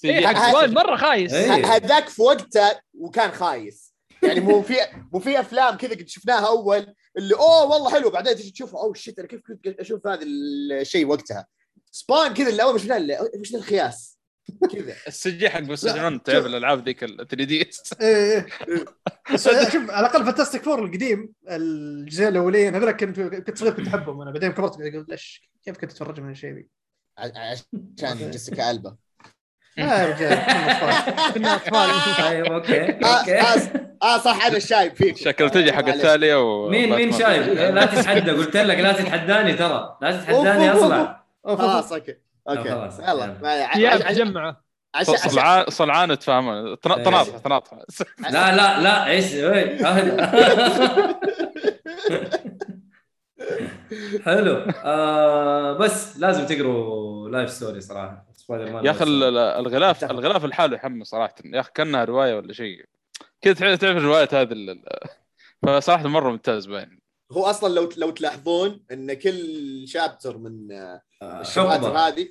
إيه 0.05 0.27
حق 0.27 0.65
مرة 0.65 0.95
خايس. 0.95 1.33
إيه. 1.33 1.65
هذاك 1.65 2.09
في 2.09 2.21
وقته 2.21 2.79
وكان 2.93 3.31
خايس. 3.31 3.91
يعني 4.23 4.39
مو 4.39 4.61
في 4.61 4.75
مو 5.13 5.19
في 5.19 5.39
أفلام 5.39 5.77
كذا 5.77 5.89
قد 5.91 6.07
شفناها 6.07 6.47
أول 6.47 6.93
اللي 7.17 7.35
أوه 7.35 7.63
والله 7.71 7.91
حلو 7.91 8.09
بعدين 8.09 8.35
تجي 8.35 8.51
تشوفها 8.51 8.81
أوه 8.81 8.93
shit 8.93 9.19
أنا 9.19 9.27
كيف 9.27 9.41
كنت 9.47 9.67
أشوف 9.79 10.07
هذا 10.07 10.23
الشيء 10.23 11.05
وقتها. 11.07 11.47
Spawn 11.91 12.33
كذا 12.33 12.49
اللي 12.49 12.63
أول 12.63 12.73
ما 12.73 12.79
شفناه 12.79 12.97
اللي- 12.97 13.29
وش 13.39 13.55
الخياس. 13.55 14.17
كذا. 14.73 14.93
ال 15.07 15.31
CG 15.31 15.49
حق 15.49 15.59
PlayStation 15.59 16.23
تعرف 16.23 16.45
الألعاب 16.45 16.85
ذيك 16.85 17.03
ال 17.03 17.17
3D 17.27 17.55
إيه 17.61 17.69
إيه. 18.01 18.45
بس 19.33 19.43
شوف 19.49 19.89
على 19.91 20.07
الأقل 20.07 20.25
فانتاستيك 20.25 20.63
فور 20.63 20.85
القديم 20.85 21.33
الجزء 21.49 22.27
الأولين 22.27 22.75
هذول 22.75 22.91
كنت 22.91 23.19
كنت 23.19 23.57
صغير 23.57 23.73
كنت 23.73 23.87
أحبهم. 23.87 24.21
أنا 24.21 24.31
بعدين 24.31 24.51
كبرت 24.51 24.75
قلت 24.75 25.09
ليش 25.09 25.49
كيف 25.65 25.77
كنت 25.77 25.91
أتفرج 25.91 26.19
من 26.19 26.27
هالشيء 26.27 26.53
ذي؟ 26.53 26.67
ع- 27.17 27.55
عشان 28.03 28.31
جيسيكا 28.31 28.71
ألبا. 28.71 28.95
آه 29.77 29.81
يا 29.81 30.05
رجال 30.05 30.33
أطفال. 30.33 31.33
كنا 31.33 31.55
أطفال. 31.55 32.23
طيب 32.25 32.45
okay 32.53 32.81
آه 32.81 33.19
okay. 33.19 33.39
آه، 33.41 33.55
آه 34.03 34.17
صح 34.17 34.45
أنا 34.45 34.57
الشايب 34.57 34.95
فيك. 34.95 35.17
شكل 35.17 35.49
تجي 35.49 35.73
حق 35.73 35.87
التالية 35.87 36.35
و 36.41 36.69
مين 36.69 36.89
مين 36.95 37.11
شايف 37.11 37.47
لا 37.47 37.85
تتحدى 37.85 38.31
قلت 38.31 38.57
لك 38.57 38.77
لا 38.79 38.91
تتحداني 38.93 39.53
ترى. 39.53 39.97
لا 40.01 40.11
تتحداني 40.21 40.71
أصلا. 40.71 41.23
خلاص 41.45 41.91
أوف. 41.91 41.93
okay. 41.93 42.15
okay. 42.49 42.69
خلاص. 42.69 42.99
يلا. 42.99 43.67
ثياب 43.73 44.01
عشان 44.03 44.55
عشان 44.95 45.15
صلعان 45.17 45.65
صلعان 45.69 46.19
تفهم 46.19 46.75
تناطح 46.75 47.37
تناطح. 47.37 47.77
لا 48.29 48.55
لا 48.55 48.81
لا 48.81 49.07
إيش 49.07 49.33
إيه،. 49.33 49.77
حلو. 54.25 54.65
آه 54.83 55.73
بس 55.73 56.17
لازم 56.19 56.45
تقروا 56.45 57.29
Life 57.29 57.49
Story 57.49 57.81
صراحة. 57.81 58.25
يا 58.49 58.91
أخي 58.91 59.03
ال- 59.03 59.23
ال- 59.23 59.37
الغلاف. 59.37 60.03
الغلاف 60.03 60.45
لحاله 60.45 60.75
يحمس 60.75 61.07
صراحة. 61.07 61.35
يا 61.45 61.59
أخي 61.59 61.71
كأنها 61.75 62.03
رواية 62.05 62.35
ولا 62.35 62.53
شيء. 62.53 62.85
كذا 63.41 63.53
تعرف 63.53 63.79
تعرف 63.79 63.97
الروايات 63.97 64.33
هذه 64.33 64.81
فصراحة 65.63 66.07
مرة 66.07 66.29
ممتاز 66.31 66.65
باين. 66.65 67.00
هو 67.31 67.45
أصلا 67.45 67.73
لو 67.73 67.89
لو 67.97 68.09
تلاحظون 68.09 68.83
إن 68.91 69.13
كل 69.13 69.83
chapter 69.87 70.37
من 70.37 70.71
آه، 70.71 71.01
آه، 71.21 71.43
حقبه 71.43 72.07
هذه 72.07 72.27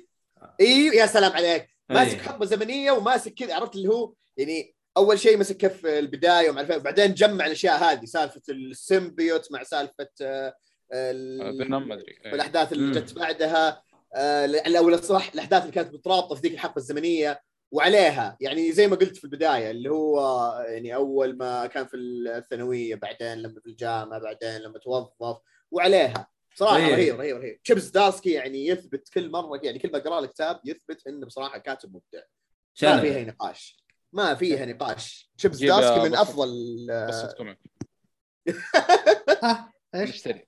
أيوه 0.61 0.95
يا 0.95 1.05
سلام 1.05 1.31
عليك 1.31 1.69
ماسك. 1.89 2.21
حقبه 2.21 2.45
زمنية 2.45 2.91
وماسك 2.91 3.33
كذا 3.33 3.55
عرفت 3.55 3.75
اللي 3.75 3.89
هو 3.89 4.13
يعني 4.37 4.75
أول 4.97 5.19
شيء 5.19 5.37
مسك 5.37 5.57
كف 5.57 5.85
البداية 5.85 6.49
ومع 6.49 6.61
الف- 6.61 6.75
وبعدين 6.75 7.13
جمع 7.13 7.45
الأشياء 7.45 7.83
هذه 7.83 8.05
سالفة 8.05 8.41
السيمبيوت 8.49 9.51
مع 9.51 9.63
سالفة 9.63 10.07
آه، 10.21 10.53
ال- 10.93 11.63
فينوم 11.63 11.87
ما 11.87 11.95
أدري. 11.95 12.15
والأحداث 12.25 12.73
اللي. 12.73 12.99
جت 12.99 13.13
بعدها 13.13 13.83
آه، 14.15 14.45
أو 14.77 14.97
صح 14.97 15.31
الأحداث 15.33 15.61
اللي 15.61 15.73
كانت 15.73 15.93
مترابطة 15.93 16.35
في 16.35 16.41
ذيك 16.41 16.53
الحقبه 16.53 16.77
الزمنية 16.77 17.41
وعليها. 17.71 18.37
يعني 18.41 18.71
زي 18.71 18.87
ما 18.87 18.95
قلت 18.95 19.17
في 19.17 19.23
البداية 19.23 19.71
اللي 19.71 19.89
هو 19.89 20.19
يعني 20.67 20.95
أول 20.95 21.37
ما 21.37 21.67
كان 21.67 21.87
في 21.87 21.97
الثانوية 21.97 22.95
بعدين 22.95 23.33
لما 23.33 23.59
في 23.61 23.67
الجامعة 23.67 24.19
بعدين 24.19 24.57
لما 24.57 24.79
توظف 24.79 25.37
وعليها. 25.71 26.27
صراحة. 26.55 26.77
رهيب 26.77 27.19
رهيب 27.19 27.37
رهيب. 27.37 27.61
تشيبس 27.63 27.87
دارسكي 27.87 28.31
يعني 28.31 28.67
يثبت 28.67 29.09
كل 29.09 29.31
مرة 29.31 29.59
يعني 29.63 29.79
كل 29.79 29.91
ما 29.91 29.97
اقرا 29.97 30.21
له 30.21 30.27
كتاب 30.27 30.59
يثبت 30.65 31.07
إنه 31.07 31.25
بصراحة 31.25 31.57
كاتب 31.57 31.89
مبدع. 31.89 32.23
ما 32.83 33.01
فيها 33.01 33.23
نقاش. 33.23 33.85
ما 34.13 34.35
فيها 34.35 34.65
نقاش. 34.65 35.31
يا 35.45 35.49
دارسكي 35.49 36.09
من. 36.09 36.15
أفضل 36.15 36.87
قصه 37.07 37.33
كوميك 37.37 37.57
إيش؟ 39.95 40.09
نشتري. 40.09 40.45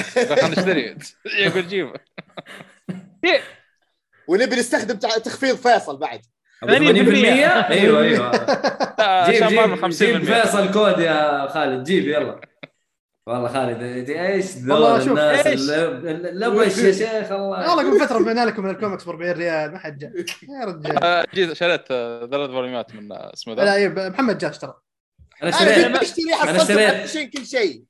خلينا 0.00 0.48
نشتري. 0.48 0.96
يقول 1.38 1.68
جيب. 1.68 1.92
ونبي 4.28 4.56
نستخدم 4.56 4.98
تخفيض 4.98 5.56
فيصل 5.56 5.96
بعد. 5.96 6.22
80% 6.62 6.68
أيوه 6.68 8.02
أيوه. 8.02 8.30
جيب 9.30 9.44
جيب. 9.48 9.76
50% 9.84 9.88
جيب 9.88 10.24
فيصل 10.24 10.72
كود 10.72 10.98
يا 10.98 11.48
خالد. 11.48 11.84
جيب 11.84 12.08
يلا. 12.08 12.40
والله 13.26 13.48
خالد 13.48 14.10
إيش 14.10 14.46
والله 14.56 14.90
ذول 14.96 15.00
شوف، 15.02 15.10
الناس 15.10 15.46
إيش؟ 15.46 15.60
اللي- 15.60 16.30
اللبش 16.30 16.78
يا 16.78 16.92
شيخ 16.92 17.32
الله. 17.32 17.76
والله 17.76 17.90
قبل 17.90 18.06
فترة 18.06 18.24
بعنا 18.24 18.44
لكم 18.46 18.62
من 18.64 18.70
الكوميكس 18.70 19.04
ب 19.04 19.08
40 19.08 19.32
ريال. 19.32 19.72
ما 19.72 19.78
حد 19.78 19.98
جاء 19.98 20.10
يا 20.60 20.64
رجال. 20.64 21.04
آه، 21.04 21.24
جيت 21.34 21.52
شريت 21.52 21.84
آه، 21.90 22.26
ثلاث 22.26 22.50
فوليومات 22.50 22.94
من 22.94 23.12
آه، 23.12 23.30
اسمه 23.34 23.54
لا 23.54 23.64
ذا 23.64 23.74
إيه، 23.74 23.88
محمد 23.88 24.38
جاء 24.38 24.50
اشترى 24.50 24.74
أنا 25.42 25.50
أنا 25.50 25.70
اشتريت. 25.70 25.86
كنت 25.86 26.02
أشتري 26.02 26.24
أنا 26.24 26.36
حصلت 26.36 26.60
اشتريت. 26.70 26.90
25 26.90 27.28
كل 27.30 27.46
شيء. 27.46 27.82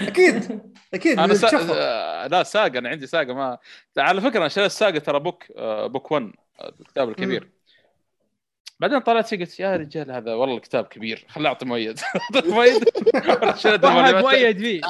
أكيد. 0.00 0.60
أكيد 0.94 1.18
أنا 1.18 1.34
سا... 1.34 2.26
لا 2.30 2.42
ساقة 2.42 2.78
أنا 2.78 2.88
عندي 2.88 3.06
ساقة 3.06 3.34
ما 3.34 3.58
على 3.98 4.20
فكرة 4.20 4.38
أنا 4.40 4.48
شريت 4.48 4.66
الساقه 4.66 4.98
ترى 4.98 5.20
بوك 5.20 5.44
بوك 5.86 6.10
1 6.12 6.30
آه، 6.60 6.72
الكتاب 6.80 7.08
الكبير. 7.08 7.50
بعدين 8.80 8.98
طلعت 8.98 9.26
فيه 9.26 9.38
قلت 9.38 9.60
يا 9.60 9.76
رجال 9.76 10.10
هذا 10.12 10.34
والله 10.34 10.56
الكتاب 10.56 10.84
كبير 10.84 11.26
خليه 11.28 11.48
أعطي 11.48 11.64
مؤيد. 11.66 12.00
مؤيد. 12.46 12.84
واحد. 13.84 14.14
مؤيد 14.14 14.58
فيه. 14.58 14.80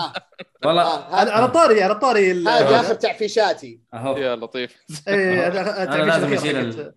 والله 0.65 0.83
آه، 0.83 1.15
على 1.15 1.31
على 1.31 1.49
طاري 1.49 1.83
على 1.83 1.95
طاري 1.95 2.33
هذه 2.33 2.81
اخر 2.81 2.95
تعفيشاتي 2.95 3.81
يا 3.95 4.37
لطيف. 4.37 4.77
إيه، 5.09 5.47
هذا- 5.47 5.63
هذا 5.63 5.95
أنا 5.95 6.03
لازم 6.03 6.33
أشيل. 6.33 6.93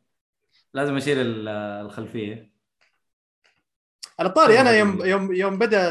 لازم 0.74 0.96
أشيل 0.98 1.18
ال- 1.22 1.48
الخلفية. 1.86 2.54
على 4.20 4.30
طاري 4.30 4.60
أنا 4.62 4.72
يوم 4.72 5.06
يوم 5.06 5.34
يوم 5.34 5.58
بدأ 5.58 5.90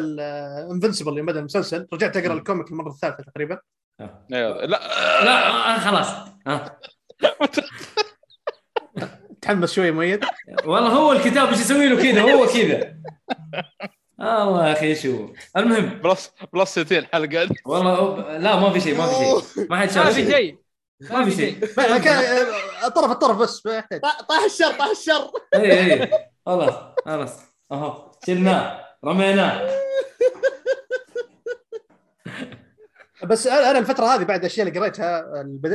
Invincible 0.70 1.16
يوم 1.18 1.26
بدأ 1.26 1.38
المسلسل 1.38 1.86
رجعت 1.92 2.16
أقرأ 2.16 2.32
ال 2.34 2.40
comic 2.40 2.70
المرة 2.70 2.88
الثالثة 2.88 3.22
تقريبا. 3.22 3.58
آه. 4.00 4.26
لا. 4.30 4.66
لا 4.66 5.46
آه، 5.74 5.78
خلاص. 5.78 6.06
آه. 6.46 6.78
تحمس 9.42 9.72
شوي 9.72 9.90
مؤيد؟ 9.90 10.24
والله 10.64 10.88
هو 10.90 11.12
الكتاب 11.12 11.48
إيش 11.48 11.60
يسوي 11.60 11.88
له 11.88 12.02
كذا 12.02 12.20
هو 12.34 12.46
كذا. 12.46 12.94
الله 14.20 14.68
يا 14.68 14.72
أخي 14.72 14.94
شو 14.94 15.28
المهم. 15.56 16.00
plus 16.04 16.30
plus 16.52 16.78
60 16.78 17.06
حلقة. 17.12 17.48
والله 17.66 17.94
هو- 17.94 18.36
لا 18.38 18.56
ما 18.56 18.70
في 18.70 18.80
شيء 18.80 18.98
ما 18.98 19.06
في 19.06 19.14
شيء. 19.14 19.66
ما 19.70 19.76
حد 19.80 19.86
ما 19.88 19.92
شاف 19.94 20.14
في 20.14 20.30
شيء. 20.30 20.58
ما 21.10 21.24
في 21.24 21.30
شيء. 21.30 21.58
ما- 21.78 22.86
الطرف 22.86 23.10
الطرف 23.10 23.36
بس 23.36 23.66
ما 23.66 23.76
يحتاج. 23.76 24.00
طاح 24.28 24.44
الشر 24.44 24.72
طاح 24.78 24.86
الشر. 24.86 25.30
اي 25.54 25.92
اي 26.02 26.10
خلاص 26.46 26.74
خلاص. 27.06 27.32
اهو 27.72 28.10
شلناه 28.26 28.84
رميناه 29.04 29.68
بس 33.24 33.46
أنا 33.46 33.70
أنا 33.70 33.78
الفترة 33.78 34.04
هذه 34.04 34.24
بعد 34.24 34.40
الاشياء 34.40 34.68
اللي 34.68 34.80
قريتها 34.80 35.24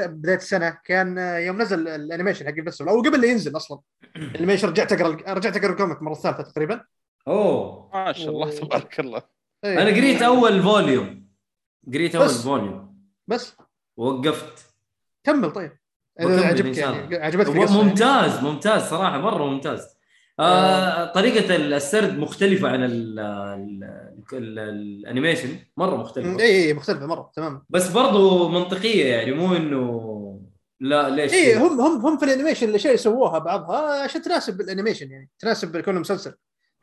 بداية 0.08 0.36
السنة 0.36 0.78
كان 0.86 1.18
يوم 1.18 1.62
نزل 1.62 1.88
ال 1.88 1.94
animation 1.94 2.46
حق 2.46 2.54
ال 2.54 2.58
festival 2.58 2.94
أو 2.94 3.02
قبل 3.02 3.22
لا 3.22 3.28
ينزل 3.28 3.56
أصلا. 3.56 3.80
ال 4.16 4.21
animation 4.21 4.68
رجعت 4.68 4.94
أقرأ 4.94 5.34
رجعت 5.34 5.58
أقرأ 5.58 5.72
ال 5.72 5.77
comic 5.77 6.02
مرة 6.02 6.14
ثالثة 6.14 6.44
تقريبا. 6.44 6.84
أوه. 7.28 7.90
ما 7.94 8.14
شاء 8.14 8.30
الله 8.30 8.50
تبارك 8.50 9.00
الله. 9.00 9.22
إيه. 9.66 9.82
أنا 9.82 9.90
قريت 9.90 10.22
أول 10.22 10.62
volume. 10.64 11.28
قريت 11.94 12.16
أول 12.16 12.26
بس. 12.26 12.44
volume. 12.44 12.98
بس. 13.28 13.56
وقفت 13.98 14.74
كمل 15.24 15.52
طيب. 15.52 15.78
عجبك 16.20 16.76
شاء 16.76 16.94
يعني. 16.96 17.16
عجبتك 17.16 17.56
القصة 17.56 17.78
يعني. 17.78 17.90
ممتاز 17.90 18.44
ممتاز 18.44 18.82
صراحة 18.82 19.18
مرة 19.18 19.46
ممتاز. 19.46 19.98
آه 20.40 21.06
طريقة 21.14 21.56
السرد 21.56 22.18
مختلفة 22.18 22.70
عن 22.70 22.84
ال 22.84 23.20
ال 23.20 23.84
ال 23.84 24.07
ال 24.34 24.47
animation 24.47 25.60
مرة 25.78 25.96
مختلفة. 25.96 26.40
اي 26.40 26.68
اي 26.68 26.74
مختلفة 26.74 27.06
مرة 27.06 27.32
تمام 27.36 27.66
بس 27.70 27.92
برضو 27.92 28.50
منطقية 28.50 29.06
يعني 29.06 29.32
مو 29.32 29.56
إنه 29.56 30.14
لا 30.80 31.10
ليش؟ 31.10 31.34
اي؟ 31.34 31.56
هم 31.56 31.82
هم 31.82 32.06
هم 32.06 32.18
في 32.18 32.26
ال 32.26 32.30
animation 32.30 32.70
الاشياء 32.70 32.94
اللي 32.94 33.04
سووها 33.04 33.40
بعضها 33.40 34.04
عشان 34.04 34.22
تناسب 34.22 34.62
ال 34.62 34.67
animation 34.67 35.12
يعني 35.12 35.30
تناسب 35.40 35.78
كونه 35.78 36.00
مسلسل. 36.00 36.34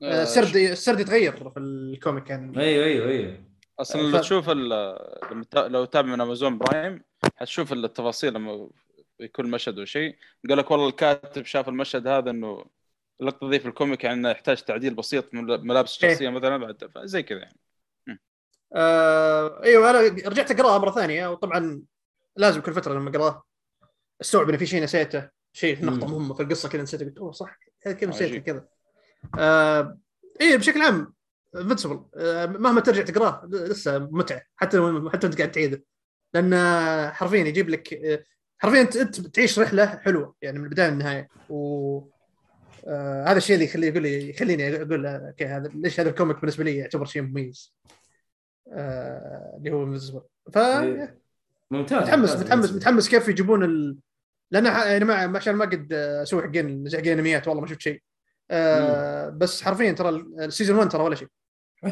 آه، 0.02 0.22
السرد 0.22 0.56
السرد 0.56 1.00
يتغير 1.00 1.50
في 1.50 1.58
ال 1.58 1.70
comic 1.70 2.30
يعني. 2.30 2.60
أيوه 2.60 2.84
أيوه 2.84 3.08
أيوه. 3.08 3.44
أصلا 3.80 4.10
ف- 4.10 4.14
لو 4.14 4.20
تشوف 4.20 4.50
ال- 4.50 4.98
لما 5.32 5.44
تا- 5.50 5.68
لو 5.68 5.84
تتابع 5.84 6.08
من 6.08 6.20
Amazon 6.20 6.58
Prime 6.58 7.02
حتشوف 7.36 7.72
التفاصيل 7.72 8.34
لما 8.34 8.68
يكون 9.20 9.50
مشهد 9.50 9.78
وشيء 9.78 10.16
قال 10.48 10.58
لك 10.58 10.70
والله 10.70 10.88
الكاتب 10.88 11.44
شاف 11.44 11.68
المشهد 11.68 12.06
هذا 12.06 12.30
إنه 12.30 12.64
اللقطه 13.20 13.50
ذي 13.50 13.60
في 13.60 13.68
ال 13.68 13.74
comic 13.74 14.04
يعني 14.04 14.30
يحتاج 14.30 14.62
تعديل 14.62 14.94
بسيط 14.94 15.34
من 15.34 15.44
ملابس 15.44 16.04
إيه. 16.04 16.10
الشخصيه 16.10 16.28
مثلا 16.28 16.56
بعد 16.56 16.90
زي 17.04 17.22
كذا 17.22 17.38
يعني 17.38 17.58
آه 18.74 19.62
إيوه 19.62 19.90
أنا 19.90 20.00
رجعت 20.00 20.50
أقرأها 20.50 20.78
مرة 20.78 20.90
ثانية 20.90 21.28
وطبعا 21.28 21.82
لازم 22.36 22.60
كل 22.60 22.72
فترة 22.72 22.94
لما 22.94 23.10
أقرأها 23.10 23.44
أستوعب 24.20 24.50
إن 24.50 24.56
في 24.56 24.66
شيء 24.66 24.82
نسيته 24.82 25.30
شيء 25.52 25.84
نقطة. 25.84 26.06
مهمة 26.06 26.34
في 26.34 26.42
القصة 26.42 26.68
كذا 26.68 26.82
نسيته 26.82 27.04
قلت 27.04 27.18
أوه 27.18 27.32
صح 27.32 27.58
هذا 27.86 27.94
كذا 27.94 28.10
نسيته. 28.10 28.38
كذا 28.38 28.66
آه 29.38 29.98
إيه 30.40 30.56
بشكل 30.56 30.82
عام 30.82 31.14
Invincible 31.56 32.04
آه 32.16 32.46
مهما 32.46 32.80
ترجع 32.80 33.02
تقراه 33.02 33.48
لسه 33.50 33.98
متعة 33.98 34.42
حتى 34.56 34.76
لو 34.76 35.10
حتى 35.10 35.26
أنت 35.26 35.38
قاعد 35.38 35.50
تعيده 35.50 35.84
لأن 36.34 36.54
حرفيا 37.12 37.44
يجيب 37.44 37.68
لك 37.68 37.94
آه، 37.94 38.24
حرفيا 38.58 38.80
انت 38.80 38.96
أنت 38.96 39.20
تعيش 39.20 39.58
رحلة 39.58 39.86
حلوة 39.86 40.34
يعني 40.42 40.58
من 40.58 40.64
البداية 40.64 40.88
للنهاية 40.90 41.28
و 41.48 42.00
آه 42.86 43.24
هذا 43.24 43.36
الشيء 43.36 43.54
اللي 43.54 43.64
يخلي 43.66 43.86
يقول 43.86 44.02
لي 44.02 44.30
يخليني 44.30 44.76
أقول 44.82 45.06
okay 45.06 45.44
هذا 45.46 45.70
ليش 45.74 46.00
هذا 46.00 46.10
ال 46.10 46.15
comic 46.15 46.40
بالنسبة 46.40 46.64
لي 46.64 46.76
يعتبر 46.76 47.04
شيء 47.04 47.22
مميز؟ 47.22 47.74
آه 48.72 49.54
اللي 49.58 49.70
هو 49.70 49.98
ف 50.52 50.58
إيه. 50.58 51.18
ممتاز 51.70 52.02
متحمس. 52.02 52.36
متحمس 52.36 52.72
متحمس 52.72 53.08
كيف 53.08 53.28
يجيبون 53.28 53.64
ال... 53.64 53.96
لأن 54.50 54.70
ح- 54.70 54.86
يعني 54.86 55.04
ما 55.04 55.36
عشان 55.38 55.54
ما 55.54 55.64
قد 55.64 55.92
أسوي 55.92 56.42
حقين 56.42 56.84
حقين 56.92 57.18
أنميات 57.18 57.48
والله 57.48 57.60
ما 57.62 57.66
شفت 57.68 57.80
شيء. 57.80 58.02
آه 58.50 59.28
بس 59.28 59.62
حرفيا 59.62 59.92
ترى 59.92 60.08
ال- 60.08 60.40
ال 60.40 60.45
season 60.45 60.76
1 60.76 60.88
ترى 60.90 61.02
ولا 61.02 61.14
شيء. 61.14 61.28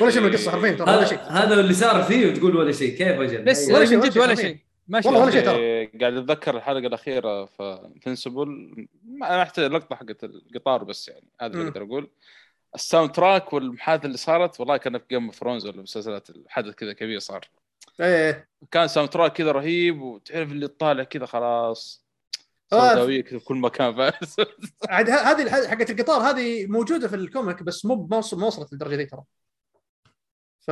ولا 0.00 0.10
شيء 0.10 0.20
من 0.22 0.28
القصة 0.28 0.50
حرفيا 0.50 0.72
ترى 0.72 0.82
ولا 0.82 0.98
هذا 0.98 1.04
شيء. 1.04 1.18
هذا 1.18 1.60
اللي 1.60 1.74
صار 1.74 2.02
فيه 2.02 2.30
وتقول 2.32 2.56
ولا 2.56 2.72
شيء. 2.72 2.96
كيف 2.96 3.08
أجل؟ 3.20 3.44
لسه 3.44 3.74
ولا 3.74 3.84
شيء، 3.84 4.22
ولا. 4.22 4.34
شيء. 4.34 4.64
ماشي 4.88 5.08
والله 5.08 5.22
ولا 5.22 5.30
شيء 5.30 5.44
ترى. 5.44 5.56
إيه، 5.56 5.98
قاعد 6.00 6.12
أتذكر 6.16 6.56
الحلقة 6.56 6.86
الأخيرة 6.86 7.44
في 7.44 7.90
Invincible 7.96 8.74
ما 9.04 9.42
احتاج 9.42 9.64
اللقطه 9.64 9.96
حقت 9.96 10.24
القطار 10.24 10.84
بس 10.84 11.08
يعني 11.08 11.26
هذا 11.40 11.52
اللي. 11.54 11.68
أقدر 11.68 11.82
أقول 11.82 12.10
ال 12.74 13.12
soundtrack 13.12 13.52
والمحادثة 13.52 14.06
اللي 14.06 14.16
صارت 14.16 14.60
والله 14.60 14.76
كان 14.76 14.98
في 14.98 15.04
Game 15.10 15.24
of 15.26 15.34
Thrones 15.34 15.66
ولا 15.66 15.82
مسلسلات 15.82 16.30
الحدث 16.30 16.74
كذا 16.74 16.92
كبير 16.92 17.18
صار 17.18 17.48
إيه 18.00 18.48
كان 18.70 18.88
soundtrack 18.88 19.32
كذا 19.32 19.52
رهيب 19.52 20.02
وتعرف 20.02 20.52
اللي 20.52 20.68
طالع 20.68 21.04
كذا 21.04 21.26
خلاص 21.26 22.06
آه. 22.72 22.88
سوداويه 22.90 23.22
كذا 23.22 23.38
في 23.38 23.44
كل 23.44 23.56
مكان 23.56 23.94
فاز 23.96 24.36
عاد 24.88 25.10
هذه 25.10 25.42
الح- 25.42 25.70
حقت 25.70 25.90
القطار 25.90 26.20
هذه 26.20 26.66
موجودة 26.66 27.08
في 27.08 27.16
ال 27.16 27.24
comic 27.24 27.62
بس 27.62 27.84
مو 27.84 28.06
ما 28.10 28.16
وص- 28.16 28.34
ما 28.34 28.46
وصلت 28.46 28.72
للدرجة 28.72 28.96
دي 28.96 29.06
ترى 29.06 29.22
ف 30.60 30.70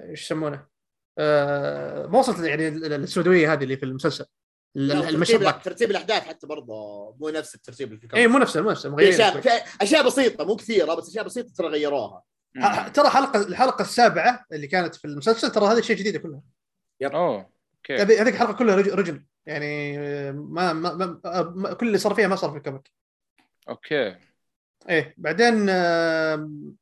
إيش 0.00 0.22
يسمونه؟ 0.22 0.73
آه 1.18 2.06
ما 2.06 2.18
وصلت 2.18 2.38
يعني 2.46 2.68
ال- 2.68 2.84
ال- 2.84 2.92
السوداويه 3.02 3.52
هذه 3.52 3.64
اللي 3.64 3.76
في 3.76 3.84
المسلسل. 3.84 4.24
المشهد 4.76 5.38
ترتيب. 5.40 5.62
ترتيب 5.62 5.90
الأحداث 5.90 6.22
حتى 6.22 6.46
برضه 6.46 6.72
مو 7.20 7.28
نفس 7.28 7.54
الترتيب 7.54 7.88
اللي 7.88 8.00
في 8.00 8.04
اي 8.04 8.08
ال 8.20 8.21
comic 8.21 8.28
مو 8.30 8.38
نفسه 8.38 8.60
مو 8.62 8.70
نفسه 8.70 8.88
في 8.88 8.94
مغيرين 8.94 9.14
اشياء 9.20 9.64
أشياء 9.82 10.06
بسيطة 10.06 10.44
مو 10.44 10.56
كثيرة 10.56 10.94
بس 10.94 11.08
أشياء 11.08 11.24
بسيطة 11.24 11.52
ترى 11.56 11.68
غيروها. 11.68 12.22
ح- 12.58 12.88
ترى 12.88 13.08
حلقة 13.08 13.42
الحلقة 13.42 13.82
السابعة 13.82 14.44
اللي 14.52 14.66
كانت 14.66 14.94
في 14.94 15.04
المسلسل 15.04 15.50
ترى 15.50 15.66
هذه 15.66 15.80
شيء 15.80 15.96
جديدة 15.96 16.18
كلها. 16.18 16.40
أوه 17.04 17.50
okay. 17.76 17.96
هذه 17.96 18.22
هذيك 18.22 18.34
الحلقة 18.34 18.52
كلها 18.52 18.76
رج- 18.76 18.88
رجل. 18.88 19.24
يعني 19.46 19.98
ما, 20.32 20.72
ما, 20.72 20.94
ما, 20.94 21.20
ما 21.54 21.72
كل 21.72 21.86
اللي 21.86 21.98
صار 21.98 22.14
فيها 22.14 22.26
ما 22.28 22.36
صار 22.36 22.50
في 22.50 22.56
ال 22.56 22.62
comic 22.62 22.90
okay. 23.68 24.16
إيه 24.88 25.14
بعدين 25.18 25.68
آم، 25.70 26.74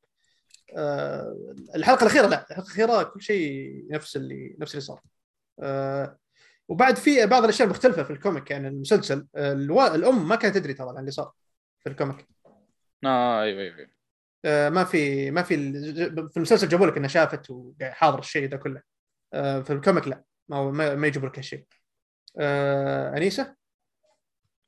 آه 0.77 1.55
الحلقة 1.75 2.01
الأخيرة 2.01 2.27
لا 2.27 2.41
الحلقة 2.51 2.65
الأخيرة 2.65 3.03
كل 3.03 3.21
شيء 3.21 3.87
نفس 3.91 4.15
اللي 4.15 4.55
نفس 4.59 4.71
اللي 4.71 4.81
صار. 4.81 5.01
آه 5.59 6.17
وبعد 6.67 6.95
في 6.95 7.25
بعض 7.25 7.43
الأشياء 7.43 7.67
المختلفة 7.67 8.03
في 8.03 8.13
ال 8.13 8.19
comic 8.19 8.51
يعني 8.51 8.67
المسلسل 8.67 9.27
آه، 9.35 9.53
الوا... 9.53 9.95
الأم 9.95 10.27
ما 10.27 10.35
كانت 10.35 10.55
تدري 10.55 10.73
ترى 10.73 10.89
عن 10.89 10.97
اللي 10.97 11.11
صار 11.11 11.31
في 11.79 11.89
ال 11.89 11.94
comic. 11.94 12.27
آه 13.05 13.41
أيوه 13.41 13.61
أيوه 13.61 13.89
آه 14.45 14.69
ما 14.69 14.83
في 14.83 15.31
ما 15.31 15.43
في 15.43 15.55
في 16.29 16.37
المسلسل 16.37 16.67
جابوا 16.67 16.87
لك 16.87 16.97
إنها 16.97 17.07
شافت 17.07 17.49
وحاضر 17.49 18.19
الشيء 18.19 18.49
ده 18.49 18.57
كله. 18.57 18.81
آه 19.33 19.61
في 19.61 19.73
ال 19.73 19.79
comic 19.79 20.07
لا 20.07 20.23
ما 20.49 20.71
ما, 20.71 20.95
ما 20.95 21.07
يجيبوا 21.07 21.29
لك 21.29 21.37
هالشيء. 21.39 21.65
آه 22.39 23.17
أنيسة؟ 23.17 23.55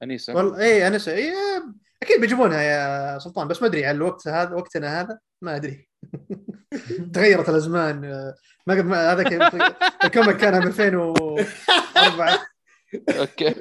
أنيسة. 0.04 0.36
والله 0.36 0.60
اي 0.60 0.88
انسه 0.88 1.14
اي 1.14 1.34
أكيد 2.04 2.22
بيجيبونها 2.22 2.62
يا 2.62 3.20
سلطان 3.20 3.48
بس 3.48 3.62
ما 3.62 3.68
أدري 3.68 3.86
على 3.86 3.96
الوقت 3.96 4.28
هذا 4.28 4.56
وقتنا 4.56 5.02
هذا؟ 5.02 5.20
ما 5.42 5.56
أدري. 5.56 5.90
تغيرت 7.14 7.50
الأزمان. 7.50 8.02
ما 8.68 8.74
قد 8.74 8.86
ما 8.86 9.14
هذاك 9.14 9.34
ال 10.06 10.11
comic 10.11 10.38
كان 10.38 10.54
عام 10.54 10.68
2004 10.68 12.40
okay. 13.20 13.56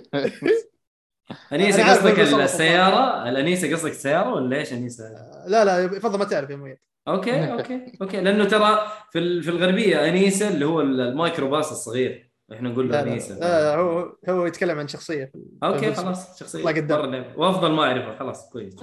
أنيسة 1.52 1.90
قصدك 1.90 2.20
السيارة؟ 2.20 3.28
الأنيسة 3.28 3.72
قصدك 3.72 3.90
السياره 3.90 4.34
ولا 4.34 4.56
إيش 4.56 4.72
أنيسة؟ 4.72 5.04
لا 5.46 5.64
لا 5.64 5.78
يفضل 5.78 6.18
ما 6.18 6.24
تعرف 6.24 6.50
يا 6.50 6.56
مؤيد 6.56 6.76
okay 7.08 7.52
okay 7.52 7.92
okay. 8.02 8.20
لأنه 8.20 8.44
ترى 8.44 8.92
في 9.12 9.18
ال- 9.18 9.42
في 9.42 9.50
الغربية 9.50 10.08
أنيسة 10.08 10.48
اللي 10.48 10.64
هو 10.66 10.80
المايكروباص 10.80 11.70
الصغير. 11.70 12.30
إحنا 12.52 12.68
نقول 12.68 12.88
له 12.92 13.00
انيسه 13.02 13.38
لا 13.38 13.74
هو 13.76 14.16
هو 14.28 14.46
يتكلم 14.46 14.78
عن 14.78 14.88
شخصية 14.88 15.32
okay 15.64 15.94
خلاص 15.94 16.38
شخصية. 16.40 16.58
الله 16.58 16.72
قدام. 16.72 17.24
وأفضل 17.36 17.72
ما 17.72 17.82
أعرفه. 17.84 18.18
خلاص 18.18 18.50
كويس. 18.52 18.74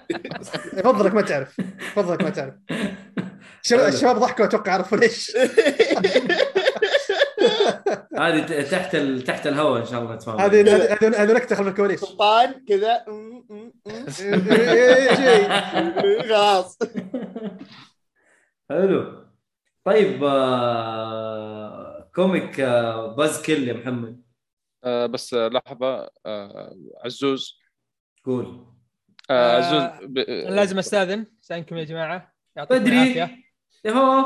يفضلك 0.78 1.14
ما 1.14 1.22
تعرف. 1.22 1.58
يفضلك 1.58 2.22
ما 2.22 2.30
تعرف. 2.30 2.54
الشباب- 3.88 4.16
ضحكوا 4.18 4.44
أتوقع 4.44 4.72
عرفوا 4.72 4.98
ليش. 4.98 5.32
هذه 8.18 8.62
تحت 8.62 8.94
ال... 8.94 9.22
تحت 9.24 9.46
الهواء 9.46 9.80
إن 9.80 9.86
شاء 9.86 10.02
الله 10.02 10.14
نتفاهم 10.14 10.40
هذه 10.40 10.60
هذه 10.60 11.22
هذه- 11.22 11.32
نكتة 11.32 11.56
خلف 11.56 11.68
الكواليس. 11.68 12.00
سلطان 12.00 12.54
كذا. 12.68 13.04
م- 13.08 13.72
إيه، 13.86 15.14
شيء. 15.14 15.48
خلاص. 16.28 16.78
حلو. 18.70 19.22
طيب 19.84 20.24
آه 20.24 21.91
comic 22.14 22.60
آه 22.60 23.16
Buzzkill 23.16 23.68
يا 23.68 23.72
محمد. 23.72 24.22
آه 24.84 25.06
بس 25.06 25.34
لحظة 25.34 26.10
آه 26.26 26.76
عزوز. 27.04 27.58
قول. 28.24 28.66
آه 29.30 29.56
عزوز 29.56 30.08
ب... 30.08 30.18
لازم 30.28 30.78
أستأذن. 30.78 31.26
استاذنكم 31.42 31.76
يا 31.76 31.84
جماعة. 31.84 32.34
يعطيكم 32.56 32.80
بدري. 32.84 33.02
العافية. 33.02 33.36
يهو 33.84 34.24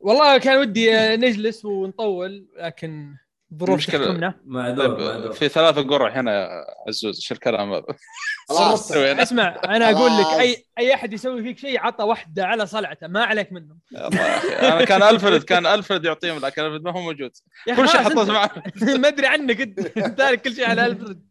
والله 0.00 0.38
كان 0.38 0.58
ودي 0.58 1.16
نجلس 1.16 1.64
ونطول 1.64 2.48
لكن 2.56 3.16
ظروف 3.54 3.86
تحكمنا 3.86 4.34
معذور 4.44 4.86
طيب 5.18 5.32
في 5.32 5.48
ثلاثة 5.48 5.82
قرع 5.82 6.08
هنا 6.20 6.32
يا 6.40 6.64
عزوز 6.88 7.16
إيش 7.16 7.32
الكلام 7.32 7.72
هذا؟ 7.72 7.84
خلاص. 8.48 8.92
اسمع 8.92 9.60
أنا 9.64 9.90
أقول 9.90 10.10
لك. 10.18 10.26
اي 10.40 10.64
أي 10.78 10.94
أحد 10.94 11.12
يسوي 11.12 11.42
فيك 11.42 11.58
شيء 11.58 11.80
عطى 11.80 12.04
واحدة 12.04 12.46
على 12.46 12.66
صلعته 12.66 13.06
ما 13.06 13.24
عليك 13.24 13.52
منهم 13.52 13.78
الله 13.92 14.20
يا 14.20 14.36
أخي. 14.38 14.48
أنا 14.68 14.84
كان 14.84 15.02
الفرد 15.02 15.42
كان 15.42 15.66
الفرد 15.66 16.04
يعطيهم 16.04 16.38
لكن 16.38 16.62
الفرد 16.62 16.82
ما 16.82 16.90
هو 16.92 17.00
موجود 17.00 17.30
كل 17.76 17.88
شيء 17.88 18.00
حطيته 18.00 18.32
معه 18.32 18.50
ما 19.02 19.08
أدري 19.08 19.26
عنك 19.26 19.60
انت 19.60 19.80
تارك 20.20 20.42
كل 20.42 20.54
شيء 20.54 20.68
على 20.70 20.86
الفرد 20.86 21.22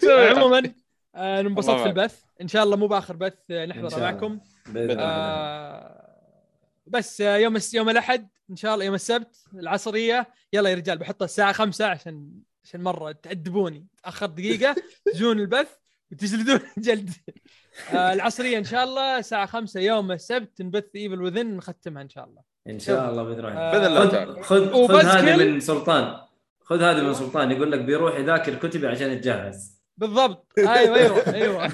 سوي. 0.00 0.28
عموما 0.28 0.62
آه، 1.14 1.40
انبسطت 1.40 1.80
في. 1.80 1.86
البث 1.86 2.20
إن 2.40 2.48
شاء 2.48 2.64
الله 2.64 2.76
مو 2.76 2.86
بآخر 2.86 3.16
بث 3.16 3.32
آه، 3.50 3.66
نحضره. 3.66 4.00
معكم 4.00 4.38
بإذن 4.66 4.90
الله 4.90 5.02
آه، 5.04 6.04
بس 6.86 7.20
يوم 7.20 7.56
الس- 7.56 7.74
يوم 7.74 7.88
الأحد 7.90 8.28
إن 8.50 8.56
شاء 8.56 8.74
الله 8.74 8.84
يوم 8.84 8.94
السبت 8.94 9.36
العصرية 9.54 10.28
يلا 10.52 10.70
يا 10.70 10.74
رجال 10.74 10.98
بحطها 10.98 11.24
الساعة 11.24 11.52
5 11.52 11.86
عشان 11.86 12.30
عشان 12.64 12.82
مرة 12.82 13.12
تأدبوني 13.12 13.86
تأخر 14.02 14.26
دقيقة 14.26 14.74
تجون 15.14 15.40
البث 15.40 15.76
وتجلدون 16.12 16.60
جلد 16.78 17.10
آه، 17.92 18.12
العصرية 18.12 18.58
إن 18.58 18.64
شاء 18.64 18.84
الله 18.84 19.18
الساعة 19.18 19.46
5 19.46 19.80
يوم 19.80 20.12
السبت 20.12 20.62
نبث 20.62 20.84
Evil 20.96 21.22
Within 21.22 21.56
نختمها 21.56 22.02
إن 22.02 22.08
شاء 22.08 22.24
الله. 22.24 22.42
إن 22.68 22.78
شاء 22.78 23.10
الله 23.10 23.22
بإذن 23.22 23.38
الله. 23.38 23.52
آه، 23.52 23.72
بإذن 23.72 23.86
الله. 23.86 24.00
خذ 24.00 24.10
تعالى. 24.10 24.42
خذ 24.42 25.04
هذه 25.04 25.36
من 25.36 25.60
سلطان. 25.60 26.20
خذ 26.60 26.82
هذه 26.82 27.02
من 27.02 27.14
سلطان 27.14 27.50
يقول 27.50 27.72
لك 27.72 27.80
بيروح 27.80 28.18
يذاكر 28.18 28.54
كتبي 28.54 28.86
عشان 28.86 29.10
يتجهز. 29.10 29.80
بالضبط. 29.96 30.52
أيوه 30.58 30.96
أيوه 30.96 31.34
أيوه. 31.34 31.66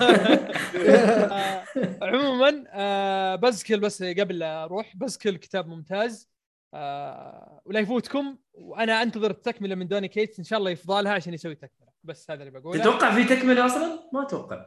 آه، 1.33 1.65
عموما 2.03 3.37
Buzzkill 3.37 3.81
بس 3.81 4.03
قبل 4.03 4.39
لا 4.39 4.65
أروح 4.65 4.97
Buzzkill 4.97 5.37
كتاب 5.37 5.69
ممتاز. 5.69 6.30
آه، 6.75 7.61
ولا 7.65 7.81
يفوتكم. 7.81 8.37
وأنا 8.55 9.03
أنتظر 9.03 9.31
التكملة 9.31 9.75
من 9.75 9.89
دوني 9.89 10.09
كيتس. 10.09 10.39
إن 10.39 10.45
شاء 10.45 10.59
الله 10.59 10.71
يفضى 10.71 11.03
لها 11.03 11.13
عشان 11.13 11.35
يسوي 11.35 11.55
تكملة. 11.55 11.91
بس 12.05 12.31
هذا 12.31 12.43
اللي 12.45 12.61
بقوله. 12.61 12.81
تتوقع 12.81 13.15
في 13.15 13.25
تكملة 13.25 13.67
أصلا؟ 13.67 13.99
ما 14.13 14.23
أتوقع. 14.23 14.67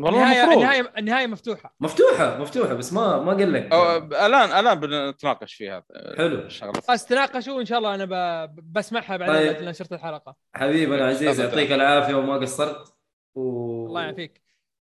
والله 0.00 0.18
النهايه 0.22 0.42
المفروض 0.42 0.62
النهايه 0.62 0.92
النهاية 0.98 1.26
مفتوحة. 1.26 1.74
مفتوحة 1.80 2.38
مفتوحة 2.38 2.74
بس 2.74 2.92
ما 2.92 3.18
ما 3.18 3.32
قال 3.32 3.52
لك. 3.52 3.72
الان 3.72 4.58
الآن 4.66 4.80
بنتناقش 4.80 5.54
في 5.54 5.70
هذا 5.70 5.84
حلو. 6.16 6.38
الشغله 6.38 6.72
خلاص 6.80 7.06
تناقشوا 7.06 7.54
وإن 7.54 7.64
شاء 7.66 7.78
الله 7.78 7.94
أنا 7.94 8.04
ب- 8.46 8.72
بسمعها 8.72 9.16
بعدين 9.16 9.34
طيب. 9.36 9.52
بعد 9.52 9.62
ما 9.62 9.70
نشرت 9.70 9.92
الحلقة. 9.92 10.36
حبيبنا 10.54 10.96
العزيز 10.96 11.40
أبداً. 11.40 11.54
يعطيك 11.60 11.72
العافية 11.72 12.14
وما 12.14 12.34
قصرت. 12.36 12.94
و... 13.34 13.40
الله 13.86 14.02
يعافيك. 14.02 14.43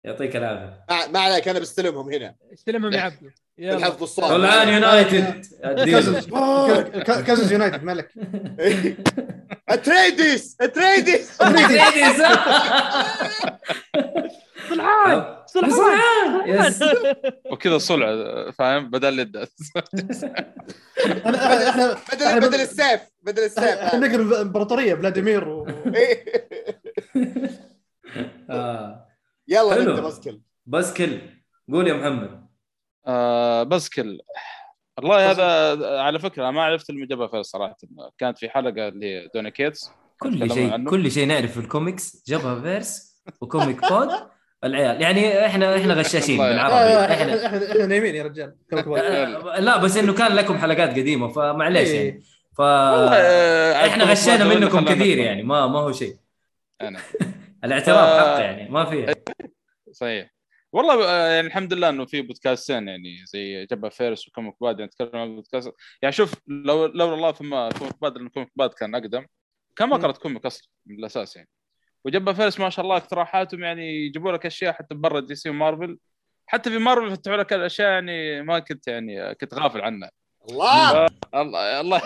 يعطيك 0.04 0.36
العافية. 0.36 0.84
ما 1.12 1.18
عليك 1.20 1.48
أنا 1.48 1.58
بستلمهم 1.58 2.12
هنا. 2.12 2.34
استلمهم 2.52 2.92
يا 2.92 3.00
عبدو. 3.00 3.28
الحفظ 3.58 4.02
الصوت 4.02 4.24
طلعان 4.24 4.68
يونايتد. 4.68 5.46
كازنز. 5.90 6.26
كازنز 7.26 7.52
يونايتد 7.52 7.84
مالك؟ 7.84 8.10
أتريديس 9.68 10.56
أتريديس. 10.60 11.38
صلحان 14.68 15.36
صلحان. 15.46 16.48
يس. 16.48 16.84
وكذا 17.50 17.78
صلع 17.78 18.06
فاهم؟ 18.50 18.90
بدل 18.90 19.20
الدس 19.20 19.72
انا 21.26 21.68
إحنا 21.70 21.96
بدل 22.12 22.48
بدل 22.48 22.60
السيف 22.60 23.00
بدل 23.22 23.42
السيف. 23.42 23.64
إحنا 23.64 23.98
نقرا 24.08 24.22
الامبراطوريه 24.22 24.94
فلاديمير. 24.94 25.64
آه. 28.50 29.06
يلا 29.48 29.74
حلو. 29.74 29.90
انت 29.90 30.00
مسكل 30.00 30.40
بس 30.66 30.94
كل 30.94 31.18
قول 31.72 31.88
يا 31.88 31.94
محمد. 31.94 32.46
آه 33.06 33.62
بس 33.62 33.88
كل 33.88 34.20
والله 34.98 35.30
هذا 35.30 36.00
على 36.00 36.18
فكرة 36.18 36.42
أنا 36.42 36.50
ما 36.50 36.62
عرفت 36.62 36.90
المجابة 36.90 37.26
فيه 37.26 37.42
صراحة. 37.42 37.76
كانت 38.18 38.38
في 38.38 38.48
حلقة 38.48 38.88
اللي 38.88 39.06
هي 39.06 39.28
دوني 39.34 39.50
كيتس. 39.50 39.90
كل 40.20 40.52
شيء. 40.52 40.84
كل 40.84 41.10
شيء 41.10 41.26
نعرف 41.26 41.52
في 41.52 41.60
ال 41.60 41.68
comics. 41.68 42.24
جبهة 42.26 42.60
Verse 42.62 43.22
و 43.40 43.49
Comic 43.49 43.92
Pod 43.92 44.08
العيال 44.64 45.02
يعني 45.02 45.46
إحنا 45.46 45.76
إحنا 45.76 45.94
غشاشين 45.94 46.34
الله 46.34 46.48
آه، 46.48 46.52
بالعربي 46.52 47.14
إحنا 47.14 47.46
إحنا 47.46 47.86
نايمين 47.86 48.14
يا 48.14 48.22
رجال. 48.22 48.56
آه، 48.72 49.60
لا 49.60 49.76
بس 49.76 49.96
إنه 49.96 50.14
كان 50.14 50.32
لكم 50.32 50.58
حلقات 50.58 50.90
قديمة 50.90 51.28
فمعليش 51.28 51.88
إيه. 51.88 52.08
يعني. 52.08 52.22
ف 52.56 52.60
آه، 52.60 53.86
إحنا 53.86 54.04
غشينا 54.04 54.44
منكم 54.44 54.84
كثير. 54.84 55.18
يعني 55.18 55.42
ما 55.42 55.66
ما 55.66 55.78
هو 55.78 55.92
شيء. 55.92 56.16
أنا. 56.80 57.00
الاعتراف 57.64 57.98
آه. 57.98 58.34
حق 58.34 58.40
يعني 58.42 58.70
ما 58.70 58.84
فيها. 58.84 59.14
صحيح. 59.92 60.30
والله 60.72 61.08
آه، 61.08 61.28
يعني 61.34 61.46
الحمد 61.46 61.72
لله 61.72 61.88
إنه 61.88 62.04
في 62.06 62.22
بودكاستين 62.22 62.88
يعني 62.88 63.16
زي 63.26 63.66
جبهة 63.66 63.90
Verse 63.90 64.28
و 64.28 64.33
Comic 64.33 64.54
Pod 64.60 64.78
يعني 64.78 64.86
نتكلم 64.86 65.20
عن 65.20 65.34
بودكاست. 65.34 65.72
يعني 66.02 66.12
شوف 66.12 66.34
لو 66.48 66.86
لولا 66.86 67.14
الله 67.14 67.32
ثم 67.32 67.68
كوميك 67.78 68.00
باد 68.02 68.18
لأن 68.18 68.28
كوميك 68.28 68.50
باد 68.56 68.70
كان 68.74 68.94
أقدم 68.94 69.26
كان 69.76 69.88
ما 69.88 69.96
قرأت 69.96 70.18
comic 70.18 70.46
أصلا 70.46 70.68
من 70.86 70.98
الأساس 70.98 71.36
يعني. 71.36 71.48
وجبهة 72.04 72.34
فيرس 72.34 72.60
ما 72.60 72.70
شاء 72.70 72.84
الله 72.84 72.96
اقتراحاتهم 72.96 73.64
يعني 73.64 74.06
يجيبوا 74.06 74.32
لك 74.32 74.46
أشياء 74.46 74.72
حتى 74.72 74.94
برا 74.94 75.20
دي 75.20 75.34
سي 75.34 75.50
ومارفل. 75.50 75.98
حتى 76.46 76.70
في 76.70 76.78
مارفل 76.78 77.10
فتحوا 77.10 77.36
لك 77.36 77.52
الاشياء 77.52 77.90
يعني 77.90 78.42
ما 78.42 78.58
كنت 78.58 78.88
يعني 78.88 79.34
كنت 79.34 79.54
غافل 79.54 79.80
عنها. 79.80 80.10
الله! 80.50 81.06
الله 81.34 81.80
الله. 81.80 82.02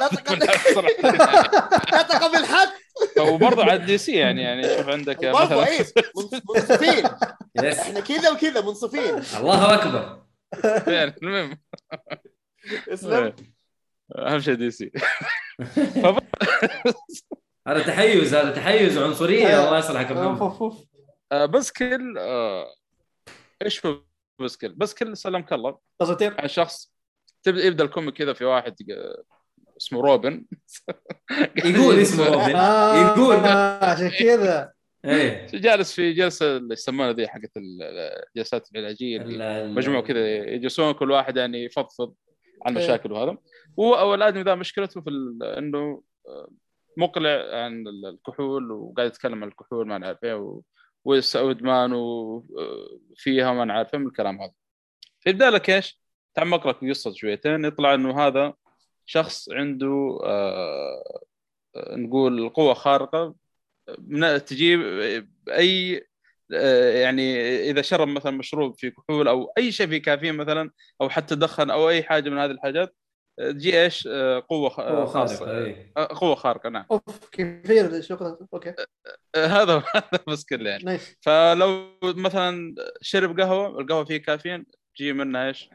نطق 1.94 2.32
بالحق 2.32 2.72
وبرضه 3.20 3.64
على 3.64 3.78
دي 3.78 3.98
سي 3.98 4.12
يعني 4.12 4.42
يعني 4.42 4.76
شوف 4.76 4.88
عندك 4.88 5.24
مثلا. 5.24 5.66
إيه 5.68 5.78
منص- 6.16 6.42
منصفين 6.56 7.04
إحنا 7.80 8.00
كذا 8.00 8.30
وكذا 8.30 8.60
منصفين. 8.60 9.14
الله 9.38 9.74
أكبر. 9.74 10.22
المهم. 10.88 11.58
اسلم. 12.88 13.32
أهم 14.18 14.40
شيء 14.40 14.54
دي 14.54 14.70
سي. 14.70 14.92
هذا 17.68 17.82
تحيز 17.82 18.34
هذا 18.34 18.50
تحيز 18.50 18.98
وعنصريه 18.98 19.64
الله 19.66 19.78
يصلحك. 19.78 20.10
آه، 21.32 21.46
Buzzkill 21.46 22.18
آه، 22.18 22.66
إيش 23.62 23.86
هو 23.86 24.00
Buzzkill؟ 24.40 24.68
Buzzkill 24.68 25.16
سلمك 25.16 25.52
الله. 25.52 25.78
عن 26.40 26.48
شخص 26.48 26.92
تبدا 27.42 27.64
يبدأ 27.64 27.84
ال 27.84 27.89
comic 27.89 28.14
كذا 28.14 28.32
في 28.32 28.44
واحد 28.44 28.74
آه، 28.90 29.22
اسمه 29.76 30.00
روبن. 30.00 30.44
يقول 31.64 31.98
اسمه 31.98 32.26
روبن. 32.26 32.56
آه، 32.66 33.12
يقول. 33.12 33.36
عشان 33.90 34.08
كذا. 34.08 34.72
إيه. 35.04 35.46
جالس 35.46 35.92
في 35.92 36.12
جلسة 36.12 36.56
اللي 36.56 36.72
يسمونها 36.72 37.12
ذي 37.12 37.28
حقت 37.28 37.50
الجلسات 37.56 38.68
العلاجية 38.74 39.18
مجموعة 39.64 40.02
كذا 40.02 40.36
يجلسون 40.36 40.92
كل 40.92 41.10
واحد 41.10 41.36
يعني 41.36 41.64
يفضفض 41.64 42.14
عن 42.66 42.76
إيه. 42.76 42.84
مشاكل 42.84 43.12
وهذا 43.12 43.36
هو 43.80 44.14
الادمي 44.14 44.42
ذا 44.42 44.54
مشكلته 44.54 45.00
في 45.00 45.10
إنه 45.58 46.02
آه، 46.28 46.48
مقلع 46.96 47.64
عن 47.64 47.84
الكحول 47.88 48.72
وقاعد 48.72 49.08
يتكلم 49.10 49.42
عن 49.42 49.48
الكحول 49.48 49.86
ما 49.86 49.98
نعرف 49.98 50.24
إيه 50.24 50.60
وادمان 51.04 51.92
وفيها 51.92 53.52
ما 53.52 53.64
نعرف 53.64 53.94
إيه 53.94 54.00
من 54.00 54.06
الكلام 54.06 54.40
هذا. 54.40 54.52
فيبدأ 55.20 55.50
لك 55.50 55.70
إيش؟ 55.70 56.00
تعمق 56.38 56.66
لك 56.66 56.84
قصة 56.90 57.12
شويتين 57.14 57.64
يطلع 57.64 57.94
إنه 57.94 58.26
هذا 58.26 58.54
شخص 59.06 59.50
عنده 59.50 60.18
آه 60.24 61.20
آه، 61.76 61.96
نقول 61.96 62.48
قوة 62.48 62.74
خارقة 62.74 63.34
من 63.98 64.44
تجيب 64.44 64.80
أي 65.48 66.06
آه، 66.54 66.92
يعني 66.92 67.40
إذا 67.70 67.82
شرب 67.82 68.08
مثلا 68.08 68.32
مشروب 68.32 68.74
فيه 68.78 68.88
كحول 68.88 69.28
أو 69.28 69.52
أي 69.58 69.72
شيء 69.72 69.86
فيه 69.86 69.98
كافيين 70.02 70.34
مثلا 70.34 70.70
أو 71.00 71.08
حتى 71.08 71.34
دخن 71.36 71.70
أو 71.70 71.88
أي 71.90 72.02
حاجة 72.02 72.30
من 72.30 72.38
هذه 72.38 72.50
الحاجات 72.50 72.94
آه، 73.38 73.50
تجي 73.50 73.82
إيش؟ 73.82 74.08
قوة 74.48 74.68
خ- 74.68 74.80
هو 74.80 75.06
خاصة. 75.06 75.36
خارق 75.46 75.54
إيه. 75.54 75.92
آه، 75.96 76.06
قوة 76.06 76.34
خارقة 76.34 76.68
نعم. 76.68 76.84
أوف 76.90 77.02
كثير 77.32 78.00
شكرا 78.00 78.38
أوكي. 78.54 78.74
هذا 79.36 79.82
هذا 79.94 80.24
بس 80.28 80.44
كله 80.44 80.70
يعني. 80.70 80.98
فلو 81.20 81.90
مثلا 82.02 82.74
شرب 83.02 83.40
قهوة 83.40 83.80
القهوة 83.80 84.04
فيه 84.04 84.16
كافيين 84.16 84.66
تجي 84.96 85.12
منها 85.12 85.48
إيش؟ 85.48 85.70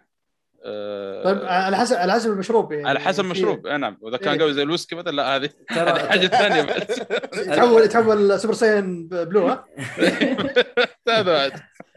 آه، 0.65 1.23
طيب 1.23 1.37
على 1.45 1.77
حسب 1.77 1.95
على 1.95 2.13
حسب 2.13 2.31
المشروب 2.31 2.71
يعني. 2.71 2.89
على 2.89 2.99
حسب 2.99 3.23
المشروب. 3.23 3.67
آه، 3.67 3.77
نعم. 3.77 3.97
وإذا 4.01 4.17
كان 4.17 4.33
إيه. 4.33 4.39
قوي 4.41 4.53
زي 4.53 4.61
الويسكي 4.63 4.95
مثلا 4.95 5.11
لا 5.11 5.35
هذه 5.35 5.49
ترى 5.75 5.89
هذه 5.89 6.07
حاجة 6.09 6.27
ثانية 6.27 6.61
بعد 6.61 6.89
يتحول 7.35 7.81
يتحول 7.83 8.39
Super 8.39 8.53
Saiyan 8.53 9.07
Blue 9.07 9.47
ها؟ 9.47 9.65
هذا 11.09 11.21
بعد 11.21 11.51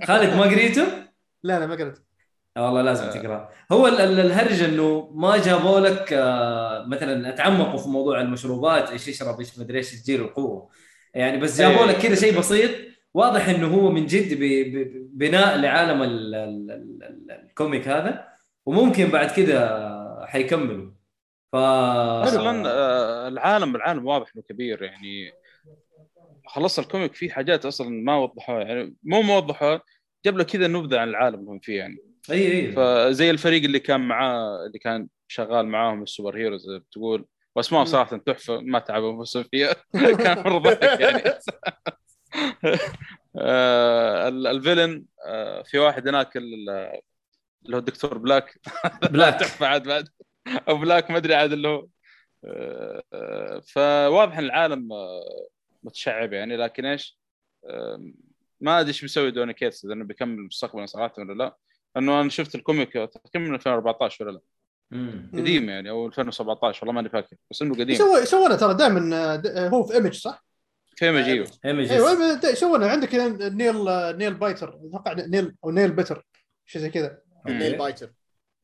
خالد 0.06 0.34
ما 0.34 0.42
قريته؟ 0.42 0.86
لا 1.42 1.58
لا 1.60 1.66
ما 1.66 1.74
قريت 1.74 1.98
آه 2.56 2.64
والله 2.66 2.82
لازم 2.82 3.10
تقرا 3.10 3.48
هو 3.72 3.86
ال- 3.86 4.00
ال- 4.00 4.20
الهرج 4.20 4.62
إنه 4.62 5.10
ما 5.14 5.36
جابوا 5.36 5.80
لك 5.80 6.12
آه، 6.12 6.86
مثلا 6.88 7.28
اتعمقوا 7.28 7.78
في 7.78 7.88
موضوع 7.88 8.20
المشروبات 8.20 8.90
إيش 8.90 9.08
يشرب 9.08 9.38
إيش 9.40 9.58
مدري 9.58 9.78
إيش 9.78 10.02
تجيله 10.02 10.24
القوه 10.24 10.68
يعني 11.14 11.38
بس 11.38 11.58
جابوا 11.60 11.82
أي. 11.84 11.88
لك 11.88 11.96
كذا 11.98 12.14
شيء 12.14 12.38
بسيط. 12.38 12.70
واضح 13.14 13.48
إنه 13.48 13.66
هو 13.66 13.90
من 13.90 14.06
جد 14.06 14.34
ب- 14.34 14.76
ب- 14.76 15.08
بناء 15.18 15.56
لعالم 15.56 16.02
ال- 16.02 16.34
ال- 16.34 16.70
ال- 16.70 17.02
ال- 17.02 17.40
ال 17.48 17.55
comic 17.55 17.88
هذا. 17.88 18.35
وممكن 18.66 19.08
بعد 19.08 19.30
كذا 19.30 20.26
حيكملوا. 20.28 20.90
ف 21.52 21.56
أصلا 21.56 22.62
العالم 23.28 23.76
العالم 23.76 24.06
واضح 24.06 24.26
إنه 24.36 24.44
كبير 24.48 24.82
يعني 24.82 25.32
خلص 26.46 26.78
ال 26.78 26.84
comic 26.84 27.14
فيه 27.14 27.30
حاجات 27.30 27.66
أصلا 27.66 27.88
ما 27.90 28.16
وضحوها 28.16 28.60
يعني 28.62 28.94
مو 29.02 29.22
ما 29.22 29.36
وضحوها 29.36 29.80
جاب 30.24 30.38
لك 30.38 30.46
كذا 30.46 30.66
نبذة 30.66 30.98
عن 31.00 31.08
العالم 31.08 31.40
اللي 31.40 31.50
هم 31.50 31.58
فيه 31.58 31.78
يعني. 31.78 31.96
أي 32.30 32.52
أي. 32.52 32.72
فزي 32.72 33.30
الفريق 33.30 33.62
اللي 33.64 33.78
كان 33.80 34.00
معاه 34.08 34.66
اللي 34.66 34.78
كان 34.78 35.08
شغال 35.28 35.66
معاهم 35.66 36.02
ال 36.02 36.36
superheroes 36.36 36.70
بتقول 36.70 37.26
واسمائهم 37.56 37.86
مم. 37.86 37.92
صراحة 37.92 38.16
تحفة 38.16 38.60
ما 38.60 38.78
تعبوا 38.78 39.12
انفسهم 39.12 39.44
فيها 39.50 39.74
كان 40.24 40.38
مرة 40.38 40.58
ضحك 40.58 41.00
يعني. 41.00 41.22
آه، 43.38 44.28
ال- 44.28 44.46
ال 44.46 44.54
villain 44.54 45.04
آه، 45.26 45.62
في 45.62 45.78
واحد 45.78 46.08
هناك 46.08 46.36
ال- 46.36 47.00
اللي 47.66 47.76
هو 47.76 47.80
الدكتور 47.80 48.18
بلاك. 48.18 48.60
بلاك. 49.12 49.40
تحفة 49.40 49.66
عاد 49.66 49.88
بعد. 49.88 50.08
أو 50.68 50.76
بلاك 50.76 51.10
ما 51.10 51.16
أدري 51.16 51.34
عاد 51.34 51.52
اللي 51.52 51.68
هو. 51.68 51.86
آه، 52.44 53.02
آه، 53.12 53.60
فواضح 53.60 54.38
إن 54.38 54.44
العالم 54.44 54.92
آه، 54.92 55.48
متشعب 55.82 56.32
يعني 56.32 56.56
لكن 56.56 56.84
إيش 56.84 57.18
آه، 57.64 58.12
ما 58.60 58.80
أدري 58.80 58.88
إيش 58.88 59.02
بيسوي 59.02 59.30
دوني 59.30 59.52
كيتس 59.54 59.84
إذا 59.84 59.94
إنه 59.94 60.04
بيكمل 60.04 60.42
مستقبلا 60.42 60.86
صراحة 60.86 61.14
ولا 61.18 61.32
لا. 61.32 61.56
لأنه 61.96 62.20
أنا 62.20 62.28
شفت 62.28 62.54
ال 62.54 62.61
comic 62.61 62.92
تقريبا 62.92 63.48
من 63.48 63.54
2014 63.54 64.24
ولا 64.24 64.32
لا. 64.32 64.40
قديم 65.34 65.68
يعني 65.68 65.90
أو 65.90 66.06
2017 66.06 66.80
والله 66.80 66.92
ماني 66.92 67.08
فاكر. 67.08 67.36
بس 67.50 67.62
إنه 67.62 67.74
قديم. 67.74 67.90
يسوي 67.90 68.20
يسوونه 68.20 68.56
ترى 68.56 68.74
دائما 68.74 69.68
هو 69.68 69.82
في 69.82 69.94
Image 69.94 70.14
صح؟ 70.14 70.46
في 70.96 71.04
أيوه. 71.04 71.46
Images 71.64 71.90
إيوه 71.92 72.40
يسوونه. 72.44 72.86
عندك 72.86 73.14
Nail 73.14 73.76
Nailbiter 74.16 74.68
أتوقع 74.68 75.12
Nail 75.12 75.56
أو 75.64 75.70
Nailbiter 75.70 76.26
شيء 76.66 76.82
زي 76.82 76.90
كذا. 76.90 77.25
Nailbiter. 77.50 78.12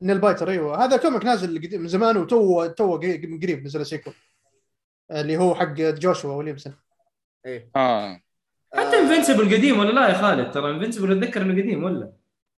Nailbiter 0.02 0.51
أيوه. 0.50 0.84
هذا 0.84 0.96
comic 0.97 1.24
نازل 1.24 1.78
من 1.80 1.88
زمان 1.88 2.16
وتو 2.16 2.66
تو 2.66 2.96
قريب- 2.96 3.26
من 3.30 3.40
قريب 3.40 3.64
نزل 3.64 3.86
sequel 3.86 4.14
اللي 5.10 5.36
هو 5.36 5.54
حق 5.54 5.72
جوشوا 5.72 6.34
ويليامسون. 6.34 6.74
إيه. 7.46 7.70
آه. 7.76 8.20
حتى 8.74 8.98
Invincible 8.98 9.55
قديم 9.56 9.78
ولا 9.78 9.90
لا 9.90 10.09
يا 10.09 10.14
خالد؟ 10.14 10.50
ترى 10.50 10.70
Invincible 10.70 11.12
أتذكر 11.12 11.42
إنه 11.42 11.62
قديم 11.62 11.84
ولا؟ 11.84 12.12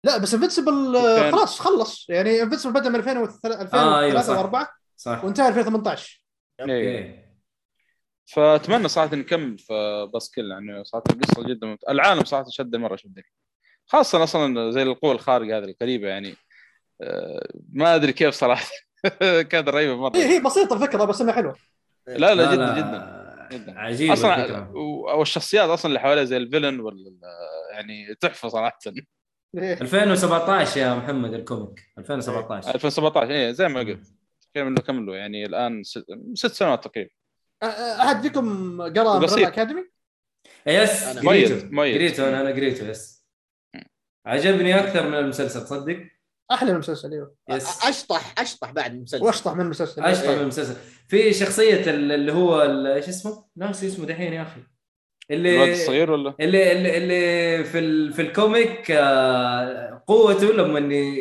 لا 0.03 0.17
بس 0.17 0.33
Invincible 0.33 0.93
كان- 1.17 1.31
خلاص 1.31 1.59
خلص. 1.59 2.09
يعني 2.09 2.41
Invincible 2.41 2.73
بدأ 2.73 2.89
من 2.89 2.95
2003 2.95 3.77
آه، 3.77 3.99
أيوة، 3.99 4.21
صح. 4.21 4.29
2004 4.29 4.69
صح. 4.97 5.23
وانتهى 5.23 5.47
2018 5.47 6.23
إيه. 6.59 6.65
okay 7.09 7.23
فأتمنى 8.25 8.87
صراحة 8.87 9.15
نكمل 9.15 9.57
في 9.57 9.73
Buzzkill 10.13 10.51
يعني 10.51 10.83
صراحة 10.83 11.03
القصة 11.13 11.43
جدا 11.47 11.67
ممت... 11.67 11.79
العالم 11.89 12.23
صراحة 12.23 12.45
شد 12.49 12.75
مرة 12.75 12.95
شدني 12.95 13.23
خاصة 13.93 14.23
أصلا 14.23 14.71
زي 14.71 14.83
القوة 14.83 15.11
الخارقة 15.11 15.57
هذه 15.57 15.63
القريبه 15.63 16.07
يعني 16.07 16.35
آه، 17.01 17.47
ما 17.73 17.95
أدري 17.95 18.13
كيف 18.13 18.33
صراحة. 18.35 18.65
كانت 19.51 19.69
رهيبة 19.69 19.95
مرة. 19.95 20.15
هي 20.17 20.35
هي 20.35 20.39
بسيطة 20.39 20.73
الفكرة 20.75 21.03
بس 21.05 21.21
إنها 21.21 21.33
حلوة. 21.33 21.55
لا 22.07 22.35
لا 22.35 22.53
جدا 22.55 22.77
جدا 22.77 23.49
جدا. 23.51 23.79
عجيب 23.79 24.11
أصلا 24.11 24.35
الفكرة. 24.43 24.71
و- 24.75 25.19
والشخصيات 25.19 25.69
أصلا 25.69 25.89
اللي 25.89 25.99
حواليها 25.99 26.23
زي 26.23 26.37
ال 26.37 26.43
villain 26.43 26.79
وال 26.79 27.19
يعني 27.71 28.15
تحفة 28.15 28.49
صراحة. 28.49 28.79
إيه. 29.57 29.81
2017 29.81 30.77
يا 30.81 30.93
محمد 30.95 31.33
ال 31.33 31.40
comic. 31.40 31.79
2017 31.97 32.75
2017 32.75 33.31
إيه 33.31 33.51
زي 33.51 33.67
ما 33.67 33.79
قلت. 33.79 34.07
تقريبا 34.53 34.69
انه 34.69 34.81
كملوا. 34.81 35.15
يعني 35.15 35.45
الآن 35.45 35.83
ست, 35.83 36.05
ست 36.33 36.51
سنوات 36.53 36.83
تقريبا. 36.87 37.09
أحد 37.99 38.21
فيكم 38.21 38.81
قرأ. 38.81 39.17
Umbrella 39.17 39.47
Academy؟ 39.47 39.83
yes 40.67 41.03
أنا. 41.03 41.21
قريته. 41.29 41.69
قريته 41.77 42.41
أنا 42.41 42.49
قريته 42.49 42.89
yes. 42.89 43.22
عجبني 44.25 44.79
أكثر 44.79 45.07
من 45.07 45.13
المسلسل 45.17 45.63
تصدق؟ 45.63 45.97
أحلى 46.51 46.69
من 46.69 46.73
المسلسل 46.75 47.11
أيوه. 47.13 47.35
yes. 47.49 47.85
أشطح 47.85 48.33
أشطح 48.37 48.71
بعد 48.71 48.93
المسلسل. 48.93 49.23
وأشطح 49.25 49.53
من 49.53 49.61
المسلسل. 49.61 50.03
أشطح 50.03 50.29
إيه. 50.29 50.35
من 50.35 50.41
المسلسل. 50.41 50.75
في 51.07 51.33
شخصية 51.33 51.89
ال- 51.89 52.11
اللي 52.11 52.31
هو 52.33 52.61
ال- 52.61 52.87
إيش 52.87 53.09
اسمه؟ 53.09 53.45
ناسي 53.55 53.87
اسمه 53.87 54.05
دحين 54.05 54.33
يا 54.33 54.41
أخي. 54.41 54.61
اللي 55.31 55.55
الولد 55.55 55.69
الصغير 55.69 56.11
ولا؟ 56.11 56.35
اللي 56.39 56.71
اللي, 56.71 56.97
اللي 56.97 57.63
في 57.63 57.79
ال... 57.79 58.13
في 58.13 58.21
ال 58.21 58.33
comic 58.33 58.91
آه، 58.91 60.03
قوته 60.07 60.53
لما 60.53 60.77
إني 60.79 61.17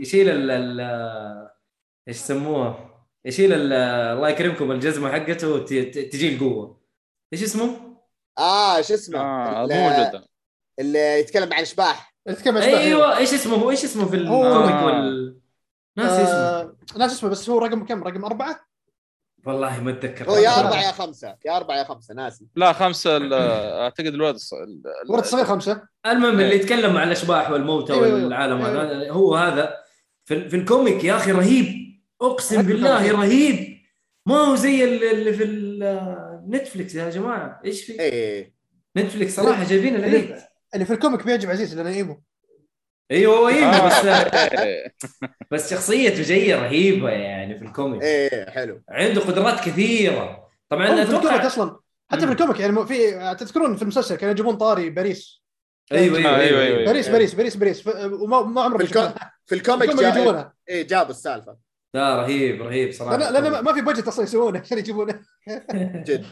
يشيل 0.00 0.28
ال... 0.28 0.50
ال... 0.50 0.80
إيش 2.08 2.16
يسموها؟ 2.16 2.90
يشيل 3.24 3.52
ال... 3.52 3.72
الله 3.72 4.28
يكرمكم 4.28 4.72
الجزمة 4.72 5.12
حقته 5.12 5.58
ت... 5.58 5.72
ت- 5.72 5.98
تجي 6.12 6.34
القوة. 6.34 6.80
إيش 7.32 7.42
اسمه؟ 7.42 7.96
آه 8.38 8.80
شو 8.80 8.94
اسمه؟ 8.94 9.20
آه 9.20 9.66
موجود. 9.66 10.22
اللي 10.78 11.20
يتكلم 11.20 11.52
عن 11.52 11.60
اشباح 11.62 12.15
أيوه 12.28 13.16
إيش 13.18 13.34
اسمه 13.34 13.56
هو 13.56 13.70
إيش 13.70 13.84
اسمه 13.84 14.06
في 14.08 14.16
الكوميك 14.16 14.72
آه. 14.72 14.86
وال 14.86 15.36
ناسي 15.96 16.22
اسمه 16.22 16.34
آه، 16.34 16.76
ناس 16.98 17.12
اسمه 17.12 17.30
بس 17.30 17.50
هو 17.50 17.58
رقم 17.58 17.84
كم؟ 17.84 18.04
رقم 18.04 18.24
أربعة؟ 18.24 18.60
والله 19.46 19.80
ما 19.82 19.90
أتذكر 19.90 20.30
هو 20.30 20.36
يا 20.36 20.48
آه. 20.50 20.60
أربعة 20.66 20.82
يا 20.86 20.92
خمسة 20.92 21.36
يا 21.46 21.56
أربعة 21.56 21.76
يا 21.78 21.84
خمسة 21.84 22.14
ناسي 22.14 22.46
لا 22.56 22.72
خمسة 22.72 23.16
ال- 23.16 23.32
أعتقد 23.82 24.06
الولد 24.06 24.36
الص- 24.36 24.52
ال- 24.54 24.82
الولد 25.06 25.22
الصغير 25.24 25.44
خمسة 25.44 25.82
المهم 26.06 26.30
اللي 26.40 26.50
إيه. 26.52 26.60
يتكلم 26.60 26.96
عن 26.96 27.06
الأشباح 27.06 27.50
والموتى 27.50 27.92
أيوة، 27.92 28.06
أيوة. 28.06 28.24
والعالم. 28.24 28.62
هذا 28.62 29.10
هو 29.10 29.34
هذا 29.34 29.74
في, 30.24 30.48
في 30.48 30.56
ال 30.56 30.64
comic 30.64 31.04
يا 31.04 31.16
أخي 31.16 31.32
رهيب 31.32 31.66
أقسم. 32.22 32.62
بالله 32.62 33.12
رهيب 33.12 33.76
ما 34.26 34.36
هو 34.36 34.54
زي 34.54 34.84
اللي 34.84 35.10
اللي 35.10 35.32
في 35.32 35.44
ال- 35.44 36.42
نتفلكس 36.50 36.94
يا 36.94 37.10
جماعة 37.10 37.60
إيش 37.64 37.84
في 37.84 38.00
إيه 38.00 38.54
نتفلكس 38.96 39.36
صراحة 39.36 39.64
جايبين 39.64 39.96
العيد 39.96 40.36
اللي, 40.76 40.86
في 40.86 40.92
ال 40.92 40.97
comic 40.97 41.24
بيعجب 41.26 41.50
عزيز 41.50 41.74
لأنه 41.74 41.90
emo. 41.90 42.22
إيوه 43.10 43.36
هو 43.36 43.86
بس 43.86 44.04
آه. 44.04 44.90
بس 45.50 45.70
شخصيته 45.70 46.22
جاية 46.22 46.54
رهيبة 46.56 47.10
يعني 47.10 47.58
في 47.58 47.64
ال 47.64 47.69
comic. 47.69 48.02
إيه 48.02 48.50
حلو. 48.50 48.82
عنده 48.88 49.20
قدرات 49.20 49.60
كثيرة. 49.60 50.48
طبعا 50.68 50.86
في 50.86 51.02
ال 51.02 51.06
comic 51.06 51.24
أتوقع 51.26 51.46
أصلا. 51.46 51.80
حتى 52.10 52.26
في. 52.26 52.32
ال 52.32 52.37
comic 52.37 52.60
يعني 52.60 52.86
في 52.86 53.34
تذكرون 53.38 53.76
في 53.76 53.82
المسلسل 53.82 54.14
كانوا 54.16 54.32
يجيبون 54.32 54.56
طاري 54.56 54.90
باريس. 54.90 55.42
أيوه 55.92 56.18
أيوه 56.18 56.30
آه، 56.30 56.36
أيوه, 56.36 56.40
أيوة، 56.40 56.62
أيوة, 56.62 56.76
أيوة. 56.78 56.86
باريس 56.86 57.06
إيه. 57.06 57.12
باريس 57.12 57.34
باريس 57.34 57.56
باريس. 57.56 57.82
ف- 57.82 57.96
وما 58.22 58.42
ما 58.42 58.62
عمره 58.62 58.84
في 58.84 58.84
الكو- 58.84 59.18
في 59.46 59.54
ال 59.54 59.60
comic 59.60 59.88
ال 59.90 59.93
comic 59.93 60.06
جا... 60.06 60.08
يجيبونها 60.08 60.54
إيه 60.68 60.86
جاب 60.86 61.10
السالفة. 61.10 61.56
لا 61.94 62.16
رهيب 62.22 62.62
رهيب 62.62 62.92
صراحة. 62.92 63.16
لأن 63.16 63.32
لأن 63.32 63.50
ما- 63.52 63.60
ما 63.60 63.72
في 63.72 63.80
budget 63.80 64.08
أصلا 64.08 64.24
يسوونه 64.24 64.60
عشان 64.60 64.78
يجيبونه. 64.82 65.20
جد. 65.94 66.26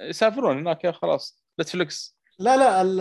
يسافرون 0.00 0.58
هناك 0.58 0.84
يا 0.84 0.92
خلاص. 0.92 1.44
نتفلكس 1.60 2.17
لا 2.38 2.56
لا 2.56 2.82
ال- 2.82 2.96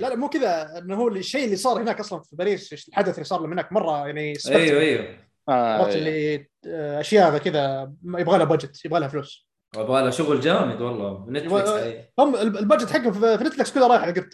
لا 0.00 0.08
لا 0.08 0.16
مو 0.16 0.28
كذا 0.28 0.78
إنه 0.78 0.94
هو 0.96 1.08
الشيء 1.08 1.44
اللي 1.44 1.56
صار 1.56 1.82
هناك 1.82 2.00
أصلا 2.00 2.22
في 2.22 2.36
باريس 2.36 2.88
الحدث 2.88 3.14
اللي 3.14 3.24
صار 3.24 3.46
هناك 3.46 3.72
مرة 3.72 4.06
يعني. 4.06 4.34
أيوه 4.48 4.80
أيوه 4.80 5.16
آه 5.48 5.78
عرفت 5.82 5.96
اللي 5.96 6.46
آه، 6.66 7.00
اشياء 7.00 7.38
كذا 7.38 7.92
يبغى 8.04 8.38
لها 8.38 8.44
budget 8.46 8.84
يبغى 8.84 9.00
لها 9.00 9.08
فلوس 9.08 9.48
يبغى 9.76 10.02
له 10.02 10.10
شغل 10.10 10.40
جامد 10.40 10.80
والله 10.80 11.26
نتفلكس. 11.28 11.68
هم 12.18 12.36
الب- 12.36 12.56
البجت 12.56 12.90
حقهم 12.90 13.12
في 13.12 13.38
في 13.38 13.44
نتفلكس 13.44 13.72
كله 13.74 13.86
رايح 13.86 14.02
على 14.02 14.10
القط 14.10 14.28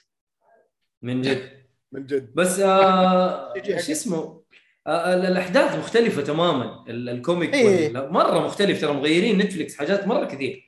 من 1.03 1.23
جد 1.23 1.51
من 1.93 2.07
جد 2.07 2.35
بس 2.35 2.61
آه 2.61 3.53
حقه. 3.57 3.77
اسمه 3.93 4.43
آه 4.87 5.15
ال- 5.15 5.27
الأحداث 5.27 5.77
مختلفة 5.79 6.23
تماما 6.23 6.85
ال- 6.89 7.09
ال 7.09 7.16
comic 7.16 7.55
إيه. 7.55 7.93
مرة 7.93 8.39
مختلف 8.47 8.81
ترى 8.81 8.93
مغيرين 8.93 9.39
نتفلكس 9.39 9.77
حاجات 9.77 10.07
مرة 10.07 10.25
كثير 10.25 10.66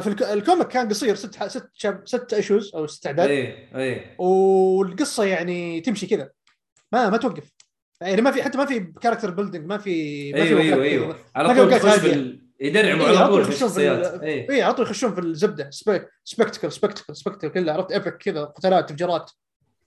في 0.00 0.06
ال 0.06 0.09
com- 0.09 0.22
ال 0.22 0.30
comic 0.30 0.68
كان 0.68 0.88
قصير 0.88 1.14
ست 1.14 1.36
ح- 1.36 1.46
ست 1.46 1.70
chap 1.74 2.02
ست 2.08 2.32
issues 2.34 2.74
أو 2.74 2.86
ست 2.86 3.06
أعداد. 3.06 3.28
إيه 3.30 3.76
إيه. 3.76 4.14
والقصة 4.18 5.24
يعني 5.24 5.80
تمشي 5.80 6.06
كذا. 6.06 6.30
ما 6.92 7.10
ما 7.10 7.16
توقف. 7.16 7.50
يعني 8.00 8.22
ما 8.22 8.30
في 8.30 8.42
حتى 8.42 8.58
ما 8.58 8.66
في 8.66 8.80
character 8.80 9.30
building 9.30 9.66
ما 9.66 9.78
في 9.78 10.32
ما 10.32 10.38
في 10.44 10.48
أيوه 10.48 10.60
أيوه 10.60 10.84
أيوه. 10.84 11.16
على 11.36 11.54
في 11.54 11.60
طول 11.60 11.72
يخش 11.72 11.80
في 11.82 11.88
هادية. 11.88 12.14
ال... 12.14 12.46
يدرعموا 12.60 13.08
إيه، 13.08 13.18
على 13.18 13.28
طول 13.28 13.44
في 13.44 13.50
في 13.50 13.56
الشخصيات. 13.56 14.22
اي 14.22 14.62
على 14.62 14.74
طول 14.74 14.86
يخشون 14.86 15.14
في 15.14 15.20
الزبدة. 15.20 15.70
spec- 15.70 16.08
spectacle 16.24 16.72
spectacle 16.72 17.16
spectacle 17.16 17.48
كله. 17.48 17.72
عرفت؟ 17.72 17.92
epic 17.92 18.16
كذا. 18.16 18.44
قتالات 18.44 18.88
تفجيرات. 18.88 19.30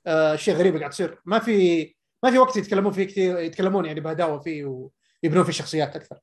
آه، 0.07 0.33
اشياء 0.33 0.57
غريبه 0.57 0.79
قاعد 0.79 0.91
تصير 0.91 1.19
ما 1.25 1.39
في 1.39 1.85
ما 2.23 2.31
في 2.31 2.37
وقت 2.37 2.57
يتكلمون 2.57 2.91
فيه 2.91 3.03
كثير 3.03 3.39
يتكلمون 3.39 3.85
يعني 3.85 3.99
بهداوة 3.99 4.39
فيه 4.39 4.89
ويبنون 5.23 5.43
فيه 5.43 5.51
شخصيات 5.51 5.95
أكثر. 5.95 6.19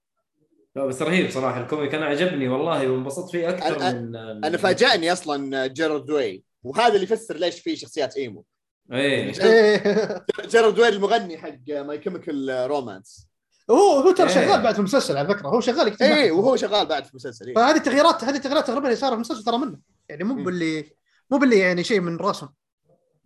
لا 0.76 0.86
بس 0.86 1.02
رهيب 1.02 1.30
صراحة 1.30 1.60
الكوميك 1.60 1.94
أنا 1.94 2.06
عجبني 2.06 2.48
والله 2.48 2.90
وانبسطت 2.90 3.30
فيه 3.30 3.48
أكثر 3.48 3.78
أنا- 3.78 3.94
من 3.94 4.16
أنا 4.16 4.56
فاجأني 4.56 5.12
أصلا 5.12 5.66
جيرارد 5.66 6.10
واي 6.10 6.44
وهذا 6.62 6.94
اللي 6.94 7.02
يفسر 7.02 7.36
ليش 7.36 7.60
في 7.60 7.76
شخصيات 7.76 8.16
emo 8.16 8.44
إيه 8.92 9.32
إيه. 9.42 10.24
جيرارد 10.50 10.78
واي 10.78 10.88
المغني 10.88 11.38
حق 11.38 11.58
ماي 11.68 11.98
كيميكال 11.98 12.66
رومانس 12.70 13.28
هو 13.70 14.00
هو 14.00 14.10
ترى 14.10 14.28
إيه. 14.28 14.34
شغال 14.34 14.62
بعد 14.62 14.74
في 14.74 14.78
المسلسل 14.78 15.16
على 15.16 15.28
فكرة 15.28 15.48
هو 15.48 15.60
شغال 15.60 15.88
يكتب 15.88 16.02
إيه 16.02 16.30
معهم. 16.30 16.38
وهو 16.38 16.56
شغال 16.56 16.86
بعد 16.86 17.04
في 17.04 17.10
المسلسل 17.10 17.46
إيه. 17.48 17.54
فهذه 17.54 17.76
التغييرات 17.76 18.24
هذه 18.24 18.36
التغييرات 18.36 18.66
تقريبا 18.66 18.84
اللي 18.86 18.96
صارت 18.96 19.12
في 19.12 19.14
المسلسل 19.14 19.44
ترى 19.44 19.58
منه 19.58 19.78
يعني 20.08 20.24
مو. 20.24 20.44
باللي 20.44 20.84
مو 21.30 21.38
باللي 21.38 21.58
يعني 21.58 21.84
شيء 21.84 22.00
من 22.00 22.16
راسهم 22.16 22.54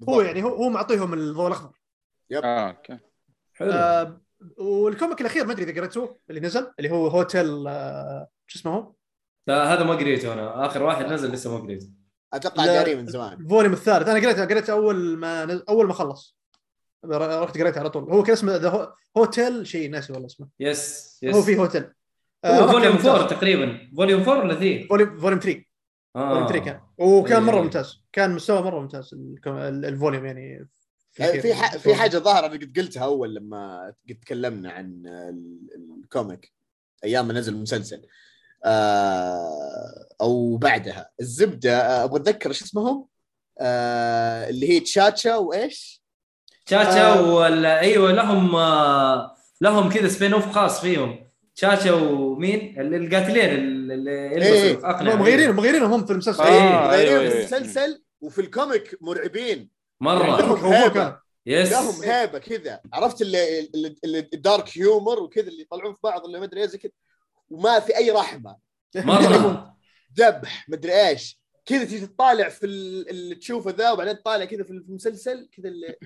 هو. 0.09 0.21
يعني 0.21 0.43
هو 0.43 0.49
هو 0.49 0.69
معطيهم 0.69 1.15
الضوء 1.15 1.47
الأخضر 1.47 1.73
آه 2.33 2.69
أوكي 2.69 2.99
حلو 3.55 3.73
آه 3.73 4.21
والكوميك 4.59 5.21
الأخير 5.21 5.47
ما 5.47 5.53
أدري 5.53 5.65
إذا 5.65 5.81
قريتوه 5.81 6.19
اللي 6.31 6.41
نزل 6.41 6.73
اللي 6.79 6.91
هو 6.91 7.07
هوتيل 7.07 7.67
آه 7.69 8.29
شو 8.47 8.59
اسمه 8.59 8.75
هو؟ 8.75 8.93
لا 9.47 9.75
هذا 9.75 9.85
ما 9.85 9.95
قريته 9.95 10.33
أنا. 10.33 10.67
آخر 10.67 10.83
واحد 10.83 11.07
نزل 11.07 11.33
لسه 11.33 11.55
ما 11.55 11.65
قريته. 11.65 11.87
أتوقع. 12.33 12.65
قاري 12.65 12.95
من 12.95 13.07
زمان. 13.07 13.33
ال 13.33 13.39
volume 13.39 13.73
الثالث. 13.73 14.09
أنا 14.09 14.21
قريته 14.21 14.45
قريته 14.45 14.73
أول 14.73 15.17
ما 15.19 15.45
نز... 15.45 15.63
أول 15.69 15.87
ما 15.87 15.95
خلص. 15.95 16.39
رحت 17.05 17.59
قريته 17.59 17.79
على 17.79 17.91
طول. 17.91 18.13
هو 18.13 18.23
كان 18.23 18.33
اسمه 18.33 18.57
the 18.57 18.95
hotel 19.17 19.67
شيء 19.67 19.91
ناسي 19.91 20.13
والله 20.13 20.27
اسمه. 20.27 20.49
yes 20.61 21.19
yes 21.23 21.35
هو 21.35 21.43
في 21.43 21.59
هوتيل. 21.59 21.93
آه، 22.45 22.61
هو 22.61 22.67
كان 22.67 22.73
volume 22.73 22.93
ممتاز. 22.93 23.07
4 23.07 23.29
تقريبا. 23.29 23.91
volume 23.97 24.21
4 24.21 24.39
ولا 24.39 24.55
3 24.55 24.87
volume 24.89 25.19
volume 25.19 25.41
3 25.41 25.65
volume 26.15 26.47
3 26.47 26.65
كان. 26.65 26.81
وكان 26.99 27.43
مرة 27.43 27.57
إيه. 27.57 27.63
ممتاز. 27.63 28.05
كان 28.13 28.35
مستوى 28.35 28.63
مرة 28.63 28.81
ممتاز 28.81 29.15
ال 29.47 29.58
volume 29.58 30.27
يعني. 30.27 30.69
في 31.13 31.55
ح... 31.55 31.77
في 31.77 31.95
حاجة 31.95 32.19
ظاهره 32.19 32.47
أنا 32.47 32.55
قد 32.55 32.73
قلتها 32.79 33.05
أول 33.05 33.35
لما 33.35 33.93
قد 34.09 34.15
تكلمنا 34.15 34.71
عن 34.73 35.03
ال- 35.07 35.69
الكوميك 36.05 36.53
أيام 37.05 37.29
ما 37.29 37.35
نزل 37.35 37.53
المسلسل 37.53 38.03
آه 38.65 40.07
أو 40.21 40.57
بعدها 40.57 41.11
الزبدة 41.21 41.81
آه، 41.81 42.05
أبغى 42.05 42.21
أتذكر 42.21 42.49
إيش 42.49 42.63
اسمهم 42.63 43.07
آه 43.61 44.49
اللي 44.49 44.71
هي 44.71 44.81
تشاتشا 44.81 45.37
وإيش؟ 45.37 46.03
تشاتشا 46.67 47.13
آه. 47.19 47.35
ولا 47.35 47.81
أيوه 47.81 48.13
لهم 48.13 48.53
لهم 49.61 49.89
كذا 49.93 50.09
spin-off 50.09 50.53
خاص 50.53 50.81
فيهم 50.81 51.31
تشاتشا 51.55 51.93
ومين 51.93 52.81
ال- 52.81 52.95
القاتلين 52.95 53.51
ال- 53.51 53.93
اللي 53.93 54.11
إيه. 54.11 54.71
يلبسوا 54.71 54.91
اقنعه 54.91 55.15
مغيرين 55.17 55.51
مغيرين 55.51 55.83
هم 55.83 56.07
في 56.07 56.13
المسلسل 56.13 56.43
آه. 56.43 56.47
إيه 56.47 56.91
غيرين 56.91 57.09
أيوة، 57.19 57.29
في 57.31 57.37
أيوة. 57.37 57.41
المسلسل 57.57 58.03
وفي 58.21 58.41
الكوميك 58.41 58.97
مرعبين 59.01 59.80
مرة. 60.01 60.41
لهم 60.41 61.17
yes 61.47 61.73
لهم 61.73 62.03
هيبة 62.03 62.39
كذا. 62.39 62.81
عرفت 62.93 63.23
اللي, 63.23 63.69
ال 64.35 64.44
dark 64.44 64.79
humor 64.79 65.21
وكذا 65.23 65.49
اللي 65.49 65.63
يطلعون 65.63 65.95
في 65.95 66.01
بعض 66.05 66.25
اللي 66.25 66.39
ما 66.39 66.45
أدري 66.45 66.69
زي 66.69 66.79
كذا. 66.79 66.93
وما 67.51 67.81
في 67.81 67.97
أي 67.97 68.11
رحمة. 68.11 68.57
مرة. 68.97 69.77
ذبح 70.19 70.69
مدري 70.69 71.09
إيش. 71.09 71.41
كذا 71.67 71.85
تجي 71.85 72.07
تطالع 72.07 72.49
في 72.49 72.67
ال- 72.67 73.09
اللي 73.11 73.35
تشوفه 73.35 73.71
ذا 73.71 73.91
وبعدين 73.91 74.19
تطالع 74.19 74.45
كذا 74.45 74.63
في 74.63 74.71
المسلسل 74.71 75.49
كذا 75.57 75.69
اللي 75.69 75.97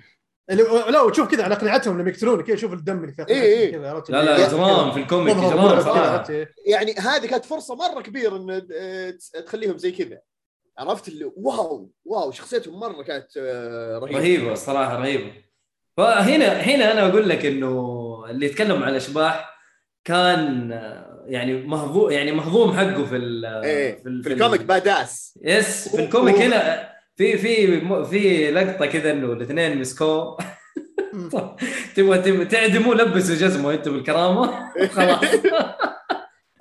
لا 0.90 1.00
وتشوف 1.00 1.30
كذا 1.30 1.44
على 1.44 1.54
قناعتهم 1.54 2.00
لما 2.00 2.10
يقتلون 2.10 2.42
كذا 2.42 2.56
شوف 2.56 2.72
الدم 2.72 3.04
اللي 3.04 3.12
في 3.12 3.26
إيه، 3.28 3.42
إيه. 3.42 3.72
كذا 3.72 3.90
عرفت؟ 3.90 4.10
لا 4.10 4.22
لا 4.24 4.46
اجرام 4.46 4.92
في 4.92 5.00
الكوميك 5.00 5.36
اجرام. 5.36 6.24
يعني 6.66 6.92
هذه 6.94 7.26
كانت 7.26 7.44
فرصة 7.44 7.74
مرة 7.74 8.00
كبيرة 8.02 8.36
إن 8.36 8.66
آه، 8.72 9.14
تخليهم 9.46 9.78
زي 9.78 9.92
كذا. 9.92 10.20
عرفت 10.78 11.08
اللي 11.08 11.30
wow 11.36 11.90
wow 12.04 12.30
شخصيتهم 12.30 12.80
مرة 12.80 13.02
كانت 13.02 13.26
آه، 13.38 13.98
رهيبة. 13.98 14.18
رهيبة 14.18 14.52
الصراحه 14.52 14.96
رهيبة. 14.96 15.32
فهنا 15.96 16.46
هنا 16.52 16.92
أنا 16.92 17.08
أقول 17.08 17.28
لك 17.28 17.46
إنه 17.46 18.24
اللي 18.30 18.46
يتكلم 18.46 18.82
عن 18.82 18.88
الأشباح 18.90 19.54
كان 20.04 20.72
آه، 20.72 21.24
يعني 21.26 21.66
مهضوم 21.66 22.10
يعني 22.10 22.32
مهضوم 22.32 22.72
حقه 22.72 23.04
في 23.04 23.16
ال 23.16 23.44
إيه 23.44 24.02
ال- 24.06 24.22
في 24.22 24.32
الكوميك 24.32 24.60
badass. 24.62 25.38
yes 25.42 25.88
في 25.96 26.04
الكوميك 26.04 26.36
هنا 26.36 26.88
في 27.16 27.38
في 27.38 27.80
في 28.04 28.50
لقطة 28.50 28.86
كذا 28.86 29.10
إنه 29.12 29.32
الاثنين 29.32 29.78
مسكوه. 29.78 30.36
تبغى 31.96 32.44
تعدموا 32.44 32.94
لبسوا 32.94 33.34
جزمة 33.34 33.72
أنتم 33.74 33.92
بالكرامة. 33.92 34.72
خلاص. 34.96 35.24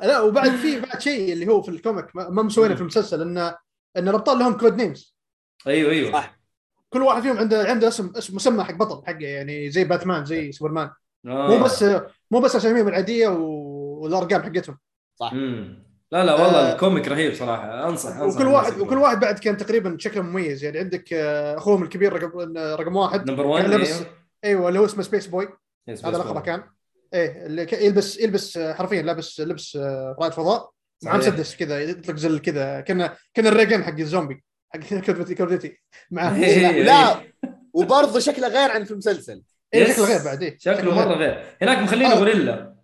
لا 0.04 0.20
وبعد 0.20 0.52
في 0.52 0.80
بعد 0.80 1.02
شيء 1.02 1.34
اللي 1.34 1.48
هو 1.48 1.62
في 1.62 1.70
الكوميك 1.70 2.06
ما 2.16 2.30
ما 2.30 2.44
مسوينه 2.44 2.76
في 2.76 2.82
المسلسل 2.82 3.22
ان 3.22 3.54
إن 3.98 4.10
الأبطال 4.10 4.40
لهم 4.40 4.54
code 4.58 4.76
names 4.82 5.16
أيوه 5.68 5.92
أيوه. 5.92 6.12
صح. 6.12 6.40
كل 6.90 7.02
واحد 7.02 7.22
فيهم 7.22 7.38
عنده 7.38 7.64
عنده 7.70 7.88
اسم 7.88 8.12
اسم 8.18 8.36
مسمى 8.36 8.64
حق 8.64 8.74
بطل 8.74 9.06
حقه 9.08 9.26
يعني 9.26 9.72
زي 9.72 9.84
باتمان 9.84 10.26
زي 10.26 10.52
سوبرمان 10.52 10.90
آه. 11.28 11.48
مو 11.58 11.64
بس 11.64 11.86
مو 12.32 12.40
بس 12.40 12.56
اساميهم 12.56 12.88
العادية 12.88 13.28
و- 13.28 14.00
والأرقام 14.04 14.44
حقتهم. 14.44 14.78
مم. 15.32 15.84
لا 16.12 16.26
لا 16.26 16.34
والله 16.34 16.70
آه. 16.70 16.74
الكوميك 16.74 17.08
رهيب 17.08 17.34
صراحة. 17.34 17.90
انصح 17.90 18.16
أنصح 18.18 18.36
وكل 18.40 18.48
واحد 18.48 18.80
وكل 18.80 18.98
واحد 18.98 19.20
بعد 19.20 19.40
كان 19.40 19.58
تقريبا 19.58 19.98
شكله 20.00 20.22
مميز. 20.24 20.64
يعني 20.64 20.80
عندك 20.80 21.14
آه، 21.14 21.58
أخوهم 21.58 21.84
الكبير 21.84 22.14
رقم 22.14 22.58
رقم 22.58 22.96
واحد. 22.96 23.30
number 23.32 23.46
1 23.48 23.62
كان 23.64 23.72
لابس 23.72 24.02
أيوه. 24.44 24.68
اللي 24.70 24.80
هو 24.80 24.86
اسمه 24.86 25.04
سبيس 25.04 25.28
بوي 25.28 25.48
هذا 25.90 26.18
لقبه 26.18 26.42
كان. 26.42 26.64
إيه 27.14 27.46
اللي 27.46 27.68
يلبس 27.74 28.20
يلبس 28.20 28.58
آه، 28.58 28.74
حرفيا 28.74 29.02
لابس 29.02 29.40
لبس 29.42 29.76
آه، 29.76 30.16
رائد 30.20 30.32
فضاء. 30.34 30.72
مع 31.04 31.20
صحيح. 31.20 31.34
مسدس 31.34 31.56
كذا 31.56 31.80
يطلق 31.80 32.16
زل 32.16 32.40
كذا 32.40 32.82
كان 32.82 33.10
كأن 33.34 33.48
الريجن 33.48 33.84
حق 33.84 34.00
الزومبي 34.00 34.44
حق 34.70 34.80
COD 35.06 35.36
كودتي 35.36 35.78
معاه 36.12 36.36
إيه. 36.36 36.84
لا 36.84 37.22
وبرضه 37.74 38.20
شكله 38.20 38.48
غير 38.48 38.72
عن 38.72 38.84
في 38.84 38.92
المسلسل 38.92 39.44
yes. 39.74 39.92
شكله 39.92 40.06
غير 40.06 40.24
بعد 40.26 40.44
إيه 40.44 40.58
شكله 40.60 40.96
مرة 40.96 41.14
غير 41.14 41.44
هناك 41.62 41.78
مخلينه 41.78 42.12
آه. 42.12 42.16
غوريلا 42.16 42.76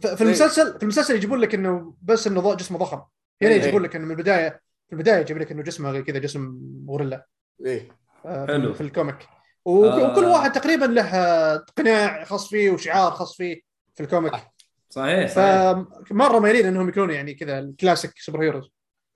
في 0.00 0.20
المسلسل 0.24 0.76
في 0.76 0.82
المسلسل 0.82 1.14
يجيبون 1.16 1.38
لك 1.40 1.54
إنه 1.54 1.94
بس 2.02 2.26
إنه 2.26 2.54
جسمه 2.54 2.78
ضخم 2.78 3.00
هنا 3.42 3.50
إيه. 3.50 3.56
يجيبون 3.56 3.82
لك 3.82 3.96
إنه 3.96 4.04
من 4.04 4.10
البدايه 4.10 4.60
في 4.88 4.92
البداية 4.92 5.20
يجيب 5.20 5.38
لك 5.38 5.52
إنه 5.52 5.62
جسمه 5.62 6.00
كذا 6.00 6.18
جسم 6.18 6.58
غوريلا 6.88 7.26
إيه 7.66 7.88
آه، 8.26 8.46
في- 8.46 8.52
حلو. 8.52 8.74
في 8.74 8.80
الكوميك 8.80 9.16
و- 9.64 9.84
آه. 9.86 10.12
وكل 10.12 10.24
واحد 10.24 10.52
تقريبا 10.52 10.84
له 10.84 11.56
قناع 11.56 12.24
خاص 12.24 12.48
فيه 12.50 12.70
وشعار 12.70 13.10
خاص 13.12 13.36
فيه 13.36 13.60
في 13.94 14.02
الكوميك 14.02 14.32
صح. 14.32 14.54
صحيح 14.90 15.28
صحيح. 15.28 15.84
فمره 16.06 16.38
مايلين 16.38 16.66
إنهم 16.66 16.88
يكونوا 16.88 17.14
يعني 17.14 17.34
كذا 17.34 17.58
ال 17.58 18.18
classic 18.18 18.42
superheroes. 18.42 18.70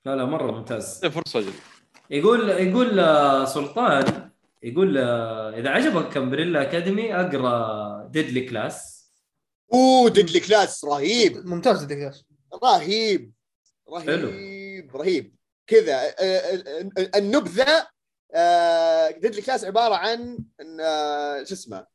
لا 0.07 0.17
لا 0.17 0.25
مرة 0.25 0.53
ممتاز. 0.53 1.07
فرصة 1.07 1.41
جد 1.41 1.53
يقول 2.11 2.51
يقول 2.51 3.01
آه، 3.01 3.45
سلطان 3.45 4.31
يقول 4.63 4.99
آه، 4.99 5.59
إذا 5.59 5.71
عجبك 5.71 6.17
امبريلا 6.17 6.63
أكاديمي 6.63 7.15
أقرأ 7.15 8.07
ديدلي 8.07 8.41
كلاس. 8.41 9.03
أوه 9.73 10.11
ديدلي 10.11 10.41
كلاس 10.41 10.85
رهيب. 10.85 11.47
ممتاز 11.47 11.85
ديدلي 11.85 11.95
كلاس. 11.95 12.25
رهيب 12.65 13.33
رهيب 13.93 14.97
رهيب. 14.97 15.35
كذا 15.67 16.15
آه، 16.21 16.63
النبذة 17.17 17.87
ديدلي 19.21 19.43
كلاس 19.43 19.65
عبارة 19.65 19.95
عن 19.95 20.39
إن، 20.61 20.79
شو 21.45 21.55
اسمه 21.55 21.87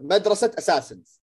مدرسة 0.00 0.52
assassins. 0.58 1.19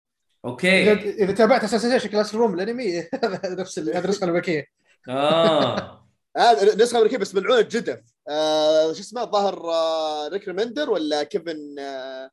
أوكي. 0.46 0.92
إذا 0.94 1.32
تابعت 1.34 1.64
Assassination 1.64 2.10
Classroom 2.10 2.54
الأنمي. 2.54 3.00
نفس 3.60 3.78
ال- 3.80 3.96
هذه 3.96 4.04
النسخه 4.06 4.24
الأمريكية. 4.24 4.66
آه. 5.10 6.08
هذا 6.38 6.76
نسخة 6.76 6.98
أمريكية 6.98 7.18
بس 7.18 7.36
ملعونة 7.36 7.62
جدف 7.62 8.00
آه، 8.30 8.94
شو 8.94 9.00
اسمه؟ 9.00 9.24
الظاهر 9.24 9.70
آه، 9.72 10.28
ريك 10.28 10.48
ريمندر 10.48 10.90
ولا 10.90 11.24
كيفن 11.24 11.76
آه، 11.80 12.30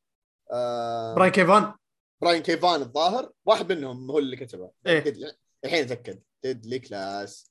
آه، 0.52 1.14
براين 1.14 1.32
كيفان. 1.32 1.72
براين 2.22 2.42
كيفان 2.42 2.80
الظاهر. 2.80 3.30
واحد 3.46 3.72
منهم 3.72 4.10
هو 4.10 4.18
اللي 4.18 4.36
كتبه. 4.36 4.70
إيه. 4.86 5.14
الحين 5.64 5.84
اتاكد 5.84 6.20
ديدلي 6.44 6.78
كلاس 6.78 7.50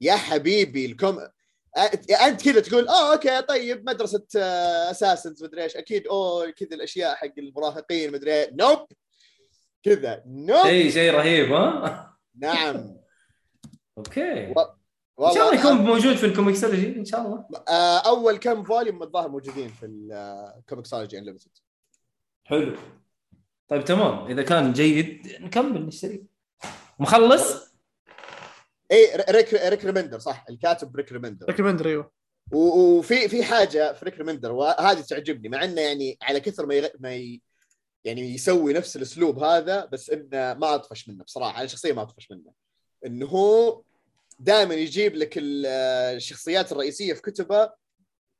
يا 0.00 0.14
حبيبي 0.14 0.86
الكوم 0.86 1.20
أنت- 1.78 2.22
أنت 2.22 2.44
كذا 2.44 2.60
تقول 2.60 2.88
آه 2.88 3.12
أوكي 3.12 3.42
طيب 3.42 3.90
مدرسة 3.90 4.24
اساسنز 4.90 5.44
مدري 5.44 5.62
إيش. 5.62 5.76
أكيد 5.76 6.06
أوه 6.06 6.50
كذا 6.50 6.68
الأشياء 6.74 7.14
حق 7.14 7.32
المراهقين 7.38 8.12
مدري 8.12 8.46
نوب 8.52 8.86
كذا. 9.82 10.22
نوب 10.26 10.62
شيء 10.66 10.90
شيء 10.90 11.12
رهيب 11.14 11.52
ها؟ 11.52 12.16
نعم. 12.34 12.96
أوكي. 13.98 14.52
و- 14.56 15.28
إن 15.28 15.34
شاء 15.34 15.48
الله 15.48 15.60
يكون 15.60 15.72
موجود 15.72 16.16
في 16.16 16.26
الكوميكسولوجي 16.26 16.96
إن 16.96 17.04
شاء 17.04 17.20
الله. 17.20 17.44
آه، 17.68 17.98
أول 17.98 18.36
كم 18.36 18.64
volume 18.64 19.02
الظاهر 19.02 19.28
موجودين 19.28 19.68
في 19.68 19.86
الكوميكسولوجي 19.86 21.18
unlimited 21.18 21.50
حلو. 22.44 22.76
طيب 23.68 23.84
تمام. 23.84 24.26
إذا 24.30 24.42
كان 24.42 24.72
جيد 24.72 25.36
نكمل 25.40 25.86
نشتري. 25.86 26.24
مخلص؟ 26.98 27.72
إي 28.92 29.16
ريك 29.30 29.54
ريك 29.54 29.84
ريمندر 29.84 30.18
صح. 30.18 30.44
الكاتب 30.50 30.96
ريك 30.96 31.12
ريمندر 31.12 31.46
ريكومندر 31.46 31.86
أيوه. 31.88 32.10
و- 32.52 32.98
وفي 32.98 33.28
في 33.28 33.44
حاجة 33.44 33.92
في 33.92 34.04
ريك 34.04 34.18
ريمندر 34.18 34.52
وهذه 34.52 35.00
تعجبني 35.00 35.48
مع 35.48 35.64
إنه 35.64 35.80
يعني 35.80 36.18
على 36.22 36.40
كثر 36.40 36.66
ما 36.66 36.74
يغ... 36.74 36.88
ما 37.00 37.14
ي... 37.14 37.40
يعني 38.04 38.34
يسوي 38.34 38.72
نفس 38.72 38.96
الأسلوب 38.96 39.38
هذا 39.42 39.84
بس 39.84 40.10
إنه 40.10 40.28
ما 40.54 40.74
أطفش 40.74 41.08
منه 41.08 41.24
بصراحة. 41.24 41.58
أنا 41.58 41.66
شخصيا 41.66 41.92
ما 41.92 42.02
أطفش 42.02 42.30
منه. 42.30 42.52
إنه 43.06 43.26
هو 43.26 43.82
دائما 44.40 44.74
يجيب 44.74 45.16
لك 45.16 45.38
ال- 45.38 45.66
الشخصيات 46.16 46.72
الرئيسية 46.72 47.14
في 47.14 47.22
كتبه. 47.22 47.72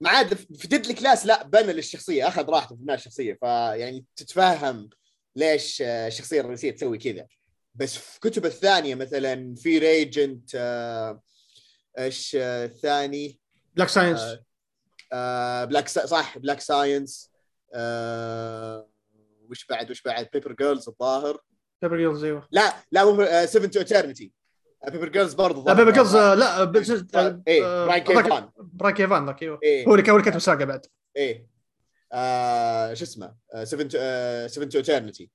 ما 0.00 0.10
عاد 0.10 0.34
في 0.34 0.68
ديدلي 0.68 0.94
كلاس 0.94 1.26
لا 1.26 1.42
بنى 1.42 1.72
للشخصية. 1.72 2.28
أخذ 2.28 2.48
راحته 2.48 2.76
في 2.76 2.82
بناء 2.82 2.96
الشخصية. 2.96 3.34
فيعني 3.34 4.04
تتفهم 4.16 4.90
ليش 5.36 5.82
الشخصية 5.82 6.40
الرئيسية 6.40 6.70
تسوي 6.70 6.98
كذا. 6.98 7.26
بس 7.74 7.96
في 7.96 8.20
كتب 8.20 8.46
الثانية 8.46 8.94
مثلا 8.94 9.54
في 9.54 9.78
ريجنت 9.78 10.50
آه، 10.54 11.22
إيش 11.98 12.36
آه، 12.40 12.64
الثاني؟ 12.64 13.38
بلاك 13.76 13.88
ساينس 13.88 14.20
آه، 14.20 14.44
آه 15.12 15.64
بلاك. 15.64 15.88
صح 15.88 16.38
بلاك 16.38 16.60
ساينس 16.60 17.30
آه 17.74 18.88
وش 19.52 19.66
بعد 19.66 19.90
وش 19.90 20.02
بعد؟ 20.02 20.28
بيبر 20.32 20.52
جيرلز 20.52 20.88
الظاهر. 20.88 21.38
Paper 21.82 21.96
Girls 21.96 22.24
أيوه. 22.24 22.48
لا 22.50 22.74
لا 22.92 23.04
مو 23.04 23.24
7 23.46 23.66
to 23.68 23.80
Eternity 23.80 24.32
Paper 24.88 25.08
Girls 25.08 25.34
برضه 25.34 25.64
لا 25.64 25.72
Paper 25.72 25.90
Girls 25.92 26.16
لا 26.16 27.42
إيه 27.48 27.64
آه، 27.66 27.86
براين 27.86 28.04
ذاك- 28.04 28.22
كيفان 28.24 28.50
براين 28.58 28.94
كيفان 28.94 29.26
ذاك 29.26 29.42
أيوه. 29.42 29.58
إيه. 29.62 29.86
هو 29.86 29.92
اللي 29.92 30.02
كان 30.02 30.10
هو 30.12 30.16
اللي 30.18 30.30
كتب 30.30 30.36
الساقا 30.36 30.64
بعد. 30.64 30.86
إيه. 31.16 31.46
آه 32.12 32.94
شو 32.94 33.04
اسمه؟ 33.04 33.34
7 33.64 33.86
to 33.88 33.98
7 34.48 34.68
to 34.68 34.78
Eternity 34.78 35.30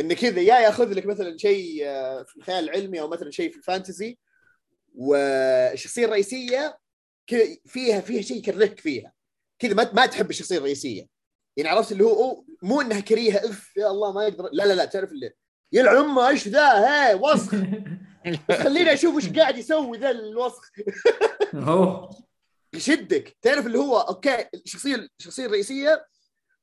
انه 0.00 0.14
كذا 0.14 0.40
يا 0.40 0.60
ياخذ 0.60 0.92
لك 0.92 1.06
مثلا 1.06 1.36
شيء 1.38 1.82
آه، 1.86 2.22
في 2.22 2.36
الخيال 2.36 2.64
العلمي 2.64 3.00
أو 3.00 3.08
مثلا 3.08 3.30
شيء 3.30 3.50
في 3.50 3.56
ال 3.56 3.64
fantasy 3.64 4.18
والشخصيه 4.94 6.04
الرئيسيه 6.04 6.78
فيها 7.66 8.00
فيها 8.00 8.22
شيء 8.22 8.36
يكرهك 8.36 8.80
فيها. 8.80 9.12
كذا 9.58 9.74
ما 9.74 9.92
ما 9.92 10.06
تحب 10.06 10.30
الشخصية 10.30 10.58
الرئيسية. 10.58 11.06
يعني 11.56 11.68
عرفت 11.68 11.92
اللي 11.92 12.04
هو 12.04 12.44
مو 12.62 12.80
إنها 12.80 13.00
كريهة 13.00 13.36
إف 13.36 13.76
يا 13.76 13.90
الله 13.90 14.12
ما 14.12 14.24
يقدر. 14.24 14.48
لا 14.52 14.62
لا 14.64 14.72
لا 14.72 14.84
تعرف 14.84 15.12
اللي 15.12 15.32
يلعن 15.72 15.96
امه 15.96 16.28
إيش 16.28 16.48
ذا؟ 16.48 16.68
هي 17.08 17.14
وسخ. 17.14 17.54
خليني 18.64 18.92
أشوف 18.92 19.14
وش 19.14 19.28
قاعد 19.28 19.58
يسوي 19.58 19.98
ذا 19.98 20.10
الوسخ. 20.10 20.70
يشدك. 22.74 23.36
تعرف 23.42 23.66
اللي 23.66 23.78
هو 23.78 23.98
okay 23.98 24.48
الشخصية 24.54 25.08
الشخصية 25.18 25.46
الرئيسية 25.46 26.06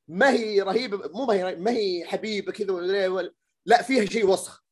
ما 0.08 0.30
هي 0.30 0.60
رهيبة 0.60 1.08
مو 1.08 1.26
ما 1.26 1.34
هي 1.34 1.56
ما 1.56 1.70
هي 1.70 2.04
حبيبة 2.04 2.52
كذا 2.52 2.72
ولا 2.72 3.32
لا 3.66 3.82
فيها 3.82 4.04
شيء 4.04 4.26
وسخ. 4.26 4.64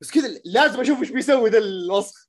بس 0.00 0.10
كذا 0.10 0.40
لازم 0.44 0.80
أشوف 0.80 1.00
وش 1.00 1.10
بيسوي 1.10 1.50
ذا 1.50 1.58
الوسخ. 1.58 2.28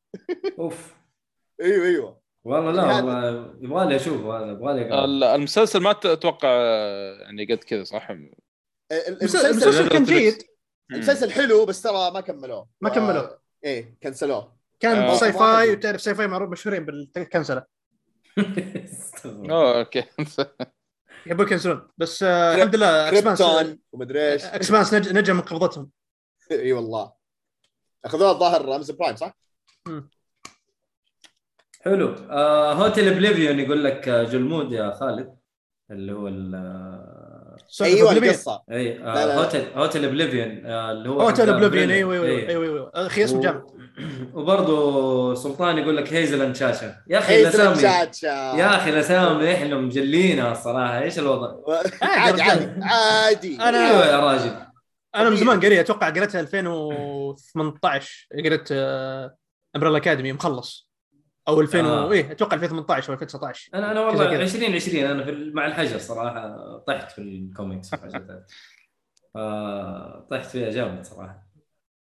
أوف. 0.59 0.95
أيوه 1.61 1.85
أيوه. 1.85 2.21
والله 2.47 2.71
لا 2.71 2.83
هذا- 2.83 2.95
والله 3.03 3.55
يبغى 3.61 3.85
لي 3.89 3.95
أشوف 3.95 4.21
هذا 4.25 4.51
يبغى 4.51 4.73
لي 4.73 5.35
المسلسل 5.35 5.79
ما 5.79 5.91
أتوقع 5.91 6.47
آه، 6.51 7.17
يعني 7.21 7.45
قد 7.45 7.57
كذا 7.57 7.83
صح؟ 7.83 8.09
ال- 8.09 8.31
المسلسل 8.91 9.45
المسلسل 9.49 9.89
كان 9.89 10.03
جيد. 10.03 10.43
المسلسل 10.91 11.31
حلو 11.31 11.65
بس 11.65 11.81
ترى 11.81 12.11
ما 12.11 12.21
كملوه. 12.21 12.67
ما 12.81 12.89
كملوه. 12.89 13.39
إيه 13.63 13.97
كنسلوه. 14.03 14.57
كان 14.79 14.97
آه. 14.97 15.15
Syfy. 15.15 15.71
وتعرف 15.71 16.01
Syfy 16.01 16.27
معروف 16.27 16.49
مشهورين 16.49 16.85
بالكنسلة. 16.85 17.63
أوه 19.25 19.79
okay. 19.79 20.03
يبون 21.27 21.45
يكنسلون. 21.45 21.87
بس 21.97 22.23
آه 22.23 22.55
الحمد 22.55 22.75
لله 22.75 23.09
Expanse 23.09 23.41
Krypton 23.41 23.79
ومدري 23.91 24.31
إيش. 24.33 24.45
اكسبانس 24.45 24.93
نج- 24.93 25.13
نجا 25.13 25.33
من 25.33 25.41
قبضتهم. 25.41 25.89
إي 26.51 26.73
والله. 26.73 27.13
اخذوه 28.05 28.31
الظاهر 28.31 28.61
Amazon 28.75 28.97
Prime 28.97 29.15
صح؟ 29.15 29.37
حلو. 31.89 32.15
آه 32.31 32.73
Hotel 32.73 33.07
Oblivion 33.07 33.59
يقول 33.59 33.83
لك 33.83 34.07
آه، 34.09 34.23
جلمود 34.23 34.71
يا 34.71 34.91
خالد 34.91 35.35
اللي 35.91 36.11
هو 36.13 36.27
ال 36.27 36.55
آه، 36.55 37.57
أيوه. 37.81 38.11
القصة. 38.11 38.63
أي 38.71 38.93
لا، 38.97 39.03
لا. 39.03 39.37
آه 39.37 39.43
Hotel 39.45 39.65
Hotel 39.75 40.05
Oblivion 40.05 40.65
آه 40.65 40.91
اللي 40.91 41.09
هو 41.09 41.21
Oblivion 41.21 41.71
Umbrella. 41.71 41.91
أيوه 41.91 42.13
أيوه 42.13 42.25
إيه. 42.25 42.49
أيوه 42.49 42.63
أيوه. 42.63 42.91
أخي 42.95 43.23
اسمه 43.23 43.41
جامع 43.41 43.61
وبرضه 44.33 45.35
سلطان 45.35 45.77
يقول 45.77 45.97
لك 45.97 46.13
هيزل 46.13 46.55
شاشة. 46.55 46.95
يا 47.09 47.17
أخي 47.17 47.33
هيزل 47.33 47.61
الاسامي 47.61 47.81
يا 48.59 48.75
أخي 48.75 48.89
الاسامي 48.89 49.53
إحنا 49.53 49.75
مجلينها 49.75 50.51
الصراحة. 50.51 51.01
إيش 51.01 51.19
الوضع؟ 51.19 51.55
عادي 52.01 52.41
عادي 52.41 52.69
عادي. 52.81 53.57
أنا- 53.57 53.61
أيوه 53.61 54.05
يا 54.05 54.19
راجل. 54.19 54.51
أنا 55.15 55.29
من 55.29 55.35
زمان 55.35 55.59
قريت 55.59 55.79
أتوقع 55.79 56.09
قريتها 56.09 56.41
2018 56.41 58.27
قريت 58.45 58.71
Umbrella 59.75 59.97
Academy 59.97 60.33
مخلص. 60.33 60.87
أو 61.47 61.61
2000 61.61 61.79
آه. 61.79 62.05
و... 62.05 62.11
إيه 62.11 62.31
أتوقع 62.31 62.55
2018 62.55 63.09
أو 63.09 63.13
2019 63.13 63.69
أنا 63.73 63.91
أنا 63.91 64.01
والله 64.01 64.25
كذا. 64.25 64.41
2020 64.41 65.05
أنا 65.05 65.23
في 65.25 65.51
مع 65.53 65.65
الحجر 65.65 65.97
صراحة 65.97 66.77
طحت 66.77 67.11
في 67.11 67.21
الكوميكس. 67.21 67.91
آه 69.35 70.27
طحت 70.31 70.45
فيها 70.45 70.69
جامد 70.71 71.05
صراحة. 71.05 71.47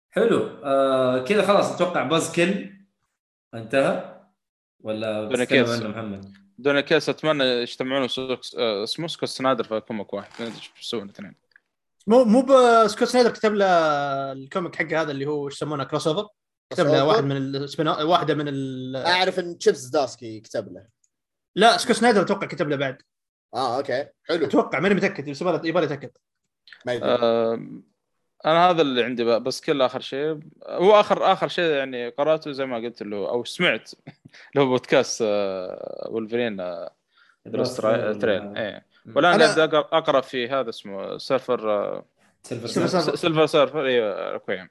حلو. 0.09 0.47
آه 0.63 1.19
كذا 1.23 1.47
خلاص 1.47 1.75
أتوقع 1.75 2.03
باز 2.03 2.35
كل 2.35 2.69
انتهى. 3.53 4.17
ولا 4.79 5.23
Donny 5.23 5.29
بتتكلم 5.33 5.65
Cates. 5.65 5.81
عنه 5.81 5.89
محمد؟ 5.89 6.33
Donny 6.57 6.79
Cates 6.79 7.09
أتمنى 7.09 7.43
يجتمعون 7.43 8.07
سوكس- 8.07 8.55
آه، 8.59 8.83
اسمه 8.83 9.07
سكوت 9.07 9.29
سنايدر 9.29 9.63
في 9.63 9.79
كوميك 9.79 10.13
واحد. 10.13 10.29
ما 10.39 10.45
أدري 10.47 10.57
إيش 10.57 10.71
بيسوون 10.77 11.03
الاثنين. 11.03 11.35
مو 12.07 12.23
مو 12.23 12.41
بسكوت 12.41 13.07
سنايدر 13.07 13.29
كتب 13.31 13.53
له 13.53 13.65
الكوميك 14.31 14.75
حقه 14.75 15.01
هذا 15.01 15.11
اللي 15.11 15.25
هو 15.25 15.47
إيش 15.47 15.55
يسمونه 15.55 15.83
Crossover 15.83 16.27
كتب 16.69 16.85
له 16.85 17.05
واحد 17.05 17.23
من 17.23 17.37
السبين 17.37 17.87
واحدة 17.87 18.33
من 18.35 18.47
ال... 18.47 18.95
أعرف 18.95 19.39
إن 19.39 19.57
Chip 19.57 19.85
Zdarsky 19.85 20.39
كتب 20.39 20.73
له. 20.73 20.87
لا 21.55 21.77
سكوت 21.77 21.95
سنايدر 21.95 22.21
أتوقع 22.21 22.47
كتب 22.47 22.69
له 22.69 22.75
بعد. 22.75 23.01
آه 23.53 23.77
okay. 23.77 24.07
حلو. 24.23 24.45
أتوقع 24.45 24.79
ماني 24.79 24.95
متأكد 24.95 25.29
بس 25.29 25.41
يبغى 25.41 25.83
يتأكد. 25.83 26.11
ما 26.85 26.93
يدري 26.93 27.09
آه، 27.09 27.53
أنا 28.45 28.69
هذا 28.69 28.81
اللي 28.81 29.03
عندي 29.03 29.23
بقى 29.23 29.43
بس 29.43 29.61
كل 29.61 29.81
آخر 29.81 29.99
شيء. 29.99 30.39
هو 30.67 30.99
اخر 30.99 31.31
آخر 31.33 31.47
شيء 31.47 31.71
يعني 31.71 32.09
قراته 32.09 32.51
زي 32.51 32.65
ما 32.65 32.77
قلت 32.77 33.03
له 33.03 33.29
أو 33.29 33.43
سمعت 33.43 33.91
اللي 34.07 34.65
هو 34.65 34.65
بودكاست 34.65 35.21
آه، 35.27 36.07
ولفرين 36.11 36.59
آه، 36.59 36.93
إيه. 38.57 38.85
والآن 39.15 39.39
أنا- 39.39 39.43
قاعد 39.43 39.69
أقرأ- 39.71 39.87
اقرا 39.93 40.21
في 40.21 40.47
هذا 40.49 40.69
اسمه 40.69 41.17
Surfer 41.17 41.71
آه، 41.71 42.05
Silver 42.43 42.67
Silver 43.15 43.45
Surfer. 43.45 43.85
أيوه 43.85 44.41
مم. 44.49 44.69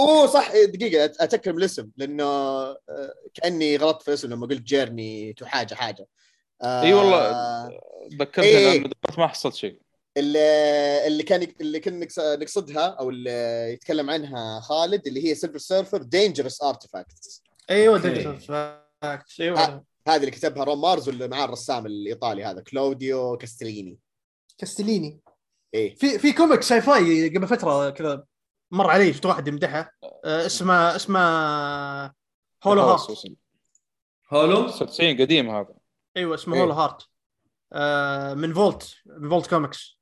أوه 0.00 0.26
صح. 0.26 0.50
إيه، 0.50 0.64
دقيقة 0.66 1.04
اتكلم 1.04 1.58
الاسم 1.58 1.90
لأنه 1.96 2.24
آه، 2.24 2.78
كأني 3.34 3.76
غلطت 3.76 4.02
في 4.02 4.08
الاسم 4.08 4.30
لما 4.30 4.46
قلت 4.46 4.62
journey 4.62 5.32
to 5.32 5.46
حاجة 5.46 5.74
حاجة. 5.74 6.06
آه، 6.62 6.82
إي 6.82 6.92
والله 6.92 7.30
ذكرتني 8.20 8.44
إيه. 8.50 8.78
دورت 8.82 9.18
ما 9.18 9.26
حصلت 9.26 9.54
شيء. 9.54 9.78
اللي 10.16 11.06
اللي 11.06 11.22
كان 11.22 11.48
اللي 11.60 11.80
كنا 11.80 12.06
نقص- 12.06 12.18
نقصدها 12.40 12.86
أو 12.86 13.10
اللي 13.10 13.30
يتكلم 13.72 14.10
عنها 14.10 14.60
خالد 14.60 15.06
اللي 15.06 15.28
هي 15.28 15.34
Silver 15.34 15.58
Surfer 15.58 16.02
dangerous 16.02 16.62
artifacts 16.62 17.42
أيوه 17.70 17.96
okay. 17.96 18.08
digital 18.08 18.40
facts 19.02 19.40
أيوه. 19.40 19.84
هذه 20.08 20.16
اللي 20.20 20.30
كتبها 20.30 20.64
روم 20.64 20.80
مارز 20.80 21.08
واللي 21.08 21.28
معاه 21.28 21.44
الرسام 21.44 21.86
الإيطالي 21.86 22.44
هذا 22.44 22.60
كلوديو 22.60 23.36
كاستليني. 23.36 23.98
كاستليني. 24.58 25.20
إيه. 25.74 25.94
في 25.94 26.18
في 26.18 26.32
كوميك 26.32 26.62
sci-fi 26.62 27.28
قبل 27.28 27.46
فترة 27.48 27.90
كذا. 27.90 28.24
مر 28.70 28.90
علي 28.90 29.12
شفت 29.12 29.26
واحد 29.26 29.48
يمدحه؟ 29.48 29.92
آه، 30.24 30.46
اسمه 30.46 30.96
اسمه 30.96 31.20
Hollow 32.64 32.82
Heart. 32.82 33.26
Hollow؟ 34.32 34.68
96 34.68 35.20
قديم 35.20 35.50
هذا. 35.50 35.74
أيوه 36.16 36.34
اسمه 36.34 36.54
إيه. 36.54 36.62
Hollow 36.62 36.72
Heart. 36.72 37.02
آه، 37.72 38.34
من 38.34 38.54
Vault 38.54 38.94
من 39.06 39.28
Vault 39.28 39.46
Comics. 39.46 40.00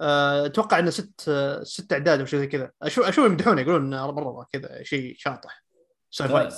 آه، 0.00 0.46
أتوقع 0.46 0.78
إنه 0.78 0.90
ست 0.90 1.28
آه، 1.28 1.62
ست 1.62 1.92
أعداد 1.92 2.20
أو 2.20 2.26
شيء 2.26 2.38
زي 2.40 2.46
كذا. 2.46 2.70
أشوف 2.82 3.06
أشوف 3.06 3.26
يمدحونه 3.26 3.60
يقولون 3.60 3.90
مرة 3.90 4.46
كذا 4.52 4.82
شيء 4.82 5.14
شاطح. 5.18 5.64
sci-fi. 6.10 6.48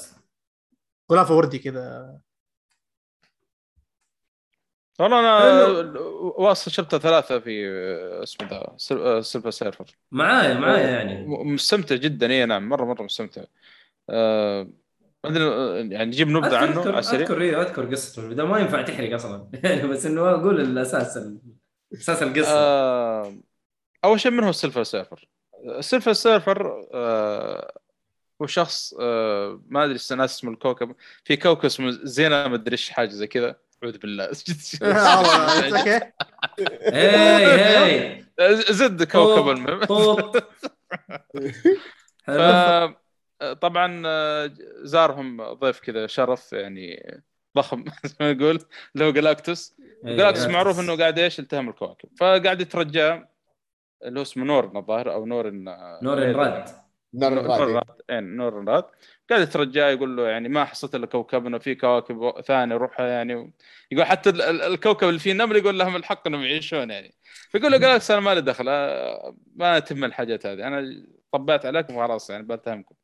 غلافه 1.12 1.36
وردي 1.36 1.58
كذا. 1.58 2.18
والله 5.02 5.20
أنا 5.20 5.98
واصل 6.38 6.70
chapter 6.70 6.98
ثلاثة 6.98 7.38
في 7.38 7.68
آه، 7.68 8.22
اسمه 8.22 8.48
ذا 8.48 8.76
آه، 8.92 9.20
Silver 9.20 9.50
Surfer. 9.50 9.84
معايا 10.12 10.54
معايا 10.54 10.90
يعني. 10.90 11.26
مستمتع 11.26 11.96
جدا. 11.96 12.30
اي 12.30 12.46
نعم 12.46 12.68
مرة 12.68 12.84
مرة 12.84 13.02
مستمتع. 13.02 13.42
آه، 14.10 14.62
ما 15.24 15.30
أدري 15.30 15.44
آه، 15.44 15.76
يعني 15.76 16.04
نجيب 16.04 16.28
نبذة 16.28 16.56
عنه 16.56 16.70
اذكر 16.78 16.90
على 16.90 16.98
السريع. 16.98 17.20
أذكر 17.20 17.40
إيه، 17.42 17.60
أذكر 17.62 17.90
قصته. 17.90 18.22
في 18.22 18.28
البدايه 18.28 18.46
ما 18.46 18.58
ينفع 18.58 18.82
تحرق 18.82 19.14
أصلا. 19.14 19.48
يعني 19.64 19.88
بس 19.88 20.06
إنه 20.06 20.30
أقول 20.30 20.60
الأساس 20.60 21.16
ال- 21.16 21.38
أساس 21.94 22.22
القصة. 22.22 22.52
آه، 22.56 23.32
أول 24.04 24.20
شيء 24.20 24.32
من 24.32 24.44
هو 24.44 24.50
ال 24.50 24.55
Silver 24.55 24.82
Surfer؟ 24.82 25.28
ال 25.78 25.83
Silver 25.83 26.12
Surfer 26.12 26.86
آه، 26.94 27.72
هو 28.42 28.46
شخص 28.46 28.94
آه، 29.00 29.60
ما 29.68 29.84
أدري 29.84 29.98
الناس 30.12 30.34
اسمه 30.38 30.50
الكوكب. 30.50 30.94
في 31.24 31.36
كوكب 31.36 31.64
اسمه 31.64 31.90
زينة 31.90 32.48
ما 32.48 32.54
أدري 32.54 32.72
إيش 32.72 32.90
حاجة 32.90 33.08
زي 33.10 33.26
كذا. 33.26 33.56
اعوذ 33.82 33.98
بالله. 33.98 34.24
والله 34.82 35.78
okay 35.78 36.12
هي 36.92 38.22
هي 38.40 38.54
Z 38.70 39.02
كوكب 39.02 39.48
المهم. 39.48 39.80
ف- 42.26 42.94
طبعا 43.60 44.02
آه، 44.06 44.50
زارهم 44.82 45.52
ضيف 45.52 45.80
كذا 45.80 46.06
شرف 46.06 46.52
يعني 46.52 47.20
ضخم 47.56 47.84
زي 48.04 48.14
ما 48.20 48.32
نقول 48.32 48.58
اللي 48.94 49.04
هو 49.06 49.10
جلاكتوس. 49.10 49.76
إيه، 50.06 50.16
جلاكتوس 50.16 50.46
معروف 50.46 50.80
إنه 50.80 50.96
قاعد 50.96 51.18
إيش 51.18 51.38
يلتهم 51.38 51.68
الكواكب. 51.68 52.08
فقاعد 52.20 52.60
يترجاه 52.60 53.28
اللي 54.04 54.18
هو 54.20 54.22
اسمه 54.22 54.44
نور 54.44 54.78
الظاهر 54.78 55.12
أو 55.12 55.26
نور 55.26 55.50
نور 55.50 56.18
راد. 56.36 56.64
نار 57.14 57.34
نور 57.34 57.44
الغادي 57.44 57.72
راد. 57.72 57.84
إيه، 58.10 58.20
نور 58.20 58.64
راد. 58.68 58.84
قاعد 59.32 59.42
يترجاه 59.48 59.90
يقول 59.90 60.16
له 60.16 60.28
يعني 60.28 60.48
ما 60.48 60.64
حصلت 60.64 60.94
إلا 60.94 61.06
كوكبنا 61.06 61.58
في 61.58 61.74
كواكب 61.74 62.40
ثانية 62.40 62.76
روحها 62.76 63.06
يعني. 63.08 63.52
يقول 63.90 64.04
حتى 64.06 64.30
ال- 64.30 64.42
ال- 64.42 64.62
الكوكب 64.62 65.08
اللي 65.08 65.20
فيه 65.20 65.32
نمل 65.32 65.56
يقول 65.56 65.78
لهم 65.78 65.96
الحق 65.96 66.26
إنهم 66.26 66.42
يعيشون 66.42 66.90
يعني. 66.90 67.14
فيقول 67.50 67.72
له 67.72 67.78
جلاكس 67.78 68.10
أنا 68.10 68.20
ما 68.20 68.34
لي 68.34 68.40
دخل 68.40 68.68
آه، 68.68 69.36
ما 69.56 69.78
تهم 69.78 70.04
الحاجات 70.04 70.46
هذه 70.46 70.66
أنا 70.66 71.04
طبعت 71.32 71.66
عليكم 71.66 71.96
وخلاص 71.96 72.30
يعني 72.30 72.42
بتهمكم 72.42 72.94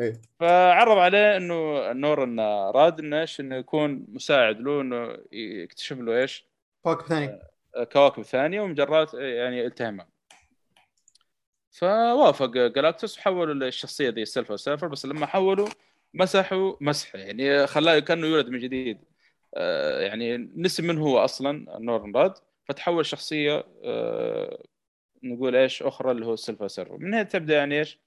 إيه. 0.00 0.20
فعرض 0.40 0.98
عليه 0.98 1.36
إنه 1.36 1.90
النور 1.90 2.24
إنه 2.24 2.70
راد 2.70 2.98
إنه 3.00 3.20
إيش؟ 3.20 3.40
إنه 3.40 3.56
يكون 3.56 4.04
مساعد 4.08 4.60
له 4.60 4.80
إنه 4.80 5.16
يكتشف 5.32 5.98
له 5.98 6.20
إيش؟ 6.20 6.46
كوكب 6.82 7.06
ثاني 7.06 7.38
كواكب 7.92 8.22
ثانية 8.22 8.60
ومجرات 8.60 9.14
يعني 9.14 9.66
التهمها 9.66 10.08
فوافق. 11.74 12.46
جلاكتوس 12.46 13.18
وحولوا 13.18 13.54
للشخصيه 13.54 14.10
ذي 14.10 14.22
ال 14.22 14.27
Silver 14.27 14.56
Surfer 14.56 14.88
بس 14.88 15.06
لما 15.06 15.26
حولوا 15.26 15.68
مسحوا 16.14 16.76
مسح. 16.80 17.14
يعني 17.14 17.66
خلاه 17.66 17.98
كأنه 17.98 18.26
يولد 18.26 18.48
من 18.48 18.58
جديد. 18.58 18.98
آه، 19.56 20.00
يعني 20.00 20.36
نسي 20.56 20.82
من 20.82 20.98
هو 20.98 21.18
أصلا 21.18 21.78
نورن 21.80 22.16
راد 22.16 22.34
فتحول 22.68 23.06
شخصية 23.06 23.64
آه، 23.84 24.62
نقول 25.22 25.56
إيش 25.56 25.82
أخرى 25.82 26.10
اللي 26.12 26.26
هو 26.26 26.34
ال 26.34 26.39
Silver 26.39 26.68
Surfer 26.68 26.98
من 26.98 27.14
هنا 27.14 27.22
تبدأ 27.22 27.54
يعني 27.56 27.78
إيش؟ 27.78 28.00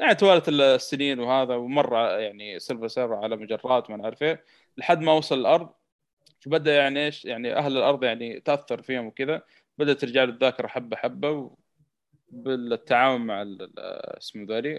يعني 0.00 0.14
توالت 0.14 0.48
السنين 0.48 1.20
وهذا 1.20 1.54
ومر 1.56 1.94
يعني 2.20 2.58
Silver 2.60 2.88
Surfer 2.88 3.14
على 3.14 3.36
مجرات 3.36 3.90
ما 3.90 3.96
نعرف 3.96 4.22
إيه. 4.22 4.44
لحد 4.78 5.00
ما 5.00 5.12
وصل 5.12 5.40
الأرض. 5.40 5.70
فبدأ 6.40 6.76
يعني 6.76 7.06
إيش؟ 7.06 7.24
يعني 7.24 7.56
أهل 7.56 7.76
الأرض 7.78 8.04
يعني 8.04 8.40
تأثر 8.40 8.82
فيهم 8.82 9.06
وكذا. 9.06 9.42
بدأت 9.78 10.00
ترجع 10.00 10.24
له 10.24 10.32
الذاكرة 10.32 10.66
حبة 10.68 10.96
حبة. 10.96 11.56
بالتعاون 12.42 13.20
مع 13.20 13.44
اسمه 14.18 14.44
ذولي 14.44 14.74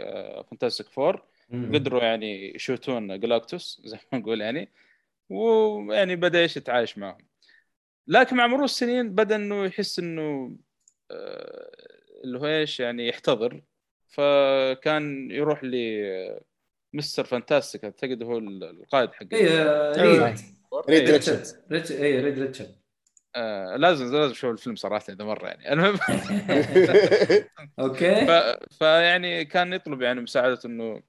Fantastic 0.49 0.87
Four 0.89 1.23
مم. 1.49 1.75
قدروا 1.75 2.03
يعني 2.03 2.55
يشوتون 2.55 3.19
جلاكتوس 3.19 3.81
زي 3.85 3.97
ما 4.13 4.19
نقول 4.19 4.41
يعني 4.41 4.71
ويعني 5.29 6.15
بدأ 6.15 6.39
إيش 6.39 6.57
يتعايش 6.57 6.97
معهم. 6.97 7.27
لكن 8.07 8.35
مع 8.35 8.47
مرور 8.47 8.65
السنين 8.65 9.15
بدأ 9.15 9.35
إنه 9.35 9.65
يحس 9.65 9.99
إنه 9.99 10.57
آه، 11.11 11.71
اللي 12.23 12.39
هو 12.39 12.45
إيش 12.45 12.79
يعني 12.79 13.07
يحتضر. 13.07 13.61
فكان 14.07 15.31
يروح 15.31 15.63
ل 15.63 15.75
Mister 16.93 17.23
Fantastic 17.23 17.83
أعتقد 17.83 18.23
هو 18.23 18.37
القائد 18.37 19.11
حق 19.11 19.25
اي 19.33 19.61
آه، 19.61 20.01
Reed 20.01 20.37
Reed 20.89 21.09
Richards 21.09 21.91
اي 21.91 22.19
Reed 22.21 22.39
Richards 22.39 22.75
آه 23.35 23.75
لازم 23.75 24.05
لازم 24.15 24.31
أشوف 24.31 24.51
الفيلم 24.51 24.75
صراحة 24.75 25.05
إذا 25.09 25.25
مرة 25.25 25.47
يعني. 25.47 25.73
المهم. 25.73 25.97
okay. 27.79 28.27
فيعني 28.79 29.45
كان 29.45 29.73
يطلب 29.73 30.01
يعني 30.01 30.21
مساعدة 30.21 30.59
إنه 30.65 31.01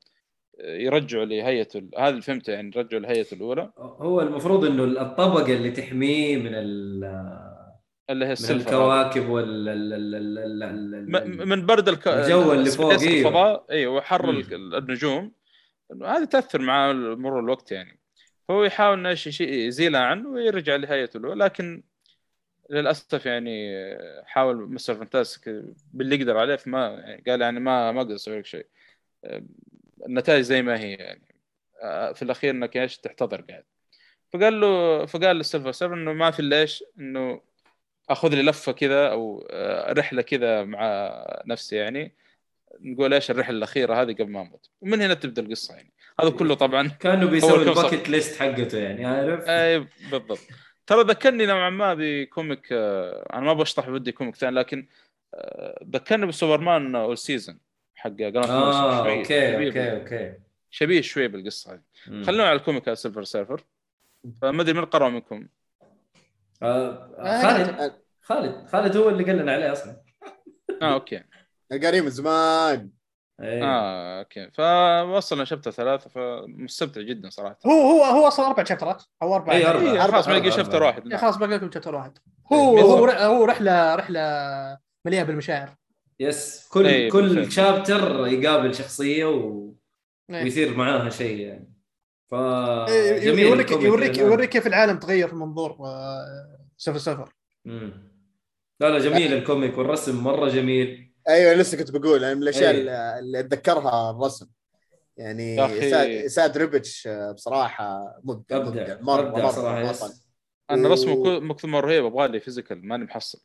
يرجعوا 0.65 1.25
لهيئته 1.25 1.79
ال- 1.79 1.91
هذا 1.99 2.09
اللي 2.09 2.23
فهمته 2.23 2.53
يعني 2.53 2.71
يرجعوا 2.77 3.03
لهيئته 3.03 3.35
الأولى. 3.35 3.73
هو 3.79 4.21
المفروض 4.21 4.65
إنه 4.65 4.85
الطبقة 5.03 5.53
اللي 5.57 5.71
تحميه 5.71 6.37
من 6.37 6.55
ال 6.55 7.05
اللي 8.11 8.27
هي 8.27 8.35
من 8.41 8.51
الكواكب 8.51 9.29
وال 9.29 9.69
ال- 9.69 11.49
من 11.49 11.67
برد 11.67 11.89
الك... 11.89 12.09
الجو 12.09 12.53
اللي 12.53 12.71
فوق، 12.71 12.93
أيوه. 12.93 13.19
الفضاء. 13.19 13.67
إيوه 13.71 13.95
وحر 13.95 14.31
النجوم. 14.31 15.33
هذه 16.05 16.25
تأثر 16.25 16.61
مع 16.63 16.93
مرور 16.93 17.41
الوقت 17.41 17.73
يعني. 17.73 18.01
فهو 18.49 18.65
يحاول 18.65 18.99
إنه 18.99 19.17
يزيلها 19.41 20.01
عنه 20.01 20.29
ويرجع 20.29 20.77
لهيئته 20.77 21.17
الأولى. 21.17 21.45
لكن 21.45 21.83
للأسف 22.71 23.27
يعني 23.27 23.75
حاول 24.25 24.73
Mister 24.73 24.95
Fantastic 24.95 25.65
باللي 25.93 26.17
يقدر 26.17 26.39
عليه 26.39 26.57
فما 26.57 26.87
يعني 26.87 27.23
قال 27.27 27.41
يعني 27.41 27.61
ما 27.61 27.93
ما 27.93 28.01
أقدر 28.01 28.15
أسوي 28.15 28.39
لك 28.39 28.47
شيء. 28.47 28.67
النتائج 30.07 30.43
زي 30.43 30.63
ما 30.63 30.79
هي 30.81 30.93
يعني. 30.93 31.29
في 32.15 32.23
الأخير 32.23 32.51
إنك 32.51 32.77
إيش 32.77 32.99
تحتضر 32.99 33.41
قاعد. 33.41 33.65
فقال 34.33 34.61
له 34.61 35.07
فقال 35.07 35.37
لل 35.37 35.46
Silver 35.46 35.73
Surfer 35.73 35.95
إنه 35.95 36.13
ما 36.13 36.31
في 36.31 36.41
إلا 36.41 36.61
إيش؟ 36.61 36.85
إنه 36.99 37.41
أخذ 38.11 38.35
لي 38.35 38.43
لفة 38.43 38.73
كذا 38.73 39.09
أو 39.09 39.49
آه، 39.51 39.93
رحلة 39.93 40.23
كذا 40.23 40.65
مع 40.65 41.11
نفسي 41.47 41.77
يعني. 41.77 42.15
نقول 42.81 43.15
إيش 43.15 43.31
الرحلة 43.31 43.57
الأخيرة 43.57 44.03
هذه 44.03 44.13
قبل 44.13 44.31
ما 44.31 44.41
أموت. 44.41 44.71
ومن 44.81 45.03
هنا 45.03 45.15
تبدأ 45.15 45.43
القصة 45.43 45.75
يعني. 45.75 45.93
هذا 46.21 46.31
كله 46.31 46.55
طبعا 46.55 46.89
كأنه 46.89 47.27
بيسوي 47.27 47.63
ال 47.63 47.69
bucket 47.69 48.09
list 48.09 48.41
حقته 48.41 48.79
يعني 48.79 49.07
عارف؟ 49.07 49.45
أي 49.49 49.87
بالضبط. 50.11 50.39
ترى 50.89 51.03
ذكرني 51.03 51.47
نوعا 51.47 51.71
ما 51.71 51.95
ب 51.99 52.11
comic 52.11 52.69
آه، 52.73 53.27
أنا 53.33 53.41
ما 53.41 53.53
بشطح 53.53 53.89
بدي 53.89 54.13
comic 54.13 54.37
ثاني 54.37 54.57
لكن 54.57 54.87
آه، 55.35 55.85
ذكرني 55.91 56.27
ب 56.27 56.95
Superman 56.95 57.19
All-Star 57.19 57.59
حق 57.95 58.11
Grant 58.11 58.51
آه 58.51 59.09
okay 59.11 59.25
شبيه 59.25 59.67
okay 59.67 59.93
okay. 59.93 60.35
شبيه 60.71 61.01
شوي 61.01 61.29
بالقصة 61.29 61.73
هذه. 61.73 61.83
خلونا 62.23 62.49
على 62.49 62.59
ال 62.59 62.65
comic 62.65 62.95
Silver 62.95 63.25
Surfer 63.25 63.65
فما 64.43 64.63
أدري 64.63 64.73
من 64.79 64.85
قرأ 64.85 65.09
منكم. 65.09 65.49
آه، 66.63 67.43
خالد 67.43 67.93
خالد 68.21 68.67
خالد 68.67 68.97
هو 68.97 69.09
اللي 69.09 69.25
قال 69.25 69.37
لنا 69.37 69.53
عليه 69.53 69.73
أصلا. 69.73 70.01
آه 70.83 70.95
okay. 70.95 71.25
قاري 71.83 72.01
من 72.01 72.11
زمان. 72.11 72.98
إيه. 73.43 73.65
آه 73.65 74.19
okay 74.19 74.51
فوصلنا 74.51 75.45
chapter 75.45 75.71
ثلاثة 75.71 76.11
فمستمتع 76.11 77.01
جدا 77.01 77.31
صراحة 77.31 77.59
هو 77.67 77.71
هو 77.73 78.05
هو 78.05 78.27
أصلا 78.29 78.47
أربع 78.47 78.65
chapter 78.65 78.98
ات 78.98 79.03
أو 79.23 79.35
أربع 79.35 79.53
اي 79.53 79.67
اربعه 79.67 79.83
إيه، 79.93 79.99
خلاص 80.01 80.05
أربعة، 80.05 80.27
باقي 80.27 80.39
أربعة. 80.39 80.57
chapter 80.57 80.83
واحد. 80.83 81.15
خلاص 81.17 81.37
باقي 81.37 81.53
لكم 81.57 81.71
chapter 81.73 81.95
واحد 81.95 82.19
هو 82.53 82.75
بالضبط. 82.75 82.91
هو 82.91 83.07
هو 83.11 83.45
رحلة 83.45 83.95
رحلة 83.95 84.21
مليئة 85.05 85.23
بالمشاعر 85.23 85.75
yes 86.21 86.69
كل 86.73 86.87
إيه، 86.87 87.11
كل 87.11 87.29
بالفعل. 87.29 87.53
chapter 87.53 88.27
يقابل 88.27 88.75
شخصية 88.75 89.25
و... 89.25 89.73
إيه. 90.31 90.43
ويصير 90.45 90.77
معاها 90.77 91.11
شيء 91.11 91.39
يعني 91.41 91.75
ف 92.31 92.35
إيه، 92.35 93.19
جميل 93.19 93.39
يوريك 93.47 93.71
يوريك. 93.71 94.19
يوريك 94.19 94.49
كيف 94.51 94.67
العالم 94.67 94.99
تغير 94.99 95.29
في 95.29 95.35
منظور 95.35 95.77
آه، 95.81 96.59
Silver 96.77 96.99
Surfer. 96.99 97.35
لا 98.81 98.91
لا 98.91 98.99
جميل 98.99 99.33
ال 99.33 99.40
comic 99.40 99.79
والرسم 99.79 100.25
مرة 100.25 100.49
جميل 100.49 101.08
أيوه 101.29 101.55
لسه 101.55 101.79
كنت 101.79 101.91
بقول 101.91 102.25
أنا 102.25 102.35
من 102.35 102.43
الأشياء 102.43 102.71
أي. 102.75 102.81
اللي 103.19 103.41
أتذكرها 103.41 104.11
الرسم. 104.11 104.47
يعني 105.17 105.65
أخي. 105.65 105.91
Esad, 105.91 106.27
Esad 106.27 106.59
Ribić 106.59 107.07
آه، 107.07 107.33
بصراحة 107.33 108.15
مبدع 108.25 108.59
مبدع 108.59 109.01
مرة 109.01 109.31
مرة 109.31 109.51
صراحة 109.51 109.83
مرة. 109.83 110.11
أنا 110.71 110.89
و- 110.89 110.93
رسمه 110.93 111.23
كل- 111.25 111.41
مكتوب 111.45 111.71
مرة 111.71 111.87
رهيب 111.87 112.05
أبغى 112.05 112.29
لي 112.29 112.41
physical 112.41 112.87
ماني 112.89 113.05
محصل. 113.05 113.39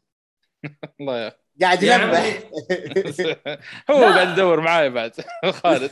الله 0.99 1.17
يا 1.17 1.33
قاعد 1.61 1.83
يلمح. 1.83 2.39
هو 3.91 3.99
لا. 3.99 4.15
قاعد 4.15 4.27
يدور 4.37 4.61
معاي 4.61 4.89
بعد 4.89 5.11
خالد. 5.63 5.89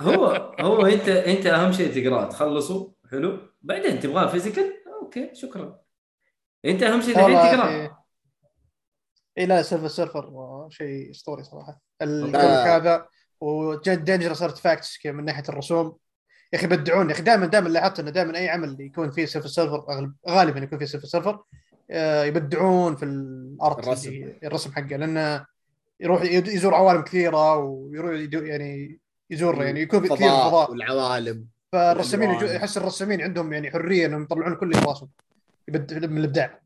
هو 0.00 0.26
هو 0.60 0.86
انت 0.86 1.08
أنت 1.08 1.46
أهم 1.46 1.72
شيء 1.72 1.94
تقراه 2.04 2.28
تخلصه 2.28 2.92
حلو. 3.10 3.38
بعدين 3.62 4.00
تبغاه 4.00 4.26
physical 4.26 4.74
okay 5.02 5.30
شكرا. 5.34 5.80
أنت 6.64 6.82
أهم 6.82 7.00
شيء 7.02 7.14
تقراه. 7.14 7.99
اي 9.38 9.42
إيه، 9.42 9.48
لا 9.48 9.62
Silver 9.62 9.88
Surfer 9.88 10.66
شيء 10.70 11.10
أسطوري 11.10 11.44
صراحة. 11.44 11.80
ال 12.02 12.07
comic 12.07 12.34
لا. 12.34 12.76
هذا 12.76 13.06
و 13.40 13.50
Dangerous 13.50 14.42
Artifacts 14.42 15.06
من 15.06 15.24
ناحية 15.24 15.44
الرسوم. 15.48 15.96
يا 16.52 16.58
أخي 16.58 16.66
يبدعون 16.66 17.08
يا 17.08 17.14
أخي 17.14 17.22
دائما 17.22 17.46
دائما 17.46 17.68
لاحظت 17.68 18.00
إنه 18.00 18.10
دائما 18.10 18.38
أي 18.38 18.48
عمل 18.48 18.80
يكون 18.80 19.10
فيه 19.10 19.26
Silver 19.26 19.48
Surfer 19.48 20.12
غالبا 20.28 20.60
يكون 20.60 20.78
فيه 20.78 20.86
Silver 20.86 21.06
Surfer 21.06 21.42
آه، 21.90 22.24
يبدعون 22.24 22.96
في 22.96 23.04
ال 23.04 23.23
art 23.23 23.78
الرسم. 23.78 24.32
الرسم 24.44 24.72
حقه. 24.72 24.96
لأنه 24.96 25.46
يروح 26.00 26.22
يزور 26.22 26.74
عوالم 26.74 27.02
كثيرة 27.02 27.56
ويروح 27.56 28.32
يعني 28.32 28.98
يزور 29.30 29.62
يعني 29.62 29.80
يكون 29.80 30.00
كثير 30.00 30.28
فضاء. 30.28 30.70
والعوالم. 30.70 31.46
فالرسامين 31.72 32.30
احس 32.30 32.76
الرسامين 32.76 33.20
عندهم 33.20 33.52
يعني 33.52 33.70
حرية 33.70 34.06
إنهم 34.06 34.22
يطلعون 34.22 34.54
كل 34.54 34.70
اللي 34.70 34.86
براسهم 34.86 35.08
من 35.68 36.18
الإبداع. 36.18 36.60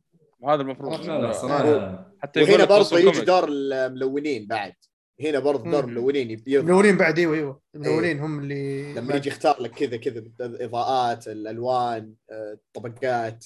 وهذا 0.44 0.62
المفروض. 0.62 1.06
لا 1.06 1.32
صراحة. 1.32 2.14
حتى 2.22 2.42
وهنا 2.42 2.64
برضه 2.64 2.98
يجي. 2.98 3.20
دور 3.20 3.48
الملونين 3.48 4.46
بعد. 4.46 4.74
هنا 5.20 5.38
برضه 5.38 5.70
دور. 5.70 5.84
الملونين 5.84 6.42
الملونين 6.48 6.96
بعد 6.96 7.18
أيوه. 7.18 7.34
أيوه 7.34 7.60
الملونين 7.74 8.20
هم 8.20 8.40
اللي 8.40 8.92
لما 8.94 9.14
يجي 9.14 9.28
يختار 9.28 9.62
لك 9.62 9.70
كذا 9.70 9.96
كذا 9.96 10.22
الإضاءات 10.40 11.28
الألوان 11.28 12.14
آه، 12.30 12.52
الطبقات 12.52 13.44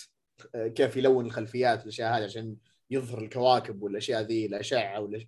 آه، 0.55 0.69
كيف 0.69 0.97
يلون 0.97 1.27
الخلفيات 1.27 1.79
والاشياء 1.81 2.19
هذه 2.19 2.25
عشان 2.25 2.57
يظهر 2.91 3.19
الكواكب 3.19 3.83
والأشياء 3.83 4.23
ذي 4.23 4.47
الأشعة 4.47 5.01
ولا 5.01 5.27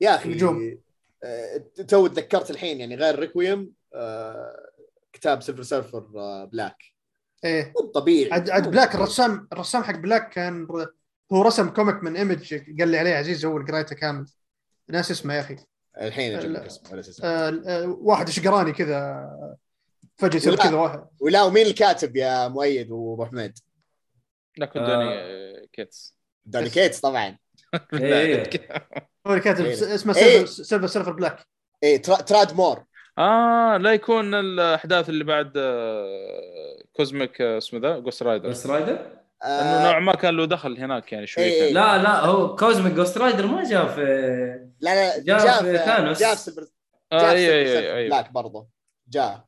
يا 0.00 0.14
أخي 0.14 0.28
نجوم. 0.28 0.78
آه، 1.24 1.64
تو 1.88 2.06
تذكرت 2.06 2.50
الحين 2.50 2.80
يعني 2.80 2.94
غير 2.94 3.18
ريكويم 3.18 3.72
آه، 3.94 4.70
كتاب 5.12 5.42
سيلفر 5.42 5.62
سيرفر 5.62 6.06
آه، 6.16 6.44
بلاك 6.44 6.76
إيه. 7.44 7.72
مو 7.76 7.86
طبيعي. 7.86 8.32
عاد 8.32 8.50
عاد 8.50 8.70
بلاك 8.70 8.94
الرسام 8.94 9.48
الرسام 9.52 9.82
حق 9.82 9.96
بلاك 9.96 10.28
كان 10.28 10.66
هو 11.32 11.42
رسم 11.42 11.68
كوميك 11.68 12.02
من 12.04 12.16
ايمج 12.16 12.54
قال 12.80 12.88
لي 12.88 12.98
عليه 12.98 13.14
عزيز 13.14 13.44
هو 13.44 13.56
اللي 13.56 13.72
قريته 13.72 13.94
كامل 13.96 14.26
ناس 14.88 15.10
اسمه 15.10 15.34
يا 15.34 15.40
أخي 15.40 15.56
الحين 16.00 16.36
أجيب 16.36 16.50
لك. 16.50 16.62
اسمه 16.66 17.02
آه 17.28 17.48
آه 17.66 17.86
واحد 18.00 18.28
اشقراني 18.28 18.72
كذا 18.72 19.26
فجأة 20.16 20.36
يصير. 20.36 20.56
كذا 20.56 20.74
واحد 20.76 21.04
ولا 21.20 21.42
ومين 21.42 21.66
الكاتب 21.66 22.16
يا 22.16 22.48
مؤيد 22.48 22.90
وابو 22.90 23.24
حميد؟ 23.24 23.58
لكن 24.58 24.80
آه. 24.80 24.86
دوني 24.86 25.14
آه، 25.18 25.66
كيتس 25.72 26.14
دوني 26.44 26.70
كيتس 26.70 27.00
طبعا 27.00 27.38
إيه. 27.94 28.50
هو 29.26 29.30
اللي 29.32 29.40
كاتب 29.44 29.64
إيه. 29.64 29.94
اسمه 29.94 30.16
إيه. 30.16 30.44
سيلفر 30.44 30.86
سيلفر 30.86 31.12
بلاك 31.12 31.46
ترا- 32.02 32.20
تراد 32.20 32.54
مور 32.54 32.84
آه 33.18 33.76
لا 33.76 33.92
يكون 33.94 34.34
الأحداث 34.34 35.08
اللي 35.08 35.24
بعد 35.24 35.52
كوزميك 36.92 37.40
اسمه 37.40 37.80
ذا 37.80 37.98
جوست 37.98 38.22
رايدر 38.22 38.48
جوست 38.48 38.66
رايدر 38.66 39.19
انه 39.44 39.82
نوعا 39.84 40.00
ما 40.00 40.12
كان 40.14 40.36
له 40.36 40.44
دخل 40.44 40.78
هناك 40.78 41.12
يعني 41.12 41.26
شوي 41.26 41.44
إيه. 41.44 41.72
لا 41.72 41.98
لا 42.02 42.20
هو 42.20 42.56
كوزميك 42.56 42.92
جوست 42.92 43.18
رايدر 43.18 43.46
ما 43.46 43.64
جاء 43.64 43.88
في 43.88 44.02
لا 44.80 44.94
لا 44.94 45.22
جاء 45.24 45.44
جاء 45.44 45.62
في 45.62 45.78
ثانوس. 45.78 46.20
جاء 46.20 46.34
في 46.34 46.66
آه 47.12 47.18
جاء 47.20 47.30
في 47.34 47.36
اي 47.36 47.46
سيلفر 47.46 47.58
اي 47.58 47.66
سيرفر 47.82 47.96
اي 47.96 48.08
بلاك 48.08 48.32
برضه. 48.32 48.66
جاء. 49.08 49.44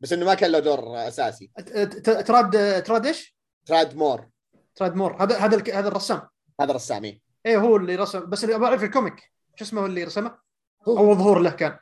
بس 0.00 0.12
إنه 0.12 0.26
ما 0.26 0.34
كان 0.34 0.50
له 0.50 0.58
دور 0.58 1.08
أساسي. 1.08 1.50
ت- 1.58 1.60
ت- 1.78 2.10
تراد 2.26 2.82
تراد 2.82 3.06
إيش؟ 3.06 3.36
تراد 3.66 3.96
مور. 3.96 4.28
تراد 4.76 4.94
مور. 4.94 5.22
هذا 5.22 5.38
هذا 5.38 5.56
الك- 5.56 5.70
هذا 5.70 5.88
الرسام. 5.88 6.22
هذا 6.60 6.72
رسام 6.72 7.04
إيه. 7.04 7.20
إيه 7.46 7.56
هو 7.56 7.76
اللي 7.76 7.96
رسم. 7.96 8.30
بس 8.30 8.44
اللي 8.44 8.58
بعرف 8.58 8.82
الكوميك. 8.84 9.32
شو 9.56 9.64
اسمه 9.64 9.80
هو 9.82 9.86
اللي 9.86 10.04
رسمه؟ 10.04 10.38
أو 10.88 11.14
ظهور 11.14 11.38
له 11.38 11.50
كان. 11.50 11.78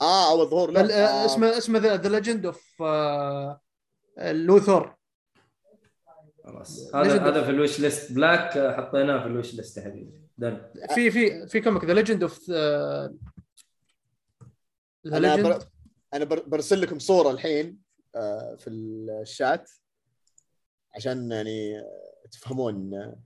آه 0.00 0.30
أو 0.30 0.42
الظهور 0.42 0.68
ال- 0.68 0.74
له. 0.74 0.94
آه، 0.94 1.22
آه. 1.22 1.24
اسمه 1.26 1.58
اسمه 1.58 1.78
ذا 1.78 2.08
ليجند 2.08 2.46
اوف 2.46 2.82
لوثور. 4.18 4.96
خلاص. 6.46 6.90
Legend 6.90 6.94
هذا 6.96 7.28
هذا 7.28 7.44
في 7.44 7.50
الوش 7.50 7.80
ليست 7.80 8.12
بلاك 8.12 8.58
حطيناه 8.76 9.20
في 9.22 9.26
الوش 9.26 9.54
ليست 9.54 9.76
يا 9.76 9.82
حبيبي. 9.82 10.20
دن 10.38 10.60
في 10.94 11.10
في 11.10 11.46
في 11.48 11.60
كوميك 11.60 11.84
ذا 11.84 11.92
ليجند 11.94 12.22
اوف 12.22 12.50
ذا 12.50 13.16
أنا 15.06 15.36
بر... 15.36 15.58
أنا 16.14 16.24
بر... 16.24 16.42
برسل 16.46 16.80
لكم 16.80 16.98
صورة 16.98 17.30
الحين 17.30 17.78
آه، 18.16 18.54
في 18.58 18.70
الشات 18.70 19.70
عشان 20.94 21.32
يعني 21.32 21.78
آه، 21.78 22.28
تفهمون 22.32 22.94
آه، 22.94 23.18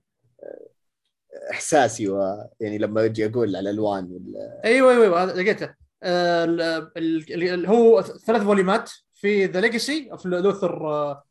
إحساسي 1.51 2.09
ويعني 2.09 2.77
لما 2.77 3.05
أجي 3.05 3.25
أقول 3.25 3.55
على 3.55 3.69
الألوان 3.69 4.03
وال... 4.11 4.35
أيوه 4.65 4.91
أيوه 4.91 5.03
أيوه 5.03 5.23
هذا 5.23 5.41
لقيته. 5.41 5.75
آه، 6.03 6.43
ال- 6.43 6.61
ال- 6.97 7.43
ال- 7.53 7.65
هو 7.65 8.01
ثلاث 8.01 8.41
فوليومات 8.41 8.91
في 9.13 9.45
The 9.45 9.61
Legacy 9.61 10.11
of 10.11 10.25
Luther 10.25 11.21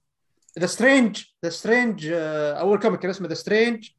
The 0.59 0.66
Strange 0.66 1.24
The 1.44 1.51
Strange 1.51 2.09
أول 2.12 2.78
comic 2.78 3.01
كان 3.01 3.10
اسمه 3.10 3.28
The 3.28 3.34
Strange 3.34 3.90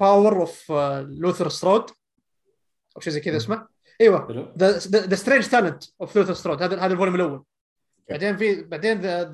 power 0.00 0.40
of 0.40 0.72
Luther 1.08 1.48
Strode 1.48 1.90
أو 2.96 3.00
شيء 3.00 3.12
زي 3.12 3.20
كذا 3.20 3.36
اسمه. 3.36 3.68
إيوه 4.00 4.54
The 4.58 5.14
Strange 5.14 5.48
Talent 5.48 5.84
of 6.00 6.16
Luther 6.16 6.34
Strode 6.34 6.62
هذا 6.62 6.80
هذا 6.80 6.92
ال 6.92 6.95
volume 6.95 7.14
الأول. 7.14 7.44
بعدين 8.10 8.36
في 8.36 8.62
بعدين 8.62 9.00
The 9.00 9.32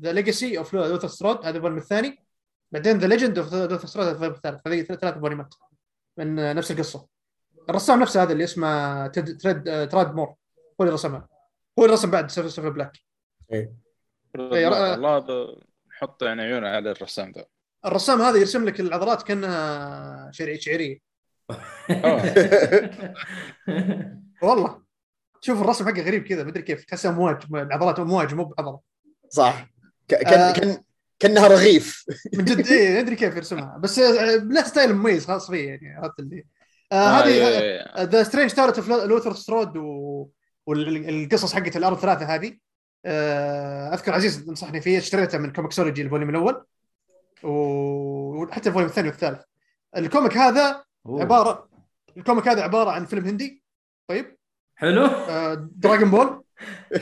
The 0.00 0.12
Legacy 0.12 0.58
of 0.58 0.74
Luther 0.74 1.08
Strode 1.08 1.46
هذا 1.46 1.56
ال 1.56 1.59
volume 1.59 1.78
الثاني. 1.78 2.24
بعدين 2.72 2.98
The 2.98 3.06
Legend 3.06 3.38
of 3.38 3.54
Luther 3.54 3.86
Strode 3.86 4.06
هذا 4.06 4.12
ال 4.12 4.15
volume 4.15 4.34
الثالث. 4.34 4.60
هذه 4.66 4.82
ثلاث 4.82 5.18
volume 5.18 5.49
ات 5.49 5.54
من 6.18 6.38
آه، 6.38 6.52
نفس 6.52 6.70
القصة. 6.70 7.06
الرسام 7.70 8.00
نفسه 8.00 8.22
هذا 8.22 8.32
اللي 8.32 8.44
اسمه 8.44 9.06
Tradd 9.06 9.88
Tradd 9.88 10.14
Moore 10.14 10.28
هو 10.28 10.36
اللي 10.80 10.94
رسمها. 10.94 11.28
هو 11.78 11.84
اللي 11.84 11.94
رسم 11.94 12.10
بعد 12.10 12.30
Silver 12.30 12.68
Black 12.68 12.98
إيه، 13.52 13.72
والله 14.38 15.16
هذا 15.16 15.54
نحط 15.90 16.22
يعني 16.22 16.42
عيونه 16.42 16.68
على 16.68 16.90
الرسام 16.90 17.30
ذا. 17.30 17.44
الرسام 17.84 18.22
هذا 18.22 18.38
يرسم 18.38 18.64
لك 18.64 18.80
العضلات 18.80 19.22
كأنها 19.22 20.30
شعرية. 20.32 20.98
والله. 24.42 24.82
شوف 25.40 25.60
الرسم 25.60 25.84
حقه 25.84 26.02
غريب 26.02 26.22
كذا 26.22 26.44
مدري 26.44 26.62
كيف. 26.62 26.84
تحسها 26.84 27.10
امواج 27.10 27.42
العضلات 27.54 27.98
امواج 27.98 28.34
مو 28.34 28.44
بعضله 28.44 28.80
صح. 29.28 29.66
كان 30.08 30.40
آه. 30.40 30.52
كان 30.52 30.82
كأنها 31.18 31.48
رغيف. 31.48 32.04
من 32.38 32.44
جد 32.44 32.66
إيه 32.66 33.00
أدري 33.00 33.16
كيف 33.16 33.36
يرسمها. 33.36 33.78
بس 33.78 33.98
آه، 33.98 34.36
له 34.36 34.62
style 34.62 34.94
مميز 34.94 35.26
خاص 35.26 35.50
فيه 35.50 35.68
يعني 35.68 35.96
عرفت 35.96 36.20
اللي. 36.20 36.44
آه 36.92 37.24
إيه، 37.24 37.48
هذه 37.48 37.60
إيه. 37.60 38.04
The 38.04 38.22
Strange 38.22 38.50
Talent 38.50 38.78
of 38.78 38.88
Luther 38.88 39.34
Strode 39.34 39.76
والقصص 40.66 41.52
حقت 41.52 41.76
الأرض 41.76 41.96
الثلاثة 41.96 42.34
هذه. 42.34 42.56
أذكر 43.06 44.14
عزيز 44.14 44.48
نصحني 44.50 44.80
فيه 44.80 44.98
اشتريته 44.98 45.38
من 45.38 45.52
Comixology 45.52 46.02
ال 46.02 46.06
volume 46.06 46.30
الأول 46.30 46.64
وحتى 47.42 48.68
ال 48.68 48.71
volume 48.71 48.90
الثاني 48.90 49.08
والثالث. 49.08 49.40
ال 49.96 50.03
comic 50.03 50.36
هذا 50.36 50.84
أوه. 51.06 51.20
عباره 51.20 51.68
ال 52.16 52.21
comic 52.21 52.48
هذا 52.48 52.62
عبارة 52.62 52.90
عن 52.90 53.04
فيلم 53.04 53.24
هندي. 53.26 53.62
طيب. 54.08 54.36
حلو. 54.76 55.06
آه 55.06 55.54
Dragon 55.72 56.10
Ball 56.10 56.42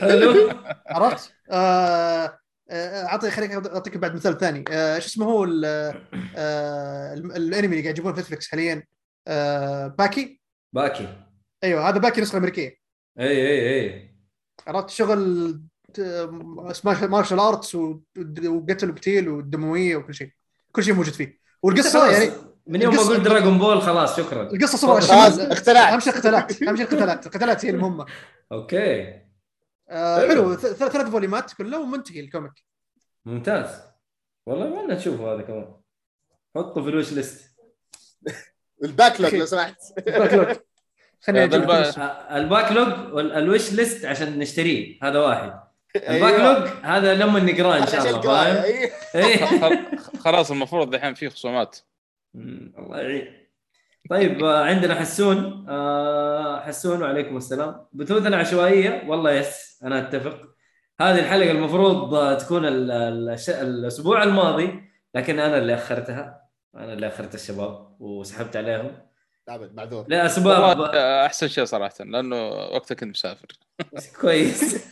حلو. 0.01 0.49
عرفت؟ 0.95 1.33
آه، 1.51 2.39
آه، 2.69 3.05
اعطي 3.05 3.31
خليني 3.31 3.55
أعطيك 3.55 3.97
بعد 3.97 4.15
مثال 4.15 4.37
ثاني. 4.37 4.63
آه، 4.71 4.99
شو 4.99 5.07
اسمه 5.07 5.25
هو 5.25 5.43
ال- 5.43 5.65
آه، 6.37 7.13
الأنمي 7.13 7.65
اللي 7.65 7.81
قاعد 7.81 7.85
يجيبونه 7.93 8.15
في 8.15 8.21
Netflix 8.21 8.47
حاليا؟ 8.47 8.83
آه، 9.27 9.87
باكي. 9.87 10.41
باكي. 10.73 11.17
أيوه 11.63 11.89
هذا 11.89 11.97
باكي 11.97 12.21
نسخة 12.21 12.37
أمريكية. 12.37 12.75
أي 13.19 13.27
أي 13.27 13.69
أي. 13.69 14.15
عرفت؟ 14.67 14.89
شغل 14.89 15.19
آه، 15.53 15.68
martial 17.09 17.39
arts 17.39 17.75
وقتل 17.75 18.89
وقتيل 18.89 19.29
والدموية 19.29 19.95
وكل 19.95 20.13
شيء. 20.13 20.31
كل 20.71 20.83
شيء 20.83 20.93
موجود 20.93 21.13
فيه. 21.13 21.39
والقصة 21.63 22.11
يعني 22.11 22.31
من 22.67 22.81
يوم 22.81 22.95
ما 22.95 23.01
قلت 23.01 23.19
دراغون 23.19 23.57
بول 23.59 23.81
خلاص 23.81 24.17
شكرا. 24.17 24.41
القصة 24.43 24.77
صبر 24.77 25.01
خلاص 25.01 25.39
أهم 25.39 25.99
شيء 25.99 26.13
القتالات 26.13 26.61
أهم 26.63 26.75
شيء 26.75 26.85
القتالات 26.85 27.25
القتالات 27.27 27.65
هي 27.65 27.69
المهمة. 27.69 28.05
okay. 28.51 29.19
آه، 29.89 30.27
حلو. 30.27 30.55
ثلاث 30.55 30.97
فوليمات 31.09 31.53
كله 31.53 31.79
ومنتهي 31.79 32.19
ال 32.19 32.24
comic. 32.24 32.51
ممتاز. 33.25 33.67
والله 34.45 34.67
ما 34.85 34.93
نشوفه 34.95 35.33
هذا 35.33 35.41
كمان. 35.41 35.73
حطه 36.55 36.83
في 36.83 36.89
ال 36.89 36.94
wish 36.94 37.13
list. 37.13 37.45
ال 37.45 37.51
backlog 38.83 39.35
لو 39.35 39.45
سمحت. 39.45 39.75
backlog 40.05 40.33
ال 40.33 40.47
back- 41.29 41.85
اسمه. 41.87 42.03
آه، 42.03 42.37
ال 42.37 42.41
backlog 42.41 42.71
وال 42.71 43.13
wish 43.13 43.73
list 43.73 44.05
عشان 44.05 44.39
نشتريه. 44.39 44.97
هذا 45.03 45.19
واحد. 45.19 45.59
ال 45.95 46.33
backlog 46.39 46.69
هذا 46.83 47.13
لما 47.15 47.39
نقراه 47.39 47.77
إن 47.77 47.87
شاء 47.87 48.09
الله 48.09 48.21
فاهم؟ 48.21 48.63
أيوة. 49.15 49.45
خل- 49.61 49.97
خلاص 50.19 50.51
المفروض 50.51 50.93
الحين 50.95 51.13
في 51.13 51.29
خصومات. 51.29 51.77
الله 52.35 52.97
يعين. 52.99 53.47
طيب 54.09 54.43
آه، 54.43 54.63
عندنا 54.65 54.95
حسون. 54.95 55.65
آه، 55.69 56.59
حسون 56.61 57.01
وعليكم 57.03 57.37
السلام. 57.37 57.85
بثوثنا 57.93 58.37
عشوائية. 58.37 59.03
والله 59.07 59.31
yes 59.31 59.79
أنا 59.83 59.99
أتفق. 59.99 60.39
هذه 61.01 61.19
الحلقة 61.19 61.51
المفروض 61.51 62.37
تكون 62.37 62.65
ال- 62.65 62.91
ال- 62.91 63.29
الش- 63.29 63.49
الأسبوع 63.49 64.23
الماضي 64.23 64.81
لكن 65.15 65.39
أنا 65.39 65.57
اللي 65.57 65.73
أخرتها. 65.73 66.41
أنا 66.75 66.93
اللي 66.93 67.07
أخرت 67.07 67.35
الشباب 67.35 67.95
وسحبت 68.01 68.55
عليهم. 68.55 68.91
ابد 69.49 69.73
معذور 69.75 70.05
لاسباب 70.07 70.69
والله 70.79 71.25
أحسن 71.25 71.47
شيء 71.47 71.65
صراحة 71.65 71.93
لأنه 71.99 72.47
وقتها 72.49 72.95
كنت 72.95 73.09
مسافر. 73.09 73.47
كويس. 74.21 74.87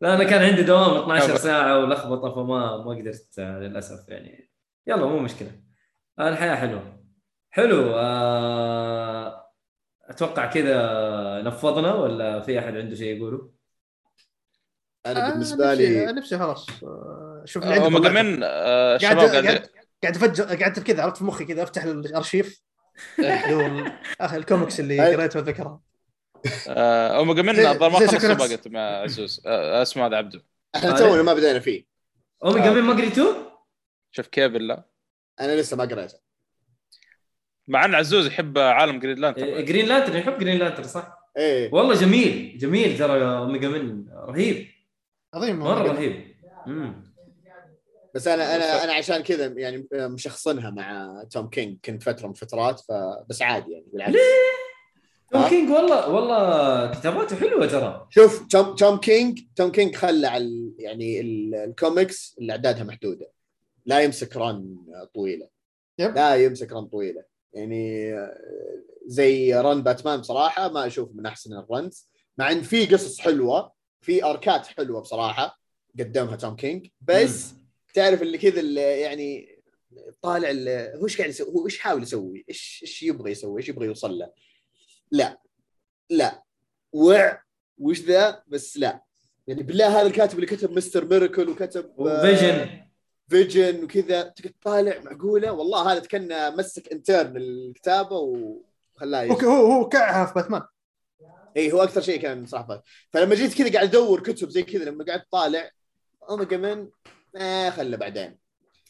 لا 0.00 0.14
أنا 0.14 0.24
كان 0.24 0.42
عندي 0.42 0.62
دوام 0.62 1.02
12 1.02 1.36
ساعة 1.36 1.78
ولخبطة 1.78 2.34
فما 2.34 2.76
ما 2.76 2.90
قدرت 2.98 3.38
آه، 3.38 3.58
للأسف 3.58 4.08
يعني. 4.08 4.50
يلا 4.86 5.06
مو 5.06 5.18
مشكلة. 5.18 5.50
آه، 6.18 6.28
الحياة 6.28 6.54
حلوة. 6.54 7.00
حلو. 7.50 7.92
آه، 7.94 9.52
أتوقع 10.08 10.46
كذا 10.46 11.42
نفضنا 11.42 11.94
ولا 11.94 12.40
في 12.40 12.58
أحد 12.58 12.76
عنده 12.76 12.94
شيء 12.96 13.16
يقوله؟ 13.16 13.50
أنا 15.06 15.26
آه، 15.26 15.30
بالنسبة 15.30 15.72
نفسي- 15.72 16.06
لي 16.06 16.12
نفسي 16.12 16.38
خلاص. 16.38 16.66
آه، 16.82 17.42
شوف 17.44 17.64
هم. 17.64 18.02
كمان 18.02 18.40
آه، 18.44 18.96
قاعد 18.98 19.16
الشباب 19.18 19.30
قاعد 19.44 19.44
قاعد 19.46 19.66
قاعد 20.02 20.16
افجر 20.16 20.44
قاعد 20.56 20.78
كذا 20.78 21.02
عرفت 21.02 21.16
في 21.16 21.24
مخي 21.24 21.44
كذا 21.44 21.62
أفتح 21.62 21.82
الأرشيف. 21.84 22.60
آخر 24.20 24.36
الكوميكس 24.36 24.80
اللي. 24.80 25.14
قريتها 25.16 25.40
وذكرها 25.40 25.80
آه، 26.68 27.22
هم 27.22 27.32
كمان 27.34 27.56
زي- 27.56 27.70
الظاهر 27.70 27.90
ما 27.90 28.06
سكرتس. 28.06 28.24
باقت 28.48 28.68
مع 28.68 28.80
عزوز 28.80 29.42
آه، 29.46 29.82
اسمه 29.82 30.06
هذا 30.06 30.16
عبده 30.16 30.42
إحنا 30.76 30.98
تونا 30.98 31.22
ما 31.22 31.34
بدينا 31.34 31.58
فيه 31.60 31.84
اوميجا 32.44 32.68
آه. 32.70 32.72
مين 32.74 32.84
ما 32.84 32.92
قريتوه؟ 32.94 33.52
شوف 34.10 34.26
كيف 34.26 34.52
بالله 34.52 34.84
أنا 35.40 35.60
لسه 35.60 35.76
ما 35.76 35.84
قريته 35.84 36.18
مع 37.68 37.84
إن 37.84 37.94
عزوز 37.94 38.26
يحب 38.26 38.58
عالم 38.58 38.98
Green 39.00 39.18
Lantern 39.18 39.44
إيه، 39.44 39.60
Green 39.64 39.86
Lantern 39.86 40.16
يحب 40.16 40.38
Green 40.38 40.58
Lantern 40.58 40.84
صح؟ 40.84 41.18
إيه 41.36 41.74
والله 41.74 41.94
جميل 41.94 42.58
جميل 42.58 42.98
ترى 42.98 43.24
Omega 43.24 43.68
Men 43.68 44.08
رهيب 44.12 44.66
عظيم 45.34 45.58
مرة 45.58 45.92
رهيب. 45.92 46.34
بس 48.14 48.26
أنا 48.28 48.56
أنا 48.56 48.84
أنا 48.84 48.92
عشان 48.92 49.18
كذا 49.22 49.46
يعني 49.46 49.88
مشخصنها 49.92 50.70
مع 50.70 51.22
توم 51.30 51.48
كينج. 51.50 51.78
كنت 51.84 52.02
فترة 52.02 52.26
من 52.26 52.32
فترات 52.34 52.80
فبس 52.80 53.42
عادي 53.42 53.72
يعني 53.72 53.86
بالعكس. 53.92 54.16
توم 55.32 55.42
آه. 55.42 55.48
كينج 55.48 55.70
والله 55.70 56.08
والله 56.10 56.90
كتاباته 56.90 57.36
حلوة 57.36 57.66
ترى. 57.66 58.06
شوف 58.10 58.46
توم 58.48 58.74
توم 58.74 58.96
كينج 58.96 59.40
توم 59.56 59.70
كينج 59.72 59.96
خلى 59.96 60.26
على 60.26 60.44
ال- 60.44 60.74
يعني 60.78 61.20
ال- 61.20 61.54
الكوميكس 61.54 62.36
اللي 62.40 62.52
اعدادها 62.52 62.84
محدودة. 62.84 63.32
لا 63.86 64.00
يمسك 64.00 64.36
run 64.36 64.76
طويلة. 65.14 65.48
yep. 65.98 66.14
لا 66.14 66.34
يمسك 66.36 66.72
run 66.72 66.86
طويلة. 66.86 67.24
يعني 67.52 68.14
آه، 68.14 68.34
زي 69.06 69.54
run 69.54 69.82
باتمان 69.82 70.20
بصراحة 70.20 70.68
ما 70.68 70.86
أشوف 70.86 71.08
من 71.14 71.26
أحسن 71.26 71.52
ال 71.58 71.66
runs. 71.66 72.08
مع 72.38 72.52
إن 72.52 72.62
في 72.62 72.86
قصص 72.86 73.20
حلوة 73.20 73.72
في 74.00 74.24
أركات 74.24 74.66
حلوة 74.66 75.00
بصراحة 75.00 75.60
قدمها 75.98 76.36
توم 76.36 76.56
كينج. 76.56 76.86
بس 77.00 77.54
تعرف 77.94 78.22
اللي 78.22 78.38
كذا 78.38 78.60
اللي 78.60 79.00
يعني 79.00 79.60
طالع 80.22 80.48
هو 80.96 81.04
إيش 81.04 81.18
قاعد 81.18 81.30
يسوي؟ 81.30 81.54
هو 81.54 81.66
إيش 81.66 81.78
حاول 81.78 82.02
يسوي؟ 82.02 82.44
إيش 82.48 82.80
إيش 82.82 83.02
يبغى 83.02 83.30
يسوي؟ 83.30 83.60
إيش 83.60 83.68
يبغى 83.68 83.86
يوصل 83.86 84.18
له؟ 84.18 84.32
لا. 85.10 85.40
لا. 86.10 86.42
وع 86.92 87.42
وش 87.78 88.00
ذا؟ 88.00 88.42
بس 88.48 88.76
لا. 88.76 89.02
يعني 89.46 89.62
بالله 89.62 90.00
هذا 90.00 90.06
الكاتب 90.06 90.34
اللي 90.34 90.46
كتب 90.46 90.70
مستر 90.70 91.04
ميركل 91.04 91.48
وكتب 91.48 91.84
آه، 91.84 91.94
وفيجن 91.98 92.68
فيجن 93.28 93.84
وكذا. 93.84 94.22
تقعد 94.22 94.54
طالع 94.62 95.00
معقولة؟ 95.00 95.52
والله 95.52 95.92
هذا 95.92 96.00
كان 96.00 96.56
مسك 96.56 96.92
انترن 96.92 97.36
الكتابة 97.36 98.16
وخلاه 98.16 99.22
يجي. 99.22 99.46
هو 99.46 99.72
هو 99.72 99.88
كعها 99.88 100.26
في 100.26 100.34
باتمان. 100.34 100.62
اي 101.56 101.72
هو 101.72 101.82
أكثر 101.82 102.00
شيء 102.00 102.20
كان 102.20 102.46
صراحة. 102.46 102.82
فلما 103.12 103.34
جيت 103.34 103.54
كذا 103.54 103.72
قاعد 103.72 103.88
أدور 103.88 104.20
كتب 104.22 104.48
زي 104.48 104.62
كذا 104.62 104.84
لما 104.84 105.04
قعدت 105.04 105.26
طالع 105.30 105.70
اوميجا 106.30 106.56
من 106.56 106.88
آه 107.36 107.70
خله 107.70 107.96
بعدين. 107.96 108.38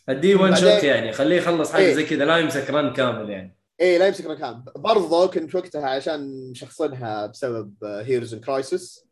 اديه 0.08 0.36
ون 0.36 0.56
شوت 0.56 0.84
يعني 0.84 1.12
خليه 1.12 1.36
يخلص 1.36 1.72
حاجة 1.72 1.82
إيه. 1.84 1.94
زي 1.94 2.04
كذا 2.04 2.24
لا 2.24 2.36
يمسك 2.38 2.70
رن 2.70 2.92
كامل 2.92 3.30
يعني. 3.30 3.56
إيه 3.80 3.98
لا 3.98 4.06
يمسك 4.06 4.26
مكان 4.26 4.64
برضو 4.76 5.28
كنت 5.28 5.54
وقتها 5.54 5.86
عشان 5.88 6.50
مشخصنها 6.50 7.26
بسبب 7.26 7.74
هيروز 7.84 8.34
ان 8.34 8.40
كرايسس. 8.40 9.04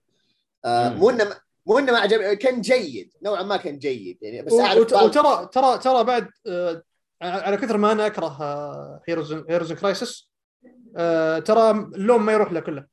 مو 0.66 1.10
إنه 1.10 1.36
مو 1.66 1.78
إنه 1.78 1.92
ما 1.92 1.98
عجب 1.98 2.20
كان 2.34 2.60
جيد. 2.60 3.12
نوعا 3.22 3.42
ما 3.42 3.56
كان 3.56 3.78
جيد 3.78 4.18
يعني 4.22 4.42
بس 4.42 4.52
أعرف 4.52 4.78
وت- 4.78 4.92
وترى 4.92 5.48
ترى 5.52 5.78
ترى 5.78 6.04
بعد 6.04 6.28
آه، 6.46 6.82
على 7.22 7.56
كثر 7.56 7.76
ما 7.76 7.92
أنا 7.92 8.06
أكره 8.06 8.36
Heroes 9.08 9.32
Heroes 9.32 9.72
Crisis 9.72 10.30
ترى 11.44 11.70
اللوم 11.70 12.26
ما 12.26 12.32
يروح 12.32 12.52
له 12.52 12.60
كله. 12.60 12.86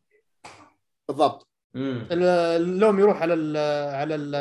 بالضبط. 1.07 1.47
اللوم 1.75 2.99
يروح 2.99 3.21
على 3.21 3.33
ال 3.33 3.57
على 3.95 4.15
ال 4.15 4.35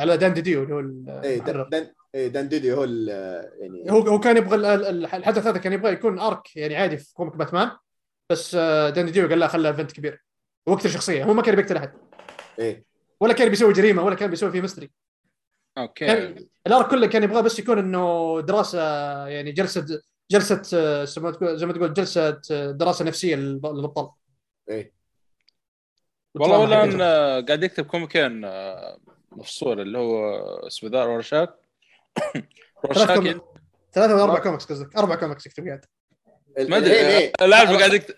على 0.00 0.16
دان 0.16 0.34
ديديو 0.34 0.62
اللي 0.62 0.74
هو 0.74 0.78
إيه 1.24 1.36
المحرر. 1.36 1.62
دان 1.68 1.82
دان 1.82 1.92
إيه 2.14 2.28
دان 2.28 2.48
ديدي 2.48 2.72
هو 2.72 2.84
ال- 2.84 3.08
يعني 3.60 3.90
هو 3.90 3.98
هو 4.00 4.20
كان 4.20 4.36
يبغى 4.36 4.54
ال- 4.56 4.64
ال- 4.64 5.06
الحدث 5.06 5.46
هذا 5.46 5.58
كان 5.58 5.72
يبغى 5.72 5.92
يكون 5.92 6.18
arc 6.18 6.56
يعني 6.56 6.76
عادي 6.76 6.96
في 6.96 7.14
comic 7.14 7.36
باتمان 7.36 7.70
بس 8.30 8.54
آه، 8.54 8.90
دان 8.90 9.10
ديديو 9.10 9.28
قال 9.28 9.38
لا 9.38 9.48
خلها 9.48 9.70
event 9.70 9.92
كبير. 9.92 10.24
وقتل 10.66 10.90
شخصيه 10.90 11.24
هو 11.24 11.34
ما 11.34 11.42
كان 11.42 11.56
بيقتل 11.56 11.76
أحد. 11.76 11.92
إيه. 12.58 12.84
ولا 13.20 13.32
كان 13.32 13.48
بيسوي 13.48 13.72
جريمة 13.72 14.02
ولا 14.02 14.14
كان 14.14 14.30
بيسوي 14.30 14.50
فيه 14.50 14.60
mystery 14.60 14.90
okay. 15.78 16.06
كان 16.06 16.46
ال 16.66 16.72
arc 16.72 16.88
كله 16.90 17.06
كان 17.06 17.22
يبغاه 17.22 17.40
بس 17.40 17.58
يكون 17.58 17.78
إنه 17.78 18.40
دراسة 18.40 18.80
يعني 19.26 19.52
جلسة 19.52 20.00
جلسة 20.30 20.62
آه، 20.74 21.04
زي 21.54 21.66
ما 21.66 21.72
تقول 21.72 21.94
جلسة 21.94 22.40
آه، 22.50 22.70
دراسة 22.70 23.04
نفسية 23.04 23.36
للب- 23.36 23.66
للابطال 23.66 24.08
إيه. 24.70 24.95
والله 26.40 26.58
ولا 26.58 26.76
حقتهم. 26.76 26.94
ان 26.94 27.00
آه، 27.00 27.40
قاعد 27.40 27.62
يكتب 27.62 27.86
كوميكين 27.86 28.44
آه، 28.44 28.98
مفصول 29.32 29.80
اللي 29.80 29.98
هو 29.98 30.34
اسمه 30.66 30.90
ذا 30.90 31.04
Rorschach 31.04 31.54
Rorschach 32.84 33.40
ثلاثة 33.92 34.14
ولا 34.14 34.22
أربع 34.22 34.38
كوميكس 34.38 34.64
قصدك؟ 34.64 34.96
أربع 34.96 35.14
كوميكس 35.14 35.46
يكتب 35.46 35.66
قاعد. 35.66 35.84
ما 36.68 36.76
أدري. 36.76 36.94
إيه 36.94 37.32
اللاعب 37.42 37.66
قاعد 37.66 37.92
يكتب. 37.94 38.14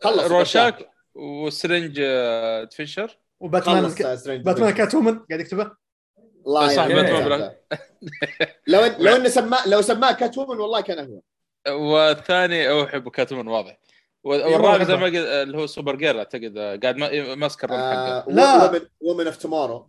خلص 0.00 0.24
رورشاك 0.24 0.90
وسرنج 1.14 2.00
آه، 2.04 2.64
فيشر 2.72 3.18
وباتمان 3.40 3.82
باتمان. 4.42 4.70
كات 4.70 4.94
وومن 4.94 5.18
قاعد 5.18 5.40
يكتبه؟ 5.40 5.70
الله 6.46 6.68
صح، 6.68 6.86
باتمان. 6.86 7.52
لو 8.66 8.80
لو 8.98 9.16
انه 9.16 9.28
سماه 9.28 9.68
لو 9.68 9.82
سماه 9.82 10.12
كات 10.12 10.38
وومن 10.38 10.60
والله 10.60 10.80
كان 10.80 10.98
هو. 11.10 11.22
والثاني 11.68 12.68
هو 12.70 12.82
يحب 12.82 13.08
كاتومن 13.08 13.48
واضح. 13.48 13.70
إيه، 13.70 13.78
والرابع 14.26 14.84
زي 14.84 14.96
ما 14.96 15.04
قلت 15.04 15.14
آه، 15.16 15.42
اللي 15.42 15.58
هو 15.58 15.66
سوبر 15.66 15.96
جير 15.96 16.18
أعتقد 16.18 16.54
آه، 16.56 16.76
قاعد 16.76 16.96
ما- 16.96 17.34
ماسك 17.34 17.64
الرول 17.64 17.78
حقه 17.78 18.24
لا. 18.28 18.80
وومن 19.00 19.26
اوف 19.26 19.36
تومورو 19.36 19.88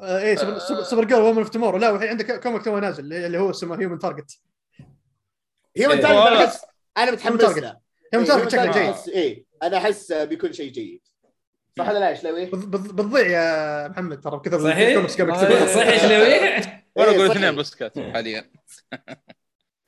آه 0.00 0.18
إيه 0.18 0.36
Super, 0.82 1.04
girl 1.04 1.20
Woman 1.22 1.38
of 1.38 1.48
Tomorrow 1.48 1.78
لا 1.78 1.90
وحين 1.90 2.08
عندك 2.08 2.40
comic 2.42 2.62
تو 2.64 2.78
نازل 2.78 3.04
اللي 3.04 3.26
اللي 3.26 3.38
هو 3.38 3.50
اسمه 3.50 3.80
Human 3.80 3.98
Target 3.98 4.38
Human 5.76 5.92
إيه. 5.94 6.00
Target. 6.02 6.60
أنا 6.98 7.10
متحمس 7.10 7.40
Target. 7.40 7.58
له 7.58 7.76
Human 8.14 8.26
إيه، 8.30 8.34
Target 8.36 8.50
شكله 8.52 8.72
جيد 8.72 8.94
أحس- 8.94 9.08
إيه 9.08 9.44
أنا 9.62 9.76
أحس 9.76 10.12
بيكون 10.12 10.52
شيء 10.52 10.72
جيد 10.72 11.00
صح 11.78 11.88
ولا 11.88 11.98
لا 11.98 12.08
إيش 12.08 12.24
لوي؟ 12.24 12.46
بض- 12.46 12.64
بض- 12.70 12.92
بتضيع 12.92 13.26
يا 13.26 13.88
محمد 13.88 14.20
ترى 14.20 14.40
كذا 14.44 14.58
صحيح؟ 14.70 14.98
آه، 14.98 15.06
صحيح 15.66 16.02
شلوي 16.02 16.18
وأنا 16.96 17.10
إيه، 17.10 17.16
أقول 17.16 17.28
صحيح. 17.28 17.30
اثنين 17.36 17.56
بس 17.56 17.76
حاليا 18.14 18.50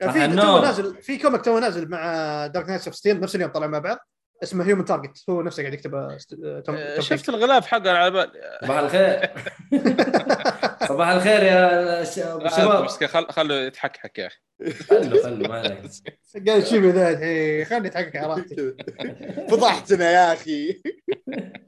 في 0.01 0.35
صح، 0.35 0.41
تو 0.41 0.59
نازل 0.61 1.01
في 1.01 1.17
comic 1.17 1.41
تو 1.41 1.59
نازل 1.59 1.89
مع 1.89 2.47
Dark 2.47 2.69
Knights 2.69 2.87
of 2.87 2.95
Steel 2.95 3.19
نفس 3.19 3.35
اليوم 3.35 3.51
طلع 3.51 3.67
مع 3.67 3.79
بعض 3.79 3.97
اسمه 4.43 4.65
Human 4.67 4.85
Target 4.85 5.23
هو 5.29 5.41
نفسه 5.41 5.63
قاعد 5.63 6.17
ست- 6.17 6.33
توم 6.35 6.59
توم 6.61 6.75
آه، 6.75 6.99
شفت. 6.99 7.29
الغلاف 7.29 7.67
حقه 7.67 7.91
على 7.91 8.11
بالي 8.11 8.59
صباح 8.63 8.77
الخير. 8.79 9.29
صباح 10.89 11.07
الخير 11.09 11.43
يا 11.43 12.01
آه، 12.01 12.03
شباب. 12.03 12.87
خلوا 13.31 13.55
يتحكحك 13.57 14.19
يا 14.19 14.27
أخي. 14.27 14.39
خلوا 14.73 15.23
خلوا 15.23 15.47
ما 15.47 15.59
عليك. 15.59 15.91
قاعد 16.47 16.63
شيبي 16.63 16.89
ذا 16.91 17.09
الحين 17.09 17.65
خلني 17.65 17.87
اتحقق 17.87 18.15
على 18.17 18.27
راحتي. 18.27 18.75
فضحتنا 19.51 20.11
يا 20.11 20.33
أخي. 20.33 20.81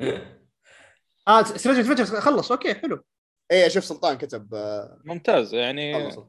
آه 1.27 1.43
Strange 1.43 1.79
Adventures 1.79 2.15
خلص 2.15 2.51
okay 2.51 2.73
حلو. 2.73 3.03
إيه 3.51 3.67
شوف 3.67 3.85
سلطان 3.85 4.17
كتب 4.17 4.53
آه، 4.53 5.01
ممتاز 5.05 5.53
يعني 5.53 6.11
خلص 6.11 6.19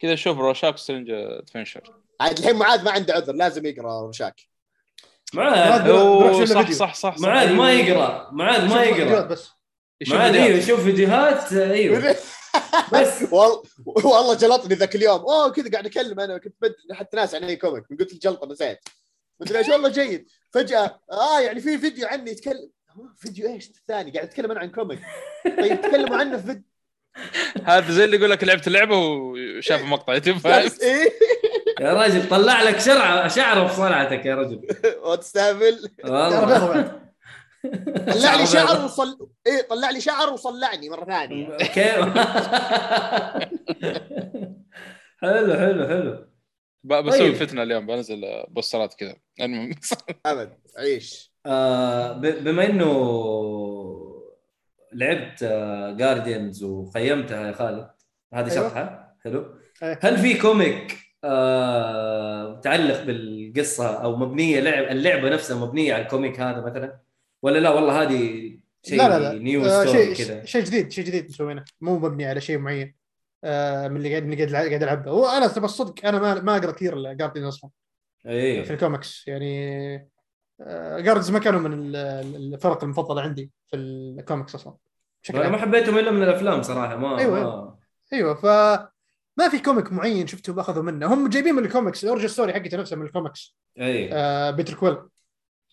كذا 0.00 0.14
شوف 0.14 0.38
Rorschach 0.38 0.78
Strange 0.78 1.10
Adventures. 1.10 1.94
عاد 2.20 2.38
الحين 2.38 2.56
معاذ 2.56 2.84
ما 2.84 2.90
عنده 2.90 3.14
عذر 3.14 3.32
لازم 3.32 3.66
يقرأ 3.66 4.08
Rorschach 4.08 4.40
معاذ 5.34 6.46
صح. 6.46 6.70
صح 6.70 6.94
صح 6.94 7.16
صح. 7.16 7.18
معاذ 7.18 7.52
ما. 7.52 7.72
يقرأ 7.72 8.30
معاذ 8.32 8.62
ما 8.62 8.68
شوف 8.68 8.78
فيديوهات 8.78 9.10
يقرا 9.10 9.20
بس. 9.26 9.50
معاذ. 10.08 10.34
أيوه 10.34 10.58
يشوف 10.58 10.80
فيديوهات 10.80 11.52
أيوه. 11.52 11.98
بس. 12.92 13.22
والله 13.32 13.62
والله 13.86 14.34
جلطني 14.34 14.74
ذاك 14.74 14.94
اليوم. 14.94 15.20
أوه 15.20 15.50
كذا 15.50 15.70
قاعد 15.70 15.86
أكلم 15.86 16.20
أنا 16.20 16.38
كنت 16.38 16.54
بدي 16.60 16.74
حتى 16.92 17.16
ناس 17.16 17.34
عن 17.34 17.44
اي 17.44 17.56
كوميك 17.56 17.84
قلت 18.00 18.12
الجلطة 18.12 18.46
نسيت. 18.46 18.78
مدري 19.40 19.58
إيش 19.58 19.68
والله 19.68 19.88
جيد. 19.88 20.28
فجأة 20.50 21.00
آه 21.12 21.40
يعني 21.40 21.60
في 21.60 21.78
فيديو 21.78 22.06
عني 22.06 22.30
يتكلم. 22.30 22.70
هو 22.90 23.04
فيديو 23.16 23.48
إيش؟ 23.48 23.68
الثاني. 23.68 24.10
قاعد 24.10 24.26
أتكلم 24.26 24.50
أنا 24.50 24.60
عن 24.60 24.70
كوميك. 24.70 25.00
طيب 25.44 25.80
تكلموا 25.80 26.16
عنه 26.16 26.36
في 26.36 26.46
فيديو 26.46 26.62
هذا 27.64 27.92
زي 27.92 28.04
اللي 28.04 28.16
يقول 28.16 28.30
لك 28.30 28.44
لعبت 28.44 28.66
اللعبه 28.66 28.96
وشاف 28.96 29.82
مقطع 29.84 30.14
يوتيوب. 30.14 30.46
إيه. 30.46 31.12
يا 31.80 31.92
راجل 31.94 32.28
طلع 32.28 32.62
لك 32.62 32.80
شرعه 32.80 33.28
شعره 33.28 33.66
في 33.66 33.74
صلعتك 33.76 34.26
يا 34.26 34.34
رجل. 34.34 34.60
وتستهبل. 35.06 35.90
والله. 36.04 37.00
طلع 38.12 38.34
لي 38.34 38.46
شعر 38.46 38.84
وصل 38.84 39.28
إيه 39.46 39.62
طلع 39.70 39.90
لي 39.90 40.00
شعر 40.00 40.32
وصلعني 40.32 40.88
مرة 40.88 41.04
ثانية. 41.04 41.56
كيف 41.56 42.04
حلو 45.22 45.54
حلو 45.54 45.88
حلو. 45.88 46.26
ب- 46.84 46.94
بسوي 47.04 47.18
طيب. 47.18 47.34
فتنة 47.34 47.62
اليوم 47.62 47.86
بنزل 47.86 48.44
بوسترات 48.48 48.94
كذا. 48.94 49.16
المهم. 49.40 49.70
أبد 50.26 50.52
عيش. 50.78 51.32
آه، 51.46 52.12
ب- 52.12 52.44
بما 52.44 52.66
إنه 52.66 52.86
لعبت 54.92 55.44
جارديانز 55.98 56.62
وقيمتها 56.62 57.46
يا 57.46 57.52
خالد. 57.52 57.90
هذه 58.34 58.52
أيوة. 58.52 58.68
شطحة. 58.68 59.16
حلو. 59.24 59.54
أيه. 59.82 59.98
هل 60.02 60.18
في 60.18 60.38
كوميك 60.38 60.98
آه، 61.24 62.56
متعلق 62.56 63.02
بالقصة 63.02 64.02
أو 64.02 64.16
مبنية 64.16 64.60
لعب 64.60 64.84
اللعبة 64.84 65.28
نفسها 65.28 65.56
مبنية 65.56 65.94
على 65.94 66.02
الكوميك 66.02 66.40
هذا 66.40 66.60
مثلا؟ 66.60 67.00
ولا 67.42 67.58
لا 67.58 67.70
والله 67.70 68.02
هذه 68.02 68.50
شيء 68.82 68.98
لا 68.98 69.08
لا 69.08 69.18
لا. 69.18 69.38
نيو 69.38 69.66
آه، 69.66 69.84
شيء 69.84 70.14
كذا. 70.14 70.44
شيء 70.44 70.64
جديد 70.64 70.90
شيء 70.92 71.04
جديد 71.04 71.24
مسوينه. 71.24 71.64
مو 71.80 71.98
مبني 71.98 72.26
على 72.26 72.40
شيء 72.40 72.58
معين. 72.58 72.94
آه، 73.44 73.88
من 73.88 73.96
اللي 73.96 74.10
قاعد 74.10 74.22
اللي 74.22 74.36
قاعد 74.46 74.68
قاعد 74.68 74.82
ألعبه. 74.82 75.12
وأنا 75.12 75.46
تبى 75.46 75.64
الصدق 75.64 76.06
أنا 76.06 76.18
ما 76.18 76.40
ما 76.40 76.56
أقرأ 76.56 76.72
كثير 76.72 76.96
الجارديان 76.96 77.44
أصلا. 77.44 77.70
في 78.22 78.28
إيه 78.28 78.70
الكوميكس 78.70 79.28
يعني 79.28 80.10
جاردز 80.98 81.30
ما 81.30 81.38
كانوا 81.38 81.60
من 81.60 81.72
ال- 81.72 81.96
ال- 81.96 82.54
الفرق 82.54 82.84
المفضلة 82.84 83.22
عندي 83.22 83.50
في 83.66 83.76
الكوميكس 83.76 84.54
أصلا. 84.54 84.74
بشكل 85.22 85.38
أنا 85.38 85.48
ما 85.48 85.58
حبيتهم 85.58 85.98
إلا 85.98 86.10
من 86.10 86.22
الأفلام 86.22 86.62
صراحة 86.62 86.96
ما 86.96 87.18
أيوة. 87.18 87.40
ما 87.40 87.76
أيوه 88.12 88.34
ف 88.34 88.44
ما 89.36 89.48
في 89.48 89.58
كوميك 89.58 89.92
معين 89.92 90.26
شفته 90.26 90.52
باخذه 90.52 90.82
منه. 90.82 91.14
هم 91.14 91.28
جايبين 91.28 91.54
من 91.54 91.64
الكوميكس 91.64 92.04
ال 92.04 92.07
origin 92.07 92.28
story 92.28 92.52
حقته 92.52 92.76
نفسها 92.76 92.96
من 92.96 93.06
الكوميكس 93.06 93.56
إيه 93.78 94.10
آه 94.12 94.50
بيتر 94.50 94.74
كويل 94.74 94.94
آه 94.94 95.08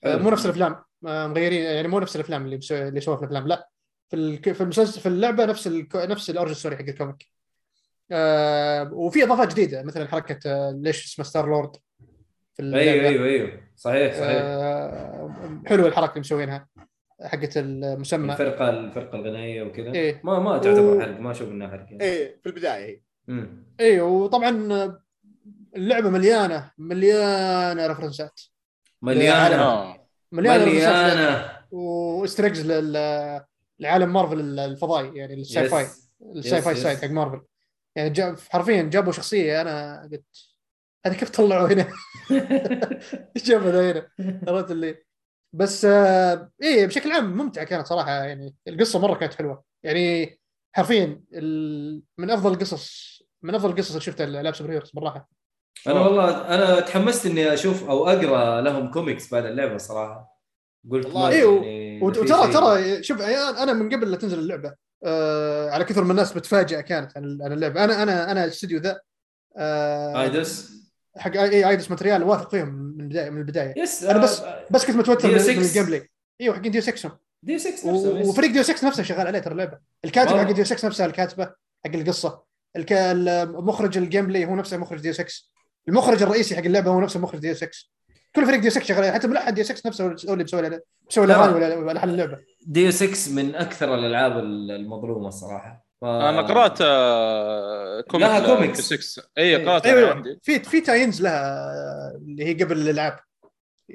حلو. 0.03 0.19
مو 0.19 0.29
نفس 0.29 0.45
الأفلام. 0.45 0.83
آه 1.07 1.27
مغيرين 1.27 1.61
يعني 1.63 1.87
مو 1.87 1.99
نفس 1.99 2.15
الأفلام 2.15 2.45
اللي 2.45 2.57
بسو... 2.57 2.75
اللي 2.75 3.01
سووها 3.01 3.17
في 3.17 3.23
الأفلام 3.23 3.47
لا. 3.47 3.69
في. 4.09 4.53
في 4.53 4.61
المسلسل 4.61 5.01
في 5.01 5.05
اللعبة 5.05 5.45
نفس 5.45 5.67
ال... 5.67 5.87
نفس 5.95 6.29
ال 6.29 6.33
origin 6.33 6.53
story 6.53 6.75
حق 6.77 6.81
الكوميك 6.81 7.27
آه 8.11 8.93
وفي 8.93 9.23
إضافات 9.23 9.51
جديدة 9.51 9.83
مثلا 9.83 10.07
حركة 10.07 10.39
آه 10.51 10.71
ليش 10.71 11.05
اسمه 11.05 11.25
ستار 11.25 11.45
لورد 11.49 11.75
في 12.53 12.59
اللعبة. 12.61 12.91
أيوه 12.91 13.05
أيوه 13.09 13.25
أيوه. 13.25 13.66
صحيح 13.77 14.13
صحيح 14.13 14.41
آه 14.43 15.61
حلوة 15.65 15.87
الحركة 15.87 16.09
اللي 16.11 16.19
مسوينها 16.19 16.67
حقت 17.21 17.57
المسمى 17.57 18.33
الفرقة 18.33 18.69
الفرقة 18.69 19.15
الغنائية 19.15 19.63
وكذا 19.63 19.91
إيه. 19.93 20.21
ما 20.23 20.39
ما 20.39 20.57
تعتبر 20.57 20.81
و- 20.97 21.01
حرق 21.01 21.19
ما 21.19 21.31
أشوف 21.31 21.49
إنها 21.49 21.67
حرق 21.67 21.85
يعني. 21.91 22.03
إيه 22.03 22.39
في 22.43 22.49
البداية 22.49 22.85
هي 22.85 23.01
مم. 23.27 23.63
أيوه 23.79 24.07
وطبعا 24.09 24.49
اللعبة 25.75 26.09
مليانة 26.09 26.71
مليانة 26.77 27.87
رفرنسات 27.87 28.41
مليانة 29.01 29.55
آه. 29.61 30.07
مليانة 30.31 30.65
مليانة 30.65 31.49
ايستر 31.71 32.28
ايقز 32.28 32.71
لعالم 33.79 34.13
مارفل 34.13 34.59
الفضائي 34.59 35.17
يعني 35.17 35.33
ال 35.33 35.69
sci-fi. 35.69 35.85
ال 36.35 36.61
sci-fi 36.61 36.75
side. 36.75 36.97
حق 36.97 37.07
مارفل 37.09 37.41
يعني 37.95 38.09
جاب 38.09 38.35
حرفيا 38.49 38.81
جابوا 38.83 39.11
شخصية 39.11 39.61
أنا 39.61 40.01
قلت 40.11 40.46
هذا 41.05 41.15
كيف 41.15 41.29
طلعوا 41.29 41.67
هنا؟ 41.67 41.87
إيش 43.35 43.43
جابوا 43.45 43.71
ذا 43.71 43.91
هنا؟ 43.91 44.09
عرفت 44.47 44.71
اللي 44.71 45.03
بس 45.53 45.85
آه 45.85 46.51
إيه 46.63 46.85
بشكل 46.85 47.11
عام 47.11 47.37
ممتعة 47.37 47.65
كانت 47.65 47.87
صراحة 47.87 48.11
يعني 48.11 48.55
القصة 48.67 48.99
مرة 48.99 49.15
كانت 49.15 49.33
حلوة 49.33 49.63
يعني 49.83 50.39
حرفيا. 50.75 51.23
من 52.17 52.29
أفضل 52.29 52.53
القصص 52.53 53.17
من 53.43 53.55
أفضل 53.55 53.69
القصص 53.69 53.89
اللي 53.89 54.01
شفتها 54.01 54.23
الالعاب 54.23 54.55
super 54.55 54.71
heroes 54.71 54.91
بالراحة 54.91 55.29
أنا 55.87 55.99
والله 55.99 56.55
أنا 56.55 56.79
تحمست 56.79 57.25
إني 57.25 57.53
أشوف 57.53 57.89
أو 57.89 58.07
أقرأ 58.07 58.61
لهم 58.61 58.91
كوميكس 58.91 59.31
بعد 59.31 59.45
اللعبة 59.45 59.77
صراحة 59.77 60.41
قلت 60.91 61.05
والله 61.05 61.29
إيه، 61.29 61.63
يعني 61.63 62.01
وترى. 62.01 62.53
ترى 62.53 63.03
شوف 63.03 63.21
أنا 63.21 63.73
من 63.73 63.95
قبل 63.95 64.11
لا 64.11 64.17
تنزل 64.17 64.39
اللعبة 64.39 64.75
آه 65.05 65.69
على 65.69 65.83
كثر 65.83 66.03
من 66.03 66.11
الناس 66.11 66.35
متفاجئه 66.35 66.81
كانت 66.81 67.17
عن 67.17 67.41
عن 67.41 67.51
اللعبة 67.51 67.83
أنا 67.83 68.03
أنا 68.03 68.31
أنا 68.31 68.43
الاستوديو 68.43 68.79
ذا 68.79 69.01
آه 69.57 70.21
ايدوس 70.21 70.77
حق 71.17 71.37
اي 71.37 71.69
ايدوس 71.69 71.89
مونتريال 71.91 72.23
واثق 72.23 72.49
فيهم 72.51 72.69
من 72.69 73.01
البدايه 73.01 73.29
من 73.29 73.37
البداية. 73.37 73.73
بس 73.77 74.03
أنا 74.03 74.19
بس- 74.19 74.39
آه، 74.41 74.65
بس 74.71 74.85
كنت 74.85 74.95
متوتر 74.95 75.29
ديو 75.29 75.37
من. 75.47 75.55
من 75.57 75.63
ال 75.63 75.85
gameplay 75.85 76.09
إيوه 76.41 76.55
حقين 76.55 76.71
ديو 76.71 76.81
6 76.81 77.11
دي 77.43 77.59
6 77.59 77.69
نفسه. 77.69 78.29
وفريق 78.29 78.51
ديو 78.51 78.63
6 78.63 78.87
نفسه 78.87 79.03
شغال 79.03 79.27
عليه 79.27 79.39
ترى 79.39 79.51
اللعبة. 79.51 79.77
الكاتب. 80.05 80.37
حق 80.37 80.51
ديو 80.51 80.65
6 80.65 80.87
نفسه 80.87 81.05
الكاتبة 81.05 81.45
حق 81.85 81.95
القصة. 81.95 82.43
الك... 82.75 82.91
المخرج 82.93 83.97
ال 83.97 84.27
gameplay 84.27 84.45
هو 84.45 84.55
نفسه 84.55 84.77
مخرج 84.77 84.99
ديو 85.01 85.13
6 85.13 85.25
المخرج 85.87 86.23
الرئيسي 86.23 86.55
حق 86.55 86.63
اللعبة 86.63 86.91
هو 86.91 87.01
نفسه 87.01 87.19
مخرج 87.19 87.39
ديو 87.39 87.53
6 87.53 87.69
كل 88.35 88.45
فريق 88.45 88.59
ديو 88.59 88.71
6 88.71 88.83
شغال 88.83 88.99
عليه. 89.03 89.11
حتى 89.11 89.27
ملحن 89.27 89.53
ديو 89.53 89.63
6 89.63 89.87
نفسه 89.87 90.03
هو 90.29 90.33
اللي 90.33 90.43
مسوي 90.43 90.61
له- 90.61 90.81
مسوي 91.09 91.25
لا. 91.27 91.35
الاغاني 91.35 91.55
ولا 91.55 91.75
ولا 91.75 91.91
لحن 91.93 92.09
اللعبة. 92.09 92.37
ديو 92.67 92.91
6 92.91 93.31
من 93.35 93.55
أكثر 93.55 93.95
الألعاب 93.95 94.37
المظلومة 94.39 95.27
الصراحه 95.27 95.86
ف... 96.01 96.05
أنا 96.05 96.41
قرأت 96.41 96.77
آه، 96.81 98.01
كوميك 98.01 98.27
لها 98.27 98.39
ل- 98.39 98.45
كوميكس. 98.45 98.93
في 98.93 99.01
6 99.03 99.23
اي 99.37 99.65
قرات 99.65 99.85
أنا 99.85 99.97
أيوة. 99.97 100.13
عندي. 100.13 100.39
في 100.43 100.59
في 100.59 100.81
تاينز 100.81 101.21
لها 101.21 101.71
اللي 102.15 102.45
هي 102.45 102.53
قبل 102.63 102.77
الألعاب. 102.77 103.19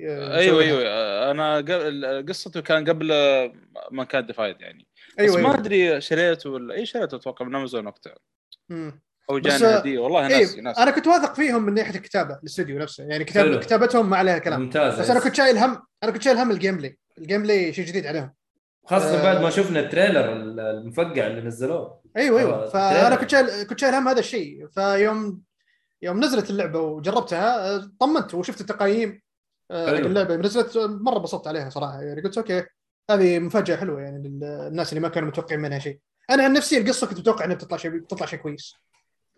آه، 0.07 0.37
أيوه. 0.37 0.63
أيوه. 0.63 0.83
أنا 1.31 1.57
قبل 1.57 2.25
قصته 2.29 2.61
كان 2.61 2.89
قبل 2.89 3.13
آه، 3.13 3.53
ما 3.91 4.05
كان 4.05 4.27
divided 4.27 4.57
يعني. 4.61 4.87
أيوه 5.19 5.31
بس 5.37 5.37
ما 5.43 5.49
أيوه. 5.49 5.59
أدري 5.61 6.01
شريته 6.01 6.51
ولا 6.51 6.75
أي 6.75 6.87
شريته 6.87 7.17
أتوقع 7.17 7.45
من 7.47 7.55
امازون 7.55 7.87
وقتها. 7.87 8.15
أو 9.31 9.39
جاني 9.39 9.65
هديه 9.79 9.99
والله 9.99 10.29
ناسي 10.29 10.55
إيه 10.57 10.61
ناسي 10.63 10.83
أنا 10.83 10.91
كنت 10.91 11.07
واثق 11.07 11.35
فيهم 11.35 11.63
من 11.63 11.75
ناحية 11.75 11.95
الكتابة 11.95 12.35
الاستوديو 12.39 12.79
نفسه. 12.79 13.05
يعني 13.05 13.25
كتاب. 13.25 13.61
كتابتهم 13.61 14.11
ما 14.11 14.17
عليها 14.17 14.39
كلام. 14.39 14.61
ممتاز 14.61 15.01
بس 15.01 15.11
أنا 15.11 15.21
كنت 15.21 15.35
شايل 15.35 15.59
هم 15.59 15.83
أنا 16.03 16.13
كنت 16.13 16.23
شايل 16.23 16.37
هم 16.37 16.51
ال 16.51 16.77
gameplay 16.77 16.99
ال 17.19 17.43
gameplay 17.43 17.73
شيء 17.73 17.85
جديد 17.85 18.07
عليهم. 18.07 18.33
خاصه 18.87 19.21
آه. 19.21 19.23
بعد 19.23 19.43
ما 19.43 19.51
شفنا 19.51 19.81
ال 19.81 19.87
trailer 19.87 20.33
المفقع 20.71 21.27
اللي 21.27 21.41
نزلوه. 21.41 22.01
أيوه 22.17 22.41
آه، 22.41 22.45
أيوه 22.45 22.69
فأنا 22.69 23.01
trailer. 23.03 23.21
كنت 23.21 23.31
شايل 23.31 23.63
كنت 23.63 23.79
شايل 23.79 23.95
هم 23.95 24.09
هذا 24.09 24.21
الشيء. 24.21 24.69
فيوم 24.69 25.41
يوم 26.03 26.25
نزلت 26.25 26.51
اللعبة 26.51 26.81
وجربتها 26.81 27.75
آه، 27.77 27.91
طمنت 28.01 28.35
وشفت 28.35 28.61
التقييم 28.61 29.23
آه،. 29.71 29.87
حق 29.87 29.93
اللعبة. 29.93 30.37
نزلت 30.37 30.77
آه، 30.77 30.87
مرة 30.87 31.17
انبسطت 31.17 31.47
عليها 31.47 31.71
صراحة. 31.71 32.03
يعني 32.03 32.23
قلت 32.23 32.39
okay 32.39 32.65
هذه 33.11 33.39
مفاجأة 33.39 33.77
حلوة 33.77 34.01
يعني 34.01 34.29
للناس 34.29 34.89
اللي 34.93 35.01
ما 35.01 35.09
كانوا 35.09 35.29
متوقعين 35.29 35.61
منها 35.61 35.79
شيء. 35.79 35.99
أنا 36.31 36.45
عن 36.45 36.53
نفسي 36.53 36.79
القصة 36.79 37.07
كنت 37.07 37.19
متوقع 37.19 37.45
إنها 37.45 37.57
بتطلع 37.57 37.77
شيء 37.77 37.91
بتطلع 37.91 38.27
شيء 38.27 38.39
كويس. 38.39 38.75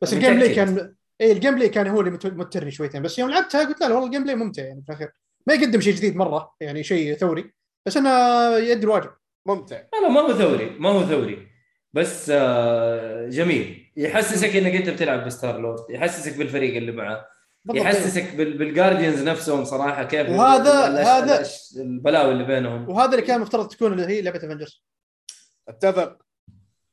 بس 0.02 0.14
متأكد. 0.14 0.24
ال 0.24 0.40
gameplay 0.40 0.54
كان 0.54 0.94
اي 1.20 1.32
ال 1.32 1.54
gameplay 1.54 1.68
كان 1.68 1.86
هو 1.86 2.00
اللي 2.00 2.10
مت- 2.10 2.26
موترني 2.26 2.70
شويتين. 2.70 3.02
بس 3.02 3.18
يوم 3.18 3.30
لعبتها 3.30 3.64
قلت 3.64 3.80
لا 3.80 3.86
لا 3.86 3.94
والله 3.94 4.06
ال 4.06 4.22
gameplay 4.22 4.36
ممتع 4.36 4.62
يعني 4.62 4.82
في 4.82 4.88
الأخير. 4.88 5.10
ما 5.46 5.54
يقدم 5.54 5.80
شيء 5.80 5.94
جديد 5.94 6.16
مرة 6.16 6.54
يعني 6.60 6.82
شيء 6.82 7.16
ثوري. 7.16 7.52
بس 7.86 7.96
انه 7.96 8.10
يؤدي 8.56 8.84
الواجب. 8.84 9.10
ممتع. 9.46 9.76
لا 9.76 10.00
لا 10.02 10.08
ما 10.08 10.20
هو 10.20 10.32
ثوري 10.32 10.70
ما 10.78 10.88
هو 10.90 11.02
ثوري. 11.06 11.48
بس 11.92 12.30
آه، 12.34 13.28
جميل. 13.28 13.92
يحسسك 13.96 14.56
إنك 14.56 14.74
أنت 14.74 14.88
بتلعب 14.90 15.24
بستار 15.26 15.60
لورد. 15.60 15.90
يحسسك 15.90 16.36
بالفريق 16.38 16.76
اللي 16.76 16.92
معه. 16.92 17.26
بالضبط. 17.64 17.84
يحسسك 17.84 18.34
بال- 18.34 18.58
بالجارديانز 18.58 19.22
نفسهم 19.22 19.64
صراحة 19.64 20.04
كيف 20.04 20.28
وهذا- 20.28 21.02
هذا- 21.02 21.40
ال- 21.40 21.80
البلاوي 21.80 22.32
اللي 22.32 22.44
بينهم. 22.44 22.88
وهذا 22.88 23.10
اللي 23.10 23.22
كان 23.22 23.36
المفترض 23.36 23.68
تكون 23.68 23.92
اللي 23.92 24.06
هي 24.06 24.22
لعبة 24.22 24.38
افنجرز 24.38 24.84
أتفق. 25.68 26.18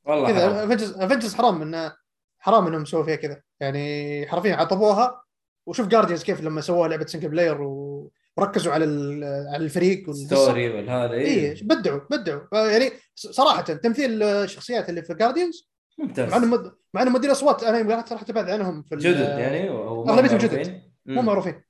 والله 0.05 0.27
كذا. 0.31 0.39
حرام. 0.41 0.55
افنجرز 0.71 0.91
افنجرز 0.97 1.35
حرام 1.35 1.61
انه 1.61 1.95
حرام 2.39 2.67
إنهم 2.67 2.85
سووا 2.85 3.03
فيها 3.03 3.15
كذا. 3.15 3.41
يعني 3.59 4.27
حرفيا 4.27 4.55
عطبوها 4.55 5.23
وشوف 5.65 5.87
جارديانز 5.87 6.23
كيف 6.23 6.41
لما 6.41 6.61
سووها 6.61 6.87
لعبة 6.89 7.05
single 7.05 7.29
player 7.29 7.61
و- 7.61 8.11
وركزوا 8.37 8.73
على 8.73 8.85
ال- 8.85 9.47
على 9.53 9.63
الفريق 9.65 10.09
والقصة. 10.09 10.25
story 10.25 10.69
والهذا 10.69 11.13
اي 11.13 11.49
اي 11.51 11.59
بدعوا 11.63 11.99
بدعوا. 12.11 12.41
يعني 12.69 12.91
صراحة 13.15 13.61
تمثيل 13.61 14.23
الشخصيات 14.23 14.89
اللي 14.89 15.03
في 15.03 15.13
جارديانز 15.13 15.69
مع 15.99 16.05
ممتاز 16.05 16.33
إنهم 16.33 16.51
مد- 16.51 16.71
مع 16.93 17.01
إنهم 17.01 17.13
مدير 17.13 17.31
أصوات 17.31 17.63
أنا 17.63 17.95
رحت 18.11 18.29
ابعد 18.29 18.49
عنهم 18.49 18.83
في 18.83 18.95
جدد 18.95 19.19
يعني 19.39 19.69
أو 19.69 20.05
ما 20.05 20.13
أغلبيتهم 20.13 20.37
معروفين. 20.37 20.63
جدد. 20.63 20.81
مو 21.05 21.21
معروفين. 21.21 21.61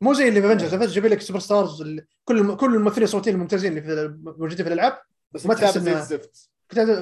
مو 0.00 0.12
زي 0.14 0.28
اللي 0.28 0.40
في 0.40 0.46
افنجرز 0.46 0.74
افنجرز 0.74 0.92
جايب 0.92 1.06
لك 1.06 1.20
superstars 1.20 1.82
كل 2.24 2.56
كل 2.56 2.74
الممثلين 2.74 3.04
الصوتيين 3.04 3.34
الممتازين 3.36 3.70
اللي 3.78 3.82
في 3.82 4.14
موجودين 4.24 4.56
في 4.56 4.62
الألعاب 4.72 4.98
بس 5.32 5.46
ما 5.46 5.54
كتابه 5.54 5.70
تحس 5.72 5.78
زي 5.82 5.92
الزفت 5.92 6.50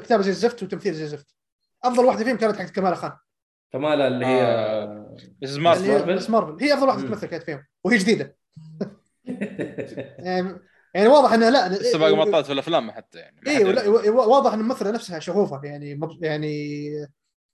كتابه 0.04 0.22
زي 0.22 0.30
الزفت 0.30 0.62
وتمثيل 0.62 0.94
زي 0.94 1.04
الزفت 1.04 1.26
أفضل 1.84 2.04
واحدة 2.04 2.24
فيهم 2.24 2.36
كانت 2.36 2.56
حقت 2.56 2.70
كمالا 2.70 2.96
خان 2.96 3.12
كمالا 3.72 4.08
اللي 4.08 4.26
هي 4.26 4.42
آه. 4.42 5.16
سمارت 5.44 6.30
مارفل. 6.30 6.56
هي 6.64 6.74
أفضل 6.74 6.86
واحدة. 6.88 7.02
تمثل 7.08 7.26
كانت 7.26 7.42
فيهم 7.42 7.64
وهي 7.84 7.96
جديدة. 7.98 8.36
يعني 10.18 10.58
يعني 10.94 11.08
واضح 11.08 11.32
انها 11.32 11.50
لا 11.50 11.68
لسه 11.68 11.98
باقي 11.98 12.16
ما 12.16 12.22
طلعت 12.22 12.46
في 12.46 12.52
الأفلام 12.52 12.90
حتى 12.90 13.18
يعني 13.18 13.40
اي 13.46 13.60
يعرف. 13.60 13.86
واضح 14.08 14.52
ان 14.52 14.60
الممثله 14.60 14.90
نفسها 14.90 15.18
شغوفة 15.18 15.60
يعني 15.64 15.94
مب- 15.94 16.24
يعني 16.24 16.88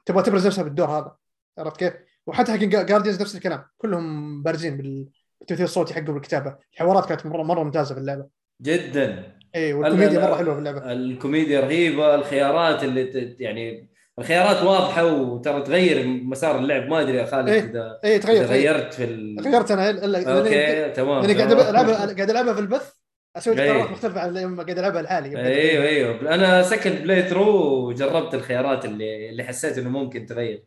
تبغى 0.06 0.22
تبرز 0.22 0.46
نفسها 0.46 0.64
بالدور 0.64 0.86
هذا. 0.86 1.16
عرفت 1.58 1.76
كيف؟ 1.76 1.92
وحتى 2.26 2.52
حق 2.52 2.58
جارديانز 2.58 3.20
نفس 3.22 3.34
الكلام. 3.36 3.64
كلهم 3.78 4.42
بارزين 4.42 4.76
بال- 4.76 5.08
بالتمثيل 5.40 5.64
الصوتي 5.64 5.94
حقهم 5.94 6.04
بالكتابة. 6.14 6.56
الحوارات 6.74 7.06
كانت 7.08 7.26
مره 7.26 7.42
مرة 7.42 7.62
ممتازة 7.62 7.94
في 7.94 8.00
اللعبه 8.00 8.26
جدا. 8.62 9.38
اي 9.54 9.72
والكوميديا 9.72 10.20
مرة 10.28 10.36
حلوة 10.36 10.54
في 10.54 10.58
اللعبه 10.58 10.92
الكوميديا 10.92 11.60
رهيبة 11.60 12.14
الخيارات 12.14 12.84
اللي 12.84 13.04
ت- 13.04 13.40
يعني 13.40 13.91
الخيارات 14.18 14.62
واضحة 14.62 15.04
وترى 15.04 15.62
تغير 15.62 16.06
مسار 16.06 16.58
اللعب 16.58 16.82
ما 16.82 17.00
أدري 17.00 17.16
يا 17.16 17.26
خالد 17.26 17.48
إيه. 17.48 17.60
اذا 17.60 18.00
اي 18.04 18.16
إذا 18.16 18.22
تغير 18.22 18.44
غيرت 18.44 18.94
في 18.94 19.04
ال... 19.04 19.40
غيرت 19.40 19.70
أنا 19.70 19.90
الا 19.90 20.38
okay 20.38 20.90
تمام 20.90 21.22
لاني 21.22 21.34
قاعد. 21.34 21.52
العبها 21.52 21.96
قاعد 21.96 22.30
ألعبها 22.30 22.54
في 22.54 22.60
البث 22.60 22.92
أسوي 23.36 23.60
إيه. 23.60 23.72
قرارات 23.72 23.90
مختلفة 23.90 24.20
عن 24.20 24.32
لما 24.32 24.62
قاعد 24.62 24.78
ألعبها 24.78 25.02
لحالي 25.02 25.38
أيوه 25.38 25.84
أيوه 25.84 26.34
أنا 26.34 26.62
second 26.62 27.02
playthrough 27.02 27.86
وجربت 27.88 28.34
الخيارات 28.34 28.84
اللي 28.84 29.30
اللي 29.30 29.44
حسيت 29.44 29.78
إنه 29.78 29.90
ممكن 29.90 30.26
تغير 30.26 30.64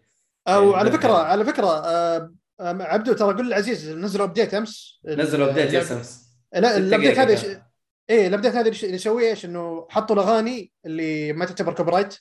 أو 0.47 0.69
إيه، 0.69 0.77
على. 0.77 0.91
فكره 0.91 1.13
على 1.13 1.45
فكرة 1.45 1.67
آه، 1.67 2.31
عبدو 2.59 3.13
ترى 3.13 3.33
قول 3.33 3.47
العزيز 3.47 3.89
نزلوا 3.89 4.25
ابديت 4.25 4.53
أمس 4.53 4.99
نزلوا 5.05 5.47
ابديت 5.47 5.83
سمس 5.83 6.25
لا 6.53 6.77
الابديت 6.77 7.19
هذا. 7.19 7.65
إيه 8.09 8.27
ال 8.27 8.31
update 8.31 8.55
هذا 8.55 8.69
اللي 8.69 8.93
يسويه 8.95 9.29
إيش 9.29 9.45
إنه 9.45 9.87
حطوا 9.89 10.15
الأغاني 10.15 10.71
اللي 10.85 11.33
ما 11.33 11.45
تعتبر 11.45 11.73
copyright 11.73 12.17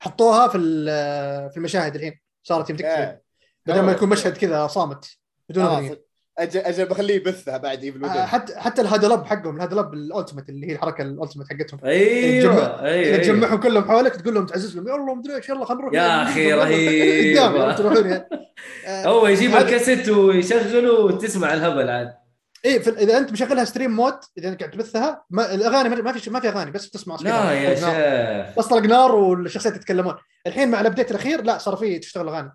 حطوها 0.00 0.48
في 0.48 0.58
ال- 0.58 1.50
في 1.50 1.56
المشاهد 1.56 1.94
الحين 1.94 2.20
صارت 2.42 2.70
يمديك 2.70 2.86
إيه. 2.86 3.22
بدل 3.66 3.80
ما. 3.80 3.92
يكون 3.92 4.08
مشهد 4.08 4.36
كذا 4.36 4.66
صامت 4.66 5.18
بدون 5.48 5.64
آه، 5.64 5.76
أغنية. 5.76 6.04
أجل 6.38 6.60
أجل 6.60 6.86
بخليه 6.86 7.14
يبثها 7.14 7.56
بعد 7.56 7.84
ايفل 7.84 8.04
آه، 8.04 8.26
حتى 8.26 8.56
حتى 8.56 8.82
الهادل 8.82 9.12
اب 9.12 9.24
حقهم 9.26 9.56
الهادل 9.56 9.78
اب 9.78 9.94
الألتيميت 9.94 10.48
اللي 10.48 10.66
هي 10.68 10.72
الحركة 10.72 11.02
الألتيميت 11.02 11.48
حقتهم 11.48 11.80
أيوه 11.84 12.54
أيوه 12.54 12.80
إذا 12.80 12.88
أيوة. 12.88 13.16
تجمعهم 13.16 13.60
كلهم 13.60 13.84
حولك 13.84 14.16
تقول 14.16 14.34
لهم 14.34 14.46
تعزز 14.46 14.76
لهم 14.76 14.88
يلا 14.88 15.14
مدري 15.14 15.36
إيش 15.36 15.48
يلا 15.48 15.64
خلينا 15.64 15.82
نروح 15.82 15.94
يا 15.94 16.24
يلا 17.40 17.72
تروحون 17.72 18.06
يعني. 18.10 18.28
آه، 18.86 19.06
هو 19.06 19.26
يجيب 19.26 19.56
الكاسيت 19.56 20.08
ويشغله 20.08 20.92
وتسمع 21.00 21.54
الهبل 21.54 21.88
عاد 21.90 22.14
إيه 22.64 22.78
في 22.78 22.90
إذا 22.90 23.18
أنت 23.18 23.32
مشغلها 23.32 23.64
stream 23.64 23.90
mode 23.96 24.14
إذا 24.38 24.48
أنت 24.48 24.60
قاعد 24.60 24.70
تبثها 24.72 25.24
ما 25.30 25.54
الأغاني 25.54 25.88
ما 26.02 26.12
في 26.12 26.30
ما 26.30 26.40
في 26.40 26.48
أغاني 26.48 26.70
بس 26.70 26.90
تسمع 26.90 27.16
صوت 27.16 27.26
لا. 27.26 27.52
يا. 27.52 27.74
شيخ 27.74 28.58
بس 28.58 28.66
طلق 28.66 28.82
نار 28.82 29.14
والشخصيات 29.14 29.76
يتكلمون 29.76 30.14
الحين 30.46 30.70
مع 30.70 30.80
ال 30.80 30.84
update 30.84 31.10
الأخير 31.10 31.42
لا 31.42 31.58
صار 31.58 31.76
في 31.76 31.98
تشتغل 31.98 32.28
أغاني 32.28 32.52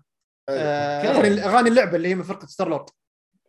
آه، 0.48 0.98
أوكي. 0.98 1.18
أغاني 1.18 1.44
أغاني 1.44 1.68
اللعبة 1.68 1.96
اللي 1.96 2.08
هي 2.08 2.14
من 2.14 2.22
فرقة 2.22 2.46
Star-Lord 2.46 2.86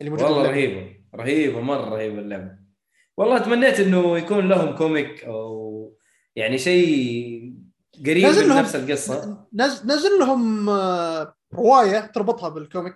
اللي 0.02 0.10
موجودة 0.10 0.30
والله. 0.32 0.50
رهيبة 0.50 0.96
رهيبة 1.16 1.62
مرة 1.62 1.90
رهيبة 1.90 2.20
اللعبة 2.20 2.52
والله 3.18 3.38
تمنيت 3.40 3.80
إنه 3.80 4.18
يكون 4.18 4.50
لهم 4.50 4.76
comic 4.76 5.24
أو 5.24 5.98
يعني 6.36 6.58
شيء 6.58 7.54
قريب 8.06 8.26
من 8.28 8.32
لهم- 8.48 8.58
نفس 8.58 8.76
القصة 8.76 9.48
نز... 9.54 9.86
نزل 9.86 10.20
لهم 10.20 10.70
آه، 10.70 11.36
رواية 11.54 12.00
تربطها 12.00 12.50
بال 12.50 12.63
comic 12.63 12.96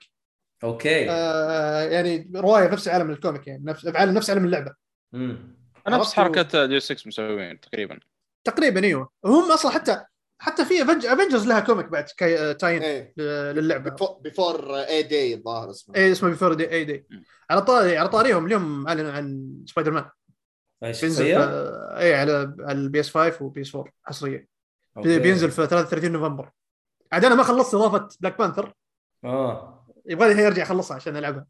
أوكي 0.63 1.09
آه، 1.11 1.81
يعني 1.83 2.31
رواية 2.35 2.67
نفس 2.67 2.87
عالم 2.87 3.09
الكوميك 3.09 3.47
يعني 3.47 3.63
نفس 3.65 3.85
بعالم 3.87 4.13
نفس 4.13 4.29
عالم 4.29 4.45
اللعبة 4.45 4.73
مم. 5.13 5.55
نفس؟ 5.87 6.13
حركة 6.13 6.65
Deus 6.65 6.79
Ex 6.79 7.07
مسوين 7.07 7.59
تقريبا 7.59 7.99
تقريبا 8.43 8.83
أيوه 8.83 9.09
هم 9.25 9.51
أصلا 9.51 9.71
حتى 9.71 10.01
حتى 10.39 10.65
في. 10.65 10.81
Avengers 10.81 11.47
لها 11.47 11.59
comic 11.59 11.85
بعد 11.85 12.03
كاي... 12.17 12.39
آه، 12.39 12.51
tie-in 12.51 12.81
إيه 12.81 13.13
ل- 13.17 13.55
للعبة 13.55 13.95
Before 14.21 14.75
A-Day 14.75 15.33
الظاهر 15.33 15.69
اسمه 15.69 15.95
اي 15.95 16.11
اسمه 16.11 16.29
Before 16.29 16.59
A-Day 16.59 17.05
مم. 17.09 17.23
على 17.49 17.61
طاري 17.61 17.97
على 17.97 18.09
طاريهم 18.09 18.45
اليوم 18.45 18.87
اعلنوا 18.87 19.11
عن 19.11 19.51
سبايدر 19.65 19.91
مان 19.91 20.05
بينزل. 20.81 21.25
اي 21.25 22.15
على 22.15 22.55
على 22.59 22.77
ال 22.77 22.99
PS 22.99 23.09
5 23.17 23.43
و 23.45 23.61
PS 23.61 23.75
4 23.75 23.93
حصريه 24.03 24.47
أوكي. 24.97 25.19
بينزل 25.19 25.51
في 25.51 25.55
33 25.67 26.11
نوفمبر 26.11 26.49
عاد 27.11 27.25
أنا 27.25 27.35
ما 27.35 27.43
خلصت 27.43 27.73
إضافة 27.75 28.09
Black 28.21 28.37
Panther 28.37 28.73
آه 29.23 29.74
يبغى 30.07 30.33
لي 30.33 30.47
ارجع 30.47 30.63
اخلصها 30.63 30.95
عشان 30.95 31.17
ألعبها. 31.17 31.45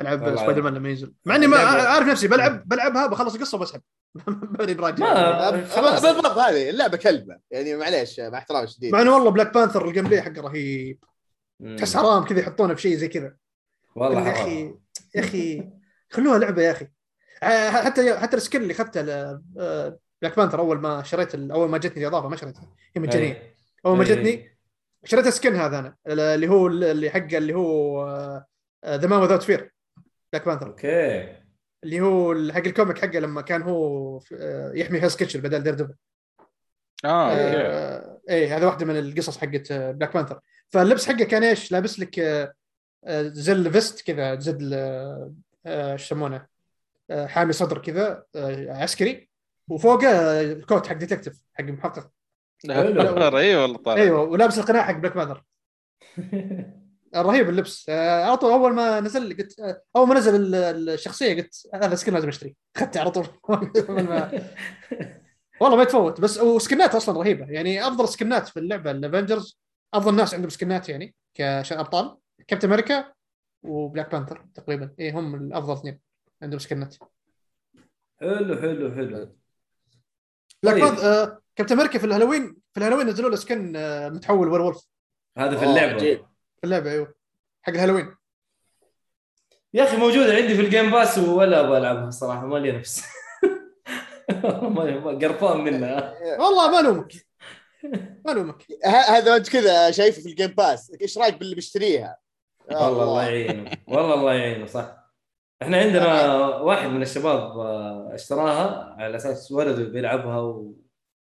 ألعب 0.00 0.36
سبايدر 0.36 0.62
مان 0.62 0.74
لما 0.74 0.88
ينزل. 0.88 1.12
مع 1.24 1.36
إني 1.36 1.46
ما 1.46 1.58
عارف 1.58 2.06
نفسي 2.06 2.28
بلعب 2.28 2.68
بلعبها 2.68 3.06
بخلص 3.06 3.34
القصة 3.34 3.58
وبسحب. 3.58 3.82
ماني 4.58 4.74
براجع. 4.74 5.50
بالضبط 5.50 6.38
هذه 6.38 6.70
اللعبة 6.70 6.96
كلبة. 6.96 7.38
يعني 7.50 7.76
معليش 7.76 8.20
مع 8.20 8.38
احترام 8.38 8.64
الشديد 8.64 8.92
مع 8.92 9.02
إنه 9.02 9.14
والله 9.14 9.30
Black 9.30 9.54
Panther 9.54 9.88
ال 9.88 10.04
gameplay 10.04 10.22
حقه 10.22 10.40
رهيب. 10.40 11.04
تحس 11.78 11.96
حرام 11.96 12.24
كذا 12.24 12.40
يحطونه 12.40 12.74
في 12.74 12.82
شيء 12.82 12.96
زي 12.96 13.08
كذا. 13.08 13.34
والله 13.94 14.28
يا 14.28 14.32
أخي 14.32 14.74
يا 15.14 15.20
أخي 15.20 15.70
خلوها 16.10 16.38
لعبة 16.38 16.62
يا 16.62 16.70
أخي. 16.72 16.88
حتى 17.70 18.18
حتى 18.18 18.36
ال 18.36 18.41
skin 18.41 18.62
اللي 18.62 18.72
اخذته 18.72 19.02
ل- 19.02 19.40
Black 20.22 20.36
Panther 20.36 20.58
أول 20.60 20.78
ما 20.78 21.02
شريت 21.02 21.34
أول 21.34 21.68
ما 21.68 21.78
جتني 21.78 22.02
الإضافة 22.02 22.28
ما 22.28 22.36
شريتها. 22.36 22.74
هي 22.96 23.02
مجانيه. 23.02 23.54
أول 23.86 23.98
ما. 23.98 24.04
جتني 24.04 24.55
شريت 25.06 25.26
ال 25.26 25.32
skin 25.32 25.56
هذا 25.56 25.78
أنا 25.78 25.96
اللي 26.06 26.48
هو 26.48 26.66
اللي 26.66 27.10
حقه 27.10 27.38
اللي 27.38 27.54
هو 27.54 28.06
The 28.86 29.06
Man 29.08 29.20
Without 29.22 29.42
Fear 29.42 29.72
Black 30.32 30.46
Panther 30.46 30.66
أوكي. 30.66 31.36
اللي 31.84 32.00
هو 32.00 32.34
حق 32.52 32.58
ال 32.66 32.71
comic 32.71 32.98
حقه 32.98 33.18
لما 33.18 33.40
كان 33.42 33.62
هو 33.62 34.20
آه، 34.32 34.72
يحمي 34.74 35.02
Hell's 35.02 35.16
Kitchen 35.16 35.40
بدل 35.40 35.62
Daredevil 35.62 35.94
آه 37.04 37.30
أوكي. 37.30 37.56
آه، 37.56 38.20
إيه 38.30 38.56
هذا 38.56 38.66
واحدة 38.66 38.86
من 38.86 38.98
القصص 38.98 39.38
حقت 39.38 39.70
آه، 39.72 39.90
Black 39.92 40.14
Panther 40.14 40.40
فاللبس 40.70 41.06
حقه 41.08 41.24
كان 41.24 41.44
إيش؟ 41.44 41.72
لابس 41.72 41.98
لك 42.00 42.18
آه، 42.18 42.52
آه، 43.04 43.22
زي 43.22 43.52
ال 43.52 43.62
vest 43.62 44.00
كذا 44.06 44.38
زد 44.38 44.70
آه، 44.72 45.32
إيش 45.66 46.02
يسمونه؟ 46.04 46.46
آه، 47.10 47.26
حامي 47.26 47.52
صدر 47.52 47.78
كذا 47.78 48.24
آه، 48.36 48.72
عسكري. 48.82 49.28
وفوقه 49.68 50.08
آه، 50.08 50.42
الكوت 50.42 50.86
حق 50.86 50.94
detective 50.94 51.40
حق 51.54 51.64
محقق. 51.64 52.10
رهيب 52.70 53.58
والله 53.58 53.76
طالع. 53.78 54.02
أيوه 54.02 54.22
ولابس 54.22 54.58
القناع 54.58 54.82
حق 54.82 54.92
Black 54.94 55.14
Panther 55.16 55.44
رهيب 57.16 57.48
اللبس. 57.48 57.86
آه، 57.88 58.24
على 58.24 58.36
طول 58.36 58.52
أول 58.52 58.74
ما 58.74 59.00
نزل 59.00 59.36
قلت 59.36 59.60
آه، 59.60 59.82
أول 59.96 60.08
ما 60.08 60.14
نزل 60.14 60.34
ال- 60.34 60.54
ال- 60.54 60.88
الشخصية 60.90 61.34
قلت 61.42 61.68
هذا 61.74 61.94
skin 61.94 62.12
لازم 62.12 62.28
اشتريه 62.28 62.54
اخذته 62.76 63.00
على 63.00 63.10
طول. 63.10 63.26
والله 65.60 65.76
ما 65.76 65.82
يتفوت. 65.82 66.20
بس 66.20 66.38
وسكنات 66.38 66.94
أصلا 66.94 67.18
رهيبة. 67.20 67.46
يعني 67.50 67.86
أفضل 67.88 68.08
سكنات 68.08 68.48
في 68.48 68.58
اللعبة 68.60 68.90
ال 68.90 68.98
Avengers 68.98 69.58
أفضل 69.94 70.14
ناس 70.16 70.34
عندهم 70.34 70.50
سكنات 70.50 70.88
يعني 70.88 71.14
كابطال 71.34 72.16
Captain 72.48 72.68
America 72.68 73.12
و 73.62 73.70
Black 73.70 74.12
Panther 74.12 74.46
تقريبا. 74.54 74.94
اي 75.00 75.10
هم 75.10 75.34
الأفضل 75.34 75.72
اثنين 75.72 76.00
عندهم 76.42 76.58
سكنات. 76.58 76.96
حلو 78.20 78.56
حلو 78.56 78.94
حلو. 78.94 79.36
Black 80.62 80.74
طيب. 80.74 80.84
Panther 80.84 81.06
آه 81.06 81.40
Captain 81.56 81.74
America 81.74 81.98
في 81.98 82.06
الهالوين 82.06 82.56
في 82.72 82.78
الهالوين 82.80 83.06
نزلوا 83.06 83.30
له 83.30 83.36
skin 83.36 83.76
آه 83.76 84.08
متحول 84.08 84.48
werewolf. 84.48 84.86
هذا 85.38 85.56
في 85.56 85.64
أوه، 85.64 85.70
اللعبة. 85.72 85.92
عجيب. 85.94 86.18
في 86.58 86.64
اللعبة 86.64 86.90
أيوه. 86.90 87.14
حق 87.62 87.72
الهالوين. 87.72 88.14
يا 89.74 89.84
أخي 89.84 89.96
موجودة 89.96 90.34
عندي 90.34 90.54
في 90.54 90.60
ال 90.60 90.66
Game 90.66 90.90
Pass 90.90 91.18
ولا 91.18 91.60
أبغى 91.60 91.78
ألعبها 91.78 92.08
الصراحه 92.08 92.46
ما 92.46 92.58
لي 92.58 92.72
نفس 92.72 93.04
ما- 94.62 95.18
قرفان 95.22 95.60
منها. 95.64 96.14
والله 96.38 96.70
ما 96.70 96.80
الومك 96.80 97.12
ما 98.26 98.32
الومك 98.32 98.62
ه- 98.86 98.88
هذا 99.16 99.36
أنت 99.36 99.48
كذا 99.48 99.90
شايفه 99.90 100.22
في 100.22 100.28
ال 100.28 100.32
Game 100.32 100.46
Pass 100.50 100.92
إيش 101.00 101.18
رأيك 101.18 101.38
باللي 101.38 101.54
بيشتريها؟ 101.54 102.18
والله 102.70 103.02
الله 103.02 103.22
يعينه. 103.22 103.70
والله 103.88 104.14
الله 104.14 104.32
يعينه 104.34 104.66
صح. 104.66 104.96
إحنا 105.62 105.76
عندنا 105.76 106.36
واحد 106.68 106.88
من 106.88 107.02
الشباب 107.02 107.58
آه، 107.58 108.10
اشتراها 108.14 108.94
على 108.98 109.16
أساس 109.16 109.52
ولده 109.52 109.84
بيلعبها 109.84 110.62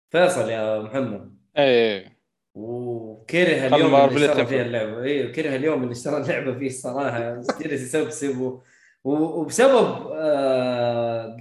وفيصل 0.10 0.50
يا 0.50 0.80
محمد. 0.80 1.38
إيه. 1.58 2.20
وكره 2.54 3.68
اليوم 3.68 3.96
اللي 3.96 4.32
اشترى 4.32 4.46
فيها 4.46 4.62
اللعبة. 4.62 5.04
أيوه 5.04 5.32
كره 5.32 5.56
اليوم 5.56 5.84
اللي 5.84 5.92
اشترى 5.92 6.18
اللعبة 6.18 6.60
فيه 6.60 6.68
الصراحة. 6.68 7.42
جلس 7.62 7.82
يسبسب 7.82 8.60
وبسبب 9.04 10.08
آه... 10.14 11.38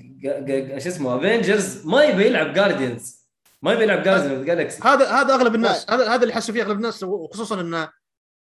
شو 0.79 0.89
اسمه 0.89 1.17
Avengers 1.17 1.87
ما 1.87 2.05
يبي 2.05 2.27
يلعب 2.27 2.53
Guardians 2.53 3.29
ما 3.63 3.73
يبي 3.73 3.83
يلعب 3.83 4.03
Guardians 4.03 4.33
of 4.33 4.47
Galaxy 4.47 4.81
هذا 4.85 5.11
هذا 5.11 5.35
أغلب 5.35 5.55
الناس 5.55 5.91
هذا 5.91 6.15
هذا 6.15 6.23
اللي 6.23 6.35
حسوا 6.35 6.55
فيه 6.55 6.63
أغلب 6.63 6.77
الناس 6.77 7.03
وخصوصا 7.03 7.61
إن 7.61 7.89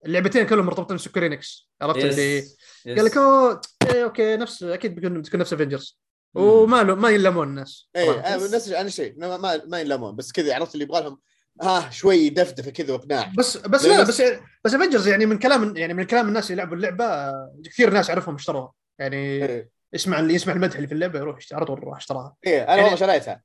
اللعبتين 0.07 0.47
كلهم 0.47 0.67
مرتبطين 0.67 0.97
ب 0.97 1.03
Square 1.03 1.44
Enix 1.44 1.71
عرفت 1.81 2.05
اللي 2.05 2.43
قال 2.87 3.05
لك 3.05 3.17
أوه 3.17 3.61
إيه 3.95 4.05
أوكي 4.05 4.37
نفس 4.37 4.63
أكيد 4.63 4.95
بيكون 4.95 5.21
بتكون 5.21 5.41
نفس 5.41 5.53
Avengers 5.53 6.02
وما 6.35 6.83
له 6.83 6.95
ما 6.95 7.11
يلمون 7.11 7.49
الناس 7.49 7.89
إيه 7.97 8.07
صراحة. 8.07 8.35
أنا 8.35 8.37
نفس 8.37 8.69
أنا 8.69 8.89
شيء 8.89 9.15
ما 9.19 9.61
ما, 9.67 9.81
ينلمون 9.81 10.17
بس 10.17 10.33
كذا 10.33 10.55
عرفت 10.55 10.75
اللي 10.75 10.85
يبغى 10.85 11.01
لهم 11.03 11.19
ها 11.63 11.91
شوي 11.91 12.29
دفدفه 12.31 12.71
كذا 12.71 12.93
وإقناع. 12.93 13.33
بس 13.39 13.57
بس 13.57 13.85
لا 13.85 14.03
بس 14.03 14.23
بس 14.65 14.75
Avengers 14.75 15.09
يعني 15.09 15.27
من 15.27 15.39
كلام 15.39 15.77
يعني 15.77 15.95
من 15.95 16.05
كلام 16.05 16.29
الناس 16.29 16.51
اللي 16.51 16.63
لعبوا 16.63 16.77
اللعبة 16.77 17.05
آه، 17.05 17.55
كثير 17.65 17.91
ناس 17.91 18.11
اعرفهم 18.11 18.35
اشتروها. 18.35 18.73
يعني 18.99 19.17
إيه. 19.17 19.71
يسمع 19.93 20.21
اللي 20.21 20.35
يسمع 20.35 20.53
المدح 20.53 20.75
اللي 20.77 20.87
في 20.89 20.95
اللعبة 20.95 21.19
يروح 21.19 21.39
على 21.53 21.67
طول 21.67 21.85
راح 21.85 21.97
اشتراها. 21.97 22.35
إيه، 22.47 22.63
أنا 22.63 22.71
يعني- 22.71 22.83
والله 22.83 22.97
شريتها. 22.97 23.43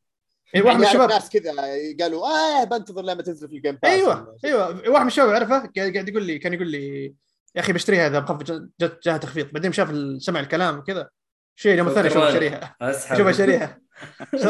إيه، 0.55 0.61
واحد 0.61 0.75
من 0.77 0.83
يعني 0.83 0.95
الشباب 0.95 1.09
ناس 1.09 1.29
كذا 1.29 1.51
قالوا 2.01 2.27
آه 2.27 2.63
بنتظر 2.63 3.01
لما 3.01 3.21
تنزل 3.21 3.47
في 3.49 3.55
ال 3.55 3.60
Game 3.60 3.77
Pass 3.83 3.91
أيوه 3.91 4.37
أيوه. 4.45 4.67
واحد 4.89 5.01
من 5.01 5.07
الشباب 5.07 5.29
اعرفه 5.29 5.69
قاعد 5.77 6.09
يقول 6.09 6.23
لي 6.23 6.39
كان 6.39 6.53
يقول 6.53 6.67
لي 6.67 7.13
يا 7.55 7.61
أخي 7.61 7.73
بشتريها 7.73 8.07
إذا 8.07 8.19
بخفض 8.19 8.69
جت 8.81 8.99
جاها 9.03 9.17
تخفيض. 9.17 9.51
بعدين 9.51 9.71
شاف 9.73 9.91
سمع 10.19 10.39
الكلام 10.39 10.77
وكذا. 10.77 11.09
شيء 11.59 11.77
يوم 11.77 11.87
الثاني 11.87 12.09
شوف 12.09 12.17
شكراً. 12.17 12.31
شاريها 12.31 12.75
أسحب. 12.81 13.17
شوف 13.17 13.29
شاريها 13.37 13.79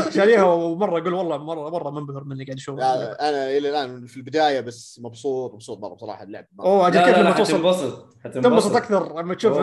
شاريها 0.10 0.44
ومرة 0.44 1.00
يقول 1.00 1.14
والله 1.14 1.38
مره 1.38 1.70
مرة 1.70 1.90
منبهر 1.90 2.24
مني 2.24 2.46
قاعد 2.46 2.58
أشوف 2.58 2.80
لا، 2.80 3.30
أنا 3.30 3.58
إلى 3.58 3.70
الآن 3.70 4.06
في 4.06 4.18
البداية 4.18 4.60
بس 4.60 5.00
مبسوط 5.04 5.54
مبسوط 5.54 5.80
مرة 5.80 5.94
بصراحة 5.94 6.24
اللعب. 6.24 6.46
مرة. 6.54 6.66
أوه 6.66 6.88
أجل 6.88 7.06
كيف 7.06 7.18
لما 7.18 7.32
توصل 7.32 7.54
تنبسط 7.54 8.18
حتنبسط. 8.24 8.76
أكثر 8.76 9.20
لما 9.22 9.36
تشوف 9.36 9.58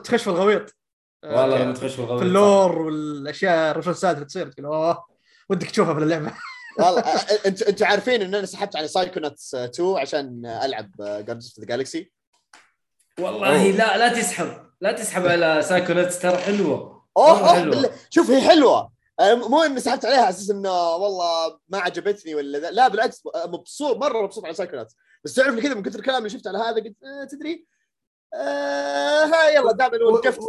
تخش 0.00 0.22
في 0.22 0.30
الغويط. 0.30 0.76
والله 1.24 1.62
لما 1.62 1.72
تخش 1.72 1.92
في 1.92 1.98
الغويط 1.98 2.20
في 2.20 2.26
ال 2.26 2.36
lore 2.36 2.78
والأشياء 2.82 3.70
الرفرنسات 3.70 4.14
اللي 4.14 4.26
تصير 4.26 4.50
تقول 4.50 4.66
أوه 4.66 5.04
ودك 5.48 5.70
تشوفها 5.70 5.94
في 5.94 6.00
اللعبة. 6.00 6.32
والله 6.78 7.00
انت 7.46 7.62
أنتوا 7.62 7.86
عارفين 7.86 8.22
إن 8.22 8.34
أنا 8.34 8.46
سحبت 8.46 8.76
على 8.76 8.88
Psychonauts 8.88 9.54
2 9.54 9.96
عشان 9.98 10.46
ألعب 10.46 10.90
Guardians 10.98 11.46
of 11.48 11.58
the 11.60 11.64
Galaxy 11.66 12.12
والله 13.20 13.70
لا 13.70 13.96
لا 13.96 14.08
تسحب. 14.08 14.65
لا 14.80 14.92
تسحب 14.92 15.26
على 15.26 15.62
Psychonauts 15.62 16.18
ترى 16.18 16.36
حلوة. 16.36 17.04
أوه 17.16 17.54
حلوة. 17.54 17.90
شوف 18.10 18.30
هي 18.30 18.40
حلوة. 18.48 18.92
أه، 19.20 19.34
مو 19.34 19.62
اني 19.62 19.80
سحبت 19.80 20.04
عليها 20.04 20.18
على 20.20 20.28
أساس 20.30 20.50
إنه 20.50 20.70
والله 20.94 21.58
ما 21.68 21.78
عجبتني 21.78 22.34
ولا 22.34 22.58
ذا. 22.58 22.70
لا 22.70 22.88
بالعكس 22.88 23.22
مبسوط 23.46 23.96
مرة 23.96 24.22
مبسوط 24.22 24.44
على 24.44 24.54
Psychonauts 24.54 24.96
بس 25.24 25.34
تعرف 25.34 25.58
كذا 25.60 25.74
من 25.74 25.82
كثر 25.82 25.98
الكلام 25.98 26.18
اللي 26.18 26.30
شفت 26.30 26.46
على 26.46 26.58
هذا 26.58 26.74
قلت 26.74 26.96
آه 27.04 27.24
تدري؟ 27.30 27.66
آه 28.34 29.24
ها 29.24 29.48
يلا 29.50 29.72
دائما 29.72 30.04
وقفت 30.04 30.40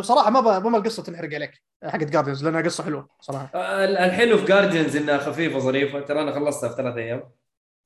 صراحة 0.00 0.30
ما 0.30 0.40
ب- 0.58 0.66
ما 0.66 0.78
القصة 0.78 1.02
تنحرق 1.02 1.34
عليك 1.34 1.62
حقت 1.84 2.02
Guardians 2.04 2.44
لأنها 2.44 2.62
قصة 2.62 2.84
حلوة 2.84 3.08
صراحة. 3.20 3.50
ال- 3.84 3.96
الحلو 3.96 4.38
في 4.38 4.44
Guardians 4.44 4.96
إنها 4.96 5.18
خفيفة 5.18 5.58
ظريفة. 5.58 6.00
ترى 6.00 6.20
أنا 6.22 6.32
خلصتها 6.32 6.68
في 6.68 6.76
ثلاث 6.76 6.96
أيام. 6.96 7.30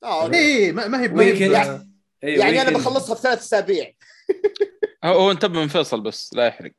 آه، 0.03 0.33
اي 0.33 0.71
ما 0.71 0.87
ما 0.87 1.01
هي. 1.01 1.07
ب- 1.07 1.19
إيه، 1.19 2.39
يعني 2.39 2.61
أنا. 2.61 2.77
بخلصها 2.77 3.15
في 3.15 3.21
ثلاث 3.21 3.39
أسابيع. 3.39 3.91
هو 5.03 5.13
هو 5.19 5.31
انتبه 5.31 5.59
من 5.61 5.67
فيصل 5.67 6.01
بس 6.01 6.33
لا 6.33 6.47
يحرق. 6.47 6.71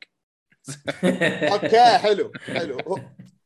أوكي 1.53 1.79
حلو 1.97 2.31
حلو. 2.53 2.77
هو- 2.87 2.99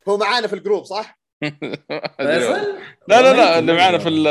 هو 0.08 0.16
معانا 0.16 0.46
في 0.46 0.52
الجروب 0.52 0.84
صح؟ 0.84 1.20
فيصل؟ 2.18 2.78
لا 3.08 3.22
لا 3.22 3.32
لا 3.32 3.58
اللي 3.58 3.72
معانا. 3.72 3.98
في 3.98 4.08
ال 4.08 4.24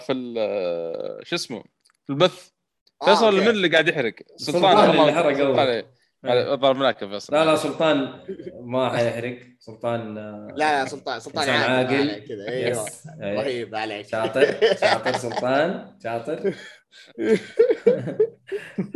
في 0.00 0.12
ال 0.12 1.26
شو 1.26 1.36
اسمه؟ 1.36 1.62
في 2.06 2.10
البث. 2.10 2.48
آه، 3.02 3.06
فيصل. 3.06 3.40
من 3.40 3.48
اللي 3.48 3.68
قاعد 3.68 3.88
يحرق؟ 3.88 4.14
سلطان 4.36 4.90
اللي 4.90 5.12
حرق 5.12 5.36
منك 6.76 7.02
يا 7.02 7.06
فيصل. 7.08 7.34
لا 7.34 7.44
لا 7.44 7.56
سلطان 7.56 8.20
ما 8.60 8.90
حيحرق. 8.96 9.38
سلطان 9.58 10.18
آه، 10.18 10.48
لا 10.56 10.82
لا 10.82 10.88
سلطان 10.88 11.20
سلطان 11.20 11.48
عاقل. 11.50 12.26
كذا. 12.28 12.48
أيوه. 12.48 12.86
رهيب 13.40 13.74
عليك 13.74 14.08
شاطر 14.08 14.56
شاطر 14.80 15.12
سلطان 15.12 15.96
شاطر. 16.04 16.54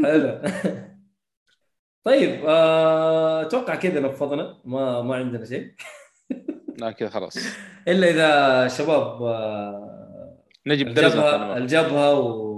حلو. 0.05 0.41
طيب 2.05 2.45
آه، 2.47 3.43
أتوقع 3.43 3.75
كذا 3.75 4.01
نفضنا 4.01 4.61
ما 4.65 5.03
ما 5.03 5.15
عندنا 5.15 5.45
شيء. 5.45 5.75
لا 6.79 6.91
كذا 6.91 7.09
خلاص. 7.09 7.37
إلا 7.89 8.11
إذا 8.11 8.69
شباب 8.69 9.23
آه، 9.23 9.91
نجيب 10.67 10.89
الجبهة 10.89 11.57
الجبهة 11.57 12.21
و... 12.21 12.51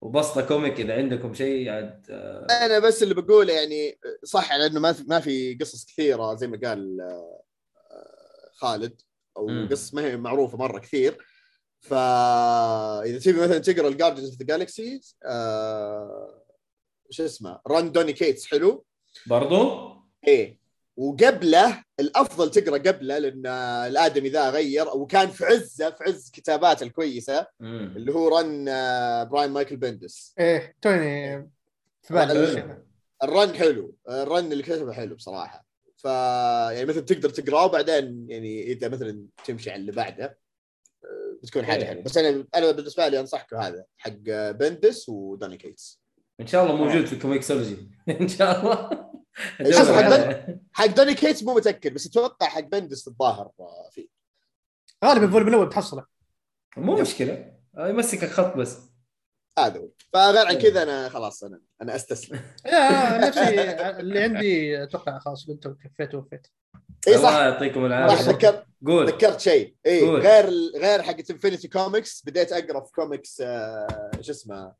وبسطة 0.00 0.46
كوميك 0.46 0.80
إذا 0.80 0.96
عندكم 0.96 1.34
شيء 1.34 1.68
عاد 1.70 2.06
آه، 2.10 2.46
أنا 2.50 2.78
بس 2.78 3.02
اللي 3.02 3.14
بقوله 3.14 3.52
يعني 3.52 3.98
صح 4.24 4.52
على 4.52 4.66
انه 4.66 4.80
ما 4.80 4.92
في 4.92 5.04
ما 5.08 5.20
في 5.20 5.54
قصص 5.54 5.86
كثيرة 5.86 6.34
زي 6.34 6.46
ما 6.46 6.60
قال 6.64 7.00
آه، 7.00 7.42
آه، 7.90 8.50
خالد 8.52 9.02
أو. 9.36 9.66
قصص 9.70 9.94
ما 9.94 10.02
هي 10.02 10.16
معروفة 10.16 10.58
مرة 10.58 10.78
كثير. 10.78 11.18
فاذا 11.80 13.18
تبي 13.18 13.40
مثلا 13.40 13.58
تقرأ 13.58 13.88
ال 13.88 13.92
Guardians 13.92 14.30
of 14.30 14.38
the 14.38 14.46
Galaxy 14.46 15.00
شو 17.10 17.24
اسمه 17.24 17.60
run 17.66 17.92
دوني 17.92 18.12
كيتس 18.12 18.46
حلو؟ 18.46 18.84
برضو؟ 19.26 19.88
إيه. 20.28 20.58
وقبله 20.96 21.84
الأفضل 22.00 22.50
تقرأ 22.50 22.78
قبله 22.78 23.18
لأن 23.18 23.46
الآدمي 23.86 24.28
ذا 24.28 24.50
غير 24.50 24.88
وكان 24.88 25.28
في 25.28 25.44
عزة 25.44 25.90
في 25.90 26.04
عز 26.04 26.30
كتاباته 26.30 26.84
الكويسة 26.84 27.46
مم. 27.60 27.92
اللي 27.96 28.12
هو 28.14 28.38
run 28.38 28.68
آه، 28.68 29.24
براين 29.24 29.50
مايكل 29.50 29.76
بندس. 29.76 30.34
إيه 30.38 30.76
توني. 30.82 31.50
ال 33.22 33.30
run 33.30 33.54
حلو. 33.54 33.94
ال 34.08 34.19
run 34.19 34.52
اللي 34.52 34.62
كتبه 34.62 34.92
حلو 34.92 35.14
بصراحة. 35.14 35.66
ف 35.96 36.04
يعني 36.04 36.84
مثلا 36.84 37.02
تقدر 37.02 37.30
تقرأه 37.30 37.64
وبعدين 37.64 38.26
يعني 38.30 38.62
إذا 38.62 38.88
مثلا 38.88 39.26
تمشي 39.44 39.70
على 39.70 39.80
اللي 39.80 39.92
بعده 39.92 40.38
آه، 41.04 41.38
بتكون 41.42 41.64
حاجة 41.64 41.82
إيه. 41.82 41.86
حلوة. 41.88 42.02
بس 42.02 42.16
أنا 42.18 42.46
أنا 42.54 42.70
بالنسبة 42.70 43.08
لي 43.08 43.20
انصحكم 43.20 43.56
هذا 43.56 43.84
حق 43.98 44.12
آه، 44.28 44.50
بندس 44.50 45.08
ودوني 45.08 45.56
كيتس. 45.56 46.00
إن 46.40 46.46
شاء 46.46 46.64
الله 46.64 46.76
موجود 46.76 47.06
في 47.06 47.16
كوميكسولوجي 47.18 47.76
إن 48.20 48.28
شاء 48.28 48.60
الله. 48.60 49.08
أدور 49.60 50.58
حق 50.72 50.86
دوني 50.86 51.14
كيتس 51.14 51.42
مو 51.42 51.54
متأكد 51.54 51.94
بس 51.94 52.06
أتوقع 52.06 52.46
حق 52.46 52.60
بندس 52.60 53.08
الظاهر 53.08 53.50
آه، 53.60 53.88
فيه. 53.92 54.06
غالبا 55.04 55.30
volume 55.30 55.48
الأول 55.48 55.66
بتحصله. 55.66 56.04
مو 56.76 56.96
مشكلة. 57.00 57.52
آه، 57.76 57.88
يمسكك 57.88 58.28
خط 58.30 58.56
بس. 58.56 58.78
هذا 59.58 59.80
هو. 59.80 59.88
فغير 60.12 60.46
عن 60.46 60.56
إيه. 60.56 60.70
كذا 60.70 60.82
أنا 60.82 61.08
خلاص 61.08 61.44
أنا 61.44 61.60
أنا 61.82 61.96
أستسلم. 61.96 62.40
يا 62.66 63.18
نفسي 63.28 63.70
اللي 64.00 64.20
عندي 64.22 64.82
أتوقع 64.82 65.18
خلاص 65.18 65.48
قلت 65.48 65.66
وكفيت 65.66 66.14
ووفيت. 66.14 66.46
اي 67.08 67.16
الله 67.16 67.30
صح 67.30 67.36
يعطيكم 67.38 67.80
صح 67.80 67.86
العافيه 67.86 68.30
ذكرت 68.30 68.64
قول. 68.86 69.06
ذكرت 69.08 69.40
شيء. 69.40 69.74
اي 69.86 70.00
قول. 70.00 70.20
غير 70.20 70.50
غير 70.76 71.02
حقت 71.02 71.30
Infinity 71.30 71.68
Comics 71.68 72.22
بديت 72.26 72.52
أقرأ 72.52 72.84
في 72.84 72.92
كوميكس 72.92 73.40
آه، 73.40 74.10
شو 74.20 74.32
اسمه 74.32 74.56
آه، 74.56 74.76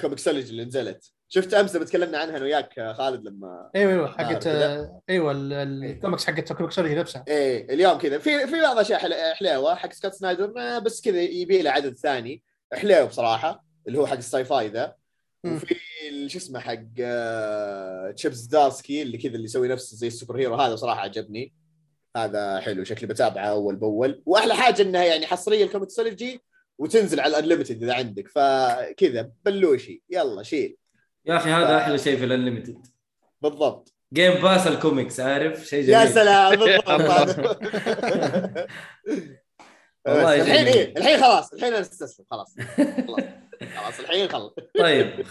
كوميكسولوجي 0.00 0.50
اللي 0.50 0.64
نزلت. 0.64 1.12
شفت 1.28 1.54
أمس 1.54 1.76
لما 1.76 1.84
تكلمنا 1.84 2.18
عنها 2.18 2.36
أنا 2.36 2.44
وياك 2.44 2.78
آه، 2.78 2.92
خالد 2.92 3.24
لما 3.28 3.70
إيوه 3.76 3.92
إيوه 3.92 4.08
حقت. 4.08 4.46
آه، 4.46 5.00
إيوه 5.10 5.32
ال- 5.32 5.52
ال- 5.52 5.84
الكوميكس 5.84 6.26
حقت 6.26 6.52
كوميكسولوجي 6.52 6.94
نفسها. 6.94 7.24
إيه 7.28 7.74
اليوم 7.74 7.98
كذا. 7.98 8.18
في 8.18 8.46
في 8.46 8.60
بعض 8.60 8.78
أشياء 8.78 8.98
حل- 9.00 9.34
حليوه 9.34 9.74
حق 9.74 9.92
سكوت 9.92 10.12
سنايدر 10.14 10.54
آه، 10.58 10.78
بس 10.78 11.00
كذا 11.00 11.20
يبي 11.22 11.62
له 11.62 11.70
عدد 11.70 11.96
ثاني. 11.96 12.42
حليو 12.72 13.06
بصراحة 13.06 13.64
اللي 13.88 13.98
هو 13.98 14.06
حق 14.06 14.16
ال 14.16 14.44
sci-fi 14.44 14.68
ذا. 14.68 14.94
وفي 15.46 15.76
شو 16.28 16.38
اسمه 16.38 16.60
حق 16.60 16.78
آه، 17.00 18.10
تشيب 18.10 18.40
زدارسكي 18.40 19.02
اللي 19.02 19.18
كذا 19.18 19.32
اللي 19.34 19.44
يسوي 19.44 19.68
نفسه 19.68 19.96
زي 19.96 20.06
ال 20.06 20.36
superhero. 20.38 20.54
هذا 20.54 20.76
صراحة 20.76 21.00
عجبني. 21.00 21.54
هذا 22.16 22.60
حلو 22.60 22.84
شكلي 22.84 23.06
بتابعه 23.06 23.46
أول 23.46 23.76
بأول. 23.76 24.22
وأحلى 24.26 24.54
حاجة 24.54 24.82
إنها 24.82 25.04
يعني 25.04 25.26
حصرية 25.26 25.64
الكوميكسولوجي 25.64 26.40
وتنزل 26.78 27.20
على 27.20 27.38
ال 27.38 27.42
Unlimited 27.42 27.82
إذا 27.82 27.94
عندك 27.94 28.28
فكذا 28.28 29.30
بلوشي 29.44 30.02
يلا 30.10 30.42
شيل. 30.42 30.76
يا 31.26 31.36
أخي 31.36 31.50
هذا 31.50 31.76
أحلى 31.76 31.98
شيء 31.98 32.16
في 32.18 32.24
ال 32.24 32.30
Unlimited 32.30 32.86
بالضبط. 33.42 33.92
Game 34.12 34.34
Pass 34.42 34.66
ال 34.66 34.74
comics 34.74 35.20
عارف؟ 35.20 35.64
شيء 35.64 35.82
جميل. 35.82 35.94
يا 35.94 36.06
سلام 36.06 36.56
بالضبط. 36.56 36.88
والله 40.06 40.34
الحين. 40.42 40.66
إيه 40.66 40.96
الحين 40.96 41.20
خلاص 41.20 41.52
الحين 41.52 41.72
أنا 41.72 41.80
استسلم 41.80 42.26
خلاص. 42.30 42.56
خلاص 43.06 43.20
خلاص 43.76 44.00
الحين 44.00 44.28
خلاص 44.28 44.52
طيب 44.78 45.22
خ... 45.22 45.30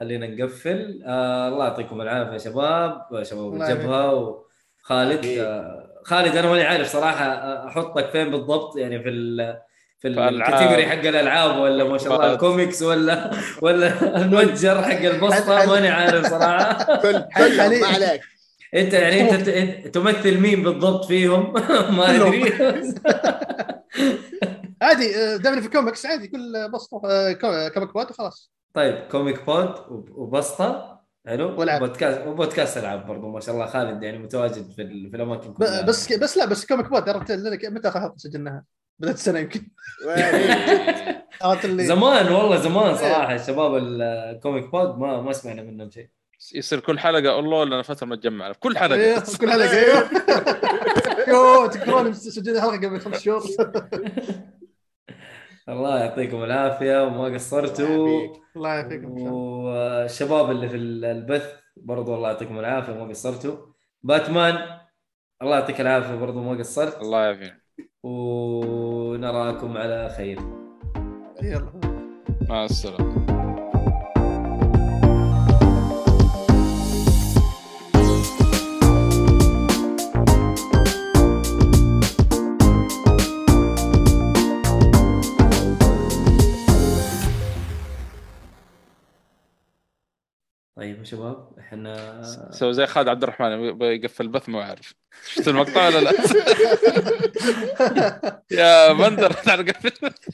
خلينا 0.00 0.26
نقفل. 0.26 1.02
آه 1.06 1.48
الله 1.48 1.64
يعطيكم 1.64 2.00
العافية 2.00 2.32
يا 2.32 2.38
شباب 2.38 3.22
شباب 3.22 3.54
الجبهه 3.54 4.14
وخالد. 4.14 5.26
آه 5.26 5.85
خالد 6.06 6.36
أنا 6.36 6.48
ماني 6.50 6.62
عارف 6.64 6.92
صراحة 6.92 7.24
أحطك 7.68 8.10
فين 8.10 8.30
بالضبط؟ 8.30 8.76
يعني 8.76 9.02
في 9.02 9.08
ال... 9.08 9.56
في. 10.00 10.08
ال 10.08 10.17
category 10.17 10.86
حق 10.86 10.92
الألعاب 10.98 11.58
ولا 11.60 11.84
ما 11.84 11.98
شاء 11.98 12.14
الله. 12.14 12.32
الكوميكس 12.32 12.82
ولا 12.82 13.30
ولا 13.62 14.16
المتجر 14.22 14.82
حق 14.82 15.00
البسطة؟ 15.00 15.66
ماني 15.66 15.88
عارف 15.88 16.26
صراحة. 16.26 16.84
كل 17.02 17.24
حلي- 17.30 17.80
ما 17.80 17.86
عليك. 17.86 18.20
أنت 18.74 18.92
يعني 18.92 19.30
أنت 19.30 19.88
تمثل 19.94 20.38
مين 20.40 20.62
بالضبط 20.62 21.04
فيهم؟ 21.04 21.52
ما. 21.96 22.16
أدري. 22.16 22.52
عادي 24.82 25.38
دائما 25.38 25.60
في 25.60 25.68
كوميكس 25.68 26.06
عادي 26.06 26.28
كل 26.28 26.70
بسطة 26.74 26.98
كو- 27.32 27.70
كوميك 27.74 27.92
بود 27.94 28.10
وخلاص. 28.10 28.52
طيب 28.74 28.98
كوميك 29.10 29.44
بود 29.46 29.74
وب- 29.90 30.10
وبسطة. 30.18 30.95
حلو؟ 31.26 31.60
والعاب. 31.60 31.80
بودكاست 31.80 32.26
وبودكاست 32.26 32.76
ألعاب 32.78 33.06
برضو 33.06 33.30
ما 33.30 33.40
شاء 33.40 33.54
الله. 33.54 33.66
خالد 33.66 34.02
يعني 34.02 34.18
متواجد 34.18 34.70
في, 34.70 34.82
ال- 34.82 35.10
في 35.10 35.16
الأماكن 35.16 35.52
كلها. 35.52 35.82
بس 35.82 36.12
بس 36.12 36.36
لا 36.36 36.44
بس 36.44 36.66
كوميك 36.66 36.88
بود 36.90 37.08
عرفت؟ 37.08 37.30
لك 37.30 37.64
متى 37.64 37.88
اخر 37.88 38.00
حلقه 38.00 38.14
سجلناها؟ 38.16 38.64
بدأت 38.98 39.14
السنة 39.14 39.38
يمكن. 39.38 39.68
اللي 41.64 41.84
زمان 41.84 42.32
والله 42.32 42.56
زمان 42.56 42.94
صراحة 42.96 43.34
الشباب 43.34 43.76
الكوميك 43.76 44.70
بود 44.70 44.98
ما 44.98 45.20
ما 45.20 45.32
سمعنا 45.32 45.62
منهم 45.62 45.90
شيء. 45.90 46.08
يصير 46.54 46.80
كل 46.80 46.98
حلقة 46.98 47.38
الله 47.38 47.64
لنا 47.64 47.82
فترة 47.82 48.06
ما 48.06 48.16
تجمعنا 48.16 48.52
في 48.52 48.58
كل 48.58 48.78
حلقة. 48.78 48.94
إيه، 49.00 49.18
كل 49.40 49.50
حلقة 49.50 49.70
أيوه 49.70 50.08
يوه 51.28 51.66
تذكرون 51.66 52.12
سجلنا 52.12 52.60
حلقة 52.60 52.76
قبل 52.76 53.00
خمس 53.00 53.18
شهور. 53.22 53.42
الله 55.68 55.98
يعطيكم 55.98 56.44
العافية 56.44 57.04
وما 57.04 57.34
قصرتوا. 57.34 58.08
يعافيك. 58.08 58.42
الله 58.56 58.68
يعافيكم 58.68 59.06
إن 59.06 59.18
شاء 59.18 59.28
الله. 59.28 59.32
والشباب 59.32 60.50
اللي 60.50 60.68
في 60.68 60.76
البث 60.76 61.54
برضو 61.76 62.14
الله 62.14 62.28
يعطيكم 62.28 62.58
العافية 62.58 62.92
ما 62.92 63.08
قصرتوا. 63.08 63.56
باتمان 64.02 64.54
الله 65.42 65.54
يعطيك 65.58 65.80
العافية 65.80 66.14
برضو 66.14 66.40
ما 66.40 66.58
قصرت. 66.58 67.02
الله 67.02 67.24
يعافينا 67.24 67.60
ونراكم 68.02 69.76
على 69.76 70.08
خير. 70.16 70.38
يلا. 71.42 71.80
مع 72.48 72.64
السلامة. 72.64 73.35
شباب 91.06 91.48
إحنا 91.58 92.22
سوي 92.50 92.72
زي 92.72 92.86
خالد 92.86 93.08
عبد 93.08 93.22
الرحمن 93.22 93.52
يبغى 93.52 93.96
يقفل 93.96 94.24
البث 94.24 94.48
ما 94.48 94.64
عارف 94.64 94.94
شفت 95.28 95.48
المقطع 95.48 95.86
ولا 95.86 95.98
لا؟ 96.00 96.12
يا 98.50 98.92
بندر 98.92 99.32
تعال 99.44 99.72
قفل 99.72 100.10